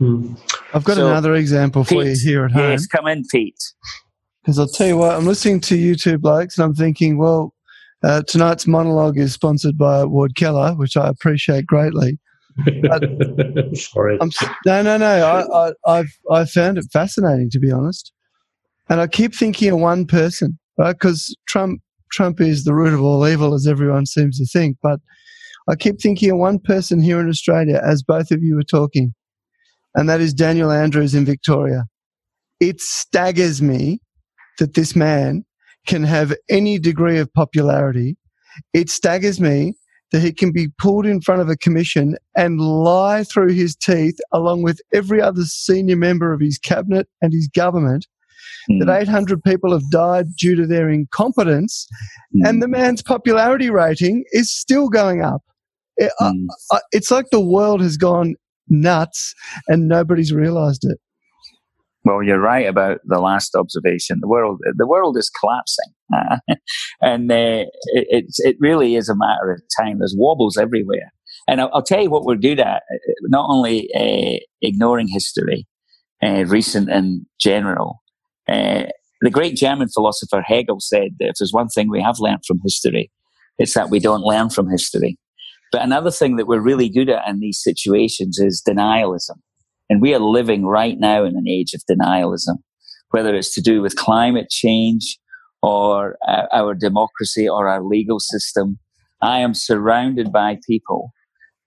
Hmm. 0.00 0.34
I've 0.74 0.82
got 0.82 0.96
so, 0.96 1.06
another 1.06 1.34
example 1.36 1.84
for 1.84 2.02
Pete, 2.02 2.18
you 2.18 2.30
here 2.30 2.44
at 2.46 2.50
home. 2.50 2.72
Yes, 2.72 2.86
come 2.86 3.06
in, 3.06 3.22
Pete. 3.30 3.62
Because 4.42 4.58
I'll 4.58 4.66
tell 4.66 4.88
you 4.88 4.96
what, 4.96 5.14
I'm 5.14 5.26
listening 5.26 5.60
to 5.62 5.76
you 5.78 5.94
two 5.94 6.18
blokes 6.18 6.58
and 6.58 6.64
I'm 6.64 6.74
thinking, 6.74 7.18
well, 7.18 7.54
uh, 8.02 8.22
tonight's 8.26 8.66
monologue 8.66 9.16
is 9.16 9.32
sponsored 9.32 9.78
by 9.78 10.04
Ward 10.04 10.34
Keller, 10.34 10.74
which 10.74 10.96
I 10.96 11.08
appreciate 11.08 11.66
greatly. 11.66 12.18
Sorry. 13.74 14.18
I'm, 14.20 14.30
no, 14.66 14.82
no, 14.82 14.96
no. 14.98 15.06
I, 15.06 15.68
I, 15.68 15.72
I've 15.86 16.18
I 16.30 16.44
found 16.44 16.78
it 16.78 16.84
fascinating 16.92 17.50
to 17.50 17.58
be 17.58 17.72
honest, 17.72 18.12
and 18.88 19.00
I 19.00 19.06
keep 19.06 19.34
thinking 19.34 19.70
of 19.70 19.80
one 19.80 20.06
person, 20.06 20.58
Because 20.78 21.34
Trump 21.48 21.80
Trump 22.12 22.40
is 22.40 22.64
the 22.64 22.74
root 22.74 22.94
of 22.94 23.02
all 23.02 23.26
evil, 23.26 23.54
as 23.54 23.66
everyone 23.66 24.06
seems 24.06 24.38
to 24.38 24.46
think. 24.46 24.76
But 24.82 25.00
I 25.68 25.76
keep 25.76 26.00
thinking 26.00 26.30
of 26.30 26.38
one 26.38 26.58
person 26.58 27.00
here 27.02 27.20
in 27.20 27.28
Australia 27.28 27.80
as 27.84 28.02
both 28.02 28.30
of 28.30 28.42
you 28.42 28.56
were 28.56 28.62
talking, 28.62 29.14
and 29.94 30.08
that 30.08 30.20
is 30.20 30.34
Daniel 30.34 30.70
Andrews 30.70 31.14
in 31.14 31.24
Victoria. 31.24 31.84
It 32.60 32.80
staggers 32.80 33.60
me 33.60 34.00
that 34.58 34.74
this 34.74 34.94
man 34.94 35.44
can 35.86 36.04
have 36.04 36.34
any 36.48 36.78
degree 36.78 37.18
of 37.18 37.32
popularity. 37.34 38.16
It 38.72 38.88
staggers 38.90 39.40
me 39.40 39.74
that 40.12 40.20
he 40.20 40.32
can 40.32 40.52
be 40.52 40.68
pulled 40.78 41.06
in 41.06 41.20
front 41.20 41.40
of 41.40 41.48
a 41.48 41.56
commission 41.56 42.16
and 42.36 42.60
lie 42.60 43.24
through 43.24 43.52
his 43.52 43.74
teeth 43.74 44.16
along 44.32 44.62
with 44.62 44.80
every 44.92 45.20
other 45.20 45.42
senior 45.42 45.96
member 45.96 46.32
of 46.32 46.40
his 46.40 46.58
cabinet 46.58 47.08
and 47.20 47.32
his 47.32 47.48
government 47.48 48.06
mm. 48.70 48.84
that 48.84 49.02
800 49.02 49.42
people 49.42 49.72
have 49.72 49.88
died 49.90 50.26
due 50.38 50.54
to 50.56 50.66
their 50.66 50.88
incompetence 50.88 51.86
mm. 52.34 52.48
and 52.48 52.62
the 52.62 52.68
man's 52.68 53.02
popularity 53.02 53.70
rating 53.70 54.24
is 54.32 54.54
still 54.54 54.88
going 54.88 55.22
up. 55.22 55.42
It, 55.96 56.12
mm. 56.20 56.46
uh, 56.70 56.80
it's 56.92 57.10
like 57.10 57.26
the 57.30 57.40
world 57.40 57.80
has 57.80 57.96
gone 57.96 58.34
nuts 58.68 59.34
and 59.68 59.88
nobody's 59.88 60.32
realized 60.32 60.84
it. 60.84 60.98
Well, 62.04 62.22
you're 62.22 62.40
right 62.40 62.66
about 62.66 62.98
the 63.04 63.18
last 63.18 63.54
observation. 63.54 64.18
The 64.20 64.28
world, 64.28 64.60
the 64.76 64.86
world 64.86 65.16
is 65.16 65.30
collapsing, 65.40 65.92
uh, 66.14 66.36
and 67.00 67.32
uh, 67.32 67.64
it, 67.94 68.26
it 68.38 68.56
really 68.60 68.96
is 68.96 69.08
a 69.08 69.16
matter 69.16 69.52
of 69.52 69.62
time. 69.80 70.00
There's 70.00 70.14
wobbles 70.16 70.58
everywhere, 70.58 71.14
and 71.48 71.62
I'll, 71.62 71.70
I'll 71.72 71.82
tell 71.82 72.02
you 72.02 72.10
what 72.10 72.26
we're 72.26 72.36
good 72.36 72.60
at: 72.60 72.82
not 73.22 73.46
only 73.48 73.88
uh, 73.94 74.38
ignoring 74.60 75.08
history, 75.08 75.66
uh, 76.22 76.44
recent 76.46 76.90
and 76.90 77.24
general. 77.40 78.02
Uh, 78.48 78.84
the 79.20 79.30
great 79.30 79.56
German 79.56 79.88
philosopher 79.88 80.42
Hegel 80.42 80.80
said 80.80 81.16
that 81.18 81.28
if 81.28 81.34
there's 81.38 81.52
one 81.52 81.68
thing 81.68 81.88
we 81.88 82.02
have 82.02 82.16
learned 82.18 82.44
from 82.46 82.60
history, 82.62 83.10
it's 83.58 83.74
that 83.74 83.90
we 83.90 83.98
don't 83.98 84.22
learn 84.22 84.50
from 84.50 84.68
history. 84.70 85.18
But 85.72 85.82
another 85.82 86.10
thing 86.10 86.36
that 86.36 86.46
we're 86.46 86.60
really 86.60 86.88
good 86.88 87.08
at 87.08 87.26
in 87.26 87.40
these 87.40 87.62
situations 87.62 88.38
is 88.38 88.62
denialism. 88.68 89.38
And 89.88 90.00
we 90.00 90.14
are 90.14 90.20
living 90.20 90.66
right 90.66 90.98
now 90.98 91.24
in 91.24 91.36
an 91.36 91.48
age 91.48 91.74
of 91.74 91.82
denialism, 91.90 92.58
whether 93.10 93.34
it's 93.34 93.54
to 93.54 93.60
do 93.60 93.82
with 93.82 93.96
climate 93.96 94.50
change 94.50 95.18
or 95.62 96.16
uh, 96.28 96.46
our 96.52 96.74
democracy 96.74 97.48
or 97.48 97.68
our 97.68 97.82
legal 97.82 98.20
system. 98.20 98.78
I 99.22 99.38
am 99.38 99.54
surrounded 99.54 100.32
by 100.32 100.58
people 100.66 101.12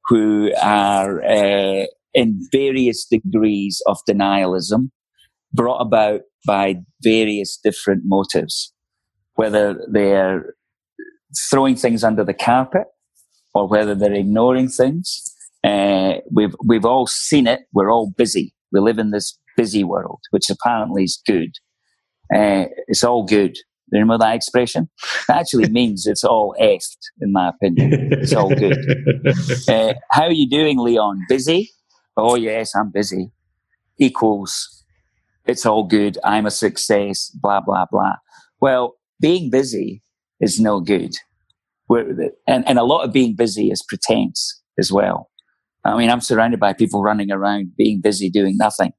who 0.08 0.52
are 0.62 1.24
uh, 1.24 1.86
in 2.14 2.48
various 2.52 3.06
degrees 3.06 3.82
of 3.88 3.98
denialism 4.10 4.90
brought 5.54 5.80
about 5.80 6.22
by 6.46 6.76
various 7.02 7.58
different 7.64 8.04
motives, 8.06 8.74
whether 9.36 9.86
they're 9.92 10.56
throwing 11.50 11.76
things 11.76 12.04
under 12.04 12.24
the 12.24 12.34
carpet 12.34 12.86
or 13.54 13.68
whether 13.68 13.96
they're 13.96 14.14
ignoring 14.14 14.70
things. 14.70 15.24
Uh, 15.64 16.16
we've 16.32 16.56
we've 16.66 16.86
all 16.86 17.08
seen 17.08 17.48
it. 17.48 17.62
We're 17.74 17.92
all 17.92 18.14
busy. 18.16 18.54
We 18.72 18.80
live 18.80 19.00
in 19.00 19.12
this 19.12 19.38
busy 19.56 19.84
world, 19.84 20.20
which 20.32 20.50
apparently 20.50 21.04
is 21.04 21.22
good. 21.26 21.52
Uh, 22.34 22.66
it's 22.88 23.04
all 23.04 23.24
good. 23.24 23.56
Remember 23.92 24.18
that 24.18 24.36
expression? 24.36 24.90
That 25.28 25.40
actually 25.40 25.70
means 25.72 26.06
it's 26.06 26.24
all 26.24 26.56
effed, 26.60 26.98
in 27.22 27.32
my 27.32 27.50
opinion. 27.50 28.14
It's 28.14 28.34
all 28.34 28.54
good. 28.54 28.78
Uh, 29.70 29.94
how 30.12 30.24
are 30.24 30.32
you 30.32 30.50
doing, 30.50 30.78
Leon? 30.78 31.22
Busy? 31.28 31.70
Oh, 32.16 32.36
yes, 32.36 32.76
I'm 32.76 32.92
busy. 32.92 33.32
Equals, 34.00 34.77
it's 35.48 35.66
all 35.66 35.84
good. 35.84 36.18
I'm 36.24 36.46
a 36.46 36.52
success, 36.52 37.30
blah, 37.42 37.62
blah, 37.62 37.86
blah. 37.92 38.16
Well, 38.60 38.96
being 39.20 39.50
busy 39.50 40.02
is 40.40 40.60
no 40.60 40.80
good. 40.80 41.16
We're, 41.90 42.32
and, 42.48 42.68
and 42.68 42.78
a 42.78 42.84
lot 42.84 43.04
of 43.04 43.14
being 43.14 43.36
busy 43.36 43.72
is 43.72 43.84
pretense 43.88 44.62
as 44.78 44.92
well. 44.92 45.30
I 45.84 45.98
mean, 45.98 46.10
I'm 46.10 46.22
surrounded 46.22 46.60
by 46.60 46.74
people 46.74 47.02
running 47.02 47.32
around 47.32 47.72
being 47.78 48.02
busy 48.02 48.30
doing 48.30 48.58
nothing. 48.58 48.92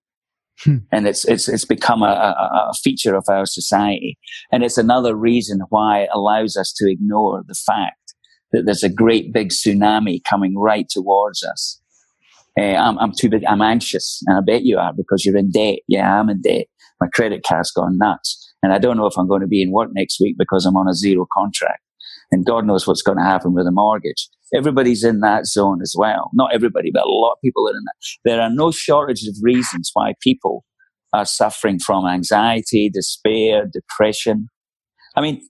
Hmm. 0.60 0.78
And 0.90 1.06
it's, 1.06 1.24
it's, 1.26 1.48
it's 1.48 1.64
become 1.64 2.02
a, 2.02 2.06
a, 2.06 2.70
a, 2.70 2.74
feature 2.82 3.14
of 3.14 3.24
our 3.28 3.46
society. 3.46 4.18
And 4.50 4.64
it's 4.64 4.78
another 4.78 5.14
reason 5.14 5.60
why 5.68 6.00
it 6.00 6.08
allows 6.12 6.56
us 6.56 6.72
to 6.78 6.90
ignore 6.90 7.44
the 7.46 7.54
fact 7.54 8.14
that 8.52 8.62
there's 8.64 8.82
a 8.82 8.88
great 8.88 9.32
big 9.32 9.50
tsunami 9.50 10.18
coming 10.24 10.58
right 10.58 10.88
towards 10.88 11.44
us. 11.44 11.80
Uh, 12.58 12.74
I'm, 12.74 12.98
I'm 12.98 13.12
too 13.12 13.28
big. 13.28 13.44
I'm 13.48 13.62
anxious. 13.62 14.20
And 14.26 14.36
I 14.36 14.40
bet 14.40 14.64
you 14.64 14.78
are 14.78 14.92
because 14.92 15.24
you're 15.24 15.36
in 15.36 15.50
debt. 15.50 15.78
Yeah, 15.86 16.20
I'm 16.20 16.28
in 16.28 16.40
debt. 16.42 16.66
My 17.00 17.08
credit 17.14 17.42
card's 17.46 17.70
gone 17.70 17.98
nuts. 17.98 18.44
And 18.62 18.72
I 18.72 18.78
don't 18.78 18.96
know 18.96 19.06
if 19.06 19.16
I'm 19.16 19.28
going 19.28 19.42
to 19.42 19.46
be 19.46 19.62
in 19.62 19.70
work 19.70 19.90
next 19.92 20.18
week 20.20 20.36
because 20.38 20.66
I'm 20.66 20.76
on 20.76 20.88
a 20.88 20.94
zero 20.94 21.26
contract. 21.32 21.80
And 22.30 22.44
God 22.44 22.66
knows 22.66 22.86
what's 22.86 23.02
going 23.02 23.18
to 23.18 23.24
happen 23.24 23.54
with 23.54 23.66
a 23.66 23.70
mortgage. 23.70 24.28
Everybody's 24.54 25.04
in 25.04 25.20
that 25.20 25.46
zone 25.46 25.80
as 25.82 25.94
well. 25.96 26.30
Not 26.34 26.52
everybody, 26.52 26.90
but 26.92 27.04
a 27.04 27.08
lot 27.08 27.32
of 27.32 27.38
people 27.42 27.68
are 27.68 27.72
in 27.72 27.84
that. 27.84 28.30
There 28.30 28.40
are 28.40 28.50
no 28.50 28.70
shortage 28.70 29.26
of 29.26 29.34
reasons 29.42 29.90
why 29.94 30.14
people 30.20 30.64
are 31.12 31.24
suffering 31.24 31.78
from 31.78 32.06
anxiety, 32.06 32.90
despair, 32.90 33.66
depression. 33.72 34.48
I 35.16 35.20
mean, 35.20 35.40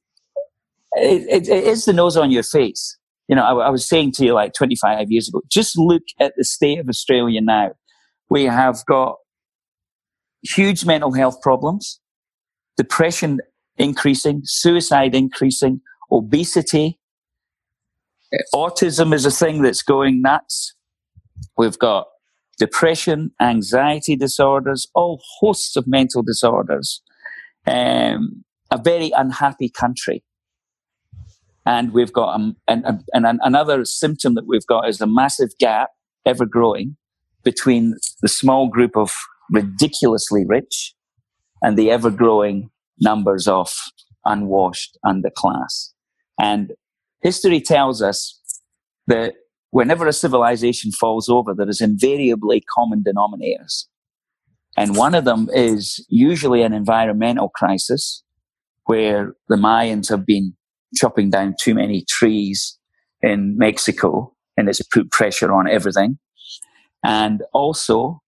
it, 0.92 1.22
it, 1.28 1.48
it 1.48 1.64
is 1.64 1.84
the 1.84 1.92
nose 1.92 2.16
on 2.16 2.30
your 2.30 2.42
face. 2.42 2.96
You 3.28 3.36
know, 3.36 3.42
I, 3.42 3.66
I 3.66 3.70
was 3.70 3.86
saying 3.86 4.12
to 4.12 4.24
you 4.24 4.34
like 4.34 4.54
25 4.54 5.10
years 5.10 5.28
ago, 5.28 5.42
just 5.50 5.78
look 5.78 6.02
at 6.18 6.32
the 6.36 6.44
state 6.44 6.78
of 6.78 6.88
Australia 6.88 7.40
now. 7.40 7.72
We 8.30 8.44
have 8.44 8.84
got 8.86 9.16
huge 10.42 10.84
mental 10.84 11.12
health 11.12 11.40
problems, 11.42 12.00
depression 12.76 13.40
increasing, 13.76 14.42
suicide 14.44 15.14
increasing, 15.14 15.80
obesity. 16.10 16.98
Autism 18.54 19.14
is 19.14 19.24
a 19.24 19.30
thing 19.30 19.62
that's 19.62 19.82
going 19.82 20.20
nuts. 20.20 20.74
We've 21.56 21.78
got 21.78 22.08
depression, 22.58 23.30
anxiety 23.40 24.16
disorders, 24.16 24.88
all 24.94 25.22
hosts 25.38 25.76
of 25.76 25.86
mental 25.86 26.22
disorders. 26.22 27.02
Um, 27.66 28.44
a 28.70 28.78
very 28.78 29.10
unhappy 29.16 29.68
country. 29.70 30.24
And 31.68 31.92
we've 31.92 32.14
got, 32.14 32.34
um, 32.34 32.56
and, 32.66 32.82
and, 32.86 33.26
and 33.26 33.40
another 33.42 33.84
symptom 33.84 34.34
that 34.36 34.46
we've 34.46 34.66
got 34.66 34.88
is 34.88 35.02
a 35.02 35.06
massive 35.06 35.50
gap, 35.60 35.90
ever 36.24 36.46
growing, 36.46 36.96
between 37.44 37.94
the 38.22 38.28
small 38.28 38.68
group 38.68 38.96
of 38.96 39.14
ridiculously 39.50 40.46
rich 40.46 40.94
and 41.60 41.76
the 41.76 41.90
ever 41.90 42.10
growing 42.10 42.70
numbers 43.00 43.46
of 43.46 43.70
unwashed 44.24 44.96
underclass. 45.04 45.90
And 46.40 46.72
history 47.22 47.60
tells 47.60 48.00
us 48.00 48.40
that 49.06 49.34
whenever 49.70 50.06
a 50.06 50.12
civilization 50.14 50.90
falls 50.90 51.28
over, 51.28 51.52
there 51.54 51.68
is 51.68 51.82
invariably 51.82 52.62
common 52.74 53.04
denominators. 53.06 53.84
And 54.78 54.96
one 54.96 55.14
of 55.14 55.26
them 55.26 55.50
is 55.52 56.02
usually 56.08 56.62
an 56.62 56.72
environmental 56.72 57.50
crisis 57.50 58.22
where 58.84 59.34
the 59.50 59.56
Mayans 59.56 60.08
have 60.08 60.24
been 60.24 60.54
chopping 60.94 61.30
down 61.30 61.54
too 61.60 61.74
many 61.74 62.04
trees 62.08 62.78
in 63.22 63.56
Mexico 63.58 64.32
and 64.56 64.68
it's 64.68 64.82
put 64.82 65.10
pressure 65.10 65.52
on 65.52 65.68
everything. 65.68 66.18
And 67.04 67.42
also 67.52 68.20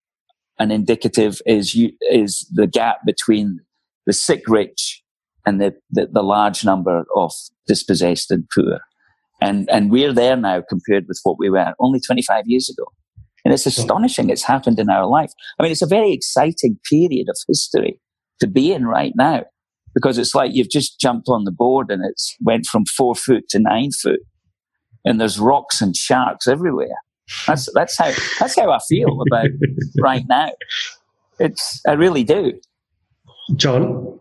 an 0.59 0.71
indicative 0.71 1.41
is, 1.47 1.75
you, 1.75 1.93
is 2.11 2.47
the 2.53 2.67
gap 2.67 2.99
between 3.05 3.61
the 4.07 4.13
sick 4.13 4.43
rich 4.47 5.03
and 5.47 5.61
the, 5.61 5.75
the, 5.91 6.09
the 6.13 6.23
large 6.23 6.65
number 6.65 7.05
of 7.17 7.33
dispossessed 7.67 8.31
and 8.31 8.45
poor. 8.55 8.81
And, 9.41 9.69
and 9.71 9.91
we're 9.91 10.13
there 10.13 10.37
now 10.37 10.63
compared 10.69 11.07
with 11.09 11.19
what 11.23 11.39
we 11.39 11.49
were 11.49 11.73
only 11.81 12.01
25 12.01 12.45
years 12.47 12.69
ago. 12.69 12.87
And 13.45 13.55
it's 13.55 13.65
astonishing 13.65 14.29
it's 14.29 14.43
happened 14.43 14.79
in 14.79 14.91
our 14.91 15.07
life. 15.07 15.33
I 15.59 15.63
mean, 15.63 15.73
it's 15.73 15.83
a 15.83 15.87
very 15.87 16.13
exciting 16.13 16.79
period 16.89 17.29
of 17.29 17.39
history 17.49 17.99
to 18.41 18.47
be 18.47 18.73
in 18.73 18.87
right 18.87 19.13
now 19.17 19.45
because 19.95 20.19
it's 20.19 20.35
like 20.35 20.53
you've 20.55 20.71
just 20.71 21.01
jumped 21.01 21.29
on 21.29 21.45
the 21.45 21.53
board 21.53 21.91
and 21.91 22.03
it's 22.05 22.37
went 22.41 22.67
from 22.67 22.85
four 22.87 23.15
foot 23.15 23.49
to 23.51 23.59
nine 23.59 23.91
foot 23.93 24.21
and 25.05 25.21
there's 25.21 25.39
rocks 25.39 25.81
and 25.81 25.97
sharks 25.97 26.47
everywhere. 26.47 26.89
That's, 27.47 27.69
that's 27.75 27.97
how, 27.97 28.13
that's 28.39 28.59
how 28.59 28.71
I 28.71 28.79
feel 28.89 29.23
about 29.31 29.49
right 30.01 30.25
now. 30.29 30.51
It's, 31.39 31.81
I 31.87 31.93
really 31.93 32.25
do. 32.25 32.53
John, 33.57 34.21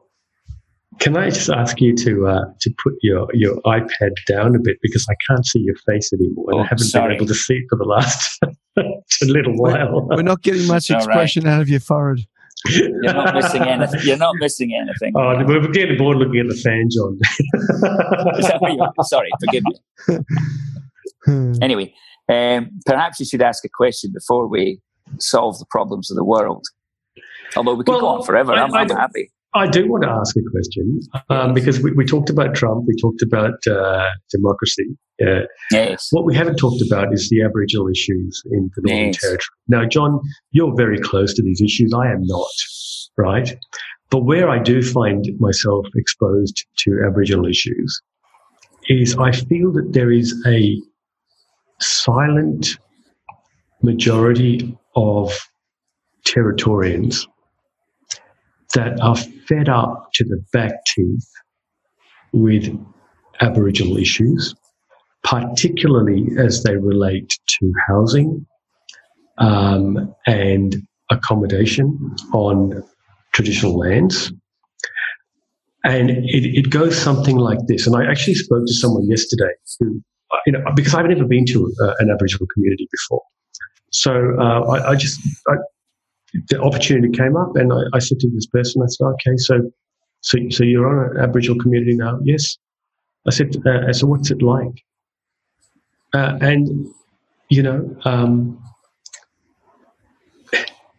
can 1.00 1.18
I 1.18 1.30
just 1.30 1.50
ask 1.50 1.80
you 1.80 1.96
to 1.96 2.28
uh, 2.28 2.42
to 2.60 2.74
put 2.84 2.94
your, 3.02 3.28
your 3.34 3.56
iPad 3.62 4.12
down 4.28 4.56
a 4.56 4.60
bit 4.60 4.78
because 4.82 5.06
I 5.10 5.16
can't 5.28 5.46
see 5.46 5.60
your 5.60 5.76
face 5.88 6.12
anymore, 6.12 6.46
and 6.50 6.60
oh, 6.60 6.64
I 6.64 6.64
haven't 6.64 6.80
sorry. 6.80 7.10
been 7.10 7.16
able 7.16 7.28
to 7.28 7.36
see 7.36 7.56
it 7.56 7.66
for 7.70 7.78
the 7.78 7.86
last 7.86 8.40
little 9.22 9.54
while. 9.56 10.08
We're, 10.08 10.18
we're 10.18 10.24
not 10.24 10.42
getting 10.42 10.68
much 10.68 10.90
expression 10.90 11.44
right. 11.44 11.54
out 11.54 11.62
of 11.62 11.70
your 11.70 11.80
forehead. 11.80 12.26
You're 12.68 13.14
not 13.14 13.34
missing 13.34 13.62
anything. 13.64 14.00
You're 14.04 14.18
not 14.18 14.36
missing 14.40 14.74
anything. 14.74 15.14
Oh, 15.16 15.44
we're 15.46 15.68
getting 15.70 15.98
bored 15.98 16.18
looking 16.18 16.40
at 16.40 16.48
the 16.48 16.56
fan, 16.56 16.90
John. 16.92 17.18
sorry, 19.04 19.30
forgive 19.40 19.64
me. 19.64 21.58
anyway, 21.62 21.94
um, 22.28 22.70
perhaps 22.86 23.20
you 23.20 23.26
should 23.26 23.42
ask 23.42 23.64
a 23.64 23.70
question 23.70 24.12
before 24.14 24.48
we 24.48 24.82
solve 25.20 25.58
the 25.60 25.66
problems 25.70 26.12
of 26.12 26.18
the 26.18 26.24
world. 26.24 26.66
Although 27.56 27.76
we 27.76 27.84
could 27.84 27.94
well, 27.94 28.02
go 28.02 28.08
on 28.08 28.24
forever, 28.24 28.54
I, 28.54 28.64
am 28.64 28.74
I'm 28.74 28.90
happy. 28.90 29.32
I 29.56 29.68
do 29.68 29.90
want 29.90 30.04
to 30.04 30.10
ask 30.10 30.36
a 30.38 30.42
question 30.52 31.00
um, 31.30 31.54
because 31.54 31.82
we, 31.82 31.92
we, 31.94 32.06
talked 32.06 32.30
about 32.30 32.54
Trump, 32.54 32.86
we 32.88 32.96
talked 33.02 33.24
about 33.24 33.56
uh, 33.68 34.08
democracy. 34.32 34.86
Uh, 35.22 35.42
yes. 35.72 36.08
What 36.12 36.26
we 36.26 36.36
haven't 36.36 36.58
talked 36.58 36.84
about 36.86 37.12
is 37.14 37.30
the 37.30 37.42
Aboriginal 37.42 37.88
issues 37.88 38.44
in 38.52 38.70
the 38.76 38.82
Northern 38.84 39.08
yes. 39.08 39.22
Territory. 39.22 39.58
Now, 39.68 39.86
John, 39.86 40.20
you're 40.52 40.76
very 40.76 41.00
close 41.00 41.34
to 41.34 41.42
these 41.42 41.62
issues. 41.62 41.94
I 41.96 42.12
am 42.12 42.22
not, 42.22 42.48
right? 43.18 43.56
But 44.12 44.24
where 44.24 44.50
I 44.50 44.60
do 44.60 44.84
find 44.84 45.26
myself 45.40 45.88
exposed 45.96 46.66
to 46.80 47.04
Aboriginal 47.08 47.48
issues 47.48 48.02
is 48.88 49.16
I 49.18 49.32
feel 49.32 49.72
that 49.74 49.94
there 49.94 50.12
is 50.12 50.36
a 50.46 50.80
silent 51.80 52.78
majority 53.82 54.78
of 54.96 55.36
Territorians 56.26 57.28
that 58.76 59.00
are 59.02 59.16
fed 59.50 59.68
up 59.68 60.10
to 60.14 60.24
the 60.24 60.42
back 60.54 60.86
teeth 60.86 61.28
with 62.32 62.70
Aboriginal 63.42 63.98
issues, 63.98 64.54
particularly 65.24 66.28
as 66.38 66.64
they 66.64 66.78
relate 66.78 67.38
to 67.48 67.74
housing 67.88 68.46
um, 69.40 70.14
and 70.28 70.76
accommodation 71.10 72.16
on 72.34 72.84
traditional 73.34 73.78
lands. 73.78 74.32
And 75.84 76.10
it, 76.10 76.46
it 76.58 76.70
goes 76.70 76.98
something 76.98 77.38
like 77.38 77.60
this. 77.68 77.88
And 77.88 77.96
I 77.96 78.10
actually 78.10 78.36
spoke 78.36 78.66
to 78.68 78.74
someone 78.74 79.10
yesterday 79.10 79.54
who, 79.80 80.02
you 80.46 80.54
know, 80.54 80.60
because 80.76 80.94
I've 80.94 81.06
never 81.06 81.26
been 81.26 81.46
to 81.48 81.74
uh, 81.82 81.94
an 82.00 82.12
Aboriginal 82.12 82.48
community 82.54 82.88
before. 82.92 83.22
So 83.92 84.36
uh, 84.40 84.62
I, 84.72 84.92
I, 84.92 84.96
just 84.96 85.20
I, 85.48 85.56
the 86.50 86.62
opportunity 86.62 87.10
came 87.16 87.36
up, 87.36 87.56
and 87.56 87.72
I, 87.74 87.82
I, 87.94 88.00
said 88.00 88.20
to 88.20 88.30
this 88.30 88.48
person, 88.48 88.82
I 88.82 88.88
said, 88.88 89.06
"Okay, 89.06 89.38
so, 89.38 89.72
so, 90.22 90.38
so 90.50 90.64
you're 90.64 90.88
on 90.88 91.18
an 91.18 91.24
Aboriginal 91.24 91.60
community 91.60 91.96
now? 91.96 92.20
Yes." 92.24 92.58
I 93.28 93.32
said, 93.32 93.56
uh, 93.66 93.92
"So 93.94 94.08
what's 94.08 94.32
it 94.32 94.42
like?" 94.42 94.84
Uh, 96.14 96.38
and 96.42 96.88
you 97.50 97.64
know, 97.64 97.96
um, 98.06 98.64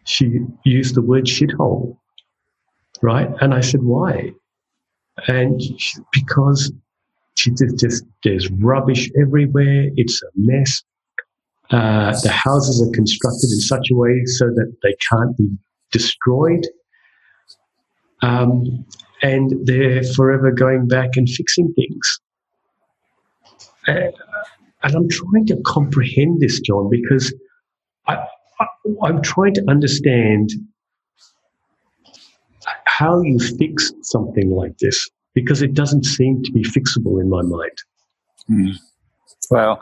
she 0.05 0.39
used 0.65 0.95
the 0.95 1.01
word 1.01 1.25
shithole, 1.25 1.97
right? 3.01 3.29
And 3.41 3.53
I 3.53 3.61
said, 3.61 3.83
"Why?" 3.83 4.31
And 5.27 5.61
she, 5.61 5.99
because 6.11 6.71
she 7.35 7.51
just, 7.51 7.79
just 7.79 8.03
there's 8.23 8.49
rubbish 8.51 9.09
everywhere. 9.19 9.89
It's 9.95 10.21
a 10.21 10.27
mess. 10.35 10.83
Uh, 11.71 12.11
the 12.23 12.29
houses 12.31 12.81
are 12.85 12.91
constructed 12.93 13.49
in 13.49 13.61
such 13.61 13.87
a 13.91 13.95
way 13.95 14.23
so 14.25 14.47
that 14.47 14.73
they 14.83 14.93
can't 15.09 15.37
be 15.37 15.49
destroyed. 15.91 16.67
Um, 18.21 18.85
and 19.23 19.53
they're 19.65 20.03
forever 20.03 20.51
going 20.51 20.87
back 20.87 21.11
and 21.15 21.29
fixing 21.29 21.73
things. 21.73 22.19
Uh, 23.87 24.11
and 24.83 24.95
I'm 24.95 25.09
trying 25.09 25.45
to 25.47 25.61
comprehend 25.65 26.41
this, 26.41 26.59
John, 26.59 26.89
because 26.89 27.33
I, 28.07 28.15
I, 28.59 28.65
I'm 29.03 29.21
trying 29.21 29.53
to 29.55 29.63
understand 29.67 30.49
how 32.85 33.21
you 33.21 33.39
fix 33.39 33.91
something 34.01 34.51
like 34.51 34.77
this 34.79 35.09
because 35.33 35.61
it 35.61 35.73
doesn't 35.73 36.05
seem 36.05 36.43
to 36.43 36.51
be 36.51 36.63
fixable 36.63 37.21
in 37.21 37.29
my 37.29 37.41
mind. 37.41 37.77
Mm. 38.49 38.75
Well, 39.49 39.79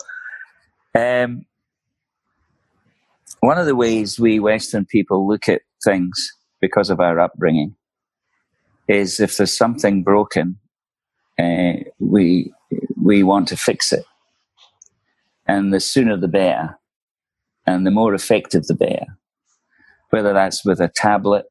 um, 0.95 1.45
one 3.41 3.57
of 3.57 3.65
the 3.65 3.75
ways 3.75 4.19
we 4.19 4.39
Western 4.39 4.85
people 4.85 5.27
look 5.27 5.47
at 5.47 5.61
things 5.83 6.31
because 6.61 6.89
of 6.89 6.99
our 6.99 7.19
upbringing 7.19 7.75
is 8.87 9.19
if 9.19 9.37
there's 9.37 9.55
something 9.55 10.03
broken, 10.03 10.57
uh, 11.37 11.73
we 11.99 12.51
we 13.01 13.23
want 13.23 13.47
to 13.47 13.57
fix 13.57 13.93
it, 13.93 14.05
and 15.47 15.73
the 15.73 15.79
sooner 15.79 16.17
the 16.17 16.27
better, 16.27 16.77
and 17.65 17.85
the 17.85 17.91
more 17.91 18.13
effective 18.13 18.65
the 18.65 18.75
better. 18.75 19.05
Whether 20.09 20.33
that's 20.33 20.65
with 20.65 20.81
a 20.81 20.89
tablet 20.89 21.45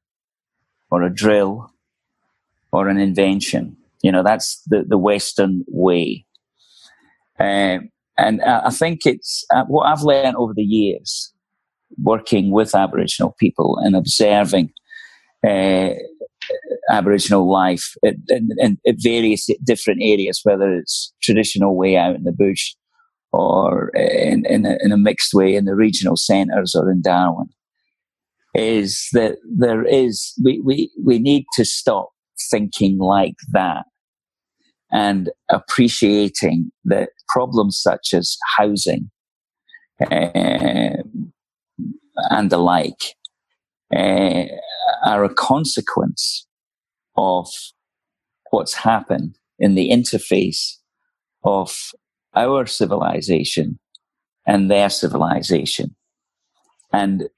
or 0.91 1.03
a 1.03 1.15
drill 1.15 1.73
or 2.73 2.89
an 2.89 2.99
invention, 2.99 3.77
you 4.03 4.11
know, 4.11 4.25
that's 4.25 4.61
the, 4.67 4.85
the 4.87 4.99
Western 4.99 5.65
way. 5.69 6.27
Uh, 7.39 7.79
and 8.19 8.43
I 8.43 8.71
think 8.71 9.07
it's 9.07 9.45
uh, 9.55 9.65
what 9.67 9.87
I've 9.87 10.03
learned 10.03 10.37
over 10.37 10.53
the 10.53 10.65
years 10.65 11.33
working 11.97 12.51
with 12.51 12.75
Aboriginal 12.75 13.35
people 13.39 13.79
and 13.83 13.97
observing 13.97 14.71
uh, 15.47 15.91
Aboriginal 16.91 17.51
life 17.51 17.95
at, 18.05 18.15
in, 18.29 18.49
in, 18.59 18.79
various 19.03 19.49
different 19.65 20.01
areas, 20.03 20.41
whether 20.45 20.75
it's 20.75 21.13
traditional 21.23 21.77
way 21.77 21.97
out 21.97 22.17
in 22.17 22.25
the 22.25 22.33
bush 22.33 22.75
or 23.33 23.91
in, 23.91 24.45
in 24.47 24.65
a, 24.65 24.77
in 24.81 24.93
a 24.93 24.97
mixed 24.97 25.35
way 25.35 25.55
in 25.55 25.65
the 25.65 25.75
regional 25.75 26.17
centres 26.17 26.75
or 26.75 26.91
in 26.91 27.03
Darwin, 27.03 27.49
is 28.55 29.09
that 29.13 29.37
there 29.45 29.85
is, 29.85 30.33
we, 30.43 30.61
we, 30.65 30.91
we 31.05 31.19
need 31.19 31.45
to 31.55 31.65
stop 31.65 32.11
thinking 32.51 32.99
like 32.99 33.37
that 33.53 33.85
and 34.91 35.31
appreciating 35.51 36.71
that 36.85 37.11
problems 37.29 37.79
such 37.79 38.15
as 38.15 38.37
housing 38.57 39.11
uh, 40.11 40.91
and 42.31 42.51
the 42.51 42.59
like 42.59 43.15
uh, 43.95 44.45
are 45.05 45.25
a 45.25 45.35
consequence 45.35 46.47
of 47.17 47.49
what's 48.51 48.75
happened 48.75 49.37
in 49.59 49.75
the 49.75 49.91
interface 49.91 50.77
of 51.45 51.93
our 52.35 52.67
civilization 52.67 53.79
and 54.47 54.71
their 54.71 54.89
civilization. 54.89 55.95
And 56.93 57.29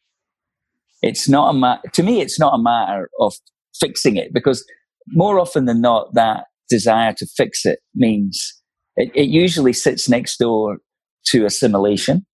it's 1.03 1.29
not 1.29 1.51
a 1.51 1.53
ma- 1.53 1.81
to 1.93 2.03
me, 2.03 2.21
it's 2.21 2.39
not 2.39 2.55
a 2.55 2.63
matter 2.63 3.09
of 3.21 3.35
fixing 3.79 4.17
it 4.17 4.33
because 4.33 4.65
more 5.09 5.39
often 5.39 5.65
than 5.65 5.81
not, 5.81 6.15
that 6.15 6.47
desire 6.69 7.13
to 7.15 7.27
fix 7.37 7.65
it 7.67 7.81
means 7.95 8.55
it, 8.97 9.11
it 9.15 9.29
usually 9.29 9.73
sits 9.73 10.09
next 10.09 10.39
door 10.39 10.79
to 11.27 11.45
assimilation 11.45 12.25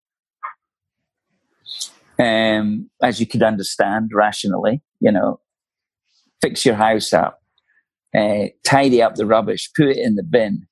um, 2.18 2.90
as 3.02 3.20
you 3.20 3.26
could 3.26 3.42
understand 3.42 4.10
rationally, 4.14 4.82
you 5.00 5.12
know, 5.12 5.40
fix 6.42 6.64
your 6.64 6.74
house 6.76 7.12
up, 7.12 7.40
uh, 8.16 8.46
tidy 8.64 9.02
up 9.02 9.14
the 9.14 9.26
rubbish, 9.26 9.70
put 9.76 9.88
it 9.88 9.98
in 9.98 10.14
the 10.14 10.22
bin, 10.22 10.66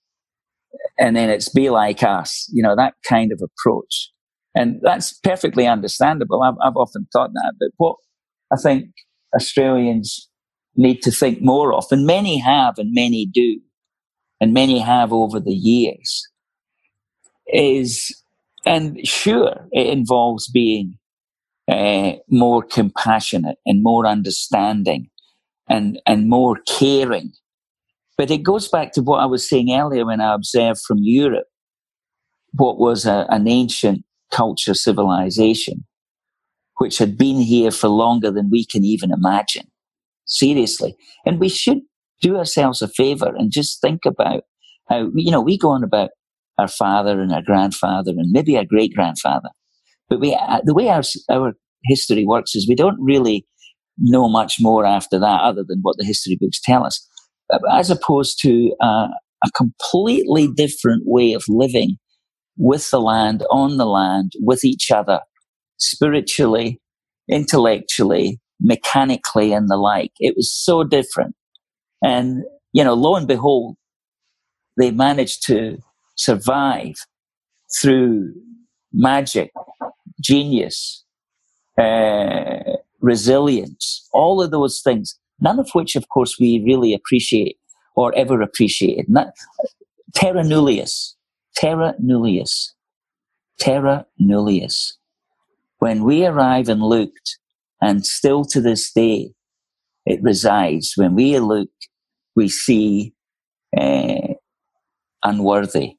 and 0.98 1.16
then 1.16 1.30
it's 1.30 1.48
be 1.48 1.70
like 1.70 2.02
us, 2.02 2.48
you 2.52 2.62
know, 2.62 2.74
that 2.76 2.94
kind 3.08 3.32
of 3.32 3.40
approach. 3.42 4.10
And 4.54 4.80
that's 4.82 5.12
perfectly 5.12 5.66
understandable. 5.66 6.42
I've, 6.42 6.54
I've 6.62 6.76
often 6.76 7.06
thought 7.12 7.32
that. 7.32 7.54
But 7.58 7.70
what 7.76 7.96
I 8.52 8.56
think 8.56 8.90
Australians 9.34 10.28
need 10.76 11.02
to 11.02 11.10
think 11.10 11.42
more 11.42 11.72
of, 11.74 11.86
and 11.90 12.06
many 12.06 12.38
have 12.38 12.78
and 12.78 12.90
many 12.92 13.26
do, 13.26 13.60
and 14.40 14.52
many 14.52 14.78
have 14.78 15.12
over 15.12 15.40
the 15.40 15.54
years, 15.54 16.28
is, 17.48 18.22
and 18.64 19.06
sure, 19.06 19.66
it 19.72 19.88
involves 19.88 20.48
being 20.48 20.98
uh, 21.68 22.12
more 22.28 22.62
compassionate 22.62 23.58
and 23.64 23.82
more 23.82 24.06
understanding 24.06 25.08
and, 25.68 26.00
and 26.06 26.28
more 26.28 26.58
caring. 26.66 27.32
But 28.16 28.30
it 28.30 28.42
goes 28.42 28.68
back 28.68 28.92
to 28.92 29.02
what 29.02 29.20
I 29.20 29.26
was 29.26 29.48
saying 29.48 29.72
earlier 29.72 30.06
when 30.06 30.20
I 30.20 30.34
observed 30.34 30.80
from 30.86 30.98
Europe 31.00 31.46
what 32.56 32.78
was 32.78 33.04
a, 33.04 33.26
an 33.30 33.48
ancient 33.48 34.04
culture 34.32 34.74
civilization, 34.74 35.84
which 36.78 36.98
had 36.98 37.18
been 37.18 37.40
here 37.40 37.70
for 37.70 37.88
longer 37.88 38.30
than 38.30 38.50
we 38.50 38.64
can 38.64 38.84
even 38.84 39.12
imagine. 39.12 39.66
Seriously. 40.26 40.96
And 41.26 41.40
we 41.40 41.48
should 41.48 41.80
do 42.22 42.36
ourselves 42.36 42.80
a 42.80 42.88
favor 42.88 43.34
and 43.36 43.50
just 43.50 43.80
think 43.80 44.04
about 44.06 44.44
how, 44.88 45.10
you 45.14 45.30
know, 45.30 45.40
we 45.40 45.58
go 45.58 45.70
on 45.70 45.84
about 45.84 46.10
our 46.58 46.68
father 46.68 47.20
and 47.20 47.32
our 47.32 47.42
grandfather 47.42 48.12
and 48.12 48.30
maybe 48.30 48.56
our 48.56 48.64
great 48.64 48.94
grandfather. 48.94 49.48
But 50.08 50.20
we, 50.20 50.34
uh, 50.34 50.60
the 50.64 50.74
way 50.74 50.88
our, 50.88 51.02
our 51.30 51.54
history 51.84 52.24
works 52.24 52.54
is 52.54 52.68
we 52.68 52.74
don't 52.74 52.98
really 53.00 53.46
know 53.98 54.28
much 54.28 54.56
more 54.60 54.84
after 54.84 55.18
that 55.18 55.40
other 55.42 55.64
than 55.66 55.80
what 55.82 55.96
the 55.98 56.04
history 56.04 56.36
books 56.40 56.60
tell 56.62 56.84
us, 56.84 57.06
uh, 57.52 57.58
as 57.72 57.90
opposed 57.90 58.38
to 58.42 58.74
uh, 58.82 59.08
a 59.44 59.50
completely 59.56 60.48
different 60.48 61.02
way 61.06 61.32
of 61.32 61.44
living 61.48 61.96
with 62.56 62.90
the 62.90 63.00
land, 63.00 63.44
on 63.50 63.76
the 63.76 63.86
land, 63.86 64.32
with 64.40 64.64
each 64.64 64.90
other, 64.90 65.20
spiritually, 65.78 66.80
intellectually, 67.28 68.40
mechanically, 68.60 69.52
and 69.52 69.68
the 69.68 69.76
like. 69.76 70.12
It 70.18 70.34
was 70.36 70.52
so 70.52 70.84
different. 70.84 71.34
And, 72.02 72.44
you 72.72 72.84
know, 72.84 72.94
lo 72.94 73.16
and 73.16 73.26
behold, 73.26 73.76
they 74.76 74.90
managed 74.90 75.46
to 75.46 75.78
survive 76.16 76.94
through 77.80 78.32
magic, 78.92 79.50
genius, 80.24 81.04
uh, 81.78 82.76
resilience, 83.00 84.08
all 84.12 84.42
of 84.42 84.50
those 84.50 84.80
things, 84.80 85.18
none 85.40 85.58
of 85.58 85.68
which, 85.72 85.96
of 85.96 86.08
course, 86.08 86.36
we 86.40 86.62
really 86.64 86.94
appreciate 86.94 87.58
or 87.96 88.14
ever 88.16 88.40
appreciated. 88.40 89.06
Not, 89.08 89.28
terra 90.14 90.42
nullius, 90.42 91.14
terra 91.54 91.94
nullius, 92.02 92.72
terra 93.58 94.06
nullius. 94.18 94.96
When 95.78 96.04
we 96.04 96.24
arrive 96.24 96.68
and 96.68 96.82
looked, 96.82 97.38
and 97.80 98.06
still 98.06 98.44
to 98.46 98.60
this 98.60 98.90
day, 98.92 99.32
it 100.06 100.22
resides. 100.22 100.94
When 100.96 101.14
we 101.14 101.38
look, 101.38 101.68
we 102.34 102.48
see 102.48 103.12
uh, 103.76 104.34
unworthy, 105.22 105.96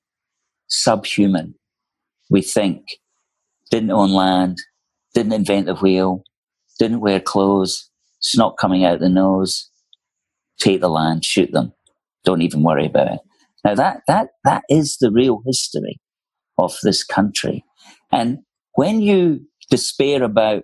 subhuman. 0.67 1.55
We 2.29 2.41
think 2.41 2.81
didn't 3.71 3.91
own 3.91 4.11
land, 4.11 4.57
didn't 5.13 5.33
invent 5.33 5.65
the 5.65 5.75
wheel, 5.75 6.23
didn't 6.79 7.01
wear 7.01 7.19
clothes, 7.19 7.89
snot 8.19 8.55
coming 8.59 8.83
out 8.85 8.99
the 8.99 9.09
nose, 9.09 9.69
take 10.59 10.81
the 10.81 10.89
land, 10.89 11.23
shoot 11.23 11.51
them. 11.51 11.73
Don't 12.23 12.41
even 12.41 12.63
worry 12.63 12.85
about 12.85 13.13
it. 13.13 13.19
Now 13.63 13.75
that, 13.75 14.01
that, 14.07 14.29
that 14.43 14.63
is 14.69 14.97
the 14.99 15.11
real 15.11 15.41
history 15.45 15.99
of 16.57 16.75
this 16.83 17.03
country. 17.03 17.63
And 18.11 18.39
when 18.73 19.01
you 19.01 19.41
despair 19.69 20.23
about 20.23 20.63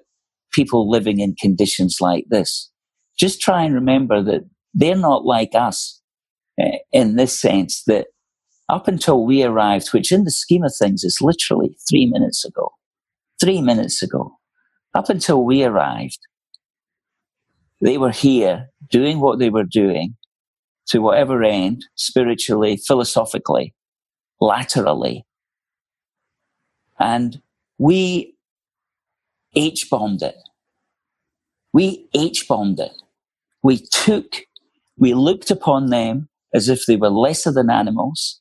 people 0.53 0.89
living 0.89 1.19
in 1.19 1.35
conditions 1.39 1.97
like 2.01 2.25
this, 2.29 2.69
just 3.17 3.41
try 3.41 3.63
and 3.63 3.73
remember 3.73 4.23
that 4.23 4.41
they're 4.73 4.95
not 4.95 5.25
like 5.25 5.51
us 5.53 6.01
uh, 6.61 6.77
in 6.91 7.15
this 7.15 7.39
sense 7.39 7.83
that 7.87 8.07
up 8.69 8.87
until 8.87 9.25
we 9.25 9.43
arrived, 9.43 9.89
which 9.89 10.11
in 10.11 10.23
the 10.23 10.31
scheme 10.31 10.63
of 10.63 10.73
things 10.77 11.03
is 11.03 11.19
literally 11.21 11.75
three 11.89 12.05
minutes 12.05 12.45
ago, 12.45 12.71
three 13.41 13.61
minutes 13.61 14.03
ago, 14.03 14.37
up 14.93 15.09
until 15.09 15.43
we 15.43 15.63
arrived, 15.63 16.19
they 17.81 17.97
were 17.97 18.11
here 18.11 18.69
doing 18.89 19.19
what 19.19 19.39
they 19.39 19.49
were 19.49 19.65
doing 19.65 20.15
to 20.87 20.99
whatever 20.99 21.43
end, 21.43 21.85
spiritually, 21.95 22.77
philosophically, 22.77 23.73
laterally. 24.39 25.25
And 26.99 27.41
we 27.77 28.35
H 29.55 29.89
bombed 29.89 30.21
it. 30.21 30.35
We 31.73 32.07
H 32.13 32.47
bombed 32.47 32.79
it. 32.79 32.93
We 33.63 33.77
took, 33.91 34.43
we 34.97 35.13
looked 35.13 35.49
upon 35.49 35.89
them 35.89 36.29
as 36.53 36.69
if 36.69 36.85
they 36.85 36.97
were 36.97 37.09
lesser 37.09 37.51
than 37.51 37.69
animals. 37.69 38.39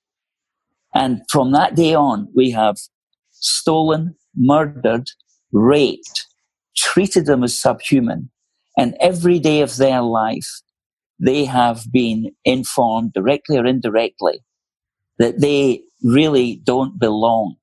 And 0.94 1.22
from 1.31 1.52
that 1.52 1.77
day 1.77 1.94
on, 1.94 2.28
we 2.35 2.51
have 2.51 2.77
stolen, 3.31 4.16
murdered, 4.36 5.11
raped, 5.52 6.27
treated 6.77 7.27
them 7.27 7.44
as 7.44 7.61
subhuman. 7.61 8.31
And 8.78 8.97
every 9.01 9.39
day 9.39 9.61
of 9.61 9.77
their 9.77 10.02
life, 10.02 10.48
they 11.19 11.44
have 11.44 11.90
been 11.93 12.32
informed 12.44 13.12
directly 13.12 13.59
or 13.59 13.66
indirectly 13.66 14.40
that 15.19 15.40
they 15.40 15.82
really 16.02 16.57
don't 16.65 16.98
belong 16.98 17.57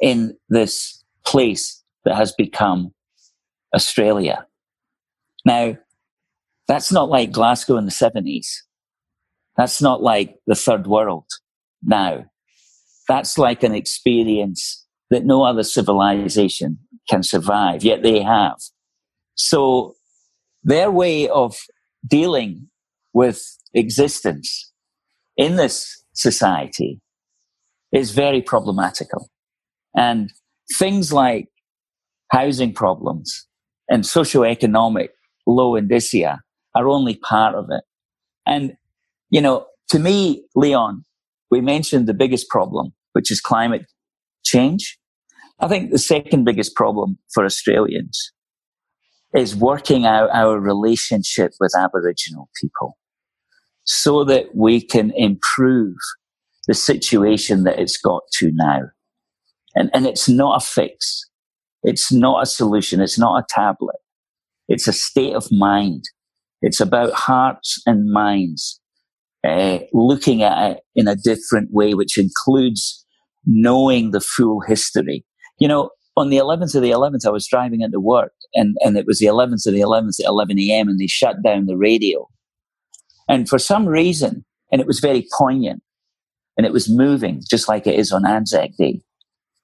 in 0.00 0.36
this 0.48 1.02
place 1.26 1.82
that 2.04 2.16
has 2.16 2.32
become 2.32 2.92
Australia. 3.74 4.46
Now, 5.44 5.76
That's 6.68 6.92
not 6.92 7.08
like 7.08 7.32
Glasgow 7.32 7.76
in 7.78 7.84
the 7.84 7.90
70s. 7.90 8.46
That's 9.56 9.82
not 9.82 10.02
like 10.02 10.38
the 10.46 10.54
third 10.54 10.86
world 10.86 11.26
now. 11.82 12.26
That's 13.08 13.36
like 13.36 13.64
an 13.64 13.74
experience 13.74 14.86
that 15.10 15.24
no 15.24 15.42
other 15.44 15.62
civilization 15.62 16.78
can 17.08 17.22
survive, 17.22 17.82
yet 17.82 18.02
they 18.02 18.22
have. 18.22 18.56
So 19.34 19.94
their 20.62 20.90
way 20.90 21.28
of 21.28 21.56
dealing 22.06 22.68
with 23.12 23.42
existence 23.74 24.72
in 25.36 25.56
this 25.56 26.04
society 26.14 27.00
is 27.92 28.12
very 28.12 28.42
problematical. 28.42 29.30
And 29.96 30.32
things 30.78 31.12
like 31.12 31.48
housing 32.30 32.72
problems 32.72 33.46
and 33.88 34.04
socioeconomic 34.04 35.08
low 35.46 35.74
indicia 35.74 36.40
are 36.76 36.88
only 36.88 37.16
part 37.16 37.54
of 37.54 37.66
it. 37.70 37.82
And, 38.46 38.76
you 39.30 39.40
know, 39.40 39.66
to 39.88 39.98
me, 39.98 40.44
Leon, 40.54 41.04
we 41.50 41.60
mentioned 41.60 42.06
the 42.06 42.14
biggest 42.14 42.48
problem, 42.48 42.92
which 43.12 43.32
is 43.32 43.40
climate 43.40 43.86
change. 44.44 44.98
I 45.60 45.68
think 45.68 45.90
the 45.90 45.98
second 45.98 46.44
biggest 46.44 46.74
problem 46.74 47.18
for 47.34 47.44
Australians 47.44 48.32
is 49.34 49.54
working 49.54 50.06
out 50.06 50.30
our 50.32 50.58
relationship 50.58 51.52
with 51.60 51.72
Aboriginal 51.76 52.48
people 52.60 52.96
so 53.84 54.24
that 54.24 54.54
we 54.54 54.80
can 54.80 55.12
improve 55.14 55.96
the 56.66 56.74
situation 56.74 57.64
that 57.64 57.78
it's 57.78 57.98
got 57.98 58.22
to 58.34 58.50
now. 58.52 58.80
And, 59.74 59.90
and 59.92 60.06
it's 60.06 60.28
not 60.28 60.62
a 60.62 60.64
fix. 60.64 61.26
It's 61.82 62.10
not 62.10 62.42
a 62.42 62.46
solution. 62.46 63.00
It's 63.00 63.18
not 63.18 63.38
a 63.38 63.46
tablet. 63.48 63.96
It's 64.68 64.88
a 64.88 64.92
state 64.92 65.34
of 65.34 65.46
mind. 65.50 66.04
It's 66.62 66.80
about 66.80 67.12
hearts 67.12 67.80
and 67.86 68.10
minds 68.10 68.80
uh, 69.46 69.78
looking 69.92 70.42
at 70.42 70.72
it 70.72 70.80
in 70.94 71.08
a 71.08 71.16
different 71.16 71.70
way, 71.72 71.94
which 71.94 72.18
includes 72.18 73.04
knowing 73.46 74.10
the 74.10 74.20
full 74.20 74.60
history. 74.60 75.24
You 75.60 75.68
know, 75.68 75.90
on 76.16 76.30
the 76.30 76.38
11th 76.38 76.74
of 76.74 76.82
the 76.82 76.90
11th, 76.90 77.26
I 77.26 77.30
was 77.30 77.46
driving 77.46 77.82
into 77.82 78.00
work 78.00 78.32
and, 78.54 78.76
and 78.80 78.96
it 78.96 79.06
was 79.06 79.18
the 79.18 79.26
11th 79.26 79.66
of 79.66 79.72
the 79.74 79.80
11th 79.80 80.20
at 80.20 80.26
11 80.26 80.58
a.m. 80.58 80.88
and 80.88 80.98
they 80.98 81.06
shut 81.06 81.42
down 81.42 81.66
the 81.66 81.76
radio. 81.76 82.28
And 83.28 83.48
for 83.48 83.58
some 83.58 83.86
reason, 83.86 84.44
and 84.72 84.80
it 84.80 84.86
was 84.86 84.98
very 84.98 85.26
poignant 85.38 85.82
and 86.56 86.66
it 86.66 86.72
was 86.72 86.90
moving 86.90 87.42
just 87.48 87.68
like 87.68 87.86
it 87.86 87.98
is 87.98 88.10
on 88.12 88.26
Anzac 88.26 88.70
Day, 88.76 89.00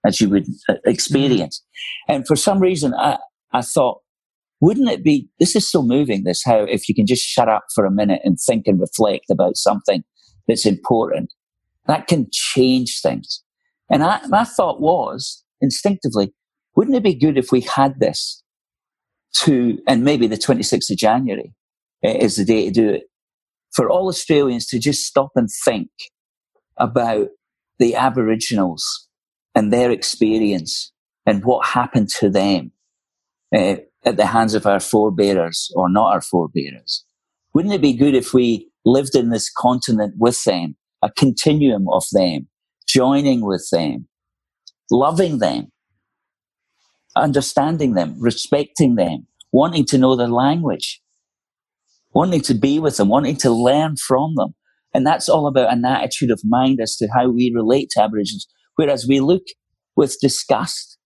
as 0.06 0.20
you 0.20 0.28
would 0.30 0.46
uh, 0.68 0.74
experience. 0.84 1.64
And 2.08 2.26
for 2.26 2.36
some 2.36 2.60
reason, 2.60 2.94
I, 2.94 3.18
I 3.52 3.62
thought, 3.62 4.00
wouldn't 4.60 4.88
it 4.88 5.02
be, 5.02 5.28
this 5.38 5.56
is 5.56 5.70
so 5.70 5.82
moving, 5.82 6.24
this, 6.24 6.42
how 6.44 6.60
if 6.60 6.88
you 6.88 6.94
can 6.94 7.06
just 7.06 7.24
shut 7.24 7.48
up 7.48 7.64
for 7.74 7.84
a 7.84 7.90
minute 7.90 8.22
and 8.24 8.38
think 8.38 8.66
and 8.66 8.80
reflect 8.80 9.26
about 9.30 9.56
something 9.56 10.04
that's 10.48 10.64
important, 10.64 11.32
that 11.86 12.06
can 12.06 12.28
change 12.32 13.00
things. 13.02 13.42
And 13.90 14.02
I, 14.02 14.20
my 14.28 14.44
thought 14.44 14.80
was 14.80 15.44
instinctively, 15.60 16.32
wouldn't 16.74 16.96
it 16.96 17.02
be 17.02 17.14
good 17.14 17.38
if 17.38 17.52
we 17.52 17.62
had 17.62 18.00
this 18.00 18.42
to, 19.34 19.78
and 19.86 20.04
maybe 20.04 20.26
the 20.26 20.36
26th 20.36 20.90
of 20.90 20.96
January 20.96 21.52
is 22.02 22.36
the 22.36 22.44
day 22.44 22.66
to 22.66 22.70
do 22.70 22.88
it, 22.90 23.04
for 23.74 23.90
all 23.90 24.08
Australians 24.08 24.66
to 24.66 24.78
just 24.78 25.04
stop 25.04 25.30
and 25.34 25.48
think 25.64 25.90
about 26.78 27.28
the 27.78 27.94
Aboriginals 27.94 29.08
and 29.54 29.72
their 29.72 29.90
experience 29.90 30.92
and 31.24 31.44
what 31.44 31.66
happened 31.66 32.08
to 32.08 32.30
them 32.30 32.72
uh, 33.54 33.76
at 34.04 34.16
the 34.16 34.26
hands 34.26 34.54
of 34.54 34.66
our 34.66 34.80
forebearers 34.80 35.70
or 35.74 35.90
not 35.90 36.12
our 36.12 36.20
forebearers. 36.20 37.04
Wouldn't 37.54 37.74
it 37.74 37.82
be 37.82 37.94
good 37.94 38.14
if 38.14 38.32
we 38.32 38.70
lived 38.84 39.14
in 39.14 39.30
this 39.30 39.50
continent 39.50 40.14
with 40.18 40.44
them, 40.44 40.76
a 41.02 41.10
continuum 41.10 41.88
of 41.88 42.04
them, 42.12 42.48
joining 42.86 43.44
with 43.44 43.68
them, 43.72 44.08
loving 44.90 45.38
them, 45.38 45.72
understanding 47.14 47.94
them, 47.94 48.16
respecting 48.18 48.94
them, 48.94 49.26
wanting 49.52 49.84
to 49.86 49.98
know 49.98 50.16
their 50.16 50.28
language, 50.28 51.00
wanting 52.14 52.40
to 52.42 52.54
be 52.54 52.78
with 52.78 52.96
them, 52.96 53.08
wanting 53.08 53.36
to 53.36 53.50
learn 53.50 53.96
from 53.96 54.34
them. 54.36 54.54
And 54.94 55.06
that's 55.06 55.28
all 55.28 55.46
about 55.46 55.72
an 55.72 55.84
attitude 55.84 56.30
of 56.30 56.40
mind 56.44 56.80
as 56.80 56.96
to 56.96 57.08
how 57.14 57.28
we 57.28 57.52
relate 57.54 57.90
to 57.90 58.02
Aboriginals. 58.02 58.46
Whereas 58.76 59.06
we 59.06 59.20
look 59.20 59.42
with 59.96 60.16
disgust, 60.20 60.98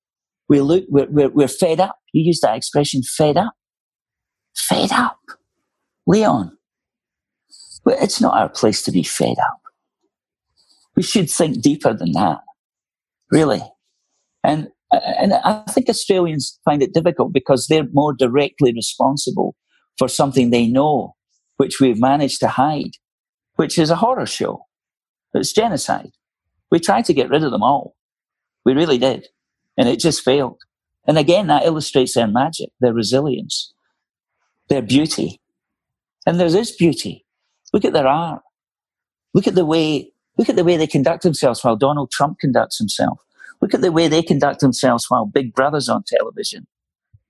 we 0.49 0.61
look, 0.61 0.85
we're, 0.89 1.09
we're, 1.11 1.31
we're 1.31 1.49
fed 1.49 1.81
up. 1.81 1.97
You 2.13 2.25
use 2.25 2.41
that 2.41 2.57
expression, 2.57 3.03
fed 3.03 3.37
up. 3.37 3.53
Fed 4.57 4.93
up. 4.93 5.19
Leon, 6.07 6.57
it's 7.87 8.21
not 8.21 8.35
our 8.35 8.49
place 8.49 8.83
to 8.83 8.93
be 8.93 9.03
fed 9.03 9.37
up. 9.39 9.61
We 10.97 11.03
should 11.03 11.31
think 11.31 11.63
deeper 11.63 11.95
than 11.95 12.13
that, 12.13 12.41
really. 13.31 13.63
And, 14.45 14.69
and 14.91 15.35
I 15.35 15.63
think 15.71 15.89
Australians 15.89 16.59
find 16.65 16.83
it 16.83 16.95
difficult 16.95 17.33
because 17.33 17.67
they're 17.67 17.89
more 17.93 18.13
directly 18.13 18.73
responsible 18.73 19.55
for 19.99 20.09
something 20.09 20.51
they 20.51 20.67
know, 20.67 21.15
which 21.59 21.81
we've 21.81 22.01
managed 22.01 22.41
to 22.41 22.49
hide, 22.49 22.93
which 23.57 23.79
is 23.79 23.91
a 23.91 23.97
horror 23.97 24.27
show. 24.27 24.67
It's 25.35 25.53
genocide. 25.53 26.11
We 26.71 26.81
tried 26.81 27.05
to 27.07 27.15
get 27.15 27.31
rid 27.31 27.45
of 27.45 27.51
them 27.51 27.63
all. 27.63 27.95
We 28.65 28.75
really 28.75 28.99
did. 28.99 29.29
And 29.77 29.89
it 29.89 30.01
just 30.01 30.23
failed. 30.23 30.61
And 31.07 31.19
again, 31.19 31.47
that 31.47 31.65
illustrates 31.65 32.15
their 32.15 32.27
magic, 32.27 32.71
their 32.81 32.93
resilience, 32.93 33.73
their 34.69 34.83
beauty. 34.83 35.41
And 36.27 36.39
there 36.39 36.47
is 36.47 36.53
this 36.53 36.75
beauty. 36.75 37.25
Look 37.73 37.85
at 37.85 37.93
their 37.93 38.07
art. 38.07 38.43
Look 39.35 39.47
at 39.47 39.55
the 39.55 39.65
way, 39.65 40.13
look 40.41 40.49
at 40.49 40.57
the 40.57 40.65
way 40.65 40.79
they 40.79 40.87
conduct 40.87 41.23
themselves 41.23 41.63
while 41.63 41.77
Donald 41.77 42.11
Trump 42.11 42.39
conducts 42.39 42.79
himself. 42.79 43.19
Look 43.61 43.75
at 43.75 43.83
the 43.83 43.93
way 43.93 44.09
they 44.09 44.23
conduct 44.23 44.61
themselves 44.61 45.05
while 45.11 45.27
Big 45.27 45.53
Brother's 45.53 45.91
on 45.91 46.03
television. 46.07 46.67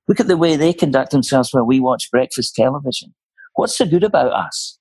Look 0.06 0.20
at 0.20 0.28
the 0.28 0.36
way 0.36 0.54
they 0.54 0.72
conduct 0.72 1.10
themselves 1.10 1.52
while 1.52 1.66
we 1.66 1.80
watch 1.80 2.08
breakfast 2.12 2.54
television. 2.54 3.12
What's 3.56 3.76
so 3.76 3.84
good 3.84 4.04
about 4.04 4.32
us? 4.32 4.78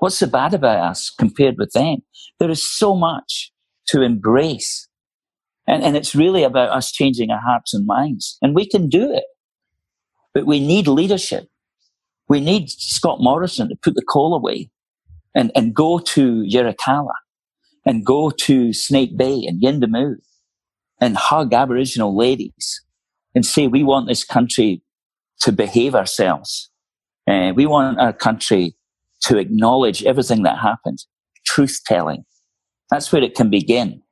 What's 0.00 0.18
so 0.18 0.26
bad 0.26 0.54
about 0.54 0.80
us 0.80 1.08
compared 1.08 1.54
with 1.56 1.70
them? 1.70 1.98
There 2.40 2.50
is 2.50 2.68
so 2.68 2.96
much 2.96 3.52
to 3.90 4.02
embrace. 4.02 4.88
And, 5.68 5.84
and 5.84 5.96
it's 5.96 6.16
really 6.16 6.42
about 6.42 6.70
us 6.70 6.90
changing 6.90 7.30
our 7.30 7.40
hearts 7.40 7.72
and 7.72 7.86
minds. 7.86 8.38
And 8.42 8.56
we 8.56 8.68
can 8.68 8.88
do 8.88 9.12
it. 9.12 9.24
But 10.34 10.46
we 10.46 10.58
need 10.58 10.88
leadership. 10.88 11.46
We 12.28 12.40
need 12.40 12.70
Scott 12.70 13.18
Morrison 13.20 13.68
to 13.68 13.76
put 13.80 13.94
the 13.94 14.02
coal 14.02 14.34
away 14.34 14.70
and, 15.34 15.50
and 15.54 15.74
go 15.74 15.98
to 15.98 16.42
Yirrkala 16.42 17.14
and 17.86 18.04
go 18.04 18.30
to 18.30 18.72
Snake 18.72 19.16
Bay 19.16 19.44
and 19.46 19.62
Yuendumu 19.62 20.16
and 21.00 21.16
hug 21.16 21.52
Aboriginal 21.52 22.16
ladies 22.16 22.82
and 23.34 23.46
say, 23.46 23.66
we 23.66 23.82
want 23.82 24.08
this 24.08 24.24
country 24.24 24.82
to 25.40 25.52
behave 25.52 25.94
ourselves. 25.94 26.70
Uh, 27.26 27.52
we 27.54 27.66
want 27.66 27.98
our 27.98 28.12
country 28.12 28.74
to 29.22 29.38
acknowledge 29.38 30.04
everything 30.04 30.42
that 30.42 30.58
happened. 30.58 31.04
Truth 31.46 31.80
telling. 31.86 32.24
That's 32.90 33.12
where 33.12 33.22
it 33.22 33.34
can 33.34 33.50
begin. 33.50 34.02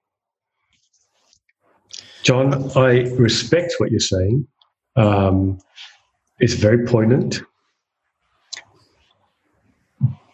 John, 2.22 2.70
I 2.76 3.08
respect 3.16 3.74
what 3.78 3.90
you're 3.90 4.00
saying. 4.00 4.46
Um, 4.96 5.58
it's 6.40 6.54
very 6.54 6.86
poignant, 6.86 7.42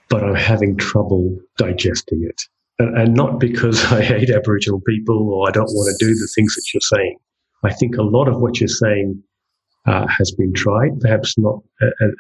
but 0.09 0.23
I'm 0.23 0.35
having 0.35 0.77
trouble 0.77 1.39
digesting 1.57 2.25
it 2.29 2.41
and, 2.79 2.97
and 2.97 3.15
not 3.15 3.41
because 3.41 3.85
I 3.93 4.03
hate 4.03 4.31
Aboriginal 4.31 4.81
people 4.81 5.33
or 5.33 5.49
I 5.49 5.53
don't 5.53 5.67
want 5.67 5.97
to 5.97 6.05
do 6.05 6.13
the 6.13 6.29
things 6.35 6.55
that 6.55 6.65
you're 6.73 6.81
saying. 6.81 7.19
I 7.65 7.73
think 7.73 7.97
a 7.97 8.03
lot 8.03 8.29
of 8.29 8.41
what 8.41 8.61
you're 8.61 8.69
saying 8.69 9.23
uh, 9.87 10.07
has 10.07 10.33
been 10.33 10.53
tried, 10.53 11.01
perhaps 11.01 11.37
not 11.39 11.61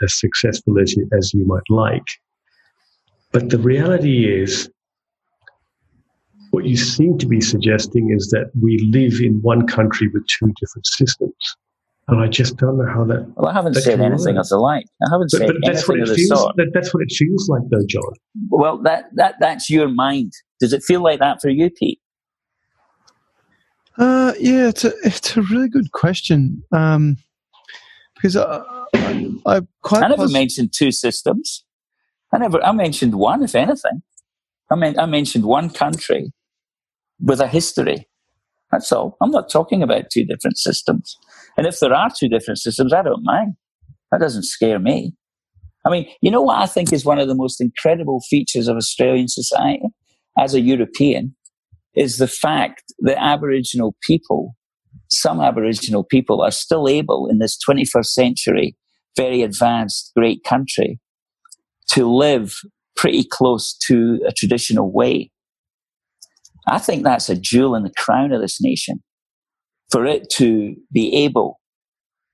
as 0.03 0.19
successful 0.19 0.79
as 0.79 0.95
you, 0.97 1.09
as 1.17 1.33
you 1.35 1.47
might 1.47 1.69
like. 1.69 2.07
But 3.33 3.51
the 3.51 3.59
reality 3.59 4.31
is, 4.31 4.71
what 6.51 6.67
you 6.67 6.77
seem 6.77 7.19
to 7.19 7.27
be 7.27 7.41
suggesting 7.41 8.15
is 8.15 8.29
that 8.29 8.51
we 8.63 8.79
live 8.93 9.21
in 9.21 9.43
one 9.43 9.67
country 9.67 10.09
with 10.09 10.25
two 10.29 10.53
different 10.61 10.87
systems. 10.87 11.35
And 12.09 12.21
I 12.21 12.29
just 12.29 12.59
don't 12.59 12.77
know 12.77 12.87
how 12.87 13.05
that. 13.05 13.27
Well, 13.37 13.49
I 13.49 13.55
haven't 13.55 13.75
said 13.75 14.01
anything 14.01 14.37
of 14.37 14.47
the 14.49 14.59
like. 14.59 14.85
I 15.07 15.11
haven't 15.11 15.31
but, 15.33 15.39
said 15.39 15.47
but 15.47 15.57
that's 15.65 15.89
anything 15.89 15.89
what 15.89 15.99
it 15.99 16.11
of 16.11 16.17
feels, 16.17 16.29
the 16.29 16.37
sort. 16.37 16.57
That, 16.57 16.71
that's 16.75 16.93
what 16.93 17.03
it 17.03 17.13
feels 17.13 17.49
like, 17.49 17.63
though, 17.71 17.87
John. 17.89 18.13
Well, 18.51 18.79
that, 18.83 19.07
that 19.15 19.37
that's 19.41 19.71
your 19.71 19.89
mind. 19.89 20.33
Does 20.61 20.75
it 20.75 20.83
feel 20.83 21.03
like 21.03 21.21
that 21.21 21.41
for 21.41 21.49
you, 21.49 21.71
Pete? 21.71 22.01
Uh, 23.97 24.35
yeah, 24.39 24.69
it's 24.69 24.85
a 24.85 24.93
it's 25.03 25.37
a 25.37 25.43
really 25.43 25.69
good 25.69 25.93
question. 25.93 26.63
Um, 26.73 27.17
because 28.17 28.37
I, 28.37 28.63
I, 28.95 29.31
I 29.47 29.61
quite 29.83 30.03
I 30.03 30.09
never 30.09 30.29
mentioned 30.29 30.73
two 30.73 30.91
systems. 30.91 31.65
I 32.33 32.39
never 32.39 32.63
I 32.65 32.73
mentioned 32.73 33.15
one, 33.15 33.43
if 33.43 33.55
anything. 33.55 34.03
I 34.71 34.77
mean, 34.77 34.99
I 34.99 35.07
mentioned 35.07 35.45
one 35.45 35.71
country 35.71 36.33
with 37.21 37.41
a 37.41 37.47
history. 37.47 38.09
That's 38.75 38.91
all. 38.91 39.17
I'm 39.23 39.31
not 39.31 39.49
talking 39.49 39.85
about 39.85 40.11
two 40.11 40.25
different 40.25 40.59
systems. 40.59 41.17
And 41.57 41.65
if 41.65 41.79
there 41.79 41.95
are 41.95 42.11
two 42.11 42.29
different 42.29 42.59
systems, 42.59 42.93
I 42.93 43.03
don't 43.03 43.23
mind. 43.23 43.55
That 44.11 44.21
doesn't 44.21 44.43
scare 44.43 44.81
me. 44.81 45.15
I 45.87 45.91
mean, 45.91 46.09
you 46.23 46.31
know 46.31 46.43
what 46.43 46.59
I 46.59 46.67
think 46.67 46.93
is 46.93 47.05
one 47.05 47.21
of 47.21 47.29
the 47.29 47.37
most 47.37 47.61
incredible 47.61 48.21
features 48.29 48.67
of 48.67 48.77
Australian 48.77 49.29
society 49.29 49.85
as 50.37 50.55
a 50.55 50.61
European 50.61 51.37
is 51.95 52.17
the 52.17 52.27
fact 52.27 52.83
that 52.99 53.23
Aboriginal 53.23 53.95
people, 54.03 54.57
some 55.09 55.41
Aboriginal 55.41 56.03
people 56.03 56.43
are 56.43 56.51
still 56.51 56.89
able 56.89 57.29
in 57.31 57.39
this 57.39 57.57
21st 57.69 58.07
century, 58.07 58.77
very 59.17 59.43
advanced, 59.43 60.11
great 60.17 60.43
country 60.43 60.99
to 61.91 62.13
live 62.13 62.57
pretty 62.97 63.23
close 63.31 63.77
to 63.87 64.19
a 64.27 64.33
traditional 64.33 64.91
way. 64.93 65.31
I 66.67 66.79
think 66.79 67.05
that's 67.05 67.29
a 67.29 67.37
jewel 67.37 67.75
in 67.75 67.83
the 67.83 67.93
crown 67.97 68.33
of 68.33 68.41
this 68.41 68.61
nation. 68.61 69.03
For 69.91 70.07
it 70.07 70.31
to 70.35 70.75
be 70.93 71.15
able 71.25 71.61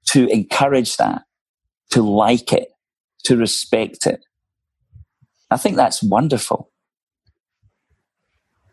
to 0.09 0.27
encourage 0.28 0.97
that, 0.97 1.23
to 1.90 2.02
like 2.02 2.52
it, 2.52 2.69
to 3.24 3.36
respect 3.36 4.07
it. 4.07 4.24
I 5.51 5.57
think 5.57 5.77
that's 5.77 6.02
wonderful. 6.02 6.70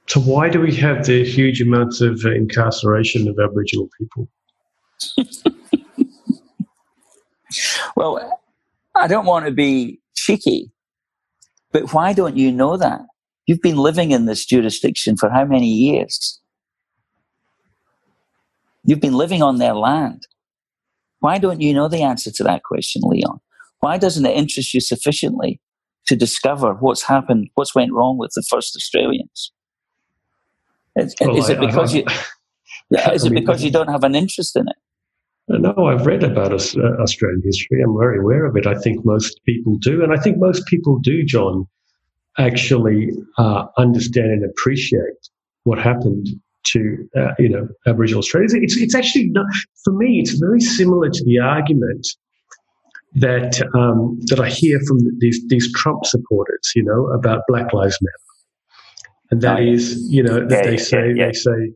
So, 0.07 0.21
why 0.21 0.47
do 0.49 0.61
we 0.61 0.73
have 0.75 1.05
the 1.05 1.25
huge 1.25 1.61
amounts 1.61 1.99
of 1.99 2.23
uh, 2.23 2.31
incarceration 2.31 3.27
of 3.27 3.37
Aboriginal 3.39 3.89
people? 3.99 4.29
well, 7.95 8.41
I 8.95 9.07
don't 9.07 9.25
want 9.25 9.45
to 9.45 9.51
be 9.51 9.99
cheeky, 10.15 10.71
but 11.73 11.93
why 11.93 12.13
don't 12.13 12.37
you 12.37 12.53
know 12.53 12.77
that? 12.77 13.01
You've 13.47 13.61
been 13.61 13.77
living 13.77 14.11
in 14.11 14.25
this 14.25 14.45
jurisdiction 14.45 15.15
for 15.15 15.29
how 15.29 15.45
many 15.45 15.67
years? 15.67 16.39
You've 18.83 18.99
been 18.99 19.13
living 19.13 19.41
on 19.41 19.57
their 19.57 19.73
land. 19.73 20.27
Why 21.19 21.37
don't 21.37 21.61
you 21.61 21.73
know 21.73 21.87
the 21.87 22.03
answer 22.03 22.29
to 22.31 22.43
that 22.43 22.63
question, 22.63 23.01
Leon? 23.05 23.39
Why 23.79 23.97
doesn't 23.97 24.25
it 24.25 24.35
interest 24.35 24.73
you 24.73 24.81
sufficiently 24.81 25.61
to 26.07 26.15
discover 26.15 26.73
what's 26.73 27.03
happened, 27.03 27.49
what's 27.55 27.73
went 27.73 27.93
wrong 27.93 28.17
with 28.17 28.31
the 28.35 28.43
first 28.49 28.75
Australians? 28.75 29.51
Is, 30.97 31.15
well, 31.21 31.37
is 31.37 31.49
it 31.49 31.59
because 31.59 31.95
I, 31.95 31.99
I, 31.99 32.01
you? 32.01 33.13
is 33.13 33.25
it 33.25 33.31
mean, 33.31 33.43
because 33.43 33.63
you 33.63 33.71
don't 33.71 33.89
have 33.89 34.03
an 34.03 34.15
interest 34.15 34.55
in 34.55 34.67
it? 34.67 34.75
No, 35.49 35.73
I've 35.85 36.05
read 36.05 36.23
about 36.23 36.51
uh, 36.51 37.01
Australian 37.01 37.41
history. 37.45 37.81
I'm 37.81 37.97
very 37.97 38.19
aware 38.19 38.45
of 38.45 38.57
it. 38.57 38.67
I 38.67 38.75
think 38.75 39.05
most 39.05 39.39
people 39.45 39.77
do, 39.77 40.03
and 40.03 40.11
I 40.11 40.17
think 40.17 40.37
most 40.37 40.65
people 40.65 40.99
do, 40.99 41.23
John, 41.23 41.67
actually 42.37 43.09
uh, 43.37 43.65
understand 43.77 44.31
and 44.31 44.45
appreciate 44.45 45.29
what 45.63 45.79
happened 45.79 46.27
to 46.65 47.09
uh, 47.17 47.31
you 47.39 47.49
know 47.49 47.67
Aboriginal 47.85 48.19
Australians. 48.19 48.53
It's 48.53 48.77
it's 48.77 48.95
actually 48.95 49.29
not, 49.29 49.45
for 49.83 49.93
me. 49.93 50.19
It's 50.19 50.33
very 50.33 50.59
similar 50.59 51.09
to 51.09 51.23
the 51.25 51.39
argument 51.39 52.07
that 53.15 53.61
um, 53.75 54.19
that 54.25 54.39
I 54.39 54.49
hear 54.49 54.79
from 54.87 54.99
these 55.19 55.41
these 55.47 55.71
Trump 55.73 56.05
supporters, 56.05 56.71
you 56.75 56.83
know, 56.83 57.07
about 57.07 57.41
Black 57.47 57.73
Lives 57.73 57.97
Matter, 58.01 58.71
and 59.31 59.41
that 59.41 59.61
is, 59.61 60.07
you 60.11 60.23
know, 60.23 60.45
that 60.47 60.65
yeah, 60.65 60.71
they 60.71 60.77
say 60.77 61.07
yeah, 61.09 61.13
yeah. 61.15 61.25
they 61.27 61.33
say 61.33 61.73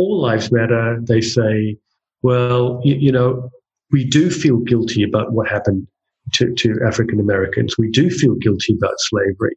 all 0.00 0.22
lives 0.22 0.50
matter. 0.50 0.98
They 1.02 1.20
say, 1.20 1.76
well, 2.22 2.80
you, 2.82 2.94
you, 2.96 3.12
know, 3.12 3.50
we 3.90 4.04
do 4.04 4.30
feel 4.30 4.56
guilty 4.58 5.02
about 5.02 5.32
what 5.32 5.48
happened 5.48 5.86
to, 6.34 6.54
to 6.54 6.76
African 6.86 7.20
Americans. 7.20 7.76
We 7.78 7.90
do 7.90 8.08
feel 8.08 8.34
guilty 8.36 8.74
about 8.76 8.94
slavery, 8.96 9.56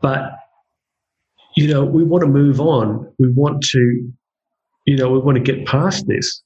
but 0.00 0.32
you 1.56 1.66
know, 1.66 1.84
we 1.84 2.04
want 2.04 2.22
to 2.22 2.28
move 2.28 2.60
on. 2.60 3.12
We 3.18 3.32
want 3.32 3.62
to, 3.62 4.12
you 4.86 4.96
know, 4.96 5.10
we 5.10 5.18
want 5.18 5.36
to 5.36 5.42
get 5.42 5.66
past 5.66 6.06
this. 6.06 6.42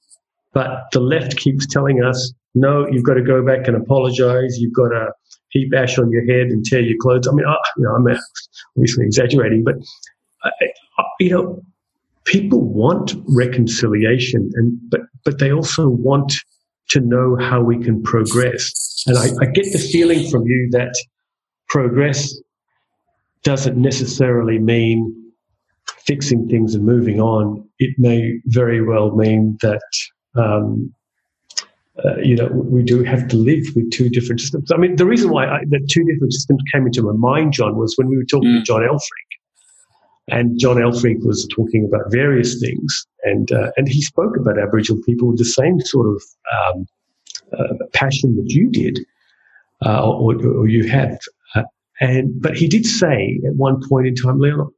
But 0.53 0.85
the 0.91 0.99
left 0.99 1.37
keeps 1.37 1.67
telling 1.67 2.03
us 2.03 2.33
no, 2.55 2.87
you've 2.89 3.03
got 3.03 3.15
to 3.15 3.21
go 3.21 3.45
back 3.45 3.67
and 3.67 3.75
apologize. 3.75 4.57
You've 4.57 4.73
got 4.73 4.89
to 4.89 5.11
heap 5.49 5.73
ash 5.75 5.99
on 5.99 6.09
your 6.09 6.25
head 6.25 6.47
and 6.47 6.65
tear 6.65 6.79
your 6.79 6.97
clothes. 7.01 7.27
I 7.27 7.33
mean, 7.33 7.45
I, 7.45 7.55
you 7.77 7.83
know, 7.83 7.95
I'm 7.95 8.17
obviously 8.77 9.05
exaggerating, 9.05 9.63
but 9.63 9.75
you 11.19 11.29
know, 11.29 11.61
people 12.23 12.61
want 12.61 13.13
reconciliation, 13.27 14.49
and 14.55 14.77
but 14.89 15.01
but 15.23 15.39
they 15.39 15.51
also 15.51 15.89
want 15.89 16.33
to 16.89 16.99
know 17.01 17.37
how 17.39 17.61
we 17.61 17.77
can 17.83 18.01
progress. 18.03 19.03
And 19.07 19.17
I, 19.17 19.25
I 19.41 19.45
get 19.51 19.65
the 19.71 19.89
feeling 19.91 20.29
from 20.29 20.43
you 20.45 20.69
that 20.71 20.93
progress 21.67 22.39
doesn't 23.45 23.77
necessarily 23.77 24.59
mean 24.59 25.31
fixing 26.05 26.49
things 26.49 26.75
and 26.75 26.83
moving 26.83 27.21
on. 27.21 27.65
It 27.79 27.95
may 27.97 28.39
very 28.47 28.81
well 28.81 29.15
mean 29.15 29.57
that 29.61 29.81
um, 30.35 30.93
uh, 32.03 32.17
you 32.17 32.35
know, 32.35 32.47
we 32.47 32.83
do 32.83 33.03
have 33.03 33.27
to 33.29 33.37
live 33.37 33.63
with 33.73 33.89
two 33.91 34.09
different 34.09 34.41
systems. 34.41 34.69
I 34.71 34.77
mean, 34.77 34.97
the 34.97 35.05
reason 35.05 35.29
why 35.29 35.45
I, 35.45 35.59
the 35.69 35.79
two 35.89 36.03
different 36.03 36.33
systems 36.33 36.61
came 36.73 36.85
into 36.85 37.01
my 37.03 37.13
mind, 37.13 37.53
John, 37.53 37.77
was 37.77 37.95
when 37.97 38.09
we 38.09 38.17
were 38.17 38.25
talking 38.25 38.49
mm. 38.49 38.59
to 38.59 38.63
John 38.63 38.81
Elferink, 38.81 39.31
and 40.27 40.59
John 40.59 40.75
Elferink 40.75 41.25
was 41.25 41.47
talking 41.55 41.85
about 41.85 42.11
various 42.11 42.59
things, 42.59 43.07
and 43.23 43.49
uh, 43.53 43.71
and 43.77 43.87
he 43.87 44.01
spoke 44.01 44.35
about 44.35 44.59
Aboriginal 44.59 45.01
people 45.03 45.29
with 45.29 45.37
the 45.37 45.45
same 45.45 45.79
sort 45.79 46.07
of 46.07 46.21
um, 46.57 46.85
uh, 47.57 47.85
passion 47.93 48.35
that 48.35 48.47
you 48.47 48.69
did, 48.69 48.99
uh, 49.85 50.05
or, 50.05 50.35
or, 50.45 50.67
you 50.67 50.89
have. 50.89 51.17
And 51.99 52.41
but 52.41 52.57
he 52.57 52.67
did 52.67 52.85
say 52.85 53.39
at 53.47 53.55
one 53.55 53.81
point 53.87 54.07
in 54.07 54.15
time, 54.15 54.39
Leon, 54.39 54.69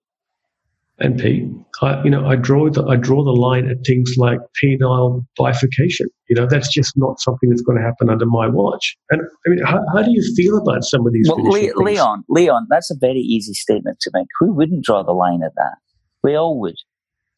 and 1.00 1.20
Pete, 1.20 1.46
I, 1.82 2.04
you 2.04 2.10
know, 2.10 2.28
I 2.28 2.36
draw 2.36 2.70
the 2.70 2.84
I 2.86 2.96
draw 2.96 3.24
the 3.24 3.32
line 3.32 3.70
at 3.70 3.78
things 3.86 4.16
like 4.18 4.40
penile 4.64 5.26
bifurcation. 5.38 6.08
You 6.30 6.36
know, 6.36 6.48
that's 6.48 6.74
just 6.74 6.98
not 6.98 7.20
something 7.20 7.50
that's 7.50 7.62
going 7.62 7.78
to 7.78 7.84
happen 7.84 8.10
under 8.10 8.26
my 8.26 8.48
watch. 8.48 8.96
And 9.10 9.22
I 9.22 9.50
mean, 9.50 9.64
how, 9.64 9.82
how 9.94 10.04
do 10.04 10.12
you 10.12 10.22
feel 10.36 10.58
about 10.58 10.84
some 10.84 11.06
of 11.08 11.14
these? 11.14 11.28
Well, 11.30 11.44
Le- 11.44 11.84
Leon, 11.84 12.24
Leon, 12.30 12.68
that's 12.70 12.92
a 12.92 12.96
very 13.00 13.20
easy 13.20 13.54
statement 13.54 14.00
to 14.02 14.12
make. 14.14 14.28
Who 14.40 14.54
wouldn't 14.54 14.84
draw 14.84 15.04
the 15.04 15.14
line 15.14 15.42
at 15.44 15.54
that? 15.56 15.78
We 16.24 16.36
all 16.36 16.60
would. 16.60 16.76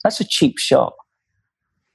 That's 0.03 0.19
a 0.19 0.25
cheap 0.25 0.57
shot. 0.57 0.93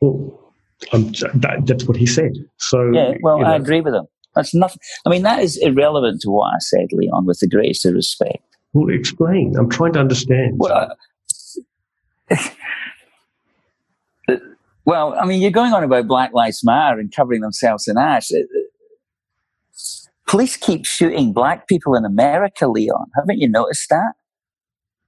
Well, 0.01 0.53
that, 0.93 1.63
that's 1.67 1.85
what 1.85 1.97
he 1.97 2.07
said. 2.07 2.33
So 2.59 2.91
yeah, 2.93 3.15
well, 3.23 3.39
you 3.39 3.45
know. 3.45 3.51
I 3.51 3.57
agree 3.57 3.81
with 3.81 3.95
him. 3.95 4.07
That's 4.35 4.55
nothing. 4.55 4.79
I 5.07 5.11
mean, 5.11 5.23
that 5.23 5.43
is 5.43 5.57
irrelevant 5.59 6.23
to 6.23 6.31
what 6.31 6.55
I 6.55 6.59
said, 6.59 6.89
Leon. 6.93 7.27
With 7.27 7.41
the 7.41 7.49
greatest 7.49 7.85
respect. 7.85 8.43
Well, 8.73 8.89
explain. 8.95 9.55
I'm 9.57 9.71
trying 9.71 9.93
to 9.93 10.01
understand. 10.01 10.55
Well, 10.57 10.97
well, 14.85 15.15
I 15.19 15.25
mean, 15.25 15.41
you're 15.41 15.51
going 15.51 15.73
on 15.73 15.85
about 15.85 16.09
Black 16.09 16.33
Lives 16.35 16.65
Matter 16.65 16.99
and 16.99 17.15
covering 17.15 17.41
themselves 17.41 17.89
in 17.89 17.97
ash. 17.97 18.31
Uh, 18.33 18.39
uh, 18.39 19.83
police 20.27 20.57
keep 20.57 20.85
shooting 20.85 21.33
black 21.33 21.69
people 21.69 21.95
in 21.95 22.05
America, 22.05 22.67
Leon. 22.67 23.07
Haven't 23.17 23.39
you 23.39 23.49
noticed 23.49 23.89
that? 23.91 24.15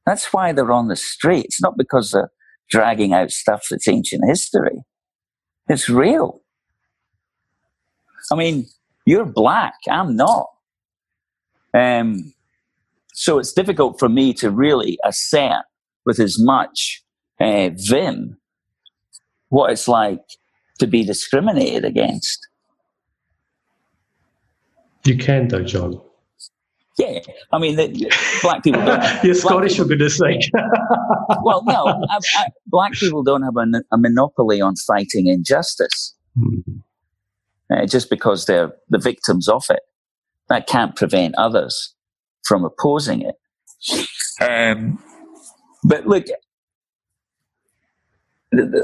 That's 0.06 0.32
why 0.32 0.52
they're 0.52 0.70
on 0.72 0.88
the 0.88 0.96
streets, 0.96 1.60
not 1.60 1.76
because 1.76 2.12
they're 2.12 2.30
dragging 2.70 3.12
out 3.12 3.30
stuff 3.30 3.64
that's 3.70 3.88
ancient 3.88 4.22
history. 4.26 4.84
It's 5.68 5.88
real. 5.88 6.40
I 8.30 8.36
mean, 8.36 8.66
you're 9.06 9.24
black. 9.24 9.74
I'm 9.88 10.16
not. 10.16 10.48
Um, 11.72 12.34
so 13.14 13.38
it's 13.38 13.52
difficult 13.52 13.98
for 13.98 14.08
me 14.08 14.34
to 14.34 14.50
really 14.50 14.98
assert 15.04 15.64
with 16.04 16.20
as 16.20 16.38
much 16.38 17.02
uh, 17.40 17.70
vim 17.74 18.36
what 19.48 19.70
it's 19.70 19.88
like 19.88 20.20
to 20.78 20.86
be 20.86 21.04
discriminated 21.04 21.84
against. 21.84 22.46
You 25.04 25.16
can, 25.16 25.48
though, 25.48 25.62
John. 25.62 26.00
Yeah, 26.98 27.20
I 27.52 27.58
mean, 27.58 27.76
the, 27.76 28.10
black 28.42 28.64
people. 28.64 28.84
Don't, 28.84 29.02
You're 29.24 29.34
Scottish, 29.34 29.72
people, 29.72 29.84
for 29.84 29.88
goodness 29.90 30.16
sake. 30.16 30.50
well, 31.42 31.62
no, 31.64 32.02
I, 32.10 32.18
I, 32.36 32.46
black 32.66 32.92
people 32.92 33.22
don't 33.22 33.42
have 33.42 33.56
a, 33.56 33.82
a, 33.92 33.98
monopoly 33.98 34.62
on 34.62 34.76
fighting 34.76 35.26
injustice. 35.26 36.14
Mm-hmm. 36.38 36.78
Uh, 37.68 37.84
just 37.84 38.10
because 38.10 38.46
they're 38.46 38.72
the 38.90 38.98
victims 38.98 39.48
of 39.48 39.64
it, 39.70 39.80
that 40.48 40.68
can't 40.68 40.94
prevent 40.94 41.34
others 41.36 41.94
from 42.44 42.64
opposing 42.64 43.22
it. 43.22 43.34
Um, 44.40 45.02
but 45.82 46.06
look, 46.06 46.26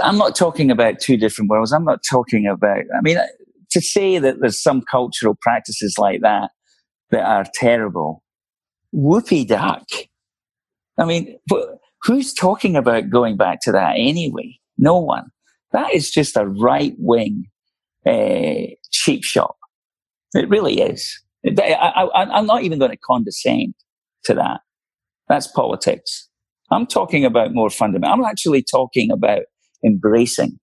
I'm 0.03 0.19
not 0.19 0.35
talking 0.35 0.71
about 0.73 0.99
two 0.99 1.17
different 1.17 1.49
worlds. 1.49 1.73
I'm 1.73 1.85
not 1.85 2.01
talking 2.11 2.49
about, 2.49 2.79
I 2.97 3.01
mean, 3.03 3.19
to 3.71 3.81
say 3.81 4.19
that 4.19 4.41
there's 4.41 4.61
some 4.61 4.83
cultural 4.83 5.37
practices 5.41 5.95
like 5.97 6.21
that 6.23 6.51
that 7.11 7.25
are 7.25 7.47
terrible, 7.55 8.25
whoopee 8.91 9.45
duck. 9.45 9.85
I 10.99 11.05
mean, 11.05 11.39
who's 12.03 12.35
talking 12.35 12.75
about 12.77 13.11
going 13.11 13.37
back 13.37 13.61
to 13.63 13.73
that 13.73 13.95
anyway? 13.97 14.59
No 14.77 14.99
one. 14.99 15.31
That 15.71 15.95
is 15.95 16.11
just 16.11 16.37
a 16.37 16.47
right 16.47 16.95
wing 16.99 17.47
uh, 18.07 18.75
cheap 18.91 19.25
shot. 19.25 19.57
It 20.35 20.49
really 20.49 20.81
is. 20.81 21.21
I, 21.47 22.09
am 22.15 22.47
not 22.47 22.63
even 22.63 22.79
going 22.79 22.91
to 22.91 22.97
condescend 22.97 23.75
to 24.25 24.35
that. 24.35 24.61
That's 25.29 25.47
politics. 25.47 26.29
I'm 26.71 26.87
talking 26.87 27.25
about 27.25 27.53
more 27.53 27.71
fundamental. 27.71 28.15
I'm 28.15 28.25
actually 28.25 28.63
talking 28.63 29.11
about 29.11 29.43
embracing. 29.85 30.59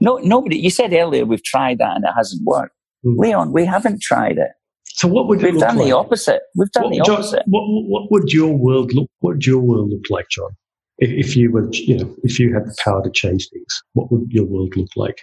No, 0.00 0.16
nobody, 0.18 0.58
you 0.58 0.70
said 0.70 0.92
earlier 0.92 1.26
we've 1.26 1.44
tried 1.44 1.78
that 1.78 1.96
and 1.96 2.04
it 2.04 2.12
hasn't 2.16 2.42
worked. 2.44 2.74
Mm. 3.04 3.18
Leon, 3.18 3.52
we 3.52 3.64
haven't 3.64 4.00
tried 4.02 4.38
it. 4.38 4.50
So 4.86 5.06
what 5.08 5.28
would 5.28 5.42
we've 5.42 5.58
done 5.58 5.76
like? 5.76 5.86
the 5.86 5.92
opposite? 5.92 6.42
We've 6.56 6.70
done 6.72 6.84
what, 6.84 6.92
the 6.92 7.00
opposite. 7.00 7.36
John, 7.36 7.44
what, 7.46 7.62
what 7.86 8.10
would 8.10 8.32
your 8.32 8.52
world 8.52 8.92
look? 8.92 9.08
What 9.20 9.34
would 9.34 9.46
your 9.46 9.60
world 9.60 9.90
look 9.90 10.04
like, 10.10 10.28
John? 10.30 10.50
If, 10.98 11.26
if 11.26 11.36
you 11.36 11.52
were, 11.52 11.68
you 11.72 11.98
know, 11.98 12.14
if 12.22 12.38
you 12.38 12.52
had 12.52 12.66
the 12.66 12.74
power 12.84 13.02
to 13.02 13.10
change 13.10 13.48
things, 13.52 13.82
what 13.92 14.10
would 14.10 14.26
your 14.30 14.44
world 14.44 14.76
look 14.76 14.90
like? 14.96 15.20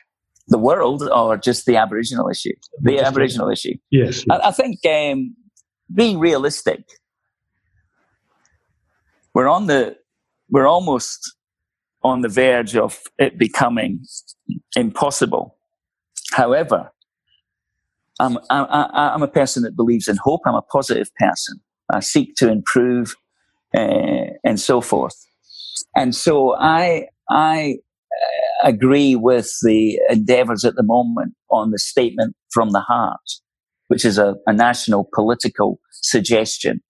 The 0.49 0.57
world, 0.57 1.03
or 1.03 1.37
just 1.37 1.65
the 1.65 1.75
Aboriginal 1.75 2.29
issue? 2.29 2.53
The 2.81 2.93
just 2.93 3.05
Aboriginal 3.05 3.49
issue. 3.49 3.73
Yes. 3.91 4.23
yes. 4.25 4.25
I, 4.29 4.47
I, 4.47 4.51
think 4.51 4.79
um, 4.85 5.35
being 5.93 6.19
realistic, 6.19 6.85
we're 9.33 9.49
on 9.49 9.67
the, 9.67 9.97
we're 10.49 10.67
almost 10.67 11.35
on 12.01 12.21
the 12.21 12.29
verge 12.29 12.77
of 12.77 12.99
it 13.17 13.37
becoming 13.37 14.05
impossible. 14.75 15.57
However, 16.31 16.91
I'm, 18.19 18.37
I, 18.49 18.59
am 18.59 18.89
I'm 18.93 19.23
a 19.23 19.27
person 19.27 19.63
that 19.63 19.75
believes 19.75 20.07
in 20.07 20.17
hope. 20.17 20.41
I'm 20.45 20.55
a 20.55 20.61
positive 20.61 21.13
person. 21.15 21.59
I 21.91 21.99
seek 21.99 22.35
to 22.37 22.49
improve 22.49 23.15
uh, 23.75 24.31
and 24.43 24.59
so 24.59 24.81
forth. 24.81 25.15
And 25.95 26.15
so 26.15 26.55
I, 26.55 27.07
I 27.29 27.77
agree 28.63 29.15
with 29.15 29.51
the 29.63 29.99
endeavors 30.09 30.65
at 30.65 30.75
the 30.75 30.83
moment 30.83 31.33
on 31.49 31.71
the 31.71 31.79
statement 31.79 32.35
from 32.49 32.71
the 32.71 32.81
heart, 32.81 33.19
which 33.87 34.05
is 34.05 34.17
a, 34.17 34.35
a 34.45 34.53
national 34.53 35.09
political 35.13 35.79
suggestion, 35.91 36.81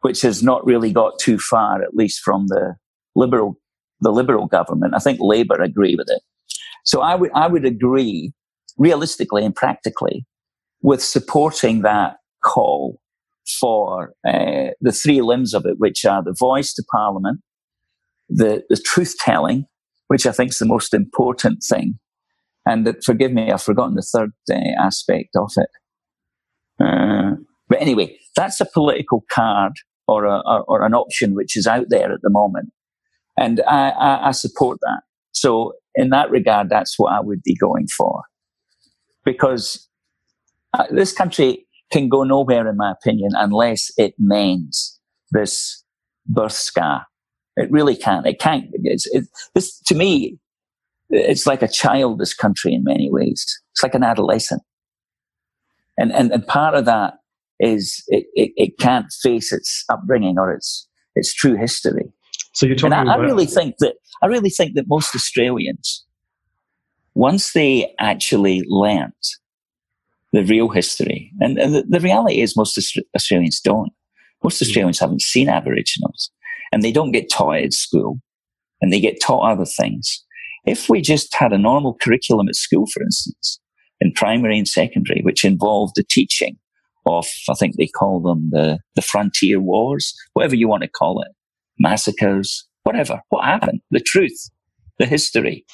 which 0.00 0.22
has 0.22 0.42
not 0.42 0.64
really 0.64 0.92
got 0.92 1.18
too 1.18 1.38
far, 1.38 1.82
at 1.82 1.94
least 1.94 2.20
from 2.24 2.46
the 2.48 2.74
liberal, 3.14 3.58
the 4.00 4.10
liberal 4.10 4.46
government. 4.46 4.94
I 4.94 4.98
think 4.98 5.18
Labour 5.20 5.60
agree 5.60 5.96
with 5.96 6.08
it. 6.10 6.22
So 6.84 7.00
I 7.00 7.14
would, 7.14 7.30
I 7.34 7.48
would 7.48 7.64
agree 7.64 8.32
realistically 8.78 9.44
and 9.44 9.54
practically 9.54 10.26
with 10.82 11.02
supporting 11.02 11.82
that 11.82 12.16
call 12.44 13.00
for 13.60 14.12
uh, 14.26 14.70
the 14.80 14.92
three 14.92 15.20
limbs 15.20 15.54
of 15.54 15.64
it, 15.66 15.78
which 15.78 16.04
are 16.04 16.22
the 16.22 16.34
voice 16.38 16.72
to 16.74 16.84
Parliament, 16.92 17.40
the, 18.28 18.64
the 18.68 18.76
truth 18.76 19.16
telling, 19.18 19.66
which 20.08 20.26
I 20.26 20.32
think 20.32 20.50
is 20.50 20.58
the 20.58 20.66
most 20.66 20.94
important 20.94 21.62
thing. 21.62 21.98
And 22.66 22.86
that, 22.86 23.04
forgive 23.04 23.32
me, 23.32 23.50
I've 23.50 23.62
forgotten 23.62 23.94
the 23.94 24.02
third 24.02 24.32
uh, 24.50 24.82
aspect 24.82 25.36
of 25.36 25.52
it. 25.56 25.68
Uh, 26.84 27.36
but 27.68 27.80
anyway, 27.80 28.18
that's 28.34 28.60
a 28.60 28.66
political 28.66 29.24
card 29.32 29.72
or, 30.08 30.24
a, 30.24 30.40
or, 30.46 30.64
or, 30.68 30.84
an 30.84 30.94
option 30.94 31.34
which 31.34 31.56
is 31.56 31.66
out 31.66 31.86
there 31.88 32.12
at 32.12 32.20
the 32.22 32.30
moment. 32.30 32.70
And 33.38 33.60
I, 33.66 33.90
I, 33.90 34.28
I 34.28 34.30
support 34.32 34.78
that. 34.82 35.02
So 35.32 35.72
in 35.94 36.10
that 36.10 36.30
regard, 36.30 36.68
that's 36.68 36.98
what 36.98 37.12
I 37.12 37.20
would 37.20 37.42
be 37.42 37.56
going 37.56 37.86
for. 37.96 38.22
Because 39.24 39.88
uh, 40.74 40.84
this 40.90 41.12
country 41.12 41.66
can 41.90 42.08
go 42.08 42.22
nowhere, 42.24 42.68
in 42.68 42.76
my 42.76 42.92
opinion, 42.92 43.30
unless 43.34 43.90
it 43.96 44.14
mends 44.18 45.00
this 45.30 45.84
birth 46.26 46.52
scar. 46.52 47.06
It 47.56 47.70
really 47.70 47.96
can't. 47.96 48.26
It 48.26 48.38
can't. 48.38 48.66
It's, 48.72 49.06
it, 49.06 49.24
this, 49.54 49.78
to 49.82 49.94
me, 49.94 50.38
it's 51.10 51.46
like 51.46 51.62
a 51.62 51.68
child, 51.68 52.18
this 52.18 52.34
country, 52.34 52.74
in 52.74 52.84
many 52.84 53.10
ways. 53.10 53.44
It's 53.72 53.82
like 53.82 53.94
an 53.94 54.04
adolescent. 54.04 54.62
And, 55.98 56.12
and, 56.12 56.30
and 56.32 56.46
part 56.46 56.74
of 56.74 56.84
that 56.84 57.14
is 57.58 58.02
it, 58.08 58.26
it, 58.34 58.52
it 58.56 58.78
can't 58.78 59.06
face 59.22 59.52
its 59.52 59.84
upbringing 59.88 60.38
or 60.38 60.52
its, 60.52 60.86
its 61.14 61.32
true 61.32 61.56
history. 61.56 62.12
So 62.52 62.66
you're 62.66 62.76
talking 62.76 62.92
and 62.92 63.10
I, 63.10 63.14
I 63.14 63.16
really 63.18 63.46
think 63.46 63.76
that, 63.78 63.94
I 64.22 64.26
really 64.26 64.50
think 64.50 64.74
that 64.74 64.84
most 64.88 65.14
Australians, 65.14 66.04
once 67.14 67.52
they 67.52 67.94
actually 67.98 68.62
learnt 68.66 69.14
the 70.32 70.44
real 70.44 70.68
history. 70.68 71.32
And, 71.40 71.58
and 71.58 71.74
the, 71.74 71.82
the, 71.88 72.00
reality 72.00 72.40
is 72.40 72.56
most 72.56 72.78
Australians 73.14 73.60
don't. 73.60 73.92
Most 74.44 74.58
hmm. 74.58 74.64
Australians 74.64 74.98
haven't 74.98 75.22
seen 75.22 75.48
Aboriginals 75.48 76.30
and 76.72 76.82
they 76.82 76.92
don't 76.92 77.12
get 77.12 77.30
taught 77.30 77.56
at 77.56 77.72
school 77.72 78.20
and 78.80 78.92
they 78.92 79.00
get 79.00 79.20
taught 79.22 79.50
other 79.50 79.64
things. 79.64 80.24
If 80.66 80.88
we 80.88 81.00
just 81.00 81.34
had 81.34 81.52
a 81.52 81.58
normal 81.58 81.96
curriculum 82.00 82.48
at 82.48 82.56
school, 82.56 82.86
for 82.92 83.02
instance, 83.02 83.60
in 84.00 84.12
primary 84.12 84.58
and 84.58 84.68
secondary, 84.68 85.22
which 85.22 85.44
involved 85.44 85.94
the 85.96 86.04
teaching 86.08 86.56
of, 87.06 87.26
I 87.48 87.54
think 87.54 87.76
they 87.76 87.86
call 87.86 88.20
them 88.20 88.50
the, 88.50 88.80
the 88.96 89.02
frontier 89.02 89.60
wars, 89.60 90.12
whatever 90.34 90.56
you 90.56 90.68
want 90.68 90.82
to 90.82 90.88
call 90.88 91.22
it, 91.22 91.28
massacres, 91.78 92.66
whatever, 92.82 93.20
what 93.28 93.44
happened, 93.44 93.80
the 93.90 94.00
truth, 94.00 94.50
the 94.98 95.06
history, 95.06 95.64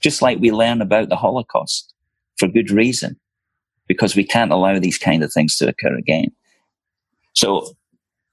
just 0.00 0.22
like 0.22 0.38
we 0.38 0.52
learn 0.52 0.80
about 0.80 1.08
the 1.08 1.16
Holocaust 1.16 1.92
for 2.38 2.48
good 2.48 2.70
reason 2.70 3.18
because 3.88 4.14
we 4.14 4.24
can't 4.24 4.52
allow 4.52 4.78
these 4.78 4.98
kind 4.98 5.24
of 5.24 5.32
things 5.32 5.56
to 5.56 5.68
occur 5.68 5.96
again. 5.96 6.28
So 7.34 7.74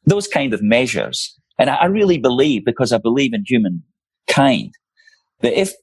those 0.06 0.28
kind 0.28 0.53
of 0.53 0.61
measures, 0.61 1.36
and 1.57 1.69
I 1.69 1.85
really 1.85 2.17
believe, 2.17 2.65
because 2.65 2.91
I 2.91 2.97
believe 2.97 3.34
in 3.34 3.43
humankind, 3.45 4.73
that 5.41 5.59
if 5.59 5.73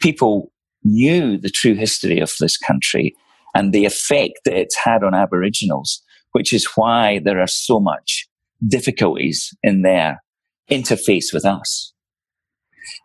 people 0.00 0.52
knew 0.84 1.38
the 1.38 1.50
true 1.50 1.74
history 1.74 2.20
of 2.20 2.32
this 2.38 2.56
country 2.56 3.14
and 3.54 3.72
the 3.72 3.84
effect 3.84 4.40
that 4.44 4.54
it's 4.54 4.76
had 4.76 5.02
on 5.02 5.14
Aboriginals, 5.14 6.02
which 6.32 6.52
is 6.52 6.66
why 6.74 7.20
there 7.24 7.40
are 7.40 7.46
so 7.46 7.80
much 7.80 8.26
difficulties 8.66 9.54
in 9.62 9.82
their 9.82 10.22
interface 10.70 11.32
with 11.32 11.44
us, 11.44 11.92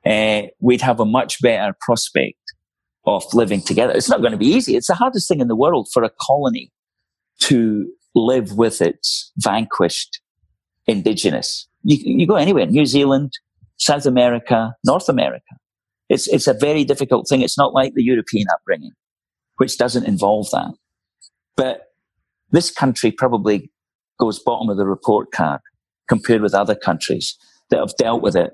uh, 0.05 0.43
we'd 0.59 0.81
have 0.81 0.99
a 0.99 1.05
much 1.05 1.41
better 1.41 1.75
prospect 1.81 2.35
of 3.05 3.23
living 3.33 3.61
together. 3.61 3.93
It's 3.93 4.09
not 4.09 4.19
going 4.19 4.33
to 4.33 4.37
be 4.37 4.47
easy. 4.47 4.75
It's 4.75 4.87
the 4.87 4.95
hardest 4.95 5.27
thing 5.27 5.39
in 5.39 5.47
the 5.47 5.55
world 5.55 5.87
for 5.91 6.03
a 6.03 6.11
colony 6.21 6.71
to 7.41 7.87
live 8.13 8.57
with 8.57 8.81
its 8.81 9.31
vanquished 9.37 10.19
indigenous. 10.87 11.67
You, 11.83 11.97
you 12.19 12.27
go 12.27 12.35
anywhere, 12.35 12.65
New 12.65 12.85
Zealand, 12.85 13.33
South 13.77 14.05
America, 14.05 14.73
North 14.85 15.09
America. 15.09 15.55
It's, 16.09 16.27
it's 16.27 16.47
a 16.47 16.53
very 16.53 16.83
difficult 16.83 17.27
thing. 17.27 17.41
It's 17.41 17.57
not 17.57 17.73
like 17.73 17.93
the 17.93 18.03
European 18.03 18.47
upbringing, 18.53 18.91
which 19.57 19.77
doesn't 19.77 20.05
involve 20.05 20.49
that. 20.51 20.73
But 21.55 21.87
this 22.51 22.69
country 22.69 23.11
probably 23.11 23.71
goes 24.19 24.39
bottom 24.39 24.69
of 24.69 24.77
the 24.77 24.85
report 24.85 25.31
card 25.31 25.61
compared 26.07 26.41
with 26.41 26.53
other 26.53 26.75
countries 26.75 27.37
that 27.69 27.79
have 27.79 27.95
dealt 27.97 28.21
with 28.21 28.35
it 28.35 28.51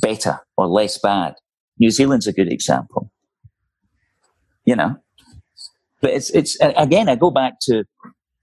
better 0.00 0.40
or 0.56 0.66
less 0.66 0.98
bad. 0.98 1.34
New 1.78 1.90
Zealand's 1.90 2.26
a 2.26 2.32
good 2.32 2.50
example 2.50 3.10
you 4.66 4.76
know. 4.76 4.96
But 6.02 6.10
it's 6.10 6.28
it's 6.30 6.58
again, 6.60 7.08
I 7.08 7.14
go 7.14 7.30
back 7.30 7.54
to 7.62 7.84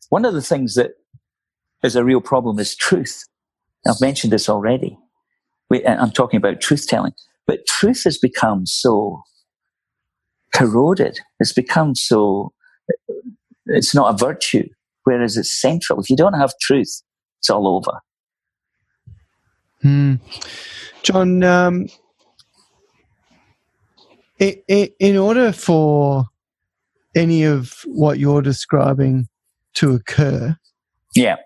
one 0.09 0.25
of 0.25 0.33
the 0.33 0.41
things 0.41 0.73
that 0.73 0.91
is 1.83 1.95
a 1.95 2.03
real 2.03 2.21
problem 2.21 2.59
is 2.59 2.75
truth. 2.75 3.23
I've 3.87 3.99
mentioned 4.01 4.31
this 4.31 4.49
already. 4.49 4.97
We, 5.69 5.85
I'm 5.85 6.11
talking 6.11 6.37
about 6.37 6.61
truth 6.61 6.87
telling, 6.87 7.13
but 7.45 7.65
truth 7.67 8.03
has 8.05 8.17
become 8.17 8.65
so 8.65 9.21
corroded. 10.53 11.19
It's 11.39 11.53
become 11.53 11.95
so. 11.95 12.53
It's 13.65 13.95
not 13.95 14.13
a 14.13 14.17
virtue, 14.17 14.67
whereas 15.03 15.37
it's 15.37 15.51
central. 15.51 15.99
If 15.99 16.09
you 16.09 16.15
don't 16.15 16.33
have 16.33 16.53
truth, 16.61 17.01
it's 17.39 17.49
all 17.49 17.67
over. 17.67 17.99
Hmm. 19.81 20.15
John, 21.01 21.43
um, 21.43 21.87
in 24.39 25.17
order 25.17 25.51
for 25.51 26.25
any 27.15 27.43
of 27.43 27.81
what 27.85 28.19
you're 28.19 28.41
describing 28.41 29.27
to 29.75 29.93
occur, 29.93 30.57
yeah, 31.15 31.37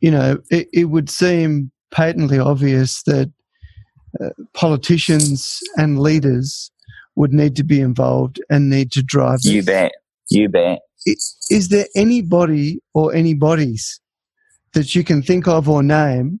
you 0.00 0.10
know, 0.10 0.38
it, 0.50 0.68
it 0.72 0.84
would 0.86 1.10
seem 1.10 1.70
patently 1.90 2.38
obvious 2.38 3.02
that 3.04 3.32
uh, 4.20 4.28
politicians 4.54 5.60
and 5.76 5.98
leaders 5.98 6.70
would 7.16 7.32
need 7.32 7.56
to 7.56 7.64
be 7.64 7.80
involved 7.80 8.40
and 8.48 8.70
need 8.70 8.92
to 8.92 9.02
drive. 9.02 9.40
You 9.42 9.62
bet. 9.62 9.92
You 10.30 10.48
bet. 10.48 10.80
Is, 11.04 11.36
is 11.50 11.68
there 11.68 11.86
anybody 11.96 12.80
or 12.94 13.14
anybody's 13.14 14.00
that 14.74 14.94
you 14.94 15.02
can 15.02 15.22
think 15.22 15.48
of 15.48 15.68
or 15.68 15.82
name 15.82 16.40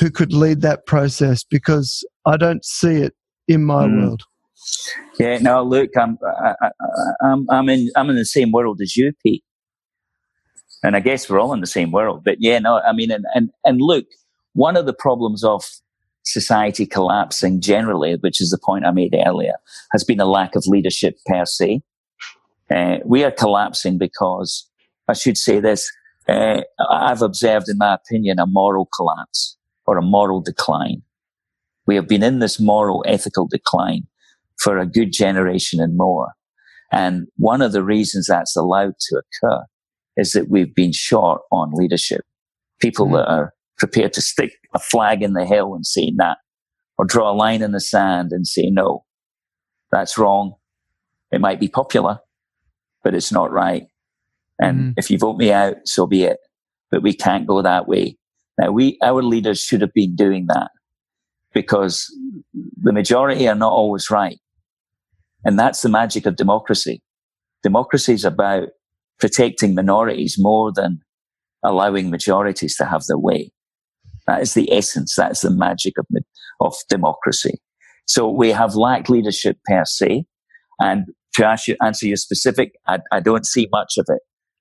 who 0.00 0.10
could 0.10 0.32
lead 0.32 0.62
that 0.62 0.86
process? 0.86 1.44
Because 1.44 2.04
I 2.26 2.36
don't 2.36 2.64
see 2.64 2.96
it 2.96 3.14
in 3.46 3.64
my 3.64 3.86
mm. 3.86 4.00
world. 4.00 4.22
Yeah, 5.18 5.38
no, 5.38 5.62
look, 5.62 5.90
I'm, 5.96 6.18
I, 6.22 6.70
am 7.22 7.46
I'm 7.50 7.68
in, 7.68 7.90
I'm 7.96 8.08
in 8.08 8.16
the 8.16 8.24
same 8.24 8.50
world 8.50 8.80
as 8.82 8.96
you, 8.96 9.12
Pete. 9.22 9.44
And 10.84 10.94
I 10.94 11.00
guess 11.00 11.28
we're 11.28 11.40
all 11.40 11.54
in 11.54 11.60
the 11.60 11.66
same 11.66 11.90
world. 11.90 12.22
But 12.24 12.36
yeah, 12.40 12.58
no, 12.58 12.80
I 12.86 12.92
mean, 12.92 13.10
and, 13.10 13.24
and, 13.34 13.50
and 13.64 13.80
look, 13.80 14.04
one 14.52 14.76
of 14.76 14.84
the 14.84 14.92
problems 14.92 15.42
of 15.42 15.64
society 16.24 16.84
collapsing 16.86 17.62
generally, 17.62 18.16
which 18.16 18.40
is 18.40 18.50
the 18.50 18.58
point 18.58 18.84
I 18.84 18.90
made 18.90 19.16
earlier, 19.26 19.54
has 19.92 20.04
been 20.04 20.20
a 20.20 20.26
lack 20.26 20.54
of 20.54 20.66
leadership 20.66 21.16
per 21.26 21.46
se. 21.46 21.80
Uh, 22.70 22.98
we 23.04 23.24
are 23.24 23.30
collapsing 23.30 23.96
because, 23.96 24.68
I 25.08 25.14
should 25.14 25.38
say 25.38 25.58
this, 25.58 25.90
uh, 26.28 26.60
I've 26.90 27.22
observed, 27.22 27.68
in 27.68 27.78
my 27.78 27.94
opinion, 27.94 28.38
a 28.38 28.46
moral 28.46 28.88
collapse 28.94 29.56
or 29.86 29.96
a 29.96 30.02
moral 30.02 30.42
decline. 30.42 31.02
We 31.86 31.94
have 31.96 32.08
been 32.08 32.22
in 32.22 32.40
this 32.40 32.60
moral, 32.60 33.04
ethical 33.06 33.46
decline 33.46 34.06
for 34.58 34.78
a 34.78 34.86
good 34.86 35.12
generation 35.12 35.80
and 35.80 35.96
more. 35.96 36.32
And 36.92 37.26
one 37.36 37.62
of 37.62 37.72
the 37.72 37.82
reasons 37.82 38.26
that's 38.28 38.54
allowed 38.54 38.94
to 39.00 39.16
occur 39.16 39.64
is 40.16 40.32
that 40.32 40.48
we've 40.48 40.74
been 40.74 40.92
short 40.92 41.42
on 41.50 41.72
leadership. 41.72 42.22
People 42.80 43.06
mm-hmm. 43.06 43.16
that 43.16 43.28
are 43.28 43.54
prepared 43.78 44.12
to 44.14 44.20
stick 44.20 44.52
a 44.74 44.78
flag 44.78 45.22
in 45.22 45.32
the 45.32 45.44
hill 45.44 45.74
and 45.74 45.84
say 45.84 46.12
that, 46.16 46.38
or 46.98 47.04
draw 47.04 47.30
a 47.30 47.34
line 47.34 47.62
in 47.62 47.72
the 47.72 47.80
sand 47.80 48.30
and 48.32 48.46
say, 48.46 48.70
no, 48.70 49.04
that's 49.90 50.16
wrong. 50.16 50.54
It 51.32 51.40
might 51.40 51.58
be 51.58 51.68
popular, 51.68 52.20
but 53.02 53.14
it's 53.14 53.32
not 53.32 53.50
right. 53.50 53.86
And 54.60 54.78
mm-hmm. 54.78 54.90
if 54.96 55.10
you 55.10 55.18
vote 55.18 55.36
me 55.36 55.52
out, 55.52 55.76
so 55.84 56.06
be 56.06 56.22
it. 56.22 56.38
But 56.90 57.02
we 57.02 57.12
can't 57.12 57.46
go 57.46 57.60
that 57.62 57.88
way. 57.88 58.16
Now 58.58 58.70
we, 58.70 58.98
our 59.02 59.22
leaders 59.22 59.60
should 59.60 59.80
have 59.80 59.92
been 59.92 60.14
doing 60.14 60.46
that 60.46 60.70
because 61.52 62.06
the 62.80 62.92
majority 62.92 63.48
are 63.48 63.54
not 63.56 63.72
always 63.72 64.10
right. 64.10 64.38
And 65.44 65.58
that's 65.58 65.82
the 65.82 65.88
magic 65.88 66.26
of 66.26 66.36
democracy. 66.36 67.02
Democracy 67.62 68.12
is 68.12 68.24
about 68.24 68.68
protecting 69.20 69.74
minorities 69.74 70.36
more 70.38 70.72
than 70.74 71.00
allowing 71.62 72.10
majorities 72.10 72.76
to 72.76 72.84
have 72.84 73.04
their 73.06 73.18
way. 73.18 73.50
That 74.26 74.42
is 74.42 74.54
the 74.54 74.72
essence. 74.72 75.16
That 75.16 75.32
is 75.32 75.40
the 75.40 75.50
magic 75.50 75.94
of, 75.98 76.06
of 76.60 76.74
democracy. 76.88 77.60
So 78.06 78.28
we 78.28 78.50
have 78.50 78.74
lacked 78.74 79.08
leadership 79.08 79.58
per 79.66 79.84
se. 79.84 80.24
And 80.80 81.06
to 81.34 81.46
answer, 81.46 81.76
answer 81.82 82.06
your 82.06 82.16
specific, 82.16 82.74
I, 82.86 82.98
I 83.12 83.20
don't 83.20 83.46
see 83.46 83.68
much 83.72 83.94
of 83.98 84.06
it. 84.08 84.20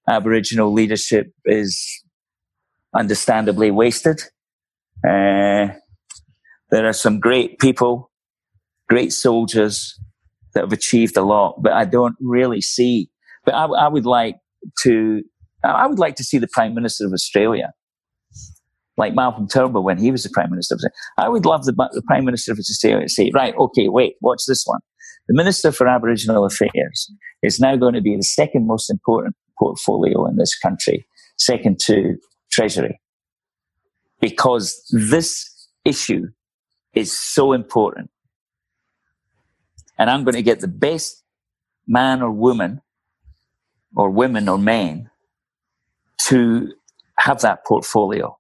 Aboriginal 0.10 0.72
leadership 0.72 1.28
is 1.46 2.04
understandably 2.96 3.72
wasted. 3.72 4.22
Uh, 5.08 5.68
there 6.72 6.88
are 6.88 6.94
some 6.94 7.20
great 7.20 7.60
people, 7.60 8.12
great 8.90 9.14
soldiers 9.14 10.00
that 10.54 10.62
have 10.62 10.74
achieved 10.74 11.18
a 11.18 11.22
lot, 11.22 11.62
but 11.62 11.74
I 11.74 11.86
don't 11.86 12.16
really 12.20 12.62
see. 12.62 13.10
But 13.46 13.56
I, 13.56 13.66
I 13.66 13.88
would 13.88 14.06
like 14.06 14.36
to, 14.84 15.22
I 15.64 15.88
would 15.88 16.00
like 16.00 16.16
to 16.16 16.24
see 16.24 16.38
the 16.38 16.48
Prime 16.52 16.74
Minister 16.74 17.06
of 17.06 17.14
Australia, 17.14 17.72
like 18.98 19.14
Malcolm 19.16 19.48
Turnbull 19.48 19.84
when 19.84 19.98
he 19.98 20.12
was 20.12 20.24
the 20.24 20.30
Prime 20.30 20.50
Minister. 20.50 20.76
of 20.76 20.78
Australia. 20.78 20.96
I 21.18 21.30
would 21.30 21.46
love 21.46 21.66
the, 21.66 21.74
the 21.94 22.04
Prime 22.08 22.26
Minister 22.26 22.52
of 22.52 22.60
Australia 22.60 23.04
to 23.04 23.10
say, 23.10 23.32
right, 23.34 23.56
okay, 23.56 23.90
wait, 23.90 24.16
watch 24.22 24.44
this 24.48 24.64
one. 24.66 24.80
The 25.28 25.36
Minister 25.36 25.72
for 25.72 25.88
Aboriginal 25.88 26.46
Affairs 26.46 27.12
is 27.42 27.60
now 27.60 27.76
going 27.76 27.94
to 27.94 28.02
be 28.02 28.16
the 28.16 28.24
second 28.24 28.68
most 28.68 28.90
important 28.90 29.36
portfolio 29.58 30.26
in 30.28 30.36
this 30.36 30.58
country, 30.58 31.06
second 31.38 31.80
to 31.82 32.18
Treasury. 32.52 33.00
Because 34.20 34.82
this 34.92 35.50
issue 35.86 36.28
is 36.94 37.12
so 37.12 37.54
important. 37.54 38.10
And 39.98 40.10
I'm 40.10 40.24
going 40.24 40.36
to 40.36 40.42
get 40.42 40.60
the 40.60 40.68
best 40.68 41.24
man 41.88 42.22
or 42.22 42.32
woman 42.32 42.82
or 43.96 44.10
women 44.10 44.50
or 44.50 44.58
men 44.58 45.10
to 46.28 46.72
have 47.20 47.42
that 47.42 47.66
portfolio. 47.66 48.38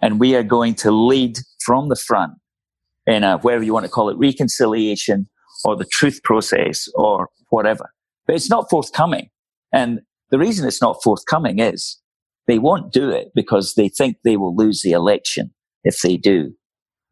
And 0.00 0.18
we 0.18 0.34
are 0.34 0.42
going 0.42 0.74
to 0.76 0.90
lead 0.90 1.38
from 1.64 1.88
the 1.88 1.96
front 1.96 2.34
in 3.06 3.24
a, 3.24 3.38
whatever 3.38 3.64
you 3.64 3.72
want 3.72 3.86
to 3.86 3.90
call 3.90 4.08
it, 4.08 4.16
reconciliation 4.18 5.28
or 5.64 5.76
the 5.76 5.84
truth 5.84 6.22
process 6.24 6.88
or 6.94 7.28
whatever. 7.50 7.92
But 8.26 8.36
it's 8.36 8.50
not 8.50 8.68
forthcoming. 8.70 9.30
And 9.72 10.00
the 10.30 10.38
reason 10.38 10.66
it's 10.66 10.82
not 10.82 11.02
forthcoming 11.02 11.58
is 11.58 12.00
they 12.46 12.58
won't 12.58 12.92
do 12.92 13.10
it 13.10 13.28
because 13.34 13.74
they 13.74 13.88
think 13.88 14.16
they 14.24 14.36
will 14.36 14.54
lose 14.54 14.82
the 14.82 14.92
election 14.92 15.52
if 15.84 16.00
they 16.00 16.16
do. 16.16 16.52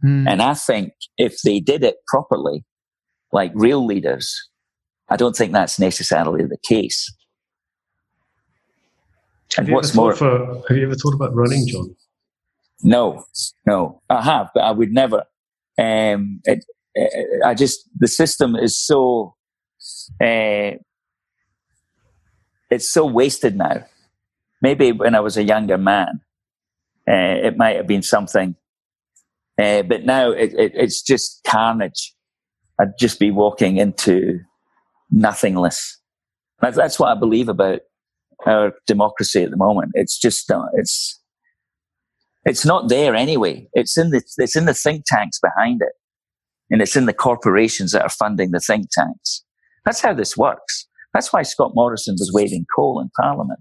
Mm. 0.05 0.29
And 0.29 0.43
I 0.43 0.55
think 0.55 0.93
if 1.19 1.43
they 1.43 1.61
did 1.61 1.85
it 1.85 1.97
properly, 2.07 2.65
like 3.33 3.53
real 3.55 3.85
leaders, 3.85 4.50
I 5.11 5.17
don't 5.17 5.37
think 5.37 5.53
that's 5.53 5.79
necessarily 5.79 6.45
the 6.45 6.57
case. 6.63 7.13
And 9.59 9.69
what's 9.73 9.95
more, 9.95 10.15
for, 10.15 10.63
have 10.69 10.77
you 10.77 10.85
ever 10.85 10.95
thought 10.95 11.15
about 11.15 11.35
running, 11.35 11.67
John? 11.67 11.97
No, 12.83 13.25
no, 13.67 14.01
I 14.09 14.23
have, 14.23 14.51
but 14.55 14.61
I 14.61 14.71
would 14.71 14.93
never. 14.93 15.25
Um, 15.77 16.41
it, 16.45 16.65
it, 16.95 17.43
I 17.45 17.55
just 17.55 17.89
the 17.99 18.09
system 18.09 18.55
is 18.55 18.79
so 18.79 19.35
uh, 20.23 20.73
it's 22.71 22.89
so 22.89 23.05
wasted 23.05 23.57
now. 23.57 23.85
Maybe 24.63 24.93
when 24.93 25.15
I 25.15 25.21
was 25.21 25.37
a 25.37 25.43
younger 25.43 25.79
man, 25.79 26.21
uh, 27.09 27.47
it 27.47 27.57
might 27.57 27.77
have 27.77 27.87
been 27.87 28.03
something 28.03 28.55
uh, 29.61 29.83
but 29.83 30.05
now 30.05 30.31
it, 30.31 30.55
it, 30.55 30.73
it's 30.75 31.03
just 31.03 31.43
carnage. 31.47 32.15
I'd 32.81 32.97
just 32.99 33.19
be 33.19 33.31
walking 33.31 33.77
into 33.77 34.41
nothingness. 35.11 35.99
That's 36.61 36.99
what 36.99 37.17
I 37.17 37.19
believe 37.19 37.49
about 37.49 37.81
our 38.47 38.73
democracy 38.87 39.43
at 39.43 39.51
the 39.51 39.57
moment. 39.57 39.93
It's 39.95 40.19
just 40.19 40.51
uh, 40.51 40.67
it's 40.75 41.19
it's 42.45 42.65
not 42.65 42.89
there 42.89 43.15
anyway. 43.15 43.69
It's 43.73 43.97
in 43.97 44.11
the 44.11 44.23
it's 44.39 44.57
in 44.57 44.67
the 44.67 44.75
think 44.75 45.05
tanks 45.07 45.39
behind 45.41 45.81
it, 45.83 45.93
and 46.71 46.83
it's 46.83 46.97
in 46.97 47.07
the 47.07 47.13
corporations 47.13 47.93
that 47.93 48.03
are 48.03 48.11
funding 48.11 48.51
the 48.51 48.61
think 48.61 48.89
tanks. 48.93 49.45
That's 49.85 50.01
how 50.01 50.15
this 50.15 50.37
works. 50.37 50.87
That's 51.15 51.33
why 51.33 51.43
Scott 51.43 51.73
Morrison 51.75 52.15
was 52.19 52.31
waving 52.33 52.67
coal 52.75 53.01
in 53.01 53.11
Parliament 53.21 53.61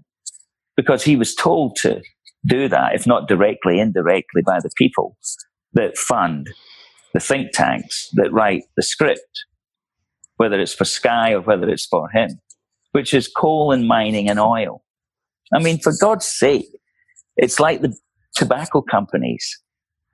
because 0.76 1.02
he 1.02 1.16
was 1.16 1.34
told 1.34 1.76
to 1.76 2.00
do 2.46 2.68
that, 2.68 2.94
if 2.94 3.06
not 3.06 3.28
directly, 3.28 3.80
indirectly 3.80 4.42
by 4.46 4.60
the 4.60 4.70
people 4.76 5.16
that 5.74 5.98
fund 5.98 6.48
the 7.12 7.20
think 7.20 7.50
tanks 7.52 8.08
that 8.14 8.32
write 8.32 8.62
the 8.76 8.82
script, 8.82 9.44
whether 10.40 10.58
it's 10.58 10.72
for 10.72 10.86
Sky 10.86 11.34
or 11.34 11.42
whether 11.42 11.68
it's 11.68 11.84
for 11.84 12.08
him, 12.08 12.40
which 12.92 13.12
is 13.12 13.28
coal 13.28 13.72
and 13.72 13.86
mining 13.86 14.30
and 14.30 14.40
oil. 14.40 14.82
I 15.52 15.58
mean, 15.58 15.78
for 15.80 15.92
God's 16.00 16.24
sake, 16.24 16.64
it's 17.36 17.60
like 17.60 17.82
the 17.82 17.94
tobacco 18.34 18.80
companies 18.80 19.60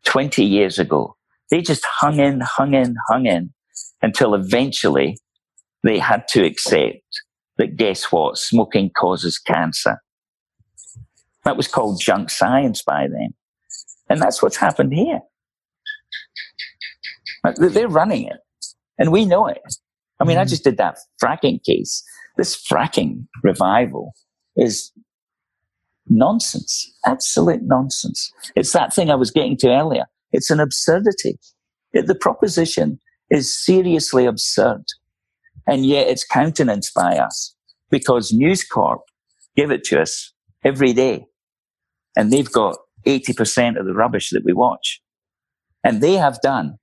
20 0.04 0.44
years 0.44 0.80
ago. 0.80 1.14
They 1.52 1.62
just 1.62 1.84
hung 1.86 2.18
in, 2.18 2.40
hung 2.40 2.74
in, 2.74 2.96
hung 3.06 3.26
in 3.26 3.54
until 4.02 4.34
eventually 4.34 5.16
they 5.84 6.00
had 6.00 6.26
to 6.30 6.44
accept 6.44 7.22
that 7.58 7.76
guess 7.76 8.10
what? 8.10 8.36
Smoking 8.36 8.90
causes 8.90 9.38
cancer. 9.38 9.98
That 11.44 11.56
was 11.56 11.68
called 11.68 12.00
junk 12.00 12.30
science 12.30 12.82
by 12.82 13.06
them. 13.06 13.32
And 14.10 14.20
that's 14.20 14.42
what's 14.42 14.56
happened 14.56 14.92
here. 14.92 15.20
They're 17.58 17.86
running 17.86 18.26
it. 18.26 18.38
And 18.98 19.12
we 19.12 19.24
know 19.24 19.46
it. 19.46 19.62
I 20.20 20.24
mean, 20.24 20.36
mm 20.36 20.40
I 20.40 20.44
just 20.44 20.64
did 20.64 20.78
that 20.78 20.98
fracking 21.22 21.62
case. 21.64 22.02
This 22.36 22.56
fracking 22.56 23.26
revival 23.42 24.12
is 24.56 24.92
nonsense. 26.08 26.92
Absolute 27.04 27.62
nonsense. 27.62 28.32
It's 28.54 28.72
that 28.72 28.94
thing 28.94 29.10
I 29.10 29.14
was 29.14 29.30
getting 29.30 29.56
to 29.58 29.68
earlier. 29.68 30.04
It's 30.32 30.50
an 30.50 30.60
absurdity. 30.60 31.38
It, 31.92 32.06
the 32.06 32.14
proposition 32.14 32.98
is 33.30 33.54
seriously 33.54 34.26
absurd. 34.26 34.84
And 35.66 35.84
yet 35.84 36.08
it's 36.08 36.24
countenanced 36.24 36.94
by 36.94 37.16
us 37.18 37.54
because 37.90 38.32
News 38.32 38.64
Corp 38.64 39.00
give 39.56 39.70
it 39.70 39.84
to 39.84 40.00
us 40.00 40.32
every 40.64 40.92
day. 40.92 41.26
And 42.16 42.32
they've 42.32 42.50
got 42.50 42.76
80% 43.06 43.78
of 43.78 43.86
the 43.86 43.94
rubbish 43.94 44.30
that 44.30 44.44
we 44.44 44.52
watch. 44.52 45.00
And 45.84 46.00
they 46.02 46.14
have 46.14 46.40
done 46.40 46.78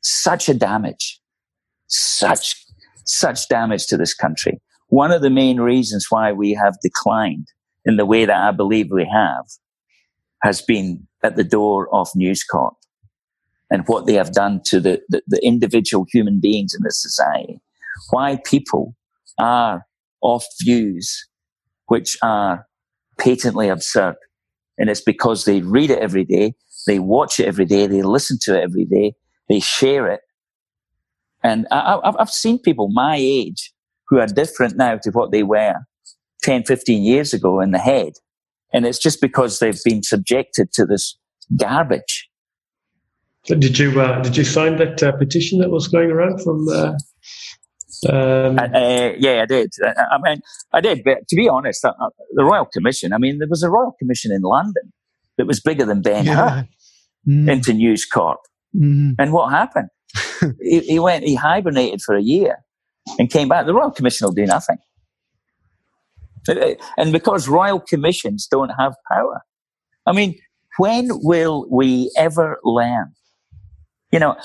such 0.00 0.48
a 0.48 0.54
damage, 0.54 1.20
such, 1.88 2.54
such 3.04 3.48
damage 3.48 3.86
to 3.86 3.96
this 3.96 4.14
country. 4.14 4.60
One 4.88 5.10
of 5.10 5.22
the 5.22 5.30
main 5.30 5.60
reasons 5.60 6.06
why 6.08 6.32
we 6.32 6.52
have 6.52 6.76
declined 6.82 7.48
in 7.84 7.96
the 7.96 8.06
way 8.06 8.24
that 8.24 8.36
I 8.36 8.52
believe 8.52 8.88
we 8.90 9.08
have 9.10 9.44
has 10.42 10.62
been 10.62 11.06
at 11.22 11.36
the 11.36 11.44
door 11.44 11.92
of 11.92 12.08
News 12.14 12.44
Corp 12.44 12.74
and 13.70 13.84
what 13.86 14.06
they 14.06 14.14
have 14.14 14.32
done 14.32 14.62
to 14.66 14.80
the, 14.80 15.02
the, 15.08 15.22
the 15.26 15.40
individual 15.44 16.06
human 16.10 16.40
beings 16.40 16.74
in 16.74 16.82
this 16.84 17.00
society. 17.02 17.60
Why 18.10 18.38
people 18.44 18.94
are 19.38 19.86
off 20.22 20.44
views 20.62 21.28
which 21.86 22.16
are 22.22 22.66
patently 23.18 23.68
absurd. 23.68 24.16
And 24.78 24.88
it's 24.88 25.00
because 25.00 25.44
they 25.44 25.60
read 25.60 25.90
it 25.90 25.98
every 25.98 26.24
day, 26.24 26.54
they 26.86 26.98
watch 26.98 27.40
it 27.40 27.46
every 27.46 27.64
day, 27.64 27.86
they 27.86 28.02
listen 28.02 28.38
to 28.42 28.56
it 28.56 28.62
every 28.62 28.84
day, 28.84 29.14
they 29.48 29.60
share 29.60 30.06
it. 30.06 30.20
And 31.42 31.66
I, 31.70 32.00
have 32.18 32.30
seen 32.30 32.58
people 32.58 32.88
my 32.88 33.16
age 33.18 33.72
who 34.08 34.18
are 34.18 34.26
different 34.26 34.76
now 34.76 34.98
to 35.02 35.10
what 35.10 35.30
they 35.30 35.42
were 35.42 35.74
10, 36.42 36.64
15 36.64 37.02
years 37.02 37.32
ago 37.32 37.60
in 37.60 37.70
the 37.70 37.78
head. 37.78 38.14
And 38.72 38.86
it's 38.86 38.98
just 38.98 39.20
because 39.20 39.58
they've 39.58 39.82
been 39.84 40.02
subjected 40.02 40.72
to 40.72 40.84
this 40.84 41.16
garbage. 41.56 42.28
Did 43.44 43.78
you 43.78 43.98
uh, 43.98 44.20
did 44.20 44.36
you 44.36 44.44
sign 44.44 44.76
that 44.76 45.02
uh, 45.02 45.12
petition 45.12 45.58
that 45.60 45.70
was 45.70 45.88
going 45.88 46.10
around 46.10 46.42
from? 46.42 46.68
Uh, 46.68 46.92
um... 48.10 48.58
Uh, 48.58 49.12
yeah, 49.16 49.42
I 49.42 49.46
did. 49.46 49.72
I 49.82 50.18
mean, 50.22 50.42
I 50.74 50.82
did. 50.82 51.02
But 51.02 51.26
to 51.28 51.36
be 51.36 51.48
honest, 51.48 51.82
uh, 51.82 51.94
uh, 51.98 52.10
the 52.34 52.44
Royal 52.44 52.66
Commission. 52.66 53.14
I 53.14 53.18
mean, 53.18 53.38
there 53.38 53.48
was 53.48 53.62
a 53.62 53.70
Royal 53.70 53.94
Commission 53.98 54.32
in 54.32 54.42
London 54.42 54.92
that 55.38 55.46
was 55.46 55.60
bigger 55.60 55.86
than 55.86 56.02
Ben 56.02 56.26
yeah. 56.26 56.34
Hur 56.34 56.68
mm. 57.26 57.50
into 57.50 57.72
News 57.72 58.04
Corp. 58.04 58.40
Mm-hmm. 58.76 59.12
And 59.18 59.32
what 59.32 59.50
happened? 59.50 59.88
He, 60.60 60.80
he, 60.80 60.98
went, 60.98 61.24
he 61.24 61.34
hibernated 61.34 62.00
for 62.02 62.16
a 62.16 62.22
year 62.22 62.64
and 63.18 63.30
came 63.30 63.48
back. 63.48 63.66
The 63.66 63.74
Royal 63.74 63.90
Commission 63.90 64.26
will 64.26 64.34
do 64.34 64.46
nothing. 64.46 64.78
And 66.96 67.12
because 67.12 67.48
Royal 67.48 67.80
Commissions 67.80 68.46
don't 68.50 68.70
have 68.70 68.94
power. 69.10 69.42
I 70.06 70.12
mean, 70.12 70.38
when 70.78 71.08
will 71.22 71.66
we 71.70 72.10
ever 72.16 72.58
learn? 72.64 73.12
You 74.12 74.18
know, 74.18 74.36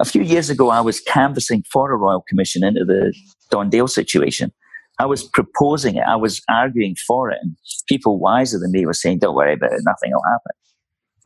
a 0.00 0.04
few 0.04 0.22
years 0.22 0.50
ago, 0.50 0.70
I 0.70 0.80
was 0.80 0.98
canvassing 1.00 1.62
for 1.72 1.92
a 1.92 1.96
Royal 1.96 2.24
Commission 2.28 2.64
into 2.64 2.84
the 2.84 3.14
Don 3.50 3.70
Dale 3.70 3.86
situation. 3.86 4.52
I 4.98 5.06
was 5.06 5.22
proposing 5.22 5.96
it. 5.96 6.02
I 6.06 6.16
was 6.16 6.42
arguing 6.48 6.96
for 7.06 7.30
it. 7.30 7.38
And 7.40 7.56
people 7.88 8.18
wiser 8.18 8.58
than 8.58 8.72
me 8.72 8.86
were 8.86 8.92
saying, 8.92 9.18
don't 9.20 9.34
worry 9.34 9.54
about 9.54 9.72
it. 9.72 9.82
Nothing 9.84 10.10
will 10.12 10.22
happen. 10.24 10.52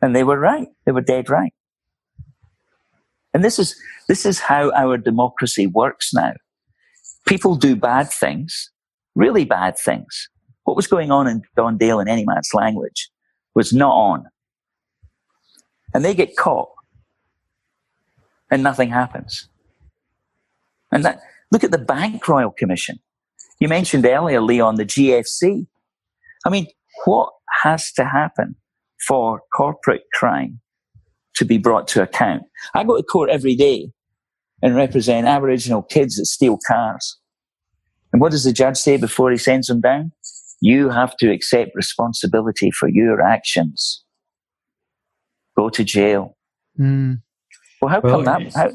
And 0.02 0.16
they 0.16 0.24
were 0.24 0.38
right. 0.38 0.68
They 0.84 0.92
were 0.92 1.00
dead 1.00 1.30
right. 1.30 1.52
And 3.34 3.44
this 3.44 3.58
is, 3.58 3.78
this 4.08 4.24
is 4.24 4.40
how 4.40 4.72
our 4.72 4.96
democracy 4.96 5.66
works 5.66 6.12
now. 6.14 6.32
People 7.26 7.56
do 7.56 7.76
bad 7.76 8.10
things, 8.10 8.70
really 9.14 9.44
bad 9.44 9.78
things. 9.78 10.28
What 10.64 10.76
was 10.76 10.86
going 10.86 11.10
on 11.10 11.26
in 11.26 11.42
Don 11.56 11.76
Dale 11.76 12.00
in 12.00 12.08
any 12.08 12.24
man's 12.24 12.50
language 12.54 13.10
was 13.54 13.72
not 13.72 13.92
on. 13.92 14.24
And 15.94 16.04
they 16.04 16.14
get 16.14 16.36
caught 16.36 16.68
and 18.50 18.62
nothing 18.62 18.90
happens. 18.90 19.48
And 20.90 21.04
that, 21.04 21.20
look 21.50 21.64
at 21.64 21.70
the 21.70 21.78
Bank 21.78 22.26
Royal 22.28 22.50
Commission. 22.50 22.98
You 23.60 23.68
mentioned 23.68 24.06
earlier, 24.06 24.40
Leon, 24.40 24.76
the 24.76 24.84
GFC. 24.84 25.66
I 26.46 26.50
mean, 26.50 26.66
what 27.04 27.32
has 27.62 27.92
to 27.92 28.04
happen 28.04 28.56
for 29.06 29.42
corporate 29.54 30.04
crime 30.14 30.60
to 31.38 31.44
be 31.44 31.58
brought 31.58 31.88
to 31.88 32.02
account? 32.02 32.42
I 32.74 32.84
go 32.84 32.96
to 32.96 33.02
court 33.02 33.30
every 33.30 33.56
day 33.56 33.90
and 34.62 34.76
represent 34.76 35.26
Aboriginal 35.26 35.82
kids 35.82 36.16
that 36.16 36.26
steal 36.26 36.58
cars. 36.66 37.18
And 38.12 38.20
what 38.20 38.32
does 38.32 38.44
the 38.44 38.52
judge 38.52 38.76
say 38.76 38.96
before 38.96 39.30
he 39.30 39.36
sends 39.36 39.66
them 39.66 39.80
down? 39.80 40.12
You 40.60 40.90
have 40.90 41.16
to 41.18 41.30
accept 41.30 41.70
responsibility 41.74 42.70
for 42.70 42.88
your 42.88 43.22
actions. 43.22 44.04
Go 45.56 45.68
to 45.68 45.84
jail. 45.84 46.36
Mm. 46.78 47.22
Well, 47.80 47.90
how 47.90 48.00
well, 48.00 48.16
come 48.16 48.24
that? 48.24 48.54
How, 48.54 48.70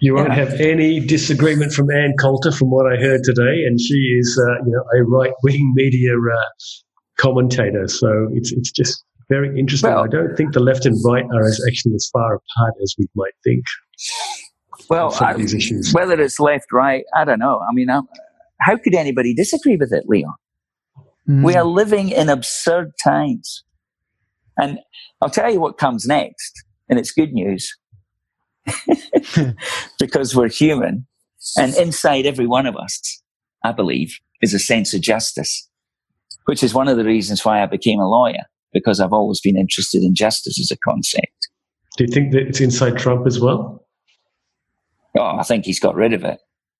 you 0.00 0.14
won't 0.14 0.32
have 0.32 0.52
any 0.54 1.00
disagreement 1.00 1.72
from 1.72 1.90
Ann 1.90 2.14
Coulter, 2.18 2.52
from 2.52 2.70
what 2.70 2.86
I 2.92 2.96
heard 3.00 3.24
today, 3.24 3.64
and 3.66 3.80
she 3.80 3.94
is, 4.18 4.40
uh, 4.40 4.64
you 4.64 4.72
know, 4.72 4.84
a 4.96 5.02
right-wing 5.04 5.72
media 5.74 6.12
uh, 6.12 6.44
commentator. 7.18 7.88
So 7.88 8.28
it's 8.32 8.52
it's 8.52 8.70
just 8.70 9.04
very 9.28 9.58
interesting. 9.58 9.90
Well, 9.90 10.04
I 10.04 10.08
don't 10.08 10.36
think 10.36 10.54
the 10.54 10.60
left 10.60 10.86
and 10.86 10.96
right 11.04 11.24
are 11.24 11.46
as 11.46 11.62
actually 11.68 11.94
as 11.94 12.08
far 12.12 12.34
apart 12.34 12.74
as 12.82 12.94
we 12.98 13.06
might 13.14 13.34
think. 13.44 13.64
Well, 14.88 15.14
I, 15.20 15.34
these 15.34 15.54
issues. 15.54 15.92
whether 15.92 16.20
it's 16.20 16.40
left, 16.40 16.72
right, 16.72 17.04
I 17.14 17.24
don't 17.24 17.38
know. 17.38 17.60
I 17.68 17.74
mean, 17.74 17.90
I'm, 17.90 18.08
how 18.60 18.76
could 18.76 18.94
anybody 18.94 19.34
disagree 19.34 19.76
with 19.76 19.92
it, 19.92 20.04
Leon? 20.06 20.34
Mm. 21.28 21.44
We 21.44 21.54
are 21.56 21.64
living 21.64 22.08
in 22.08 22.28
absurd 22.28 22.92
times, 23.02 23.64
and 24.56 24.78
I'll 25.20 25.30
tell 25.30 25.52
you 25.52 25.60
what 25.60 25.78
comes 25.78 26.06
next, 26.06 26.52
and 26.88 26.98
it's 26.98 27.12
good 27.12 27.32
news. 27.32 27.76
because 29.98 30.34
we're 30.34 30.48
human. 30.48 31.06
And 31.56 31.74
inside 31.76 32.26
every 32.26 32.46
one 32.46 32.66
of 32.66 32.76
us, 32.76 33.22
I 33.64 33.72
believe, 33.72 34.18
is 34.42 34.54
a 34.54 34.58
sense 34.58 34.92
of 34.94 35.00
justice, 35.00 35.68
which 36.46 36.62
is 36.62 36.74
one 36.74 36.88
of 36.88 36.96
the 36.96 37.04
reasons 37.04 37.44
why 37.44 37.62
I 37.62 37.66
became 37.66 38.00
a 38.00 38.08
lawyer, 38.08 38.42
because 38.72 39.00
I've 39.00 39.12
always 39.12 39.40
been 39.40 39.56
interested 39.56 40.02
in 40.02 40.14
justice 40.14 40.58
as 40.60 40.70
a 40.70 40.76
concept. 40.78 41.48
Do 41.96 42.04
you 42.04 42.08
think 42.12 42.32
that 42.32 42.42
it's 42.48 42.60
inside 42.60 42.98
Trump 42.98 43.26
as 43.26 43.40
well? 43.40 43.84
Oh, 45.16 45.36
I 45.38 45.42
think 45.42 45.64
he's 45.64 45.80
got 45.80 45.94
rid 45.94 46.12
of 46.12 46.24
it. 46.24 46.38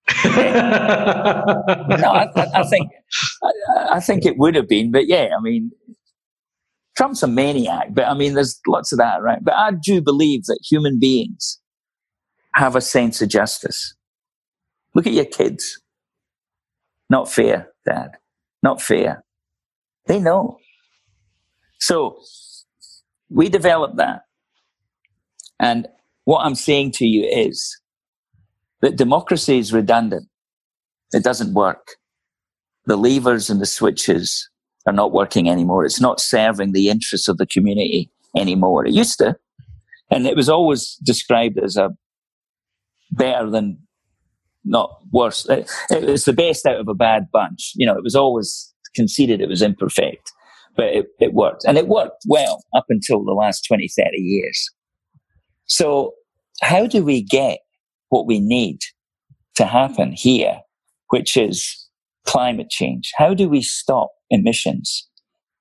no, 0.25 0.31
I, 0.33 2.29
I, 2.55 2.63
think 2.65 2.91
I, 3.43 3.51
I, 3.97 4.01
think 4.01 4.25
it 4.25 4.39
would 4.39 4.55
have 4.55 4.67
been, 4.69 4.91
but 4.91 5.07
yeah, 5.07 5.29
I 5.37 5.41
mean, 5.41 5.71
Trump's 6.97 7.23
a 7.23 7.27
maniac, 7.27 7.89
but 7.93 8.07
I 8.07 8.15
mean, 8.15 8.35
there's 8.35 8.59
lots 8.67 8.91
of 8.91 8.99
that, 8.99 9.23
right? 9.23 9.39
But 9.43 9.55
I 9.55 9.73
do 9.73 10.01
believe 10.01 10.45
that 10.45 10.59
human 10.69 10.99
beings 10.99 11.61
have 12.55 12.75
a 12.75 12.81
sense 12.81 13.21
of 13.21 13.29
justice. 13.29 13.95
Look 14.95 15.07
at 15.07 15.13
your 15.13 15.27
kids. 15.27 15.81
Not 17.11 17.31
fair, 17.31 17.69
Dad. 17.87 18.13
Not 18.63 18.83
fair. 18.83 19.25
They 20.07 20.19
know. 20.19 20.59
So 21.79 22.21
we 23.31 23.49
developed 23.49 23.97
that. 23.97 24.23
And 25.61 25.89
what 26.25 26.41
I'm 26.41 26.55
saying 26.55 26.93
to 26.93 27.07
you 27.07 27.25
is 27.25 27.81
that 28.81 28.97
democracy 28.97 29.59
is 29.59 29.73
redundant. 29.73 30.29
It 31.13 31.25
doesn't 31.25 31.55
work. 31.55 31.97
The 32.87 32.97
levers 32.97 33.51
and 33.51 33.61
the 33.61 33.67
switches 33.67 34.49
are 34.87 34.93
not 34.93 35.13
working 35.13 35.49
anymore. 35.49 35.85
It's 35.85 36.01
not 36.01 36.21
serving 36.21 36.73
the 36.73 36.89
interests 36.89 37.29
of 37.29 37.39
the 37.39 37.47
community 37.47 38.11
anymore. 38.37 38.87
It 38.87 38.93
used 38.93 39.19
to. 39.19 39.37
And 40.11 40.27
it 40.27 40.37
was 40.37 40.49
always 40.49 40.97
described 41.05 41.59
as 41.59 41.77
a 41.77 41.91
better 43.11 43.51
than 43.51 43.79
not 44.65 44.99
worse. 45.13 45.47
It, 45.49 45.71
it, 45.91 46.05
was 46.05 46.25
the 46.25 46.33
best 46.33 46.67
out 46.67 46.81
of 46.81 46.89
a 46.89 46.95
bad 46.95 47.31
bunch. 47.33 47.73
You 47.75 47.87
know, 47.87 47.97
it 47.97 48.03
was 48.03 48.15
always 48.15 48.73
conceded 48.95 49.41
it 49.41 49.49
was 49.49 49.63
imperfect, 49.63 50.33
but 50.79 50.87
it, 50.87 51.07
it 51.21 51.35
worked. 51.35 51.65
And 51.67 51.77
it 51.77 51.89
worked 51.89 52.23
well 52.27 52.63
up 52.75 52.87
until 52.89 53.25
the 53.25 53.33
last 53.33 53.67
20, 53.69 53.89
30 53.89 54.17
years. 54.17 54.71
So 55.67 56.15
how 56.63 56.87
do 56.87 57.05
we 57.05 57.21
get 57.23 57.59
what 58.09 58.27
we 58.27 58.41
need 58.41 58.79
to 59.57 59.67
happen 59.67 60.13
here, 60.13 60.61
which 61.09 61.37
is 61.37 61.89
climate 62.27 62.71
change? 62.71 63.13
How 63.19 63.35
do 63.35 63.49
we 63.49 63.61
stop 63.61 64.09
emissions? 64.31 65.07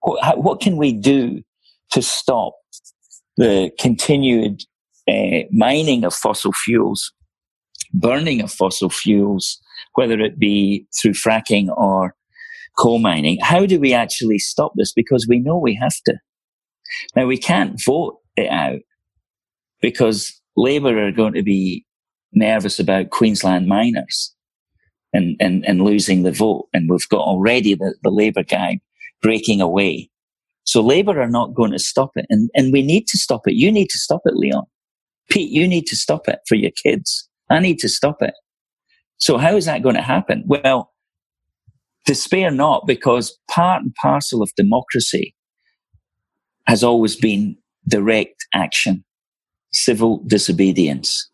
What, 0.02 0.24
how, 0.24 0.36
what 0.38 0.62
can 0.62 0.78
we 0.78 0.94
do 0.94 1.42
to 1.92 2.02
stop 2.02 2.54
the 3.38 3.72
continued 3.80 4.62
uh, 5.10 5.44
mining 5.52 6.06
of 6.06 6.14
fossil 6.14 6.54
fuels 6.54 7.12
burning 7.94 8.42
of 8.42 8.52
fossil 8.52 8.90
fuels, 8.90 9.60
whether 9.96 10.20
it 10.20 10.40
be 10.40 10.86
through 11.00 11.14
fracking 11.14 11.70
or 11.78 12.16
coal 12.78 13.00
mining. 13.00 13.40
How 13.42 13.66
do 13.66 13.80
we 13.80 13.94
actually 13.94 14.40
stop 14.40 14.74
this? 14.76 14.94
Because 14.94 15.28
we 15.28 15.40
know 15.40 15.58
we 15.58 15.76
have 15.76 15.96
to. 16.06 16.16
Now 17.16 17.26
we 17.26 17.38
can't 17.38 17.82
vote 17.84 18.20
it 18.36 18.50
out 18.50 18.80
because 19.82 20.40
Labour 20.56 21.06
are 21.06 21.12
going 21.12 21.34
to 21.34 21.44
be 21.44 21.86
nervous 22.34 22.80
about 22.80 23.10
Queensland 23.10 23.68
miners 23.68 24.34
and, 25.14 25.36
and, 25.40 25.66
and 25.66 25.82
losing 25.82 26.24
the 26.24 26.32
vote. 26.32 26.68
And 26.74 26.90
we've 26.90 27.08
got 27.10 27.22
already 27.22 27.76
the, 27.76 27.96
the 28.04 28.10
Labour 28.10 28.44
guy 28.44 28.80
breaking 29.22 29.62
away. 29.62 30.10
So 30.64 30.82
Labour 30.82 31.22
are 31.22 31.30
not 31.30 31.54
going 31.54 31.72
to 31.72 31.80
stop 31.80 32.12
it. 32.16 32.26
And, 32.30 32.50
and 32.54 32.74
we 32.74 32.82
need 32.82 33.08
to 33.08 33.18
stop 33.18 33.48
it. 33.48 33.54
You 33.54 33.72
need 33.72 33.90
to 33.90 33.98
stop 33.98 34.22
it, 34.26 34.36
Leon. 34.36 34.66
Pete, 35.30 35.52
you 35.52 35.68
need 35.68 35.88
to 35.88 35.96
stop 35.96 36.28
it 36.28 36.40
for 36.48 36.56
your 36.56 36.72
kids. 36.72 37.30
I 37.50 37.60
need 37.60 37.80
to 37.80 37.90
stop 37.90 38.22
it. 38.22 38.34
So 39.18 39.38
how 39.38 39.56
is 39.56 39.66
that 39.66 39.82
going 39.82 39.96
to 39.96 40.02
happen? 40.02 40.44
Well, 40.46 40.94
despair 42.08 42.50
not 42.50 42.88
because 42.88 43.38
part 43.52 43.84
and 43.84 43.94
parcel 43.96 44.42
of 44.42 44.50
democracy 44.56 45.36
has 46.66 46.84
always 46.84 47.16
been 47.16 47.56
direct 47.88 48.48
action, 48.54 49.04
civil 49.74 50.24
disobedience. 50.26 51.30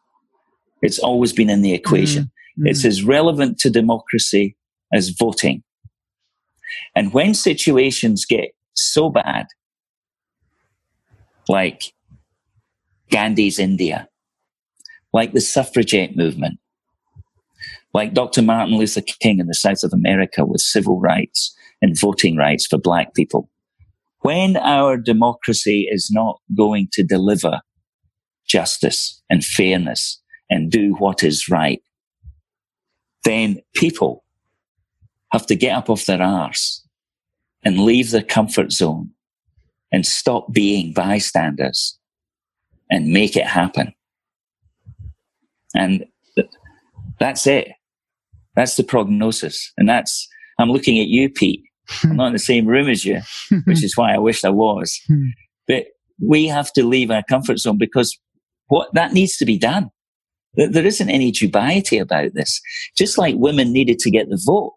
It's 0.81 0.99
always 0.99 1.31
been 1.31 1.49
in 1.49 1.61
the 1.61 1.73
equation. 1.73 2.23
Mm-hmm. 2.23 2.67
It's 2.67 2.83
as 2.83 3.03
relevant 3.03 3.59
to 3.59 3.69
democracy 3.69 4.57
as 4.91 5.09
voting. 5.09 5.63
And 6.95 7.13
when 7.13 7.33
situations 7.33 8.25
get 8.25 8.51
so 8.73 9.09
bad, 9.09 9.47
like 11.47 11.93
Gandhi's 13.09 13.59
India, 13.59 14.07
like 15.13 15.33
the 15.33 15.41
suffragette 15.41 16.15
movement, 16.15 16.59
like 17.93 18.13
Dr. 18.13 18.41
Martin 18.41 18.75
Luther 18.75 19.01
King 19.01 19.39
in 19.39 19.47
the 19.47 19.53
South 19.53 19.83
of 19.83 19.93
America 19.93 20.45
with 20.45 20.61
civil 20.61 20.99
rights 20.99 21.55
and 21.81 21.99
voting 21.99 22.35
rights 22.35 22.65
for 22.65 22.77
black 22.77 23.13
people. 23.13 23.49
When 24.21 24.57
our 24.57 24.97
democracy 24.97 25.87
is 25.91 26.09
not 26.11 26.39
going 26.55 26.87
to 26.93 27.03
deliver 27.03 27.59
justice 28.47 29.21
and 29.29 29.43
fairness 29.43 30.21
and 30.49 30.71
do 30.71 30.95
what 30.95 31.23
is 31.23 31.49
right, 31.49 31.81
then 33.25 33.59
people 33.75 34.23
have 35.31 35.45
to 35.47 35.55
get 35.55 35.75
up 35.75 35.89
off 35.89 36.05
their 36.05 36.21
arse 36.21 36.85
and 37.63 37.79
leave 37.79 38.11
their 38.11 38.23
comfort 38.23 38.71
zone 38.71 39.09
and 39.91 40.05
stop 40.05 40.51
being 40.51 40.93
bystanders 40.93 41.97
and 42.89 43.07
make 43.07 43.35
it 43.35 43.45
happen. 43.45 43.93
And 45.75 46.05
that's 47.19 47.47
it. 47.47 47.69
That's 48.55 48.75
the 48.75 48.83
prognosis. 48.83 49.71
And 49.77 49.89
that's, 49.89 50.27
I'm 50.59 50.69
looking 50.69 50.99
at 50.99 51.07
you, 51.07 51.29
Pete. 51.29 51.63
I'm 52.03 52.15
not 52.15 52.27
in 52.27 52.33
the 52.33 52.39
same 52.39 52.65
room 52.65 52.87
as 52.87 53.03
you, 53.03 53.21
which 53.65 53.83
is 53.83 53.97
why 53.97 54.13
I 54.13 54.19
wish 54.19 54.43
I 54.43 54.49
was. 54.49 54.99
Hmm. 55.07 55.27
But 55.65 55.85
we 56.21 56.47
have 56.47 56.73
to 56.73 56.85
leave 56.85 57.09
our 57.09 57.23
comfort 57.23 57.57
zone 57.57 57.77
because 57.77 58.19
what 58.67 58.93
that 58.93 59.13
needs 59.13 59.37
to 59.37 59.45
be 59.45 59.57
done. 59.57 59.89
There 60.55 60.85
isn't 60.85 61.09
any 61.09 61.31
dubiety 61.31 62.01
about 62.01 62.33
this. 62.33 62.59
Just 62.97 63.17
like 63.17 63.35
women 63.37 63.71
needed 63.71 63.97
to 63.99 64.11
get 64.11 64.29
the 64.29 64.41
vote. 64.45 64.73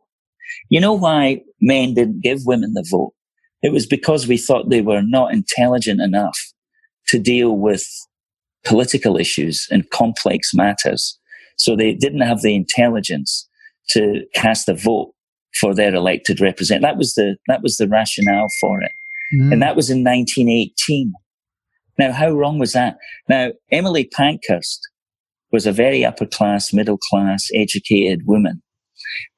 You 0.69 0.81
know 0.81 0.93
why 0.93 1.43
men 1.61 1.95
didn't 1.95 2.23
give 2.23 2.47
women 2.47 2.73
the 2.75 2.87
vote? 2.89 3.13
It 3.63 3.73
was 3.73 3.85
because 3.85 4.27
we 4.27 4.39
thought 4.39 4.71
they 4.71 4.81
were 4.81 5.03
not 5.03 5.33
intelligent 5.33 6.01
enough 6.01 6.39
to 7.09 7.19
deal 7.19 7.57
with 7.57 7.85
political 8.65 9.17
issues 9.17 9.67
and 9.71 9.89
complex 9.91 10.53
matters. 10.55 11.19
So 11.57 11.75
they 11.75 11.95
didn't 11.95 12.21
have 12.21 12.43
the 12.43 12.55
intelligence 12.55 13.46
to 13.91 14.23
cast 14.35 14.69
a 14.69 14.75
vote 14.75 15.13
for 15.61 15.75
their 15.75 15.95
elected 15.95 16.41
representative. 16.41 16.83
That 16.83 16.99
was 16.99 17.15
the, 17.15 17.37
that 17.49 17.63
was 17.63 17.77
the 17.77 17.89
rationale 17.89 18.49
for 18.61 18.81
it. 18.83 18.93
Mm. 19.35 19.53
And 19.53 19.63
that 19.63 19.77
was 19.77 19.91
in 19.91 20.05
1918. 20.05 21.13
Now, 21.99 22.13
how 22.13 22.31
wrong 22.31 22.59
was 22.59 22.73
that? 22.73 22.99
Now, 23.29 23.53
Emily 23.73 24.05
Pankhurst 24.05 24.81
was 25.51 25.67
a 25.67 25.73
very 25.73 26.05
upper 26.05 26.27
class, 26.27 26.73
middle 26.73 26.99
class, 26.99 27.49
educated 27.55 28.23
woman 28.27 28.63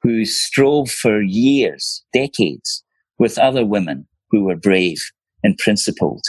who 0.01 0.25
strove 0.25 0.89
for 0.89 1.21
years, 1.21 2.03
decades 2.13 2.83
with 3.17 3.37
other 3.37 3.65
women 3.65 4.07
who 4.31 4.43
were 4.43 4.55
brave 4.55 4.97
and 5.43 5.57
principled 5.57 6.23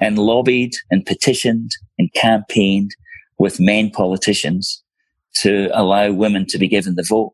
and 0.00 0.18
lobbied 0.18 0.72
and 0.90 1.06
petitioned 1.06 1.70
and 1.98 2.12
campaigned 2.14 2.90
with 3.38 3.60
men 3.60 3.90
politicians 3.90 4.82
to 5.36 5.68
allow 5.72 6.10
women 6.12 6.46
to 6.46 6.58
be 6.58 6.68
given 6.68 6.94
the 6.94 7.06
vote. 7.08 7.32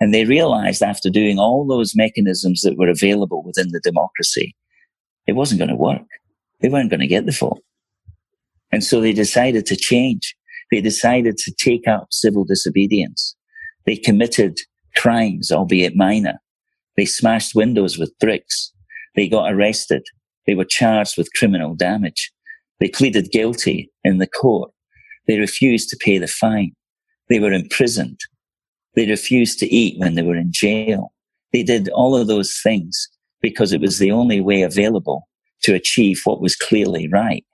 And 0.00 0.14
they 0.14 0.24
realized 0.24 0.82
after 0.82 1.10
doing 1.10 1.38
all 1.38 1.66
those 1.66 1.96
mechanisms 1.96 2.62
that 2.62 2.76
were 2.76 2.88
available 2.88 3.42
within 3.44 3.70
the 3.72 3.80
democracy, 3.80 4.54
it 5.26 5.32
wasn't 5.32 5.58
going 5.58 5.70
to 5.70 5.76
work. 5.76 6.06
They 6.60 6.68
weren't 6.68 6.90
going 6.90 7.00
to 7.00 7.06
get 7.06 7.26
the 7.26 7.32
vote. 7.32 7.62
And 8.70 8.84
so 8.84 9.00
they 9.00 9.12
decided 9.12 9.66
to 9.66 9.76
change. 9.76 10.36
They 10.70 10.80
decided 10.80 11.36
to 11.38 11.52
take 11.52 11.88
up 11.88 12.08
civil 12.10 12.44
disobedience. 12.44 13.34
They 13.86 13.96
committed 13.96 14.58
crimes, 14.96 15.50
albeit 15.50 15.96
minor. 15.96 16.38
They 16.96 17.04
smashed 17.04 17.54
windows 17.54 17.98
with 17.98 18.18
bricks. 18.18 18.72
They 19.16 19.28
got 19.28 19.52
arrested. 19.52 20.02
They 20.46 20.54
were 20.54 20.64
charged 20.64 21.16
with 21.16 21.32
criminal 21.34 21.74
damage. 21.74 22.32
They 22.80 22.88
pleaded 22.88 23.30
guilty 23.32 23.90
in 24.04 24.18
the 24.18 24.26
court. 24.26 24.70
They 25.26 25.38
refused 25.38 25.88
to 25.90 25.98
pay 26.04 26.18
the 26.18 26.26
fine. 26.26 26.72
They 27.28 27.38
were 27.38 27.52
imprisoned. 27.52 28.20
They 28.98 29.06
refused 29.06 29.60
to 29.60 29.72
eat 29.72 29.96
when 30.00 30.16
they 30.16 30.22
were 30.22 30.34
in 30.34 30.50
jail. 30.50 31.12
They 31.52 31.62
did 31.62 31.88
all 31.90 32.16
of 32.16 32.26
those 32.26 32.58
things 32.64 33.08
because 33.40 33.72
it 33.72 33.80
was 33.80 34.00
the 34.00 34.10
only 34.10 34.40
way 34.40 34.62
available 34.62 35.28
to 35.62 35.72
achieve 35.72 36.20
what 36.24 36.40
was 36.40 36.56
clearly 36.56 37.06
right. 37.06 37.44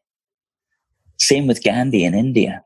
Same 1.21 1.47
with 1.47 1.62
Gandhi 1.62 2.03
in 2.03 2.15
India. 2.15 2.62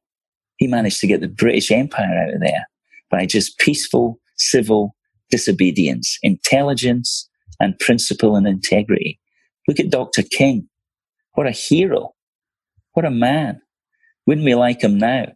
He 0.59 0.69
managed 0.69 1.01
to 1.01 1.09
get 1.09 1.21
the 1.21 1.27
British 1.27 1.73
Empire 1.73 2.23
out 2.23 2.35
of 2.35 2.41
there 2.41 2.69
by 3.11 3.27
just 3.27 3.59
peaceful 3.59 4.21
civil 4.37 4.95
disobedience, 5.29 6.17
intelligence 6.23 7.29
and 7.59 7.77
principle 7.81 8.37
and 8.37 8.47
integrity. 8.47 9.19
Look 9.67 9.81
at 9.81 9.91
Dr. 9.91 10.23
King. 10.23 10.69
What 11.35 11.49
a 11.49 11.51
hero. 11.51 12.15
What 12.93 13.05
a 13.05 13.11
man. 13.11 13.61
Wouldn't 14.29 14.45
we 14.45 14.55
like 14.55 14.83
him 14.83 14.99
now? 14.99 15.33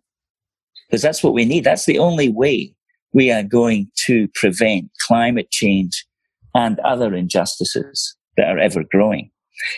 Because 0.87 1.03
that's 1.03 1.25
what 1.25 1.35
we 1.35 1.45
need. 1.45 1.65
That's 1.65 1.87
the 1.87 1.99
only 1.99 2.29
way 2.29 2.77
we 3.13 3.31
are 3.31 3.43
going 3.43 3.91
to 4.07 4.29
prevent 4.35 4.91
climate 5.07 5.51
change 5.51 6.07
and 6.55 6.79
other 6.81 7.15
injustices 7.15 8.17
that 8.37 8.49
are 8.49 8.59
ever 8.59 8.85
growing. 8.91 9.31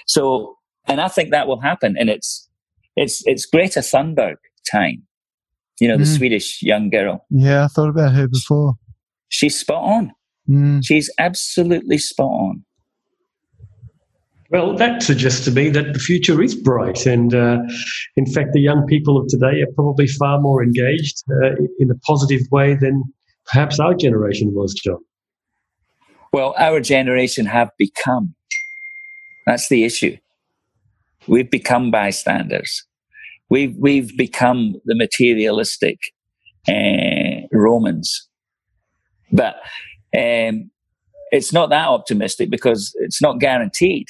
So, 0.06 0.56
and 0.86 1.01
I 1.01 1.09
think 1.09 1.31
that 1.31 1.47
will 1.47 1.61
happen. 1.61 1.97
And 1.98 2.09
it's, 2.09 2.48
it's, 2.97 3.23
it's 3.27 3.47
Greta 3.47 3.81
Thunberg 3.81 4.36
time. 4.70 5.02
You 5.81 5.89
know, 5.89 5.97
the 5.97 6.05
mm. 6.05 6.16
Swedish 6.16 6.62
young 6.62 6.89
girl. 6.89 7.27
Yeah, 7.31 7.65
I 7.65 7.66
thought 7.66 7.89
about 7.89 8.15
her 8.15 8.28
before. 8.28 8.74
She's 9.28 9.59
spot 9.59 9.82
on. 9.82 10.12
Mm. 10.48 10.82
She's 10.85 11.11
absolutely 11.19 11.98
spot 11.98 12.31
on. 12.31 12.65
Well, 14.51 14.77
that 14.77 15.02
suggests 15.02 15.44
to 15.47 15.51
me 15.51 15.70
that 15.70 15.94
the 15.94 15.98
future 15.98 16.40
is 16.40 16.55
bright. 16.55 17.06
And 17.06 17.35
uh, 17.35 17.59
in 18.16 18.27
fact, 18.27 18.52
the 18.52 18.61
young 18.61 18.86
people 18.86 19.16
of 19.19 19.27
today 19.27 19.62
are 19.62 19.73
probably 19.74 20.06
far 20.06 20.40
more 20.40 20.62
engaged 20.62 21.24
uh, 21.43 21.56
in 21.81 21.90
a 21.90 21.98
positive 22.06 22.43
way 22.52 22.77
than 22.77 23.02
perhaps 23.47 23.79
our 23.81 23.95
generation 23.95 24.53
was, 24.55 24.75
John. 24.75 24.99
Well, 26.33 26.55
our 26.59 26.81
generation 26.81 27.47
have 27.47 27.71
become. 27.79 28.35
That's 29.47 29.69
the 29.69 29.85
issue. 29.85 30.16
We've 31.27 31.51
become 31.51 31.91
bystanders. 31.91 32.85
We've, 33.51 33.75
we've 33.79 34.16
become 34.16 34.75
the 34.85 34.95
materialistic 34.97 35.99
uh, 36.69 37.47
Romans 37.53 38.29
but 39.35 39.57
um, 40.16 40.71
it's 41.33 41.53
not 41.53 41.71
that 41.71 41.89
optimistic 41.89 42.51
because 42.51 42.95
it's 43.01 43.21
not 43.21 43.41
guaranteed. 43.41 44.07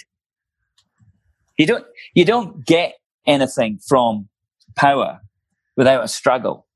You 1.58 1.66
don't 1.66 1.86
you 2.14 2.24
don't 2.24 2.64
get 2.66 2.94
anything 3.26 3.78
from 3.88 4.28
power 4.76 5.20
without 5.76 6.04
a 6.04 6.08
struggle. 6.08 6.66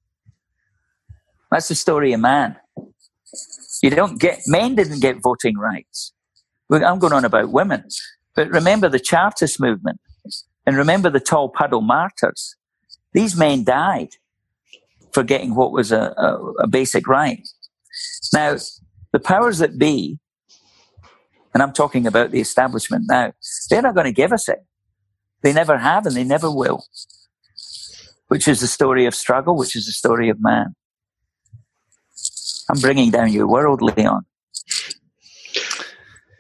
That's 1.50 1.68
the 1.68 1.74
story 1.74 2.12
of 2.12 2.20
man. 2.20 2.56
You 3.82 3.90
don't 3.90 4.18
get 4.18 4.40
men 4.46 4.74
didn't 4.74 5.00
get 5.00 5.22
voting 5.22 5.56
rights. 5.56 6.12
I'm 6.70 6.98
going 6.98 7.12
on 7.12 7.24
about 7.24 7.50
women, 7.50 7.84
but 8.34 8.50
remember 8.50 8.88
the 8.88 9.00
Chartist 9.00 9.60
movement 9.60 10.00
and 10.66 10.76
remember 10.76 11.08
the 11.08 11.20
Tolpuddle 11.20 11.82
martyrs. 11.82 12.56
These 13.14 13.36
men 13.36 13.64
died 13.64 14.10
for 15.12 15.22
getting 15.22 15.54
what 15.54 15.72
was 15.72 15.92
a, 15.92 16.14
a, 16.16 16.52
a 16.60 16.66
basic 16.66 17.08
right. 17.08 17.46
Now, 18.32 18.56
the 19.12 19.18
powers 19.18 19.58
that 19.58 19.78
be, 19.78 20.18
and 21.54 21.62
I'm 21.62 21.72
talking 21.72 22.06
about 22.06 22.30
the 22.30 22.40
establishment 22.40 23.04
now, 23.08 23.32
they're 23.70 23.82
not 23.82 23.94
going 23.94 24.06
to 24.06 24.12
give 24.12 24.32
us 24.32 24.48
it. 24.48 24.64
They 25.42 25.52
never 25.52 25.78
have 25.78 26.04
and 26.04 26.14
they 26.14 26.24
never 26.24 26.50
will. 26.50 26.84
Which 28.26 28.46
is 28.46 28.60
the 28.60 28.66
story 28.66 29.06
of 29.06 29.14
struggle, 29.14 29.56
which 29.56 29.74
is 29.74 29.86
the 29.86 29.92
story 29.92 30.28
of 30.28 30.36
man. 30.40 30.74
I'm 32.70 32.80
bringing 32.80 33.10
down 33.10 33.32
your 33.32 33.46
world, 33.46 33.80
Leon. 33.82 34.24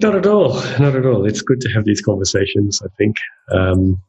Not 0.00 0.14
at 0.14 0.26
all. 0.26 0.54
Not 0.78 0.94
at 0.94 1.06
all. 1.06 1.26
It's 1.26 1.42
good 1.42 1.60
to 1.62 1.68
have 1.70 1.84
these 1.84 2.00
conversations, 2.00 2.80
I 2.84 2.88
think. 2.96 3.16
Um, 3.52 4.00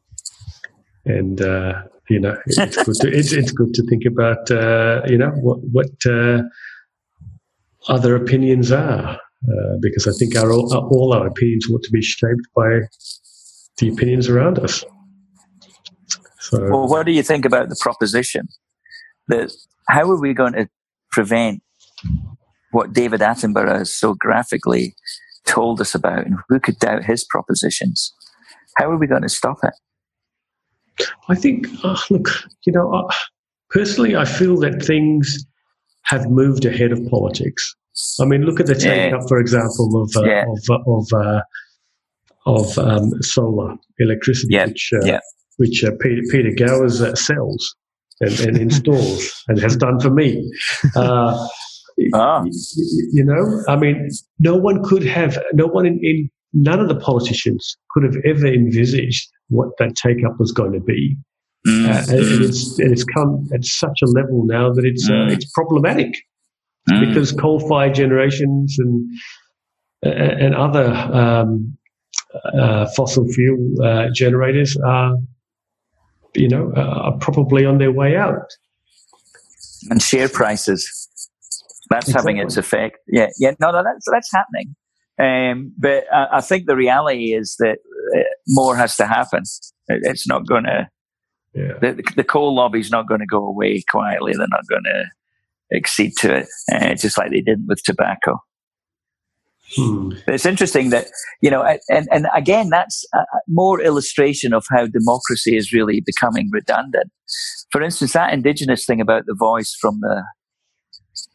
and, 1.04 1.40
uh, 1.40 1.82
you 2.08 2.20
know, 2.20 2.36
it's 2.46 2.76
good 2.84 2.94
to, 3.00 3.08
it's, 3.08 3.32
it's 3.32 3.52
good 3.52 3.74
to 3.74 3.82
think 3.86 4.04
about, 4.04 4.50
uh, 4.50 5.02
you 5.06 5.18
know, 5.18 5.30
what, 5.30 5.58
what, 5.72 5.90
uh, 6.06 6.42
other 7.88 8.14
opinions 8.14 8.70
are, 8.70 9.16
uh, 9.16 9.76
because 9.80 10.06
I 10.06 10.12
think 10.12 10.36
our, 10.36 10.52
all 10.52 11.14
our 11.14 11.26
opinions 11.26 11.66
ought 11.70 11.82
to 11.82 11.90
be 11.90 12.02
shaped 12.02 12.46
by 12.54 12.80
the 13.78 13.88
opinions 13.88 14.28
around 14.28 14.58
us. 14.58 14.84
So, 16.40 16.60
well, 16.68 16.88
what 16.88 17.06
do 17.06 17.12
you 17.12 17.22
think 17.22 17.44
about 17.44 17.68
the 17.68 17.76
proposition 17.80 18.48
that 19.28 19.50
how 19.88 20.10
are 20.10 20.20
we 20.20 20.34
going 20.34 20.52
to 20.52 20.68
prevent 21.10 21.62
what 22.70 22.92
David 22.92 23.20
Attenborough 23.20 23.78
has 23.78 23.92
so 23.92 24.14
graphically 24.14 24.94
told 25.46 25.80
us 25.80 25.94
about, 25.94 26.26
and 26.26 26.36
who 26.48 26.60
could 26.60 26.78
doubt 26.78 27.04
his 27.04 27.24
propositions? 27.24 28.12
How 28.76 28.90
are 28.90 28.98
we 28.98 29.06
going 29.06 29.22
to 29.22 29.28
stop 29.28 29.58
it? 29.62 29.74
I 31.28 31.34
think, 31.34 31.66
oh, 31.82 32.02
look, 32.10 32.28
you 32.66 32.72
know, 32.72 32.92
uh, 32.92 33.12
personally, 33.70 34.16
I 34.16 34.24
feel 34.24 34.56
that 34.58 34.82
things 34.82 35.44
have 36.04 36.28
moved 36.28 36.64
ahead 36.64 36.92
of 36.92 37.04
politics. 37.08 37.74
I 38.20 38.24
mean, 38.24 38.42
look 38.42 38.60
at 38.60 38.66
the 38.66 38.74
take 38.74 39.12
up, 39.12 39.28
for 39.28 39.38
example, 39.38 40.02
of 40.02 40.10
uh, 40.16 40.24
yeah. 40.24 40.44
of 40.46 40.58
uh, 40.70 40.78
of, 40.86 41.12
uh, 41.12 41.42
of 42.46 42.78
um, 42.78 43.22
solar 43.22 43.74
electricity, 43.98 44.54
yeah. 44.54 44.66
which 44.66 44.90
uh, 44.94 45.18
which 45.56 45.84
uh, 45.84 45.90
Peter, 46.00 46.22
Peter 46.30 46.50
Gowers 46.56 47.02
uh, 47.02 47.14
sells 47.14 47.74
and, 48.20 48.38
and 48.40 48.58
installs 48.58 49.42
and 49.48 49.58
has 49.58 49.76
done 49.76 50.00
for 50.00 50.10
me. 50.10 50.50
ah. 52.14 52.44
You 53.12 53.24
know, 53.24 53.62
I 53.68 53.76
mean, 53.76 54.08
no 54.38 54.56
one 54.56 54.82
could 54.82 55.04
have, 55.04 55.38
no 55.52 55.66
one 55.66 55.86
in, 55.86 55.98
in 56.02 56.30
none 56.52 56.80
of 56.80 56.88
the 56.88 56.96
politicians 56.96 57.76
could 57.90 58.02
have 58.04 58.16
ever 58.24 58.46
envisaged 58.46 59.28
what 59.48 59.68
that 59.78 59.94
take 59.96 60.24
up 60.24 60.38
was 60.38 60.52
going 60.52 60.72
to 60.72 60.80
be. 60.80 61.16
Mm. 61.66 61.88
Uh, 61.88 62.16
and, 62.16 62.44
it's 62.44 62.78
and 62.78 62.90
it's 62.90 63.04
come 63.04 63.46
at 63.52 63.64
such 63.64 64.00
a 64.02 64.06
level 64.06 64.44
now 64.46 64.72
that 64.72 64.84
it's 64.84 65.08
uh, 65.08 65.12
mm. 65.12 65.28
uh, 65.28 65.32
it's 65.32 65.50
problematic 65.52 66.14
mm. 66.88 67.06
because 67.06 67.32
coal-fired 67.32 67.94
generations 67.94 68.76
and 68.78 69.10
and 70.02 70.54
other 70.54 70.86
um, 70.86 71.76
uh, 72.58 72.86
fossil 72.96 73.28
fuel 73.28 73.82
uh, 73.84 74.06
generators 74.14 74.74
are 74.86 75.16
you 76.34 76.48
know 76.48 76.72
are 76.76 77.18
probably 77.18 77.66
on 77.66 77.76
their 77.76 77.92
way 77.92 78.16
out. 78.16 78.50
And 79.90 80.02
share 80.02 80.28
prices. 80.30 81.09
That's 81.90 82.08
exactly. 82.08 82.34
having 82.34 82.46
its 82.46 82.56
effect. 82.56 82.98
Yeah, 83.08 83.28
yeah. 83.38 83.52
No, 83.60 83.72
no, 83.72 83.82
that's 83.82 84.06
that's 84.10 84.30
happening. 84.32 84.76
Um, 85.18 85.72
but 85.76 86.04
I, 86.12 86.38
I, 86.38 86.40
think 86.40 86.66
the 86.66 86.76
reality 86.76 87.34
is 87.34 87.56
that 87.58 87.78
uh, 88.16 88.22
more 88.48 88.74
has 88.76 88.96
to 88.96 89.06
happen. 89.06 89.42
It's 89.88 90.26
not 90.26 90.46
going 90.46 90.64
to 90.64 90.88
Yeah. 91.54 91.74
The, 91.80 92.02
the 92.16 92.24
coal 92.24 92.54
lobby's 92.54 92.90
not 92.90 93.06
going 93.06 93.20
to 93.20 93.26
go 93.26 93.44
away 93.44 93.82
quietly. 93.90 94.32
They're 94.32 94.46
not 94.48 94.66
going 94.68 94.84
to 94.84 95.76
accede 95.76 96.16
to 96.18 96.36
it, 96.36 96.46
uh, 96.72 96.94
just 96.94 97.18
like 97.18 97.30
they 97.30 97.42
didn't 97.42 97.66
with 97.66 97.82
tobacco. 97.82 98.38
Hmm. 99.76 100.12
It's 100.26 100.46
interesting 100.46 100.90
that 100.90 101.08
you 101.42 101.50
know, 101.50 101.62
and 101.88 102.08
and 102.10 102.26
again, 102.34 102.70
that's 102.70 103.04
more 103.46 103.80
illustration 103.80 104.52
of 104.52 104.64
how 104.68 104.86
democracy 104.86 105.56
is 105.56 105.72
really 105.72 106.02
becoming 106.04 106.48
redundant. 106.50 107.10
For 107.70 107.82
instance, 107.82 108.12
that 108.14 108.32
indigenous 108.32 108.84
thing 108.84 109.00
about 109.00 109.26
the 109.26 109.36
voice 109.38 109.76
from 109.80 110.00
the 110.00 110.24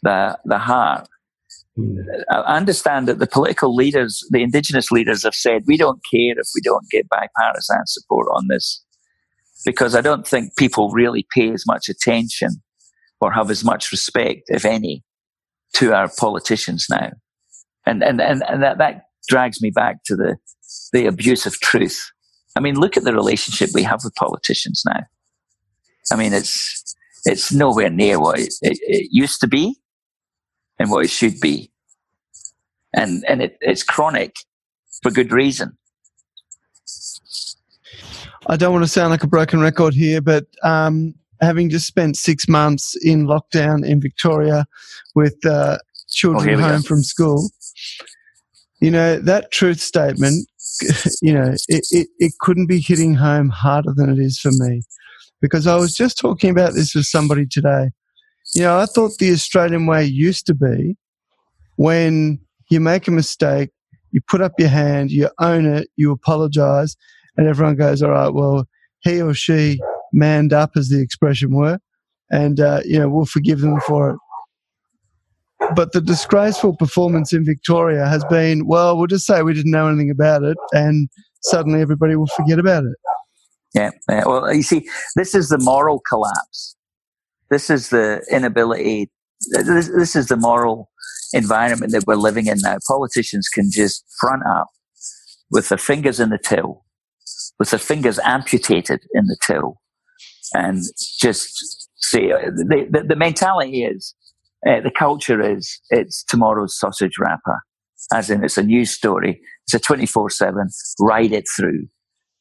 the 0.04 0.38
the 0.46 0.58
heart. 0.58 1.08
Hmm. 1.76 1.98
I 2.30 2.58
understand 2.58 3.08
that 3.08 3.20
the 3.20 3.28
political 3.28 3.76
leaders, 3.76 4.26
the 4.32 4.44
indigenous 4.44 4.92
leaders, 4.92 5.24
have 5.24 5.36
said 5.36 5.64
we 5.68 5.78
don't 5.78 6.02
care 6.10 6.34
if 6.38 6.48
we 6.56 6.62
don't 6.62 6.90
get 6.90 7.10
bipartisan 7.10 7.86
support 7.86 8.28
on 8.34 8.48
this, 8.48 8.84
because 9.66 9.96
I 9.96 10.02
don't 10.02 10.28
think 10.28 10.56
people 10.56 10.90
really 10.92 11.26
pay 11.34 11.52
as 11.52 11.66
much 11.68 11.90
attention 11.90 12.62
or 13.20 13.32
have 13.32 13.50
as 13.50 13.64
much 13.64 13.92
respect, 13.92 14.44
if 14.48 14.66
any, 14.66 15.04
to 15.74 15.94
our 15.94 16.10
politicians 16.18 16.88
now 16.90 17.12
and 17.86 18.04
and 18.04 18.22
and, 18.22 18.44
and 18.48 18.64
that 18.64 18.78
that 18.78 19.08
drags 19.28 19.62
me 19.62 19.70
back 19.70 20.04
to 20.06 20.16
the 20.16 20.38
the 20.94 21.06
abuse 21.06 21.46
of 21.46 21.60
truth. 21.60 22.12
I 22.56 22.62
mean, 22.62 22.80
look 22.80 22.98
at 22.98 23.04
the 23.04 23.14
relationship 23.14 23.70
we 23.74 23.84
have 23.84 24.02
with 24.04 24.16
politicians 24.16 24.84
now. 24.86 25.02
I 26.12 26.16
mean, 26.16 26.34
it's 26.34 26.95
it's 27.26 27.52
nowhere 27.52 27.90
near 27.90 28.20
what 28.20 28.40
it, 28.40 28.54
it, 28.62 28.78
it 28.82 29.10
used 29.12 29.42
to 29.42 29.48
be 29.48 29.76
and 30.80 30.90
what 30.92 31.06
it 31.06 31.10
should 31.10 31.40
be, 31.40 31.72
and 32.94 33.24
and 33.28 33.42
it, 33.42 33.58
it's 33.62 33.84
chronic 33.84 34.36
for 35.02 35.12
good 35.12 35.32
reason. 35.32 35.78
I 38.48 38.58
don't 38.58 38.74
want 38.74 38.86
to 38.86 38.90
sound 38.90 39.10
like 39.10 39.24
a 39.24 39.28
broken 39.28 39.60
record 39.60 39.94
here, 39.94 40.22
but 40.22 40.46
um, 40.64 41.16
having 41.42 41.70
just 41.70 41.88
spent 41.88 42.16
six 42.16 42.48
months 42.48 42.96
in 43.04 43.26
lockdown 43.26 43.86
in 43.86 44.00
Victoria 44.00 44.66
with 45.16 45.36
uh, 45.46 45.78
children 46.10 46.60
oh, 46.60 46.68
home 46.68 46.82
from 46.84 47.04
school, 47.04 47.50
you 48.82 48.92
know, 48.92 49.18
that 49.20 49.52
truth 49.52 49.80
statement, 49.80 50.48
you 51.22 51.34
know, 51.34 51.54
it, 51.68 51.86
it, 51.92 52.08
it 52.20 52.34
couldn't 52.40 52.68
be 52.68 52.80
hitting 52.80 53.16
home 53.16 53.50
harder 53.50 53.94
than 53.96 54.10
it 54.10 54.20
is 54.20 54.40
for 54.40 54.52
me. 54.52 54.82
Because 55.46 55.68
I 55.68 55.76
was 55.76 55.94
just 55.94 56.18
talking 56.18 56.50
about 56.50 56.74
this 56.74 56.96
with 56.96 57.06
somebody 57.06 57.46
today. 57.46 57.92
You 58.54 58.64
know, 58.64 58.80
I 58.80 58.86
thought 58.86 59.18
the 59.20 59.32
Australian 59.32 59.86
way 59.86 60.06
used 60.06 60.46
to 60.48 60.56
be 60.56 60.98
when 61.76 62.40
you 62.70 62.80
make 62.80 63.08
a 63.08 63.12
mistake, 63.12 63.70
you 64.12 64.22
put 64.28 64.42
up 64.42 64.54
your 64.58 64.70
hand, 64.70 65.12
you 65.12 65.30
own 65.40 65.66
it, 65.66 65.90
you 65.98 66.12
apologize, 66.12 66.96
and 67.38 67.48
everyone 67.48 67.76
goes, 67.76 68.02
all 68.02 68.12
right, 68.12 68.34
well, 68.34 68.66
he 69.02 69.22
or 69.22 69.34
she 69.34 69.80
manned 70.14 70.54
up, 70.54 70.72
as 70.76 70.90
the 70.90 71.02
expression 71.02 71.54
were, 71.54 71.80
and, 72.32 72.60
uh, 72.60 72.82
you 72.86 72.98
know, 72.98 73.10
we'll 73.10 73.26
forgive 73.26 73.60
them 73.60 73.80
for 73.82 74.12
it. 74.12 74.18
But 75.76 75.92
the 75.92 76.02
disgraceful 76.02 76.76
performance 76.78 77.34
in 77.34 77.44
Victoria 77.46 78.08
has 78.08 78.24
been, 78.26 78.68
well, 78.68 78.98
we'll 78.98 79.08
just 79.08 79.26
say 79.26 79.42
we 79.42 79.54
didn't 79.54 79.72
know 79.72 79.88
anything 79.88 80.10
about 80.10 80.44
it, 80.44 80.58
and 80.72 81.10
suddenly 81.44 81.82
everybody 81.82 82.16
will 82.16 82.28
forget 82.28 82.58
about 82.60 82.84
it. 82.84 82.96
Yeah. 83.76 83.92
Well, 84.08 84.54
you 84.54 84.64
see, 84.64 84.88
this 85.16 85.36
is 85.36 85.50
the 85.50 85.60
moral 85.60 86.02
collapse. 86.08 86.76
This 87.52 87.70
is 87.70 87.90
the 87.90 88.26
inability. 88.32 89.12
This, 89.52 89.90
this 89.90 90.16
is 90.16 90.28
the 90.28 90.38
moral 90.38 90.90
environment 91.34 91.92
that 91.92 92.06
we're 92.08 92.16
living 92.16 92.48
in 92.48 92.58
now. 92.62 92.78
Politicians 92.88 93.50
can 93.50 93.70
just 93.70 94.06
front 94.20 94.44
up 94.48 94.70
with 95.52 95.70
their 95.70 95.78
fingers 95.78 96.20
in 96.20 96.30
the 96.30 96.40
till, 96.40 96.86
with 97.60 97.70
their 97.70 97.80
fingers 97.80 98.18
amputated 98.20 99.02
in 99.14 99.26
the 99.28 99.38
till, 99.46 99.82
and 100.54 100.82
just 101.20 101.90
say 101.98 102.28
the, 102.30 102.88
the, 102.90 103.04
the 103.10 103.16
mentality 103.16 103.84
is 103.84 104.16
uh, 104.68 104.80
the 104.82 104.92
culture 104.92 105.42
is 105.42 105.80
it's 105.90 106.24
tomorrow's 106.24 106.80
sausage 106.80 107.18
wrapper, 107.20 107.60
as 108.14 108.30
in 108.30 108.44
it's 108.44 108.58
a 108.58 108.64
news 108.64 108.92
story. 108.92 109.42
It's 109.68 109.74
a 109.74 109.80
24 109.80 110.30
7, 110.30 110.70
ride 111.00 111.34
it 111.34 111.46
through. 111.56 111.88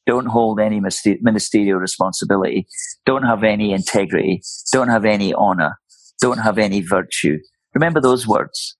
Don't 0.06 0.26
hold 0.26 0.60
any 0.60 0.81
ministerial 0.81 1.78
responsibility. 1.78 2.66
Don't 3.06 3.22
have 3.22 3.43
any 3.43 3.72
integrity. 3.72 4.43
Don't 4.72 4.89
have 4.89 5.05
any 5.05 5.32
honor. 5.32 5.78
Don't 6.20 6.39
have 6.39 6.59
any 6.59 6.81
virtue. 6.81 7.39
Remember 7.74 8.01
those 8.01 8.26
words. 8.26 8.76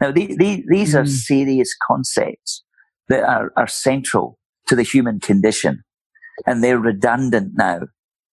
Now, 0.00 0.12
the, 0.12 0.36
the, 0.36 0.64
these 0.68 0.94
mm. 0.94 1.02
are 1.02 1.06
serious 1.06 1.74
concepts 1.86 2.62
that 3.08 3.24
are, 3.24 3.52
are 3.56 3.66
central 3.66 4.38
to 4.68 4.76
the 4.76 4.84
human 4.84 5.18
condition, 5.18 5.82
and 6.46 6.62
they're 6.62 6.78
redundant 6.78 7.52
now 7.56 7.80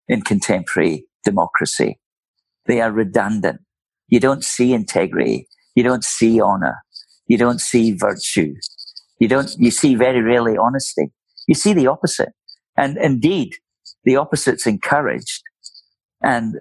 in 0.08 0.20
contemporary 0.20 1.06
democracy. 1.24 1.98
They 2.66 2.80
are 2.80 2.92
redundant 2.92 3.60
you 4.08 4.20
don't 4.20 4.44
see 4.44 4.72
integrity. 4.72 5.48
You 5.74 5.82
don't 5.82 6.04
see 6.04 6.40
honor. 6.40 6.76
You 7.26 7.38
don't 7.38 7.60
see 7.60 7.92
virtue. 7.92 8.54
You 9.18 9.28
don't, 9.28 9.54
you 9.58 9.70
see 9.70 9.94
very 9.94 10.22
rarely 10.22 10.56
honesty. 10.56 11.12
You 11.46 11.54
see 11.54 11.72
the 11.72 11.86
opposite. 11.86 12.32
And 12.76 12.96
indeed, 12.96 13.56
the 14.04 14.16
opposite's 14.16 14.66
encouraged 14.66 15.42
and 16.22 16.56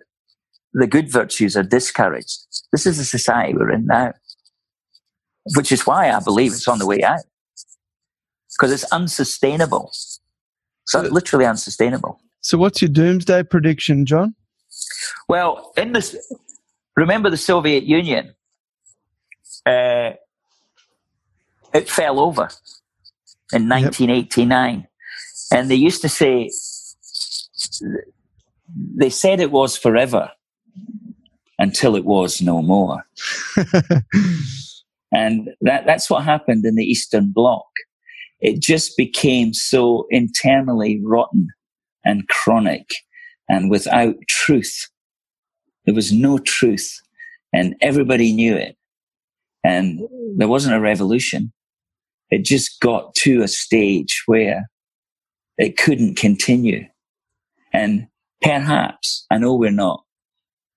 the 0.74 0.88
good 0.88 1.12
virtues 1.12 1.56
are 1.56 1.64
discouraged. 1.64 2.40
This 2.72 2.86
is 2.86 2.98
the 2.98 3.04
society 3.04 3.54
we're 3.54 3.72
in 3.72 3.86
now, 3.86 4.14
which 5.56 5.72
is 5.72 5.86
why 5.86 6.10
I 6.10 6.20
believe 6.20 6.52
it's 6.52 6.68
on 6.68 6.80
the 6.80 6.86
way 6.86 7.02
out 7.04 7.22
because 8.58 8.72
it's 8.72 8.92
unsustainable. 8.92 9.92
So 10.86 11.02
literally 11.02 11.46
unsustainable. 11.46 12.20
So 12.42 12.58
what's 12.58 12.82
your 12.82 12.90
doomsday 12.90 13.44
prediction, 13.44 14.06
John? 14.06 14.36
Well, 15.30 15.72
in 15.78 15.94
this, 15.94 16.16
remember 16.98 17.30
the 17.30 17.38
Soviet 17.38 17.84
Union? 17.84 18.36
Uh, 19.66 20.12
it 21.74 21.90
fell 21.90 22.20
over 22.20 22.50
in 23.52 23.68
1989. 23.70 24.80
Yep. 24.80 24.88
And 25.52 25.70
they 25.70 25.76
used 25.76 26.02
to 26.02 26.10
say, 26.10 26.50
they 28.96 29.10
said 29.10 29.40
it 29.40 29.52
was 29.52 29.78
forever 29.78 30.32
until 31.60 31.96
it 31.96 32.06
was 32.06 32.42
no 32.42 32.62
more. 32.62 33.04
and 35.12 35.50
that, 35.62 35.86
that's 35.86 36.10
what 36.10 36.24
happened 36.24 36.66
in 36.66 36.76
the 36.76 36.84
Eastern 36.84 37.32
Bloc. 37.32 37.66
It 38.40 38.62
just 38.62 38.98
became 38.98 39.54
so 39.54 40.08
internally 40.10 41.00
rotten 41.04 41.48
and 42.04 42.28
chronic 42.28 42.90
and 43.48 43.70
without 43.70 44.16
truth 44.28 44.90
there 45.86 45.96
was 45.96 46.12
no 46.12 46.38
truth 46.38 47.02
and 47.52 47.76
everybody 47.82 48.34
knew 48.34 48.56
it. 48.56 48.78
And 49.64 50.02
there 50.38 50.48
wasn't 50.48 50.76
a 50.76 50.80
revolution. 50.80 51.54
It 52.30 52.44
just 52.44 52.80
got 52.80 53.14
to 53.16 53.42
a 53.44 53.48
stage 53.48 54.24
where 54.26 54.70
it 55.58 55.78
couldn't 55.78 56.18
continue. 56.18 56.86
And 57.72 58.08
perhaps, 58.42 59.26
I 59.32 59.38
know 59.38 59.56
we're 59.56 59.72
not 59.72 60.04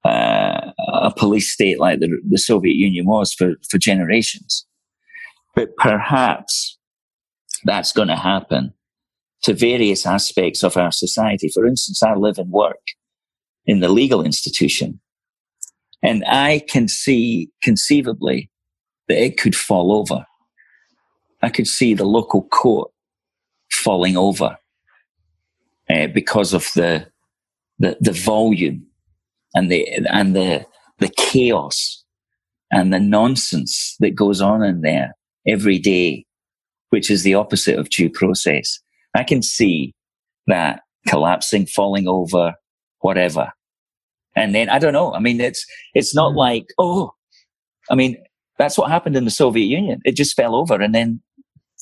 uh, 0.05 0.73
a 0.89 1.12
police 1.16 1.52
state 1.52 1.81
like 1.81 2.01
the, 2.01 2.09
the 2.28 2.39
Soviet 2.39 2.74
Union 2.74 3.06
was 3.06 3.32
for, 3.32 3.55
for 3.68 3.78
generations, 3.78 4.66
but 5.55 5.74
perhaps 5.77 6.78
that's 7.64 7.93
going 7.93 8.09
to 8.09 8.16
happen 8.16 8.73
to 9.43 9.55
various 9.55 10.06
aspects 10.06 10.62
of 10.62 10.77
our 10.77 10.93
society. 10.93 11.48
For 11.48 11.66
instance, 11.66 12.02
I 12.02 12.14
live 12.14 12.39
and 12.39 12.51
work 12.51 12.82
in 13.64 13.81
the 13.81 13.89
legal 13.89 14.24
institution. 14.24 15.01
And 16.02 16.24
I 16.27 16.62
can 16.68 16.89
see 16.89 17.51
conceivably 17.62 18.51
that 19.09 19.23
it 19.23 19.39
could 19.39 19.56
fall 19.56 19.93
over. 19.93 20.24
I 21.43 21.49
could 21.49 21.67
see 21.67 21.95
the 21.95 22.05
local 22.05 22.43
court 22.45 22.91
falling 23.71 24.17
over 24.17 24.57
uh, 25.91 26.07
because 26.09 26.53
of 26.55 26.67
the, 26.75 27.07
the, 27.79 27.97
the 28.01 28.13
volume 28.13 28.87
and 29.55 29.71
the, 29.71 29.87
and 30.11 30.35
the, 30.35 30.67
the 30.99 31.11
chaos 31.17 32.05
and 32.71 32.93
the 32.93 33.01
nonsense 33.01 33.97
that 34.01 34.15
goes 34.15 34.41
on 34.41 34.63
in 34.63 34.81
there 34.81 35.15
every 35.47 35.79
day, 35.79 36.25
which 36.91 37.11
is 37.11 37.23
the 37.23 37.35
opposite 37.35 37.79
of 37.79 37.91
due 37.91 38.11
process. 38.11 38.81
I 39.15 39.25
can 39.25 39.43
see 39.43 39.95
that 40.47 40.81
collapsing, 41.07 41.67
falling 41.67 42.09
over, 42.09 42.55
whatever. 43.01 43.53
And 44.35 44.55
then 44.55 44.69
I 44.69 44.79
don't 44.79 44.93
know. 44.93 45.15
I 45.15 45.19
mean, 45.19 45.41
it's 45.41 45.65
it's 45.95 46.15
not 46.15 46.33
mm. 46.33 46.37
like 46.37 46.67
oh, 46.79 47.13
I 47.91 47.95
mean 47.95 48.17
that's 48.59 48.78
what 48.78 48.91
happened 48.91 49.16
in 49.16 49.24
the 49.24 49.31
Soviet 49.31 49.66
Union. 49.66 50.01
It 50.05 50.16
just 50.16 50.37
fell 50.37 50.55
over, 50.55 50.81
and 50.81 50.95
then 50.95 51.20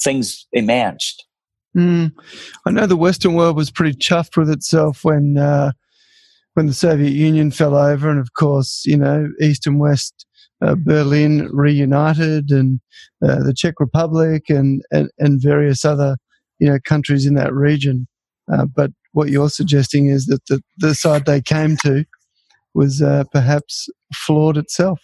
things 0.03 0.47
emerged. 0.53 1.25
Mm. 1.77 2.13
I 2.67 2.71
know 2.71 2.87
the 2.87 2.97
Western 2.97 3.35
world 3.35 3.57
was 3.57 3.71
pretty 3.71 3.99
chuffed 3.99 4.37
with 4.37 4.51
itself 4.51 5.01
when 5.03 5.37
uh, 5.37 5.73
when 6.55 6.67
the 6.67 6.75
Soviet 6.75 7.13
Union 7.13 7.51
fell 7.51 7.77
over, 7.77 8.09
and 8.09 8.21
of 8.21 8.29
course, 8.39 8.83
you 8.87 8.97
know, 8.97 9.29
East 9.41 9.67
and 9.67 9.81
West 9.81 10.27
uh, 10.63 10.77
Berlin 10.77 11.49
reunited, 11.53 12.51
and 12.51 12.81
uh, 13.23 13.43
the 13.43 13.55
Czech 13.55 13.75
Republic, 13.81 14.45
and, 14.49 14.83
and 14.91 15.11
and 15.19 15.43
various 15.43 15.85
other 15.85 16.17
you 16.59 16.69
know 16.69 16.79
countries 16.85 17.27
in 17.27 17.35
that 17.35 17.53
region. 17.53 18.07
Uh, 18.53 18.67
but 18.67 18.91
what 19.13 19.31
you're 19.31 19.49
suggesting 19.49 20.09
is 20.09 20.27
that 20.27 20.45
the, 20.49 20.61
the 20.77 20.95
side 20.95 21.25
they 21.25 21.41
came 21.41 21.77
to 21.79 22.05
was 22.75 23.01
uh, 23.01 23.25
perhaps 23.33 23.89
flawed 24.13 24.57
itself. 24.57 25.01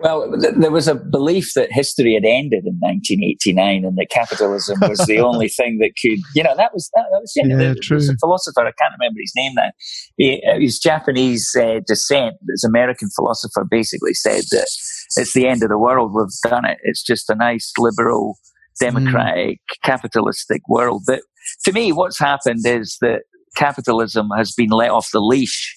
Well, 0.00 0.30
th- 0.40 0.54
there 0.56 0.70
was 0.70 0.86
a 0.86 0.94
belief 0.94 1.54
that 1.54 1.72
history 1.72 2.14
had 2.14 2.24
ended 2.24 2.64
in 2.66 2.78
1989 2.78 3.84
and 3.84 3.98
that 3.98 4.10
capitalism 4.10 4.78
was 4.80 4.98
the 5.06 5.18
only 5.28 5.48
thing 5.48 5.78
that 5.78 5.94
could, 6.00 6.18
you 6.34 6.42
know, 6.44 6.54
that 6.56 6.72
was, 6.72 6.88
that, 6.94 7.06
that 7.10 7.20
was, 7.20 7.32
you 7.34 7.48
know, 7.48 7.58
yeah, 7.58 7.74
true. 7.82 7.98
a 7.98 8.16
philosopher, 8.20 8.60
I 8.60 8.72
can't 8.72 8.94
remember 8.98 9.18
his 9.20 9.32
name 9.34 9.52
now. 9.56 9.70
He, 10.16 10.42
uh, 10.48 10.58
he's 10.58 10.78
Japanese 10.78 11.54
uh, 11.58 11.80
descent. 11.84 12.36
This 12.46 12.62
American 12.62 13.08
philosopher 13.16 13.66
basically 13.68 14.14
said 14.14 14.44
that 14.52 14.68
it's 15.16 15.32
the 15.32 15.48
end 15.48 15.64
of 15.64 15.68
the 15.68 15.78
world. 15.78 16.12
We've 16.14 16.50
done 16.50 16.64
it. 16.64 16.78
It's 16.84 17.02
just 17.02 17.28
a 17.28 17.34
nice 17.34 17.72
liberal, 17.76 18.38
democratic, 18.78 19.58
mm. 19.58 19.82
capitalistic 19.82 20.62
world. 20.68 21.02
But 21.08 21.22
to 21.64 21.72
me, 21.72 21.90
what's 21.92 22.20
happened 22.20 22.64
is 22.64 22.98
that 23.00 23.22
capitalism 23.56 24.28
has 24.36 24.52
been 24.52 24.70
let 24.70 24.90
off 24.90 25.10
the 25.12 25.20
leash 25.20 25.74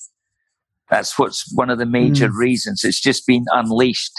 that's 0.92 1.18
what's 1.18 1.50
one 1.56 1.70
of 1.70 1.80
the 1.80 1.86
major 1.86 2.28
mm. 2.28 2.36
reasons. 2.36 2.84
It's 2.84 3.00
just 3.00 3.26
been 3.26 3.46
unleashed 3.52 4.12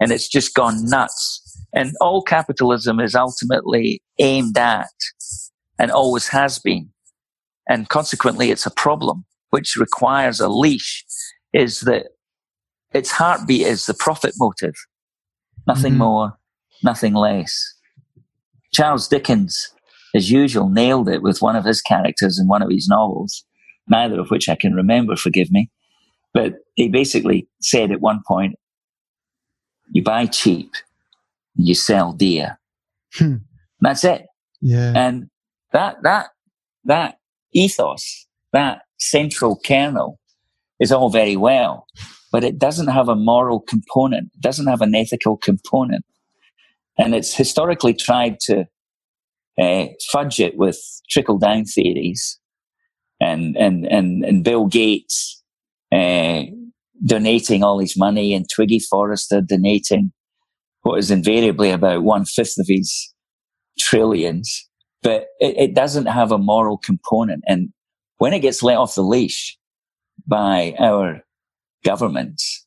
and 0.00 0.10
it's 0.10 0.26
just 0.26 0.54
gone 0.54 0.88
nuts. 0.88 1.40
And 1.74 1.92
all 2.00 2.22
capitalism 2.22 2.98
is 2.98 3.14
ultimately 3.14 4.00
aimed 4.18 4.56
at 4.56 4.88
and 5.78 5.90
always 5.90 6.28
has 6.28 6.58
been. 6.58 6.88
And 7.68 7.88
consequently, 7.88 8.50
it's 8.50 8.66
a 8.66 8.70
problem 8.70 9.26
which 9.50 9.76
requires 9.76 10.40
a 10.40 10.48
leash 10.48 11.04
is 11.52 11.80
that 11.80 12.06
its 12.92 13.10
heartbeat 13.10 13.66
is 13.66 13.86
the 13.86 13.94
profit 13.94 14.34
motive. 14.38 14.74
Nothing 15.66 15.92
mm-hmm. 15.92 16.00
more, 16.00 16.38
nothing 16.82 17.14
less. 17.14 17.74
Charles 18.72 19.08
Dickens, 19.08 19.70
as 20.14 20.30
usual, 20.30 20.68
nailed 20.70 21.08
it 21.08 21.22
with 21.22 21.42
one 21.42 21.56
of 21.56 21.64
his 21.64 21.82
characters 21.82 22.38
in 22.38 22.48
one 22.48 22.62
of 22.62 22.70
his 22.70 22.88
novels, 22.88 23.44
neither 23.88 24.20
of 24.20 24.30
which 24.30 24.48
I 24.48 24.54
can 24.54 24.74
remember, 24.74 25.16
forgive 25.16 25.50
me. 25.50 25.70
But 26.34 26.54
he 26.74 26.88
basically 26.88 27.48
said 27.62 27.92
at 27.92 28.00
one 28.00 28.20
point, 28.26 28.56
you 29.92 30.02
buy 30.02 30.26
cheap, 30.26 30.72
you 31.54 31.74
sell 31.74 32.12
dear. 32.12 32.58
Hmm. 33.14 33.36
That's 33.80 34.04
it. 34.04 34.26
Yeah. 34.60 34.92
And 34.96 35.30
that, 35.72 35.96
that, 36.02 36.30
that 36.84 37.18
ethos, 37.52 38.26
that 38.52 38.82
central 38.98 39.60
kernel 39.64 40.18
is 40.80 40.90
all 40.90 41.10
very 41.10 41.36
well, 41.36 41.86
but 42.32 42.42
it 42.42 42.58
doesn't 42.58 42.88
have 42.88 43.08
a 43.08 43.14
moral 43.14 43.60
component. 43.60 44.30
It 44.34 44.40
doesn't 44.40 44.66
have 44.66 44.80
an 44.80 44.94
ethical 44.94 45.36
component. 45.36 46.04
And 46.98 47.14
it's 47.14 47.34
historically 47.34 47.94
tried 47.94 48.40
to 48.40 48.66
uh, 49.60 49.86
fudge 50.10 50.40
it 50.40 50.56
with 50.56 50.78
trickle 51.08 51.38
down 51.38 51.64
theories 51.64 52.40
and, 53.20 53.56
and, 53.56 53.86
and, 53.86 54.24
and 54.24 54.42
Bill 54.42 54.66
Gates 54.66 55.43
uh, 55.94 56.44
donating 57.04 57.62
all 57.62 57.78
his 57.78 57.96
money 57.96 58.34
and 58.34 58.46
Twiggy 58.48 58.80
Forrester 58.80 59.40
donating 59.40 60.12
what 60.82 60.98
is 60.98 61.10
invariably 61.10 61.70
about 61.70 62.02
one 62.02 62.24
fifth 62.24 62.58
of 62.58 62.66
his 62.68 63.12
trillions. 63.78 64.68
But 65.02 65.26
it, 65.38 65.56
it 65.56 65.74
doesn't 65.74 66.06
have 66.06 66.32
a 66.32 66.38
moral 66.38 66.78
component. 66.78 67.44
And 67.46 67.70
when 68.18 68.32
it 68.32 68.40
gets 68.40 68.62
let 68.62 68.76
off 68.76 68.94
the 68.94 69.02
leash 69.02 69.56
by 70.26 70.74
our 70.78 71.20
governments, 71.84 72.66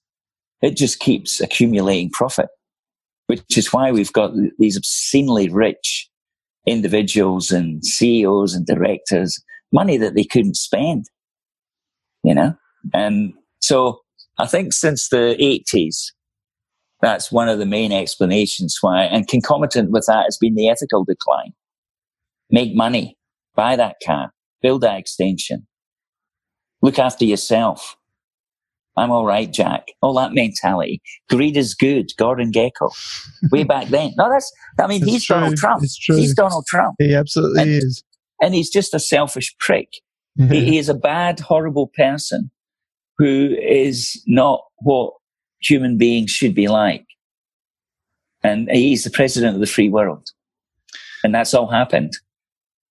it 0.62 0.76
just 0.76 1.00
keeps 1.00 1.42
accumulating 1.42 2.10
profit, 2.12 2.50
which 3.28 3.58
is 3.58 3.74
why 3.74 3.92
we've 3.92 4.14
got 4.14 4.32
these 4.58 4.78
obscenely 4.78 5.50
rich 5.50 6.10
individuals 6.66 7.52
and 7.52 7.84
CEOs 7.84 8.54
and 8.54 8.66
directors, 8.66 9.42
money 9.72 9.98
that 9.98 10.16
they 10.16 10.24
couldn't 10.24 10.56
spend, 10.56 11.06
you 12.24 12.36
know? 12.36 12.56
And 12.94 13.34
so 13.60 14.02
I 14.38 14.46
think 14.46 14.74
since 14.74 15.10
the 15.10 15.36
80s, 15.40 16.12
that's 17.02 17.32
one 17.32 17.50
of 17.50 17.60
the 17.60 17.66
main 17.66 17.92
explanations 17.92 18.78
why, 18.82 19.04
and 19.04 19.28
concomitant 19.28 19.92
with 19.92 20.06
that 20.08 20.26
has 20.26 20.38
been 20.38 20.56
the 20.56 20.70
ethical 20.70 21.04
decline. 21.04 21.54
Make 22.50 22.76
money, 22.76 23.18
buy 23.56 23.76
that 23.76 23.98
car, 24.06 24.32
build 24.62 24.82
that 24.82 24.98
extension, 24.98 25.68
look 26.82 26.98
after 26.98 27.26
yourself. 27.26 27.96
I'm 28.96 29.12
all 29.12 29.26
right, 29.26 29.52
Jack. 29.52 29.90
All 30.02 30.16
that 30.16 30.34
mentality. 30.34 31.02
Greed 31.30 31.56
is 31.56 31.76
good. 31.76 32.08
Gordon 32.18 32.52
Gekko, 32.52 32.92
Way 33.52 33.64
back 33.64 33.90
then. 33.90 34.14
No, 34.18 34.28
that's, 34.28 34.52
I 34.80 34.88
mean, 34.88 35.04
it's 35.04 35.12
he's 35.12 35.26
true. 35.26 35.36
Donald 35.36 35.58
Trump. 35.58 35.84
He's 35.84 36.34
Donald 36.34 36.66
Trump. 36.68 36.96
He 36.98 37.14
absolutely 37.14 37.62
and, 37.62 37.70
is. 37.70 38.04
And 38.42 38.56
he's 38.56 38.72
just 38.72 38.96
a 38.96 39.00
selfish 39.00 39.56
prick. 39.60 39.90
he, 40.36 40.66
he 40.66 40.78
is 40.80 40.90
a 40.90 40.96
bad, 40.96 41.40
horrible 41.40 41.92
person 41.96 42.50
who 43.18 43.56
is 43.62 44.22
not 44.28 44.62
what 44.78 45.14
human 45.62 45.98
beings 45.98 46.32
should 46.32 46.54
be 46.54 46.68
like. 46.68 47.06
And 48.44 48.70
he's 48.70 49.04
the 49.04 49.10
president 49.10 49.56
of 49.56 49.60
the 49.60 49.68
free 49.68 49.90
world. 49.90 50.30
And 51.24 51.34
that's 51.34 51.54
all 51.54 51.68
happened. 51.68 52.14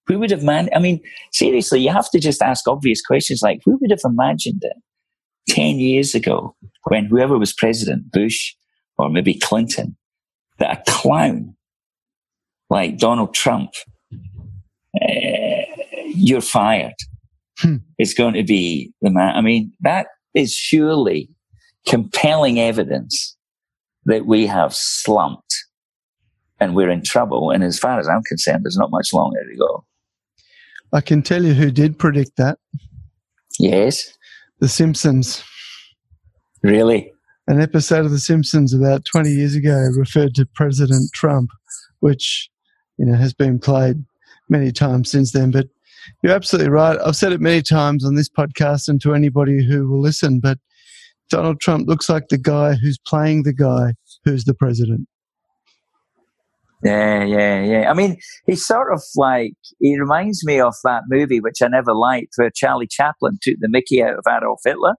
Who 0.07 0.19
would 0.19 0.31
have 0.31 0.43
man? 0.43 0.69
I 0.75 0.79
mean, 0.79 1.01
seriously, 1.33 1.81
you 1.81 1.91
have 1.91 2.11
to 2.11 2.19
just 2.19 2.43
ask 2.43 2.67
obvious 2.69 3.01
questions 3.01 3.43
like, 3.43 3.61
who 3.65 3.79
would 3.81 3.91
have 3.91 4.01
imagined 4.05 4.63
it 4.63 4.77
10 5.49 5.79
years 5.79 6.15
ago 6.15 6.55
when 6.85 7.07
whoever 7.07 7.39
was 7.39 7.53
president, 7.53 8.11
Bush 8.11 8.55
or 8.99 9.09
maybe 9.11 9.35
Clinton, 9.35 9.97
that 10.59 10.79
a 10.79 10.91
clown 10.91 11.57
like 12.71 12.99
Donald 12.99 13.35
Trump, 13.35 13.71
uh, 15.01 15.63
you're 16.07 16.41
fired, 16.41 16.95
hmm. 17.59 17.77
is 17.99 18.15
going 18.15 18.35
to 18.35 18.43
be 18.43 18.93
the 19.03 19.11
man. 19.11 19.37
I 19.37 19.41
mean, 19.41 19.73
that 19.81 20.07
is 20.37 20.55
surely 20.55 21.31
compelling 21.87 22.61
evidence 22.61 23.37
that 24.05 24.27
we 24.27 24.47
have 24.47 24.75
slumped 24.75 25.55
and 26.61 26.77
we're 26.77 26.91
in 26.91 27.03
trouble. 27.03 27.51
And 27.51 27.65
as 27.65 27.79
far 27.79 27.99
as 27.99 28.09
I'm 28.09 28.23
concerned, 28.23 28.65
there's 28.65 28.77
not 28.77 28.91
much 28.91 29.13
longer 29.13 29.41
to 29.43 29.57
go. 29.57 29.85
I 30.93 31.01
can 31.01 31.23
tell 31.23 31.43
you 31.43 31.55
who 31.55 31.71
did 31.71 31.99
predict 31.99 32.37
that. 32.37 32.59
Yes. 33.59 34.17
The 34.61 34.69
Simpsons. 34.69 35.43
Really? 36.63 37.13
An 37.49 37.61
episode 37.61 38.05
of 38.05 38.11
The 38.11 38.19
Simpsons 38.19 38.75
about 38.75 39.05
20 39.05 39.31
years 39.31 39.55
ago 39.55 39.89
referred 39.97 40.35
to 40.35 40.47
President 40.55 41.11
Trump, 41.13 41.51
which, 42.01 42.49
you 42.99 43.07
know, 43.07 43.17
has 43.17 43.33
been 43.33 43.59
played 43.59 44.05
many 44.49 44.71
times 44.71 45.11
since 45.11 45.33
then. 45.33 45.51
But 45.51 45.69
you're 46.23 46.35
absolutely 46.35 46.71
right. 46.71 46.99
I've 47.05 47.17
said 47.17 47.33
it 47.33 47.41
many 47.41 47.63
times 47.63 48.05
on 48.05 48.15
this 48.15 48.29
podcast 48.29 48.89
and 48.89 49.01
to 49.03 49.15
anybody 49.15 49.65
who 49.65 49.89
will 49.89 50.01
listen, 50.01 50.41
but 50.41 50.59
Donald 51.31 51.61
Trump 51.61 51.89
looks 51.89 52.09
like 52.09 52.29
the 52.29 52.39
guy 52.39 52.75
who's 52.75 52.99
playing 52.99 53.43
the 53.43 53.53
guy 53.53 53.95
who's 54.25 54.45
the 54.45 54.55
president. 54.55 55.09
Yeah, 56.85 57.25
yeah, 57.25 57.63
yeah. 57.65 57.91
I 57.91 57.95
mean, 57.95 58.19
he's 58.47 58.65
sort 58.65 58.93
of 58.93 59.03
like, 59.17 59.55
he 59.81 59.99
reminds 59.99 60.45
me 60.45 60.61
of 60.61 60.75
that 60.85 61.05
movie, 61.09 61.41
which 61.41 61.63
I 61.63 61.69
never 61.69 61.95
liked, 61.95 62.35
where 62.37 62.51
Charlie 62.55 62.87
Chaplin 62.87 63.39
took 63.43 63.57
the 63.61 63.69
Mickey 63.69 64.03
out 64.03 64.19
of 64.19 64.25
Adolf 64.29 64.61
Hitler. 64.65 64.95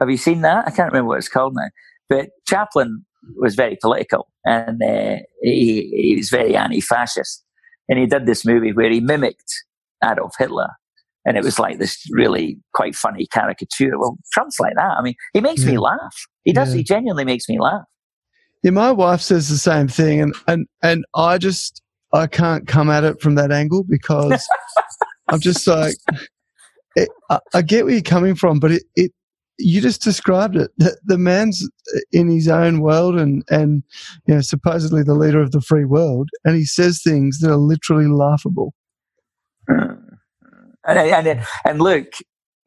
Have 0.00 0.10
you 0.10 0.16
seen 0.16 0.42
that? 0.42 0.66
I 0.66 0.70
can't 0.70 0.92
remember 0.92 1.08
what 1.08 1.18
it's 1.18 1.28
called 1.28 1.54
now. 1.56 1.68
But 2.08 2.30
Chaplin 2.46 3.04
was 3.36 3.54
very 3.54 3.78
political 3.80 4.28
and 4.44 4.82
uh, 4.82 5.22
he, 5.42 5.88
he 5.94 6.16
was 6.16 6.28
very 6.28 6.56
anti 6.56 6.80
fascist. 6.80 7.44
And 7.88 7.98
he 7.98 8.06
did 8.06 8.26
this 8.26 8.44
movie 8.44 8.72
where 8.72 8.90
he 8.90 9.00
mimicked 9.00 9.52
Adolf 10.04 10.34
Hitler. 10.38 10.68
And 11.24 11.36
it 11.36 11.44
was 11.44 11.58
like 11.58 11.78
this 11.78 12.04
really 12.10 12.58
quite 12.74 12.96
funny 12.96 13.26
caricature. 13.26 13.96
Well, 13.96 14.18
Trump's 14.32 14.58
like 14.58 14.74
that. 14.74 14.96
I 14.98 15.02
mean, 15.02 15.14
he 15.32 15.40
makes 15.40 15.62
yeah. 15.62 15.72
me 15.72 15.78
laugh. 15.78 16.26
He 16.42 16.52
does. 16.52 16.70
Yeah. 16.70 16.78
He 16.78 16.84
genuinely 16.84 17.24
makes 17.24 17.48
me 17.48 17.60
laugh. 17.60 17.84
Yeah, 18.62 18.72
my 18.72 18.90
wife 18.90 19.20
says 19.20 19.48
the 19.48 19.56
same 19.56 19.88
thing, 19.88 20.20
and 20.20 20.34
and 20.46 20.66
and 20.82 21.04
I 21.14 21.38
just 21.38 21.80
I 22.12 22.26
can't 22.26 22.66
come 22.66 22.90
at 22.90 23.04
it 23.04 23.20
from 23.20 23.36
that 23.36 23.52
angle 23.52 23.84
because 23.88 24.48
I'm 25.28 25.40
just 25.40 25.66
like 25.66 25.94
it, 26.96 27.08
I, 27.30 27.38
I, 27.54 27.62
get 27.62 27.84
where 27.84 27.94
you're 27.94 28.02
coming 28.02 28.34
from, 28.34 28.60
but 28.60 28.72
it, 28.72 28.82
it 28.94 29.12
you 29.58 29.80
just 29.80 30.02
described 30.02 30.56
it. 30.56 30.70
The, 30.78 30.96
the, 31.04 31.18
man's 31.18 31.68
in 32.12 32.28
his 32.28 32.48
own 32.48 32.80
world 32.80 33.16
and 33.16 33.44
and 33.48 33.82
you 34.26 34.34
know 34.34 34.40
supposedly 34.40 35.02
the 35.02 35.14
leader 35.14 35.40
of 35.40 35.52
the 35.52 35.60
free 35.60 35.84
world, 35.84 36.28
and 36.44 36.56
he 36.56 36.64
says 36.64 37.02
things 37.02 37.38
that 37.40 37.50
are 37.50 37.56
literally 37.56 38.06
laughable. 38.06 38.74
And, 39.68 40.18
and, 40.84 41.46
and 41.64 41.80
look, 41.80 42.06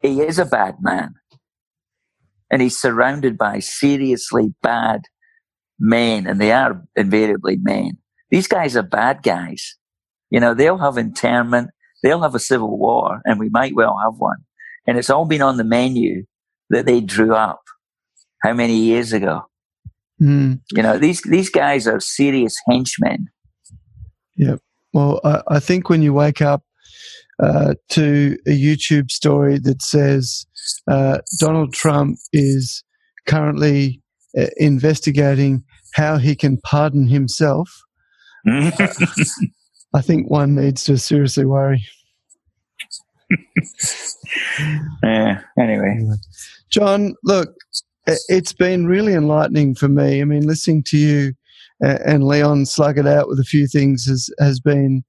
he 0.01 0.21
is 0.21 0.39
a 0.39 0.45
bad 0.45 0.75
man. 0.81 1.15
And 2.51 2.61
he's 2.61 2.77
surrounded 2.77 3.37
by 3.37 3.59
seriously 3.59 4.53
bad 4.61 5.01
men, 5.79 6.27
and 6.27 6.39
they 6.39 6.51
are 6.51 6.83
invariably 6.95 7.57
men. 7.57 7.97
These 8.29 8.47
guys 8.47 8.75
are 8.75 8.83
bad 8.83 9.23
guys. 9.23 9.75
You 10.29 10.39
know, 10.39 10.53
they'll 10.53 10.77
have 10.77 10.97
internment, 10.97 11.71
they'll 12.03 12.21
have 12.21 12.35
a 12.35 12.39
civil 12.39 12.77
war, 12.77 13.21
and 13.25 13.39
we 13.39 13.49
might 13.49 13.75
well 13.75 13.97
have 14.03 14.15
one. 14.17 14.37
And 14.87 14.97
it's 14.97 15.09
all 15.09 15.25
been 15.25 15.41
on 15.41 15.57
the 15.57 15.63
menu 15.63 16.25
that 16.69 16.85
they 16.85 17.01
drew 17.01 17.33
up 17.33 17.61
how 18.41 18.53
many 18.53 18.75
years 18.75 19.11
ago? 19.11 19.41
Mm. 20.21 20.61
You 20.71 20.83
know, 20.83 20.97
these 20.97 21.21
these 21.23 21.49
guys 21.49 21.87
are 21.87 21.99
serious 21.99 22.55
henchmen. 22.69 23.27
Yep. 24.37 24.59
Well, 24.93 25.19
I, 25.23 25.41
I 25.47 25.59
think 25.59 25.89
when 25.89 26.01
you 26.01 26.13
wake 26.13 26.41
up 26.41 26.63
uh, 27.41 27.75
to 27.89 28.37
a 28.47 28.51
YouTube 28.51 29.11
story 29.11 29.57
that 29.59 29.81
says 29.81 30.45
uh, 30.87 31.19
Donald 31.39 31.73
Trump 31.73 32.17
is 32.31 32.83
currently 33.27 34.01
uh, 34.37 34.47
investigating 34.57 35.63
how 35.93 36.17
he 36.17 36.35
can 36.35 36.57
pardon 36.57 37.07
himself. 37.07 37.69
I 38.47 40.01
think 40.01 40.29
one 40.29 40.55
needs 40.55 40.83
to 40.85 40.97
seriously 40.97 41.45
worry. 41.45 41.83
yeah, 45.03 45.41
anyway. 45.59 45.99
John, 46.69 47.15
look, 47.23 47.55
it's 48.05 48.53
been 48.53 48.85
really 48.85 49.13
enlightening 49.13 49.75
for 49.75 49.87
me. 49.87 50.21
I 50.21 50.25
mean, 50.25 50.45
listening 50.45 50.83
to 50.87 50.97
you 50.97 51.33
and 51.81 52.25
Leon 52.25 52.65
slug 52.65 52.97
it 52.97 53.07
out 53.07 53.27
with 53.27 53.39
a 53.39 53.43
few 53.43 53.67
things 53.67 54.05
has, 54.05 54.29
has 54.39 54.59
been 54.59 55.03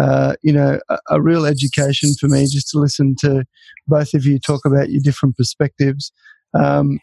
uh, 0.00 0.34
you 0.42 0.52
know, 0.52 0.78
a, 0.88 0.98
a, 1.10 1.20
real 1.20 1.44
education 1.44 2.14
for 2.18 2.28
me 2.28 2.46
just 2.46 2.68
to 2.70 2.78
listen 2.78 3.14
to 3.20 3.44
both 3.86 4.14
of 4.14 4.24
you 4.24 4.38
talk 4.38 4.64
about 4.64 4.90
your 4.90 5.02
different 5.02 5.36
perspectives. 5.36 6.12
Um, 6.58 6.98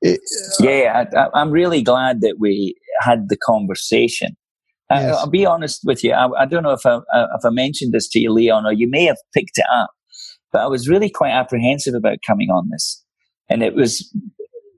it, 0.00 0.20
yeah, 0.60 1.04
I, 1.34 1.40
am 1.40 1.50
really 1.50 1.82
glad 1.82 2.20
that 2.22 2.36
we 2.38 2.74
had 3.00 3.28
the 3.28 3.36
conversation. 3.36 4.36
Yes. 4.90 5.14
I, 5.14 5.24
will 5.24 5.30
be 5.30 5.44
honest 5.44 5.80
with 5.84 6.02
you. 6.04 6.12
I, 6.12 6.42
I 6.42 6.46
don't 6.46 6.62
know 6.62 6.72
if 6.72 6.86
I, 6.86 6.96
if 7.12 7.44
I 7.44 7.50
mentioned 7.50 7.92
this 7.92 8.08
to 8.10 8.18
you, 8.18 8.32
Leon, 8.32 8.66
or 8.66 8.72
you 8.72 8.88
may 8.88 9.04
have 9.04 9.18
picked 9.34 9.58
it 9.58 9.66
up, 9.72 9.90
but 10.52 10.62
I 10.62 10.66
was 10.66 10.88
really 10.88 11.10
quite 11.10 11.32
apprehensive 11.32 11.94
about 11.94 12.18
coming 12.26 12.48
on 12.50 12.68
this, 12.70 13.02
and 13.50 13.62
it 13.62 13.74
was 13.74 14.10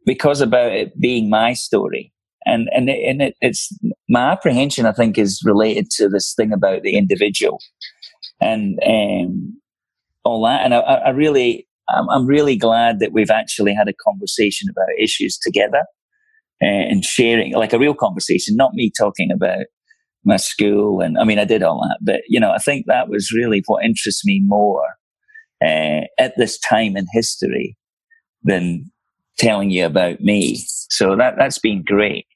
because 0.07 0.41
about 0.41 0.73
it 0.73 0.99
being 0.99 1.29
my 1.29 1.53
story 1.53 2.13
and 2.49 2.69
and 2.73 2.89
it, 2.89 3.01
and 3.09 3.23
it, 3.23 3.37
it's 3.41 3.73
my 4.09 4.31
apprehension. 4.31 4.87
I 4.87 4.93
think 4.93 5.19
is 5.19 5.43
related 5.45 5.91
to 5.93 6.09
this 6.09 6.35
thing 6.35 6.53
about 6.53 6.83
the 6.83 6.97
individual 6.97 7.61
and 8.41 8.79
um, 8.87 9.61
all 10.25 10.43
that. 10.45 10.65
And 10.65 10.75
I, 10.75 10.79
I 10.81 11.11
really, 11.11 11.67
I'm, 11.89 12.09
I'm, 12.11 12.27
really 12.27 12.57
glad 12.57 13.01
that 13.01 13.13
we've 13.13 13.31
actually 13.31 13.75
had 13.75 13.89
a 13.89 13.95
conversation 14.05 14.69
about 14.71 14.87
issues 14.99 15.39
together 15.39 15.85
uh, 16.63 16.67
and 16.67 17.05
sharing, 17.05 17.55
like 17.55 17.73
a 17.73 17.79
real 17.79 17.95
conversation, 17.95 18.57
not 18.57 18.75
me 18.75 18.91
talking 18.97 19.31
about 19.33 19.67
my 20.25 20.37
school. 20.37 21.01
And 21.01 21.19
I 21.19 21.25
mean, 21.25 21.39
I 21.39 21.45
did 21.45 21.63
all 21.63 21.81
that, 21.81 21.99
but 22.03 22.21
you 22.29 22.39
know, 22.39 22.51
I 22.51 22.59
think 22.59 22.87
that 22.87 23.09
was 23.09 23.33
really 23.33 23.63
what 23.67 23.85
interests 23.85 24.25
me 24.25 24.43
more 24.45 24.85
uh, 25.65 26.03
at 26.19 26.37
this 26.37 26.59
time 26.59 26.97
in 26.97 27.07
history 27.13 27.77
than 28.43 28.91
telling 29.39 29.71
you 29.71 29.87
about 29.87 30.21
me. 30.21 30.59
So 30.91 31.17
that 31.17 31.35
that's 31.39 31.59
been 31.59 31.83
great. 31.85 32.27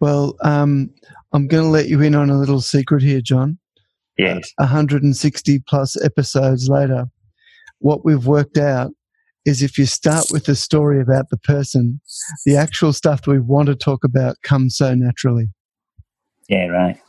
Well, 0.00 0.36
um, 0.42 0.90
I'm 1.32 1.48
going 1.48 1.64
to 1.64 1.70
let 1.70 1.88
you 1.88 2.00
in 2.02 2.14
on 2.14 2.30
a 2.30 2.38
little 2.38 2.60
secret 2.60 3.02
here, 3.02 3.20
John. 3.20 3.58
Yes. 4.18 4.52
160 4.56 5.58
plus 5.68 6.02
episodes 6.02 6.68
later, 6.68 7.06
what 7.78 8.04
we've 8.04 8.26
worked 8.26 8.58
out 8.58 8.92
is 9.44 9.62
if 9.62 9.78
you 9.78 9.86
start 9.86 10.26
with 10.30 10.44
the 10.44 10.56
story 10.56 11.00
about 11.00 11.30
the 11.30 11.36
person, 11.36 12.00
the 12.44 12.56
actual 12.56 12.92
stuff 12.92 13.22
that 13.22 13.30
we 13.30 13.38
want 13.38 13.68
to 13.68 13.76
talk 13.76 14.02
about 14.04 14.36
comes 14.42 14.76
so 14.76 14.94
naturally. 14.94 15.48
Yeah, 16.48 16.66
right. 16.66 17.00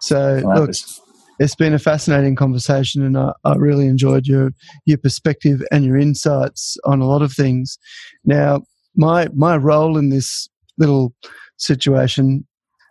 So, 0.00 0.42
well, 0.44 0.60
look, 0.60 0.68
was... 0.68 1.00
it's 1.38 1.54
been 1.54 1.74
a 1.74 1.78
fascinating 1.78 2.34
conversation, 2.34 3.04
and 3.04 3.16
I, 3.16 3.32
I 3.44 3.54
really 3.54 3.86
enjoyed 3.86 4.26
your 4.26 4.50
your 4.86 4.98
perspective 4.98 5.62
and 5.70 5.84
your 5.84 5.96
insights 5.96 6.76
on 6.84 7.00
a 7.00 7.06
lot 7.06 7.22
of 7.22 7.32
things. 7.32 7.78
Now, 8.24 8.62
my 8.96 9.28
my 9.34 9.56
role 9.56 9.96
in 9.96 10.10
this 10.10 10.48
little 10.78 11.14
situation 11.58 12.46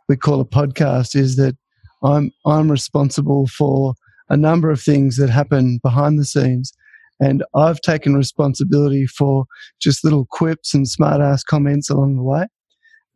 we 0.07 0.15
call 0.15 0.39
a 0.39 0.45
podcast 0.45 1.15
is 1.15 1.35
that 1.35 1.55
I'm 2.03 2.31
I'm 2.45 2.71
responsible 2.71 3.47
for 3.47 3.93
a 4.29 4.37
number 4.37 4.69
of 4.69 4.81
things 4.81 5.17
that 5.17 5.29
happen 5.29 5.79
behind 5.83 6.19
the 6.19 6.25
scenes. 6.25 6.73
And 7.19 7.43
I've 7.55 7.81
taken 7.81 8.13
responsibility 8.13 9.07
for 9.07 9.45
just 9.79 10.03
little 10.03 10.25
quips 10.29 10.73
and 10.73 10.87
smart 10.87 11.21
ass 11.21 11.43
comments 11.43 11.89
along 11.89 12.15
the 12.15 12.23
way. 12.23 12.45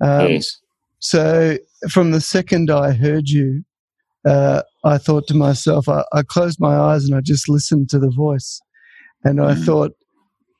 Um, 0.01 0.31
yes. 0.31 0.57
So 0.99 1.57
from 1.89 2.11
the 2.11 2.21
second 2.21 2.71
I 2.71 2.93
heard 2.93 3.29
you, 3.29 3.63
uh, 4.25 4.63
I 4.83 4.97
thought 4.97 5.27
to 5.27 5.35
myself, 5.35 5.87
I, 5.87 6.03
I, 6.13 6.23
closed 6.23 6.59
my 6.59 6.75
eyes 6.75 7.05
and 7.05 7.15
I 7.15 7.21
just 7.21 7.49
listened 7.49 7.89
to 7.89 7.99
the 7.99 8.11
voice. 8.15 8.61
And 9.23 9.41
I 9.41 9.53
mm. 9.53 9.65
thought, 9.65 9.91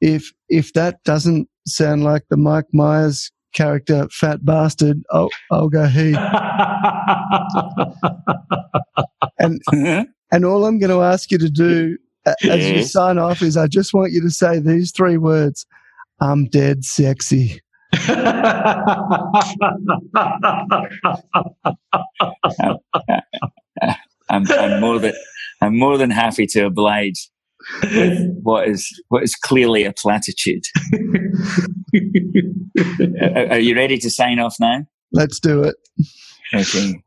if 0.02 0.32
if 0.50 0.74
that 0.74 1.04
doesn't 1.04 1.48
sound 1.68 2.04
like 2.04 2.24
the 2.30 2.38
Mike 2.38 2.66
Myers 2.74 3.32
character, 3.54 4.08
fat 4.10 4.44
bastard, 4.46 5.04
I'll, 5.12 5.30
I'll 5.52 5.70
go 5.70 5.86
he. 5.86 6.16
and 9.40 9.62
and 10.32 10.46
all 10.46 10.66
I'm 10.66 10.80
going 10.80 10.90
to 10.92 11.02
ask 11.02 11.32
you 11.32 11.38
to 11.38 11.50
do 11.50 11.98
as 12.26 12.70
you 12.70 12.84
sign 12.84 13.18
off 13.18 13.42
is 13.42 13.58
I 13.58 13.68
just 13.68 13.94
want 13.94 14.12
you 14.12 14.22
to 14.22 14.30
say 14.30 14.60
these 14.60 14.92
three 14.92 15.18
words: 15.18 15.66
"I'm 16.20 16.46
dead 16.46 16.86
sexy." 16.86 17.62
I'm, 24.30 24.50
I'm 24.50 24.80
more 24.80 25.00
than 25.00 25.14
I'm 25.62 25.78
more 25.78 25.98
than 25.98 26.10
happy 26.10 26.48
to 26.48 26.66
oblige 26.66 27.30
what 28.44 28.68
is 28.68 28.88
what 29.10 29.24
is 29.24 29.36
clearly 29.36 29.84
a 29.84 29.94
platitude. 29.94 30.64
are, 33.50 33.60
you 33.60 33.76
ready 33.76 33.98
to 33.98 34.10
sign 34.10 34.40
off 34.40 34.56
now? 34.60 34.86
Let's 35.12 35.40
do 35.40 35.64
it. 35.64 35.76
Okay. 36.54 37.02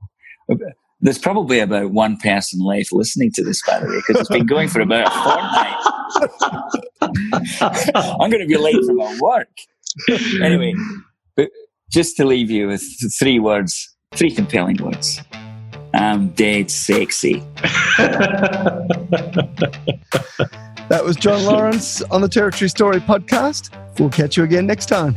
There's 1.01 1.19
probably 1.19 1.61
about 1.61 1.91
one 1.91 2.17
person 2.17 2.61
left 2.61 2.93
listening 2.93 3.31
to 3.33 3.45
this, 3.45 3.61
by 3.67 3.81
the 3.81 3.87
way, 3.87 3.97
because 3.97 4.21
it's 4.21 4.31
been 4.31 4.47
going 4.47 4.69
for 4.69 4.81
about 4.81 5.07
a 5.07 5.11
fortnight. 5.11 5.77
I'm 8.21 8.31
going 8.31 8.41
to 8.41 8.47
be 8.47 8.57
late 8.57 8.83
for 8.87 8.95
my 8.95 9.19
work. 9.21 9.49
Anyway, 10.43 10.75
but 11.37 11.51
just 11.91 12.17
to 12.17 12.25
leave 12.25 12.51
you 12.51 12.69
with 12.69 12.83
three 13.19 13.39
words, 13.39 13.95
three 14.15 14.31
compelling 14.31 14.79
words. 14.79 15.21
I'm 15.95 16.29
dead 16.31 16.71
sexy. 16.71 17.43
that 20.89 21.03
was 21.05 21.17
John 21.17 21.45
Lawrence 21.45 22.03
on 22.03 22.21
the 22.21 22.29
Territory 22.29 22.69
Story 22.69 22.99
podcast. 23.01 23.71
We'll 23.99 24.11
catch 24.11 24.37
you 24.37 24.43
again 24.43 24.67
next 24.67 24.87
time. 24.87 25.15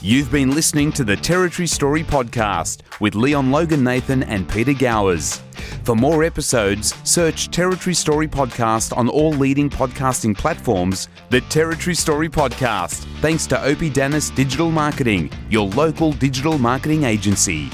You've 0.00 0.30
been 0.30 0.50
listening 0.50 0.92
to 0.92 1.04
the 1.04 1.16
Territory 1.16 1.68
Story 1.68 2.02
podcast 2.02 2.80
with 3.00 3.14
Leon 3.14 3.50
Logan 3.50 3.84
Nathan 3.84 4.24
and 4.24 4.48
Peter 4.48 4.74
Gowers. 4.74 5.40
For 5.84 5.94
more 5.94 6.24
episodes, 6.24 6.94
search 7.08 7.50
Territory 7.50 7.94
Story 7.94 8.26
Podcast 8.28 8.96
on 8.96 9.08
all 9.08 9.30
leading 9.30 9.70
podcasting 9.70 10.36
platforms. 10.36 11.08
The 11.30 11.40
Territory 11.42 11.94
Story 11.94 12.28
Podcast, 12.28 13.06
thanks 13.20 13.46
to 13.46 13.62
Opie 13.62 13.90
Dennis 13.90 14.30
Digital 14.30 14.70
Marketing, 14.70 15.30
your 15.48 15.68
local 15.68 16.12
digital 16.12 16.58
marketing 16.58 17.04
agency. 17.04 17.70